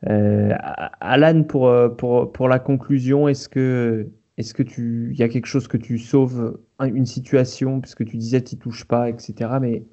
Euh, 0.09 0.53
Alan, 1.01 1.45
pour, 1.45 1.69
euh, 1.69 1.89
pour, 1.89 2.33
pour 2.33 2.49
la 2.49 2.59
conclusion, 2.59 3.29
est-ce 3.29 3.49
que 3.49 4.09
est-ce 4.39 4.55
que 4.55 4.63
tu 4.63 5.11
il 5.13 5.19
y 5.19 5.23
a 5.23 5.29
quelque 5.29 5.47
chose 5.47 5.69
que 5.69 5.77
tu 5.77 5.99
sauves 5.99 6.59
une 6.81 7.07
situation 7.07 7.81
puisque 7.81 8.05
tu 8.05 8.17
disais 8.17 8.43
tu 8.43 8.57
touches 8.57 8.85
pas, 8.85 9.09
etc. 9.09 9.51
Mais 9.61 9.85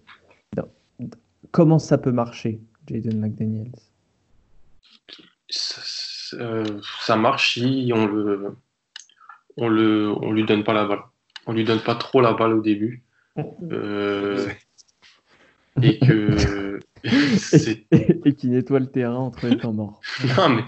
comment 1.52 1.80
ça 1.80 1.98
peut 1.98 2.12
marcher, 2.12 2.62
Jaden 2.90 3.20
McDaniels 3.20 3.72
ça, 5.50 5.82
ça, 7.02 7.16
marche 7.16 7.56
si 7.56 7.92
on 7.94 8.06
le 8.06 8.56
on 9.58 9.68
le 9.68 10.12
on 10.22 10.32
lui 10.32 10.46
donne 10.46 10.64
pas 10.64 10.74
la 10.74 10.86
balle. 10.86 11.02
On 11.46 11.54
lui 11.54 11.64
donne 11.64 11.82
pas 11.82 11.96
trop 11.96 12.22
la 12.22 12.34
balle 12.34 12.54
au 12.54 12.62
début. 12.62 13.04
Euh, 13.72 14.48
et 15.82 16.00
que 16.00 16.80
et 17.04 18.36
qui 18.36 18.48
nettoie 18.48 18.80
le 18.80 18.92
terrain 18.92 19.16
entre 19.16 19.48
les 19.48 19.58
temps 19.58 19.74
morts. 19.74 20.02
non, 20.38 20.50
mais, 20.50 20.66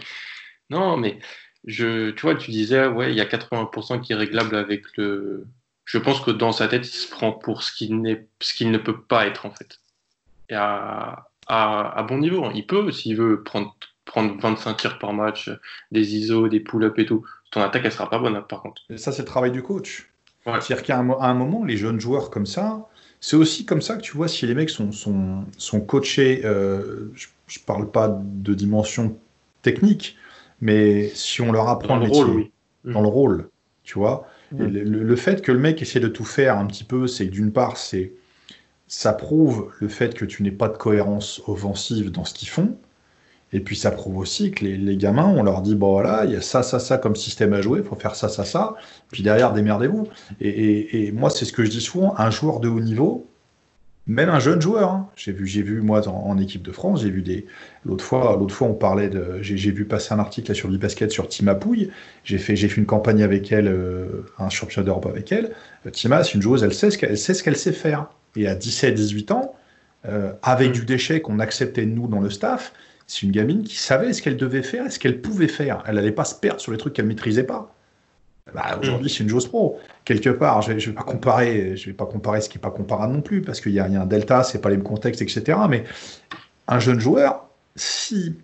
non, 0.69 0.97
mais 0.97 1.19
je, 1.65 2.11
tu 2.11 2.21
vois, 2.21 2.35
tu 2.35 2.51
disais, 2.51 2.87
ouais, 2.87 3.11
il 3.11 3.17
y 3.17 3.21
a 3.21 3.25
80% 3.25 4.01
qui 4.01 4.13
est 4.13 4.15
réglable 4.15 4.55
avec 4.55 4.85
le. 4.97 5.45
Je 5.85 5.97
pense 5.97 6.21
que 6.21 6.31
dans 6.31 6.53
sa 6.53 6.67
tête, 6.67 6.87
il 6.87 6.97
se 6.97 7.09
prend 7.09 7.33
pour 7.33 7.63
ce 7.63 7.73
qu'il, 7.73 8.01
n'est, 8.01 8.27
ce 8.39 8.53
qu'il 8.53 8.71
ne 8.71 8.77
peut 8.77 9.01
pas 9.01 9.27
être, 9.27 9.45
en 9.45 9.51
fait. 9.51 9.81
Et 10.49 10.55
à, 10.55 11.30
à, 11.51 12.03
bon 12.07 12.17
niveau. 12.17 12.45
Hein. 12.45 12.51
Il 12.55 12.65
peut, 12.65 12.91
s'il 12.91 13.17
veut, 13.17 13.43
prendre, 13.43 13.75
prendre 14.05 14.39
25 14.39 14.77
tirs 14.77 14.99
par 14.99 15.13
match, 15.13 15.51
des 15.91 16.15
ISO, 16.15 16.47
des 16.47 16.61
pull-ups 16.61 16.97
et 16.97 17.05
tout. 17.05 17.25
Ton 17.51 17.61
attaque, 17.61 17.83
elle 17.83 17.91
sera 17.91 18.09
pas 18.09 18.19
bonne, 18.19 18.41
par 18.47 18.61
contre. 18.61 18.81
ça, 18.95 19.11
c'est 19.11 19.23
le 19.23 19.27
travail 19.27 19.51
du 19.51 19.61
coach. 19.61 20.09
C'est-à-dire 20.45 20.81
qu'à 20.81 20.97
un, 20.97 21.33
moment, 21.33 21.63
les 21.63 21.77
jeunes 21.77 21.99
joueurs 21.99 22.31
comme 22.31 22.47
ça, 22.47 22.87
c'est 23.19 23.35
aussi 23.35 23.65
comme 23.65 23.81
ça 23.81 23.97
que 23.97 24.01
tu 24.01 24.13
vois 24.13 24.27
si 24.27 24.47
les 24.47 24.55
mecs 24.55 24.71
sont, 24.71 24.91
sont, 24.91 25.45
sont 25.57 25.81
coachés, 25.81 26.41
euh, 26.45 27.11
je, 27.13 27.27
ne 27.27 27.65
parle 27.65 27.91
pas 27.91 28.07
de 28.07 28.53
dimension 28.55 29.15
technique, 29.61 30.17
mais 30.61 31.09
si 31.09 31.41
on 31.41 31.51
leur 31.51 31.67
apprend 31.67 31.97
le, 31.97 32.07
métier, 32.07 32.23
rôle, 32.23 32.45
dans 32.85 33.01
le 33.01 33.07
rôle, 33.07 33.49
tu 33.83 33.99
vois, 33.99 34.27
mm. 34.51 34.65
le, 34.65 35.15
fait 35.15 35.43
que 35.43 35.51
le 35.51 35.59
mec 35.59 35.79
essaie 35.83 35.99
de 35.99 36.07
tout 36.07 36.25
faire 36.25 36.57
un 36.57 36.65
petit 36.65 36.85
peu, 36.85 37.05
c'est 37.05 37.25
d'une 37.25 37.51
part, 37.51 37.77
c'est 37.77 38.13
ça 38.91 39.13
prouve 39.13 39.71
le 39.79 39.87
fait 39.87 40.13
que 40.13 40.25
tu 40.25 40.43
n'es 40.43 40.51
pas 40.51 40.67
de 40.67 40.75
cohérence 40.75 41.41
offensive 41.47 42.11
dans 42.11 42.25
ce 42.25 42.33
qu'ils 42.33 42.49
font. 42.49 42.75
Et 43.53 43.61
puis 43.61 43.77
ça 43.77 43.89
prouve 43.89 44.17
aussi 44.17 44.51
que 44.51 44.65
les, 44.65 44.97
gamins, 44.97 45.33
on 45.33 45.43
leur 45.43 45.61
dit, 45.61 45.75
bon 45.75 45.93
voilà, 45.93 46.25
il 46.25 46.31
y 46.31 46.35
a 46.35 46.41
ça, 46.41 46.61
ça, 46.61 46.77
ça 46.77 46.97
comme 46.97 47.15
système 47.15 47.53
à 47.53 47.61
jouer, 47.61 47.79
il 47.79 47.85
faut 47.85 47.95
faire 47.95 48.15
ça, 48.15 48.27
ça, 48.27 48.43
ça. 48.43 48.75
Puis 49.09 49.23
derrière, 49.23 49.53
démerdez-vous. 49.53 50.09
Et, 50.41 51.09
moi, 51.13 51.29
c'est 51.29 51.45
ce 51.45 51.53
que 51.53 51.63
je 51.63 51.69
dis 51.69 51.79
souvent, 51.79 52.15
un 52.17 52.31
joueur 52.31 52.59
de 52.59 52.67
haut 52.67 52.81
niveau, 52.81 53.29
même 54.07 54.29
un 54.29 54.39
jeune 54.39 54.61
joueur, 54.61 54.91
hein. 54.91 55.09
j'ai 55.15 55.31
vu, 55.31 55.47
j'ai 55.47 55.61
vu 55.61 55.79
moi 55.81 56.05
en, 56.09 56.37
équipe 56.37 56.63
de 56.63 56.73
France, 56.73 57.01
j'ai 57.01 57.11
vu 57.11 57.21
des. 57.21 57.45
L'autre 57.85 58.03
fois, 58.03 58.37
fois, 58.49 58.67
on 58.67 58.73
parlait 58.73 59.07
de, 59.07 59.37
j'ai, 59.41 59.71
vu 59.71 59.85
passer 59.85 60.13
un 60.13 60.19
article 60.19 60.53
sur 60.53 60.67
basket 60.67 61.11
sur 61.11 61.29
Tima 61.29 61.55
Pouille. 61.55 61.91
J'ai 62.25 62.39
fait, 62.39 62.57
j'ai 62.57 62.67
fait 62.67 62.81
une 62.81 62.87
campagne 62.87 63.23
avec 63.23 63.53
elle, 63.53 63.69
euh, 63.69 64.25
un 64.37 64.49
championnat 64.49 64.85
d'Europe 64.85 65.05
avec 65.05 65.31
elle. 65.31 65.51
Euh, 65.85 65.91
Tima, 65.91 66.25
c'est 66.25 66.33
une 66.33 66.41
joueuse, 66.41 66.61
elle 66.63 66.73
sait 66.73 66.91
ce 66.91 66.97
qu'elle, 66.97 67.17
sait 67.17 67.33
ce 67.33 67.41
qu'elle 67.41 67.55
sait 67.55 67.71
faire. 67.71 68.07
Et 68.35 68.47
à 68.47 68.55
17-18 68.55 69.33
ans, 69.33 69.55
euh, 70.07 70.33
avec 70.41 70.71
du 70.71 70.85
déchet 70.85 71.21
qu'on 71.21 71.39
acceptait 71.39 71.85
nous 71.85 72.07
dans 72.07 72.19
le 72.19 72.29
staff, 72.29 72.73
c'est 73.07 73.23
une 73.23 73.31
gamine 73.31 73.63
qui 73.63 73.75
savait 73.75 74.13
ce 74.13 74.21
qu'elle 74.21 74.37
devait 74.37 74.63
faire 74.63 74.85
et 74.85 74.89
ce 74.89 74.99
qu'elle 74.99 75.21
pouvait 75.21 75.47
faire. 75.47 75.83
Elle 75.85 75.95
n'allait 75.95 76.11
pas 76.11 76.25
se 76.25 76.35
perdre 76.35 76.61
sur 76.61 76.71
les 76.71 76.77
trucs 76.77 76.93
qu'elle 76.93 77.05
maîtrisait 77.05 77.43
pas. 77.43 77.75
Bah, 78.53 78.79
aujourd'hui, 78.81 79.09
c'est 79.09 79.23
une 79.23 79.29
joueuse 79.29 79.47
pro. 79.47 79.79
Quelque 80.03 80.29
part, 80.29 80.61
je 80.61 80.71
ne 80.71 80.79
vais, 80.79 80.91
pas 80.93 81.03
comparer, 81.03 81.77
je 81.77 81.85
vais 81.85 81.93
pas 81.93 82.05
comparer 82.05 82.41
ce 82.41 82.49
qui 82.49 82.57
n'est 82.57 82.61
pas 82.61 82.71
comparable 82.71 83.13
non 83.13 83.21
plus, 83.21 83.41
parce 83.41 83.61
qu'il 83.61 83.71
y, 83.71 83.79
a 83.79 83.85
un 83.85 84.05
delta, 84.05 84.43
c'est 84.43 84.59
pas 84.59 84.69
les 84.69 84.77
mêmes 84.77 84.85
contextes, 84.85 85.21
etc. 85.21 85.57
Mais 85.69 85.83
un 86.67 86.79
jeune 86.79 86.99
joueur, 86.99 87.47
si, 87.75 88.35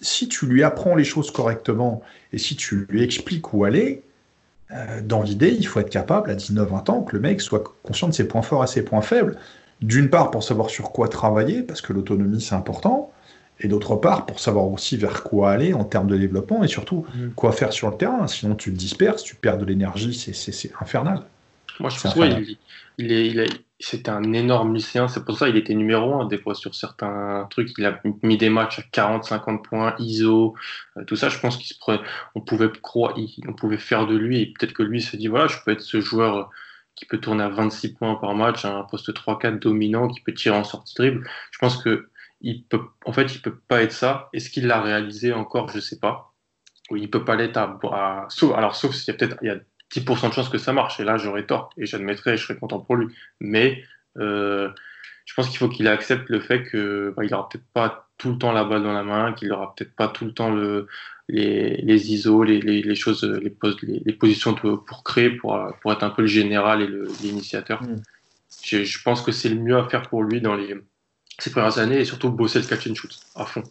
si 0.00 0.28
tu 0.28 0.46
lui 0.46 0.62
apprends 0.62 0.96
les 0.96 1.04
choses 1.04 1.30
correctement 1.30 2.02
et 2.32 2.38
si 2.38 2.56
tu 2.56 2.86
lui 2.90 3.02
expliques 3.02 3.52
où 3.54 3.64
aller, 3.64 4.02
euh, 4.72 5.00
dans 5.02 5.22
l'idée, 5.22 5.54
il 5.58 5.66
faut 5.66 5.80
être 5.80 5.90
capable, 5.90 6.30
à 6.30 6.34
19-20 6.34 6.90
ans, 6.90 7.02
que 7.02 7.14
le 7.16 7.20
mec 7.20 7.40
soit 7.40 7.62
conscient 7.82 8.08
de 8.08 8.14
ses 8.14 8.26
points 8.26 8.42
forts 8.42 8.64
et 8.64 8.66
ses 8.66 8.82
points 8.82 9.02
faibles. 9.02 9.36
D'une 9.82 10.08
part, 10.08 10.30
pour 10.30 10.42
savoir 10.42 10.70
sur 10.70 10.90
quoi 10.92 11.08
travailler, 11.08 11.62
parce 11.62 11.80
que 11.82 11.92
l'autonomie, 11.92 12.40
c'est 12.40 12.54
important. 12.54 13.10
et 13.60 13.68
d'autre 13.68 13.94
part 13.94 14.26
pour 14.26 14.40
savoir 14.40 14.66
aussi 14.66 14.96
vers 14.96 15.22
quoi 15.22 15.52
aller 15.52 15.74
en 15.74 15.84
termes 15.84 16.08
de 16.08 16.16
développement 16.16 16.64
et 16.64 16.68
surtout 16.68 17.06
Mm. 17.14 17.28
quoi 17.36 17.52
faire 17.52 17.72
sur 17.72 17.88
le 17.88 17.96
terrain. 17.96 18.26
Sinon, 18.26 18.56
tu 18.56 18.72
te 18.72 18.76
disperses, 18.76 19.22
tu 19.22 19.36
perds 19.36 19.58
de 19.58 19.64
l'énergie, 19.64 20.12
c'est- 20.12 20.72
infernal. 20.80 21.20
Moi, 21.80 21.90
je 21.90 22.00
pense 22.00 22.14
ouais, 22.16 22.32
il, 22.32 22.58
il 22.98 23.12
est, 23.12 23.26
il 23.28 23.40
est- 23.40 23.64
c'était 23.80 24.10
un 24.10 24.32
énorme 24.32 24.74
lycéen. 24.74 25.08
C'est 25.08 25.24
pour 25.24 25.36
ça 25.36 25.46
qu'il 25.46 25.56
était 25.56 25.74
numéro 25.74 26.14
un. 26.20 26.26
Des 26.26 26.38
fois, 26.38 26.54
sur 26.54 26.74
certains 26.74 27.46
trucs, 27.50 27.70
il 27.78 27.84
a 27.86 28.00
mis 28.22 28.36
des 28.38 28.48
matchs 28.50 28.78
à 28.78 28.82
40, 28.82 29.24
50 29.24 29.64
points, 29.64 29.94
ISO, 29.98 30.54
euh, 30.96 31.04
tout 31.04 31.16
ça. 31.16 31.28
Je 31.28 31.38
pense 31.40 31.56
qu'il 31.56 31.66
se 31.66 31.74
on 32.34 32.40
pouvait 32.40 32.70
croire, 32.82 33.14
il- 33.18 33.42
on 33.48 33.52
pouvait 33.54 33.78
faire 33.78 34.06
de 34.06 34.16
lui. 34.16 34.40
Et 34.42 34.46
peut-être 34.52 34.72
que 34.72 34.82
lui 34.82 35.02
se 35.02 35.16
dit, 35.16 35.26
voilà, 35.28 35.48
je 35.48 35.56
peux 35.64 35.72
être 35.72 35.80
ce 35.82 36.00
joueur 36.00 36.36
euh, 36.36 36.44
qui 36.94 37.06
peut 37.06 37.18
tourner 37.18 37.42
à 37.44 37.48
26 37.48 37.92
points 37.94 38.14
par 38.16 38.34
match, 38.34 38.64
un 38.64 38.84
poste 38.84 39.12
3-4 39.14 39.58
dominant, 39.60 40.08
qui 40.08 40.20
peut 40.20 40.32
tirer 40.34 40.56
en 40.56 40.64
sortie 40.64 40.94
dribble. 40.94 41.28
Je 41.50 41.58
pense 41.58 41.82
que 41.82 42.08
il 42.40 42.64
peut, 42.64 42.80
en 43.06 43.12
fait, 43.12 43.34
il 43.34 43.40
peut 43.42 43.58
pas 43.68 43.82
être 43.82 43.92
ça. 43.92 44.28
Est-ce 44.32 44.50
qu'il 44.50 44.66
l'a 44.66 44.80
réalisé 44.82 45.32
encore? 45.32 45.68
Je 45.70 45.80
sais 45.80 45.98
pas. 45.98 46.32
Oui, 46.90 47.02
il 47.02 47.10
peut 47.10 47.24
pas 47.24 47.36
l'être 47.36 47.56
à, 47.56 47.78
à- 47.92 48.26
sauf, 48.30 48.54
alors, 48.56 48.76
sauf 48.76 48.94
s'il 48.94 49.12
y 49.12 49.16
a 49.16 49.18
peut-être, 49.18 49.36
il 49.42 49.48
y 49.48 49.50
a 49.50 49.58
10% 49.92 50.28
de 50.28 50.34
chances 50.34 50.48
que 50.48 50.58
ça 50.58 50.72
marche. 50.72 51.00
Et 51.00 51.04
là, 51.04 51.16
j'aurais 51.16 51.46
tort. 51.46 51.70
Et 51.76 51.86
j'admettrais, 51.86 52.36
je 52.36 52.44
serais 52.44 52.58
content 52.58 52.80
pour 52.80 52.96
lui. 52.96 53.14
Mais 53.40 53.84
euh, 54.18 54.70
je 55.24 55.34
pense 55.34 55.48
qu'il 55.48 55.58
faut 55.58 55.68
qu'il 55.68 55.88
accepte 55.88 56.28
le 56.28 56.40
fait 56.40 56.62
que 56.62 57.12
bah, 57.16 57.24
il 57.24 57.34
aura 57.34 57.48
peut-être 57.48 57.66
pas 57.72 58.08
tout 58.18 58.30
le 58.30 58.38
temps 58.38 58.52
la 58.52 58.64
balle 58.64 58.82
dans 58.82 58.92
la 58.92 59.02
main, 59.02 59.32
qu'il 59.32 59.52
aura 59.52 59.74
peut-être 59.74 59.94
pas 59.94 60.08
tout 60.08 60.24
le 60.24 60.32
temps 60.32 60.50
le, 60.50 60.86
les, 61.28 61.78
les 61.78 62.12
ISO, 62.12 62.42
les, 62.44 62.60
les, 62.60 62.82
les 62.82 62.94
choses, 62.94 63.24
les, 63.24 63.50
positions 64.12 64.54
pour 64.54 65.04
créer, 65.04 65.30
pour, 65.30 65.58
pour 65.80 65.92
être 65.92 66.02
un 66.02 66.10
peu 66.10 66.22
le 66.22 66.28
général 66.28 66.82
et 66.82 66.88
l'initiateur. 67.22 67.82
Mm. 67.82 68.02
Je, 68.62 68.84
je 68.84 69.02
pense 69.02 69.22
que 69.22 69.32
c'est 69.32 69.48
le 69.48 69.56
mieux 69.56 69.76
à 69.76 69.88
faire 69.88 70.02
pour 70.02 70.22
lui 70.22 70.40
dans 70.40 70.54
les, 70.54 70.76
ces 71.38 71.50
premières 71.50 71.78
années 71.78 72.00
et 72.00 72.04
surtout 72.04 72.30
bosser 72.30 72.60
le 72.60 72.66
catch 72.66 72.86
and 72.86 72.94
shoot 72.94 73.18
à 73.34 73.44
fond. 73.44 73.62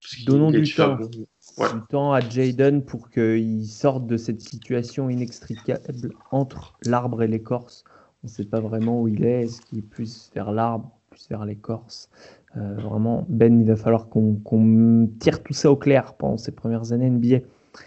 Qu'il 0.00 0.26
Donnons 0.26 0.50
du 0.50 0.72
temps. 0.72 0.94
bon. 0.94 1.10
Ouais. 1.58 1.72
du 1.72 1.80
temps 1.88 2.12
à 2.12 2.20
Jaden 2.20 2.82
pour 2.82 3.10
qu'il 3.10 3.64
sorte 3.66 4.06
de 4.06 4.16
cette 4.16 4.40
situation 4.40 5.08
inextricable 5.08 6.10
entre 6.32 6.76
l'arbre 6.84 7.22
et 7.22 7.28
l'écorce. 7.28 7.84
On 8.22 8.26
ne 8.26 8.30
sait 8.32 8.44
pas 8.44 8.60
vraiment 8.60 9.00
où 9.02 9.08
il 9.08 9.24
est. 9.24 9.42
Est-ce 9.42 9.60
qu'il 9.62 9.78
est 9.78 9.82
plus 9.82 10.30
vers 10.34 10.50
l'arbre, 10.50 10.90
plus 11.10 11.28
vers 11.28 11.44
l'écorce 11.44 12.08
Euh, 12.56 12.74
Vraiment, 12.78 13.24
Ben, 13.28 13.60
il 13.60 13.66
va 13.66 13.76
falloir 13.76 14.08
qu'on 14.08 15.08
tire 15.20 15.42
tout 15.42 15.52
ça 15.52 15.70
au 15.70 15.76
clair 15.76 16.14
pendant 16.14 16.38
ces 16.38 16.52
premières 16.52 16.92
années 16.92 17.10
NBA. 17.10 17.38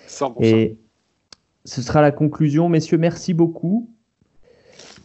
100%. 0.08 0.36
Et 0.42 0.78
ce 1.66 1.82
sera 1.82 2.02
la 2.02 2.12
conclusion. 2.12 2.70
Messieurs, 2.70 2.98
merci 2.98 3.34
beaucoup. 3.34 3.90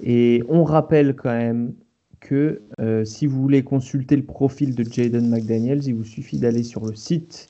Et 0.03 0.43
on 0.49 0.65
rappelle 0.65 1.15
quand 1.17 1.31
même 1.37 1.75
que 2.21 2.63
euh, 2.81 3.05
si 3.05 3.27
vous 3.27 3.41
voulez 3.41 3.63
consulter 3.65 4.17
le 4.17 4.25
profil 4.25 4.75
de 4.75 4.85
Jaden 4.85 5.29
McDaniels, 5.29 5.85
il 5.87 5.95
vous 5.95 6.05
suffit 6.05 6.39
d'aller 6.39 6.63
sur 6.63 6.85
le 6.87 6.95
site 6.95 7.49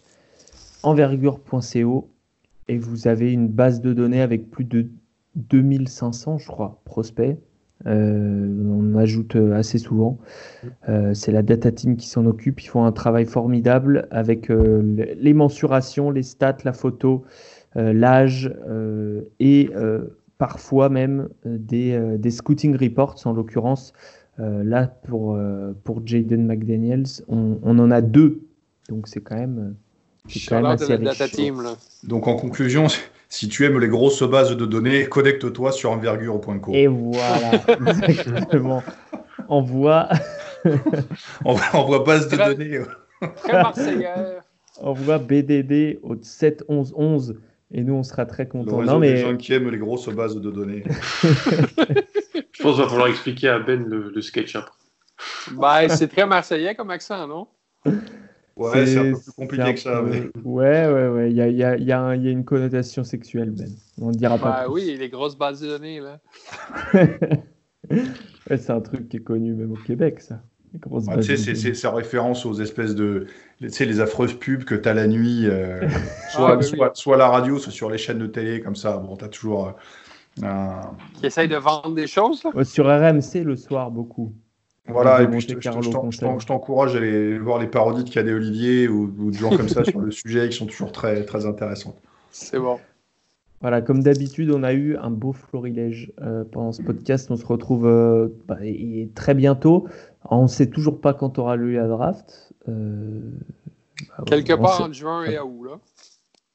envergure.co 0.83 2.09
et 2.69 2.79
vous 2.79 3.09
avez 3.09 3.33
une 3.33 3.49
base 3.49 3.81
de 3.81 3.93
données 3.93 4.21
avec 4.23 4.51
plus 4.51 4.65
de 4.65 4.87
2500, 5.37 6.39
je 6.39 6.47
crois, 6.47 6.81
prospects. 6.85 7.37
Euh, 7.87 8.65
on 8.65 8.95
ajoute 8.97 9.35
euh, 9.35 9.55
assez 9.55 9.79
souvent. 9.79 10.19
Euh, 10.89 11.15
c'est 11.15 11.33
la 11.33 11.43
data 11.43 11.73
team 11.73 11.97
qui 11.97 12.09
s'en 12.09 12.27
occupe. 12.27 12.61
Ils 12.63 12.69
font 12.69 12.85
un 12.85 12.93
travail 12.93 13.25
formidable 13.27 14.07
avec 14.13 14.51
euh, 14.51 14.81
le- 14.83 15.15
les 15.17 15.35
mensurations, 15.35 16.11
les 16.11 16.23
stats, 16.23 16.59
la 16.65 16.73
photo, 16.73 17.25
l'âge 17.75 18.55
et 19.41 19.71
parfois 20.37 20.91
même 20.91 21.31
des, 21.47 21.99
des 22.19 22.31
scouting 22.31 22.77
reports. 22.77 23.17
En 23.25 23.33
l'occurrence, 23.33 23.95
là 24.37 24.87
pour, 24.89 25.39
pour 25.83 26.07
Jaden 26.07 26.47
McDaniels, 26.47 27.07
on, 27.29 27.59
on 27.63 27.79
en 27.79 27.91
a 27.91 28.03
deux. 28.03 28.43
Donc 28.91 29.09
c'est 29.09 29.21
quand 29.23 29.37
même, 29.37 29.75
c'est 30.29 30.49
quand 30.49 30.57
même 30.63 30.65
Shout-out 30.79 30.83
assez 30.83 30.93
à 30.93 30.97
la 30.97 31.05
data 31.13 31.25
riche. 31.25 31.33
team, 31.35 31.63
là. 31.63 31.75
Donc 32.05 32.27
en 32.29 32.37
conclusion, 32.37 32.87
si 33.29 33.49
tu 33.49 33.65
aimes 33.65 33.79
les 33.79 33.89
grosses 33.89 34.23
bases 34.23 34.57
de 34.57 34.67
données, 34.67 35.07
connecte-toi 35.07 35.73
sur 35.73 35.91
envergure.co. 35.91 36.73
Et 36.73 36.87
voilà, 36.87 37.53
exactement. 38.09 38.83
On 39.49 39.63
voit, 39.63 40.09
On 41.45 41.57
envoie 41.73 42.05
base 42.05 42.29
de 42.29 42.37
Très- 42.37 42.55
données. 42.55 42.81
Très 43.37 43.53
marseillais. 43.53 44.09
on 44.81 44.93
voit 44.93 45.19
BDD 45.19 45.99
au 46.03 46.17
7 46.21 46.65
11 46.69 46.95
11 46.97 47.37
et 47.75 47.83
nous 47.83 47.95
on 47.95 48.03
sera 48.03 48.27
très 48.27 48.47
contents. 48.49 48.83
Non 48.83 48.99
des 49.01 49.11
mais 49.13 49.17
gens 49.19 49.37
qui 49.37 49.53
aiment 49.53 49.71
les 49.71 49.79
grosses 49.79 50.09
bases 50.09 50.37
de 50.37 50.51
données. 50.51 50.83
Je 51.23 52.63
pense 52.63 52.75
qu'il 52.75 52.83
va 52.85 52.89
falloir 52.89 53.09
expliquer 53.09 53.49
à 53.49 53.59
Ben 53.59 53.85
le, 53.85 54.11
le 54.15 54.23
sketch 54.23 54.57
après. 54.57 54.73
Ben, 55.53 55.89
c'est 55.89 56.09
très 56.09 56.27
marseillais 56.27 56.75
comme 56.75 56.91
accent, 56.91 57.27
non? 57.27 57.47
Ouais, 58.57 58.87
c'est 58.87 58.99
un 58.99 59.13
peu 59.13 59.19
plus 59.19 59.33
compliqué 59.33 59.63
un 59.63 59.73
que 59.73 59.81
ça. 59.81 60.03
mais- 60.03 60.31
Ouais, 60.45 60.87
ouais, 60.87 61.09
ouais. 61.09 61.31
Il 61.31 61.37
y 61.37 61.41
a, 61.41 61.49
il 61.49 61.57
y 61.57 61.65
a- 61.65 61.77
il 61.77 61.85
y 61.85 61.93
a 61.93 62.01
un- 62.01 62.15
il 62.15 62.23
y 62.25 62.29
a 62.29 62.31
une 62.31 62.45
connotation 62.45 63.03
sexuelle, 63.05 63.51
Ben. 63.51 63.69
On 64.01 64.09
ne 64.09 64.15
dira 64.15 64.37
pas. 64.39 64.65
Plus. 64.65 64.73
oui, 64.73 64.97
les 64.99 65.09
grosses 65.09 65.37
bases 65.39 65.61
de 65.61 65.69
données, 65.69 66.01
là. 66.01 66.19
Ouais, 68.51 68.57
c'est 68.57 68.71
un 68.71 68.81
truc 68.81 69.09
qui 69.09 69.19
est 69.19 69.21
connu 69.21 69.55
même 69.55 69.73
au 69.73 69.77
Québec, 69.77 70.21
ça. 70.21 70.41
Les 70.73 70.79
grosses 70.79 71.05
Ah, 71.09 71.17
bases 71.17 71.27
tu 71.27 71.33
sais, 71.33 71.33
de 71.33 71.39
c'est- 71.39 71.53
données. 71.63 71.75
c'est 71.75 71.81
c'est 71.83 71.87
en 71.87 71.95
référence 71.95 72.47
aux 72.47 72.55
espèces 72.61 72.95
de. 72.95 73.27
Tu 73.61 73.69
sais, 73.71 73.85
les 73.85 74.01
affreuses 74.01 74.35
pubs 74.35 74.65
que 74.65 74.75
tu 74.75 74.89
as 74.89 74.95
la 74.95 75.07
nuit, 75.07 75.47
euh, 75.47 75.81
soit, 76.31 76.53
Ah, 76.53 76.57
oui, 76.57 76.65
soit, 76.65 76.87
oui. 76.89 76.91
soit 76.95 77.15
à 77.17 77.19
la 77.19 77.29
radio, 77.29 77.59
soit 77.59 77.73
sur 77.73 77.91
les 77.91 77.99
chaînes 77.99 78.19
de 78.19 78.27
télé, 78.27 78.61
comme 78.61 78.77
ça. 78.77 78.97
Bon, 78.97 79.17
tu 79.17 79.25
as 79.25 79.29
toujours 79.29 79.69
euh, 79.69 80.47
un. 80.47 80.81
Qui 81.15 81.27
essayent 81.27 81.49
de 81.49 81.57
vendre 81.57 81.95
des 81.95 82.07
choses, 82.07 82.43
là? 82.45 82.51
Ouais, 82.55 82.65
sur 82.65 82.87
RMC 82.87 83.45
le 83.45 83.57
soir, 83.57 83.91
beaucoup. 83.91 84.33
Voilà, 84.89 85.19
de 85.21 85.25
et 85.25 85.29
puis 85.29 85.41
je 86.41 86.47
t'encourage 86.47 86.95
à 86.95 86.99
aller 86.99 87.39
voir 87.39 87.59
les 87.61 87.69
parodies 87.69 88.03
de 88.05 88.11
Cadet 88.11 88.33
Olivier 88.33 88.89
ou, 88.89 89.13
ou 89.19 89.31
de 89.31 89.37
gens 89.37 89.57
comme 89.57 89.69
ça 89.69 89.85
sur 89.85 90.01
le 90.01 90.11
sujet 90.11 90.49
qui 90.49 90.57
sont 90.57 90.67
toujours 90.67 90.91
très, 90.93 91.25
très 91.25 91.47
intéressantes. 91.47 91.97
C'est 92.31 92.59
bon. 92.59 92.79
Voilà, 93.61 93.81
comme 93.81 94.03
d'habitude, 94.03 94.51
on 94.51 94.65
a 94.65 94.73
eu 94.73 94.97
un 94.97 95.11
beau 95.11 95.33
florilège 95.33 96.13
euh, 96.21 96.43
pendant 96.51 96.73
ce 96.73 96.83
podcast. 96.83 97.31
On 97.31 97.37
se 97.37 97.47
retrouve 97.47 97.87
euh, 97.87 98.29
bah, 98.49 98.57
très 99.15 99.35
bientôt. 99.35 99.87
On 100.29 100.43
ne 100.43 100.49
sait 100.49 100.67
toujours 100.69 101.01
pas 101.01 101.15
quand 101.15 101.39
aura 101.39 101.55
lieu 101.55 101.75
la 101.77 101.87
draft. 101.87 102.53
Euh, 102.69 103.21
bah, 104.19 104.25
Quelque 104.27 104.53
on 104.55 104.63
part 104.63 104.77
sait- 104.79 104.83
entre 104.83 104.95
juin 104.95 105.25
et 105.27 105.39
août, 105.39 105.65
là. 105.65 105.79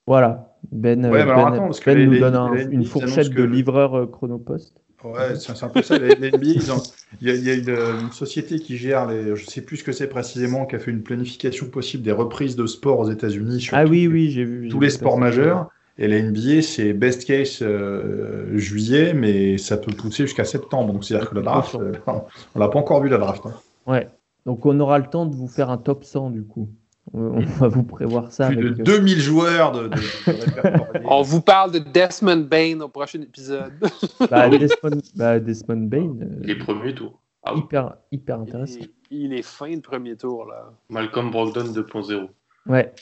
Voilà, 0.06 0.54
Ben, 0.72 1.06
Ouais, 1.06 1.24
Ben- 1.26 1.30
attends, 1.30 1.70
Ben 1.86 1.98
les- 1.98 2.06
nous 2.06 2.12
les- 2.14 2.20
donne 2.20 2.36
un- 2.36 2.54
les- 2.54 2.66
une 2.66 2.84
fourchette 2.84 3.14
annoncent 3.20 3.30
que- 3.32 3.38
de 3.38 3.44
livreur 3.44 4.12
chronopost. 4.12 4.74
Ouais, 5.04 5.36
c'est 5.36 5.56
c'est 5.56 5.64
un 5.66 5.70
peu 5.70 5.82
ça. 5.84 5.98
Les, 5.98 6.16
les 6.16 6.30
NBA, 6.30 6.74
ont- 6.76 6.82
il 7.22 7.28
y 7.28 7.32
a, 7.32 7.36
il 7.36 7.44
y 7.44 7.50
a 7.52 7.54
une, 7.54 7.70
une 7.70 8.12
société 8.12 8.60
qui 8.60 8.78
gère, 8.78 9.06
les, 9.08 9.36
je 9.36 9.46
sais 9.46 9.62
plus 9.62 9.78
ce 9.78 9.84
que 9.84 9.92
c'est 9.92 10.08
précisément, 10.08 10.66
qui 10.66 10.76
a 10.76 10.80
fait 10.80 10.92
une 10.92 11.04
planification 11.04 11.70
possible 11.70 12.04
des 12.04 12.12
reprises 12.12 12.56
de 12.56 12.66
sport 12.66 13.00
aux 13.00 13.10
États-Unis 13.10 13.62
sur 13.62 13.78
Ah 13.78 13.86
tous 13.86 13.92
oui, 13.92 14.02
les- 14.02 14.08
oui, 14.08 14.32
j'ai 14.32 14.44
vu. 14.44 14.70
tous 14.70 14.80
les 14.80 14.90
sports 14.90 15.18
majeurs. 15.18 15.70
Et 16.00 16.08
la 16.08 16.18
NBA, 16.18 16.62
c'est 16.62 16.94
best 16.94 17.26
case 17.26 17.60
euh, 17.62 18.56
juillet, 18.58 19.14
mais 19.14 19.58
ça 19.58 19.78
peut 19.78 19.92
pousser 19.94 20.24
jusqu'à 20.24 20.46
septembre. 20.46 20.94
Donc 20.94 21.04
c'est-à-dire 21.04 21.30
que 21.30 21.36
la 21.36 21.42
draft, 21.42 21.76
euh, 21.76 21.94
on 22.56 22.60
l'a 22.60 22.68
pas 22.68 22.78
encore 22.80 23.02
vu 23.02 23.10
la 23.10 23.18
draft. 23.18 23.46
hein. 23.46 23.54
Ouais. 23.88 24.08
Donc 24.46 24.66
on 24.66 24.80
aura 24.80 25.00
le 25.00 25.08
temps 25.08 25.26
de 25.26 25.36
vous 25.36 25.48
faire 25.48 25.70
un 25.72 25.78
top 25.78 26.04
100 26.04 26.30
du 26.30 26.44
coup. 26.44 26.70
On, 27.14 27.40
va 27.40 27.68
vous 27.70 27.84
prévoir 27.84 28.32
ça. 28.32 28.48
Plus 28.48 28.58
de 28.58 28.68
avec, 28.68 28.80
euh, 28.82 28.84
2000 28.84 29.20
joueurs 29.20 29.72
de, 29.72 29.88
de- 29.88 29.96
de. 29.96 31.02
On 31.06 31.22
vous 31.22 31.42
parle 31.42 31.72
de 31.72 31.80
Desmond 31.80 32.46
Bain 32.50 32.82
au 32.82 32.90
prochain 32.90 33.22
épisode. 33.22 33.74
bah, 34.30 34.50
Desmond, 34.50 35.02
bah, 35.16 35.40
Desmond 35.40 35.88
Bain, 35.88 36.16
euh, 36.22 36.40
Les 36.42 36.56
premiers 36.58 36.94
tours. 36.94 37.20
Ah 37.44 37.54
oui. 37.54 37.62
hyper, 37.62 37.96
hyper 38.12 38.40
intéressant. 38.42 38.80
il, 39.10 39.24
il 39.26 39.34
est 39.34 39.42
fin 39.42 39.74
de 39.74 39.80
premier 39.82 40.18
tour, 40.18 40.46
là. 40.46 40.74
Malcolm 40.90 41.32
Brogdon 41.32 41.64
2.0. 41.64 42.28
Ouais. 42.68 42.94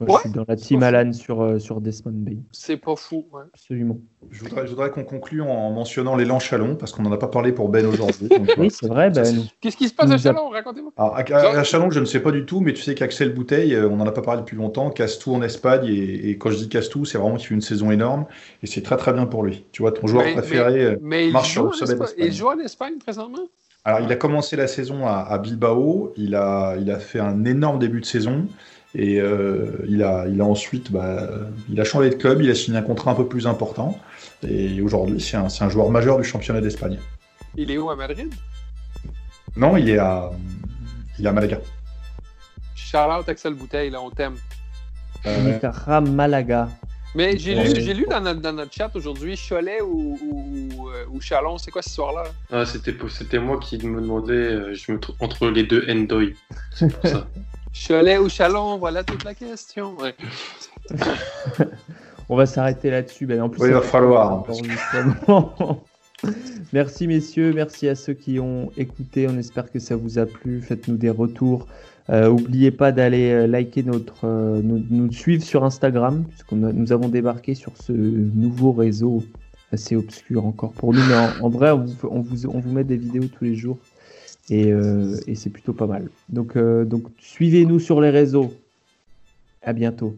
Moi, 0.00 0.08
Ouais. 0.08 0.14
Je 0.24 0.28
suis 0.28 0.36
dans 0.36 0.44
la 0.46 0.54
team. 0.54 0.82
Alan 0.84 1.12
sur, 1.12 1.42
euh, 1.42 1.58
sur 1.58 1.80
Desmond 1.80 2.12
Bain. 2.14 2.36
C'est 2.52 2.76
pas 2.76 2.94
fou, 2.94 3.26
ouais. 3.32 3.42
Absolument. 3.52 3.98
Je 4.30 4.44
voudrais, 4.44 4.64
je 4.64 4.70
voudrais 4.70 4.90
qu'on 4.90 5.02
conclue 5.02 5.42
en 5.42 5.70
mentionnant 5.72 6.14
l'élan 6.14 6.38
Chalon, 6.38 6.76
parce 6.76 6.92
qu'on 6.92 7.02
n'en 7.02 7.10
a 7.10 7.16
pas 7.16 7.26
parlé 7.26 7.50
pour 7.50 7.68
Ben 7.68 7.84
aujourd'hui. 7.84 8.28
Oui, 8.58 8.70
c'est 8.70 8.86
vrai. 8.86 9.10
Ben, 9.10 9.24
Qu'est-ce 9.60 9.76
qui 9.76 9.88
se 9.88 9.94
passe 9.94 10.10
à 10.12 10.14
a- 10.14 10.18
Chalon? 10.18 10.50
Racontez-moi. 10.50 10.92
Alors, 10.96 11.16
à, 11.16 11.20
à- 11.22 11.58
à 11.58 11.64
Chalon, 11.64 11.90
je 11.90 11.98
ne 11.98 12.04
sais 12.04 12.20
pas 12.20 12.30
du 12.30 12.46
tout, 12.46 12.60
mais 12.60 12.72
tu 12.74 12.82
sais 12.82 12.94
qu'Axel 12.94 13.34
Bouteille, 13.34 13.74
euh, 13.74 13.88
on 13.88 13.96
n'en 13.96 14.06
a 14.06 14.12
pas 14.12 14.22
parlé 14.22 14.42
depuis 14.42 14.56
longtemps, 14.56 14.90
casse 14.90 15.18
tout 15.18 15.32
en 15.34 15.42
Espagne, 15.42 15.86
et, 15.86 16.30
et 16.30 16.38
quand 16.38 16.50
je 16.50 16.58
dis 16.58 16.68
casse 16.68 16.88
tout, 16.88 17.04
c'est 17.04 17.18
vraiment 17.18 17.36
qu'il 17.36 17.48
fait 17.48 17.54
une 17.54 17.60
saison 17.60 17.90
énorme, 17.90 18.26
et 18.62 18.68
c'est 18.68 18.82
très 18.82 18.96
très 18.98 19.12
bien 19.12 19.26
pour 19.26 19.42
lui. 19.42 19.64
Tu 19.72 19.82
vois, 19.82 19.90
ton 19.90 20.06
joueur 20.06 20.24
Mais- 20.24 20.34
préféré. 20.34 20.84
euh, 20.84 20.96
Mais 21.02 21.26
il 21.26 21.32
marche 21.32 21.50
sur 21.52 21.64
joue, 21.64 21.70
le 21.72 21.76
sommet 21.86 21.98
d'Espagne. 21.98 22.24
il 22.24 22.32
joue 22.32 22.46
en 22.48 22.58
Espagne 22.60 22.98
présentement? 22.98 23.48
Alors, 23.84 24.00
il 24.00 24.12
a 24.12 24.16
commencé 24.16 24.54
la 24.54 24.68
saison 24.68 25.06
à, 25.08 25.12
à 25.28 25.38
Bilbao, 25.38 26.12
il 26.16 26.34
a, 26.36 26.76
il 26.78 26.88
a 26.90 26.98
fait 27.00 27.20
un 27.20 27.44
énorme 27.44 27.78
début 27.80 28.00
de 28.00 28.04
saison, 28.06 28.46
et 28.94 29.20
euh, 29.20 29.84
il, 29.88 30.02
a, 30.02 30.26
il 30.28 30.40
a 30.40 30.44
ensuite 30.44 30.90
bah, 30.90 31.28
il 31.70 31.80
a 31.80 31.84
changé 31.84 32.10
de 32.10 32.14
club, 32.14 32.40
il 32.42 32.50
a 32.50 32.54
signé 32.54 32.78
un 32.78 32.82
contrat 32.82 33.10
un 33.12 33.14
peu 33.14 33.26
plus 33.26 33.46
important, 33.46 33.98
et 34.46 34.80
aujourd'hui, 34.80 35.20
c'est 35.20 35.36
un, 35.36 35.48
c'est 35.48 35.64
un 35.64 35.68
joueur 35.68 35.90
majeur 35.90 36.18
du 36.18 36.24
championnat 36.24 36.60
d'Espagne. 36.60 36.98
Il 37.56 37.70
est 37.70 37.78
où 37.78 37.90
à 37.90 37.96
Madrid? 37.96 38.32
Non, 39.56 39.76
il 39.76 39.90
est 39.90 39.98
à, 39.98 40.30
il 41.18 41.26
est 41.26 41.28
à 41.28 41.32
Malaga. 41.32 41.60
Shout-out 42.74 43.28
Axel 43.28 43.54
Bouteille, 43.54 43.90
là, 43.90 44.00
on 44.00 44.10
t'aime. 44.10 44.36
à 45.24 45.70
Ramalaga. 45.70 46.68
Mais 47.14 47.38
j'ai 47.38 47.54
lu, 47.54 47.80
j'ai 47.80 47.94
lu 47.94 48.06
dans, 48.08 48.20
notre, 48.20 48.40
dans 48.40 48.52
notre 48.52 48.72
chat 48.72 48.90
aujourd'hui, 48.94 49.36
Cholet 49.48 49.80
ou, 49.80 50.18
ou, 50.22 50.88
euh, 50.88 51.04
ou 51.10 51.20
Chalon, 51.20 51.56
c'est 51.56 51.70
quoi 51.70 51.80
cette 51.82 51.90
histoire-là? 51.90 52.24
Ah, 52.52 52.66
c'était, 52.66 52.94
c'était 53.08 53.38
moi 53.38 53.58
qui 53.58 53.78
me 53.86 54.00
demandais, 54.00 54.32
euh, 54.34 54.74
je 54.74 54.92
me 54.92 55.00
entre 55.18 55.48
les 55.48 55.64
deux 55.64 55.84
Endoy. 55.88 56.36
C'est 56.74 56.92
pour 56.92 57.10
ça. 57.10 57.26
Cholet 57.72 58.18
ou 58.18 58.28
Chalon, 58.28 58.78
voilà 58.78 59.04
toute 59.04 59.24
la 59.24 59.34
question. 59.34 59.96
Ouais. 59.98 60.14
On 62.28 62.36
va 62.36 62.46
s'arrêter 62.46 62.90
là-dessus. 62.90 63.26
Ben, 63.26 63.40
en 63.42 63.48
plus, 63.48 63.62
Oui, 63.62 63.68
il 63.68 63.74
va 63.74 63.80
falloir. 63.80 64.44
merci 66.72 67.06
messieurs, 67.06 67.52
merci 67.54 67.88
à 67.88 67.94
ceux 67.94 68.12
qui 68.14 68.38
ont 68.38 68.70
écouté. 68.76 69.26
On 69.28 69.38
espère 69.38 69.70
que 69.70 69.78
ça 69.78 69.96
vous 69.96 70.18
a 70.18 70.26
plu. 70.26 70.60
Faites-nous 70.60 70.96
des 70.96 71.10
retours. 71.10 71.66
Euh, 72.10 72.28
Oubliez 72.28 72.70
pas 72.70 72.92
d'aller 72.92 73.30
euh, 73.30 73.46
liker 73.46 73.82
notre, 73.82 74.24
euh, 74.24 74.60
nous, 74.62 74.82
nous 74.90 75.12
suivre 75.12 75.42
sur 75.42 75.64
Instagram, 75.64 76.24
puisque 76.28 76.52
nous 76.52 76.92
avons 76.92 77.08
débarqué 77.08 77.54
sur 77.54 77.76
ce 77.76 77.92
nouveau 77.92 78.72
réseau 78.72 79.22
assez 79.72 79.94
obscur 79.96 80.46
encore 80.46 80.72
pour 80.72 80.94
nous. 80.94 81.02
Mais 81.06 81.14
en, 81.14 81.46
en 81.46 81.48
vrai, 81.50 81.70
on 81.70 81.84
vous, 81.84 82.08
on, 82.10 82.20
vous, 82.20 82.46
on 82.46 82.60
vous 82.60 82.72
met 82.72 82.84
des 82.84 82.96
vidéos 82.96 83.24
tous 83.26 83.44
les 83.44 83.54
jours 83.54 83.78
et, 84.50 84.72
euh, 84.72 85.16
et 85.26 85.34
c'est 85.34 85.50
plutôt 85.50 85.72
pas 85.72 85.86
mal. 85.86 86.10
Donc, 86.28 86.56
euh, 86.56 86.84
donc 86.84 87.04
suivez-nous 87.18 87.80
sur 87.80 88.00
les 88.00 88.10
réseaux. 88.10 88.52
À 89.62 89.72
bientôt. 89.72 90.16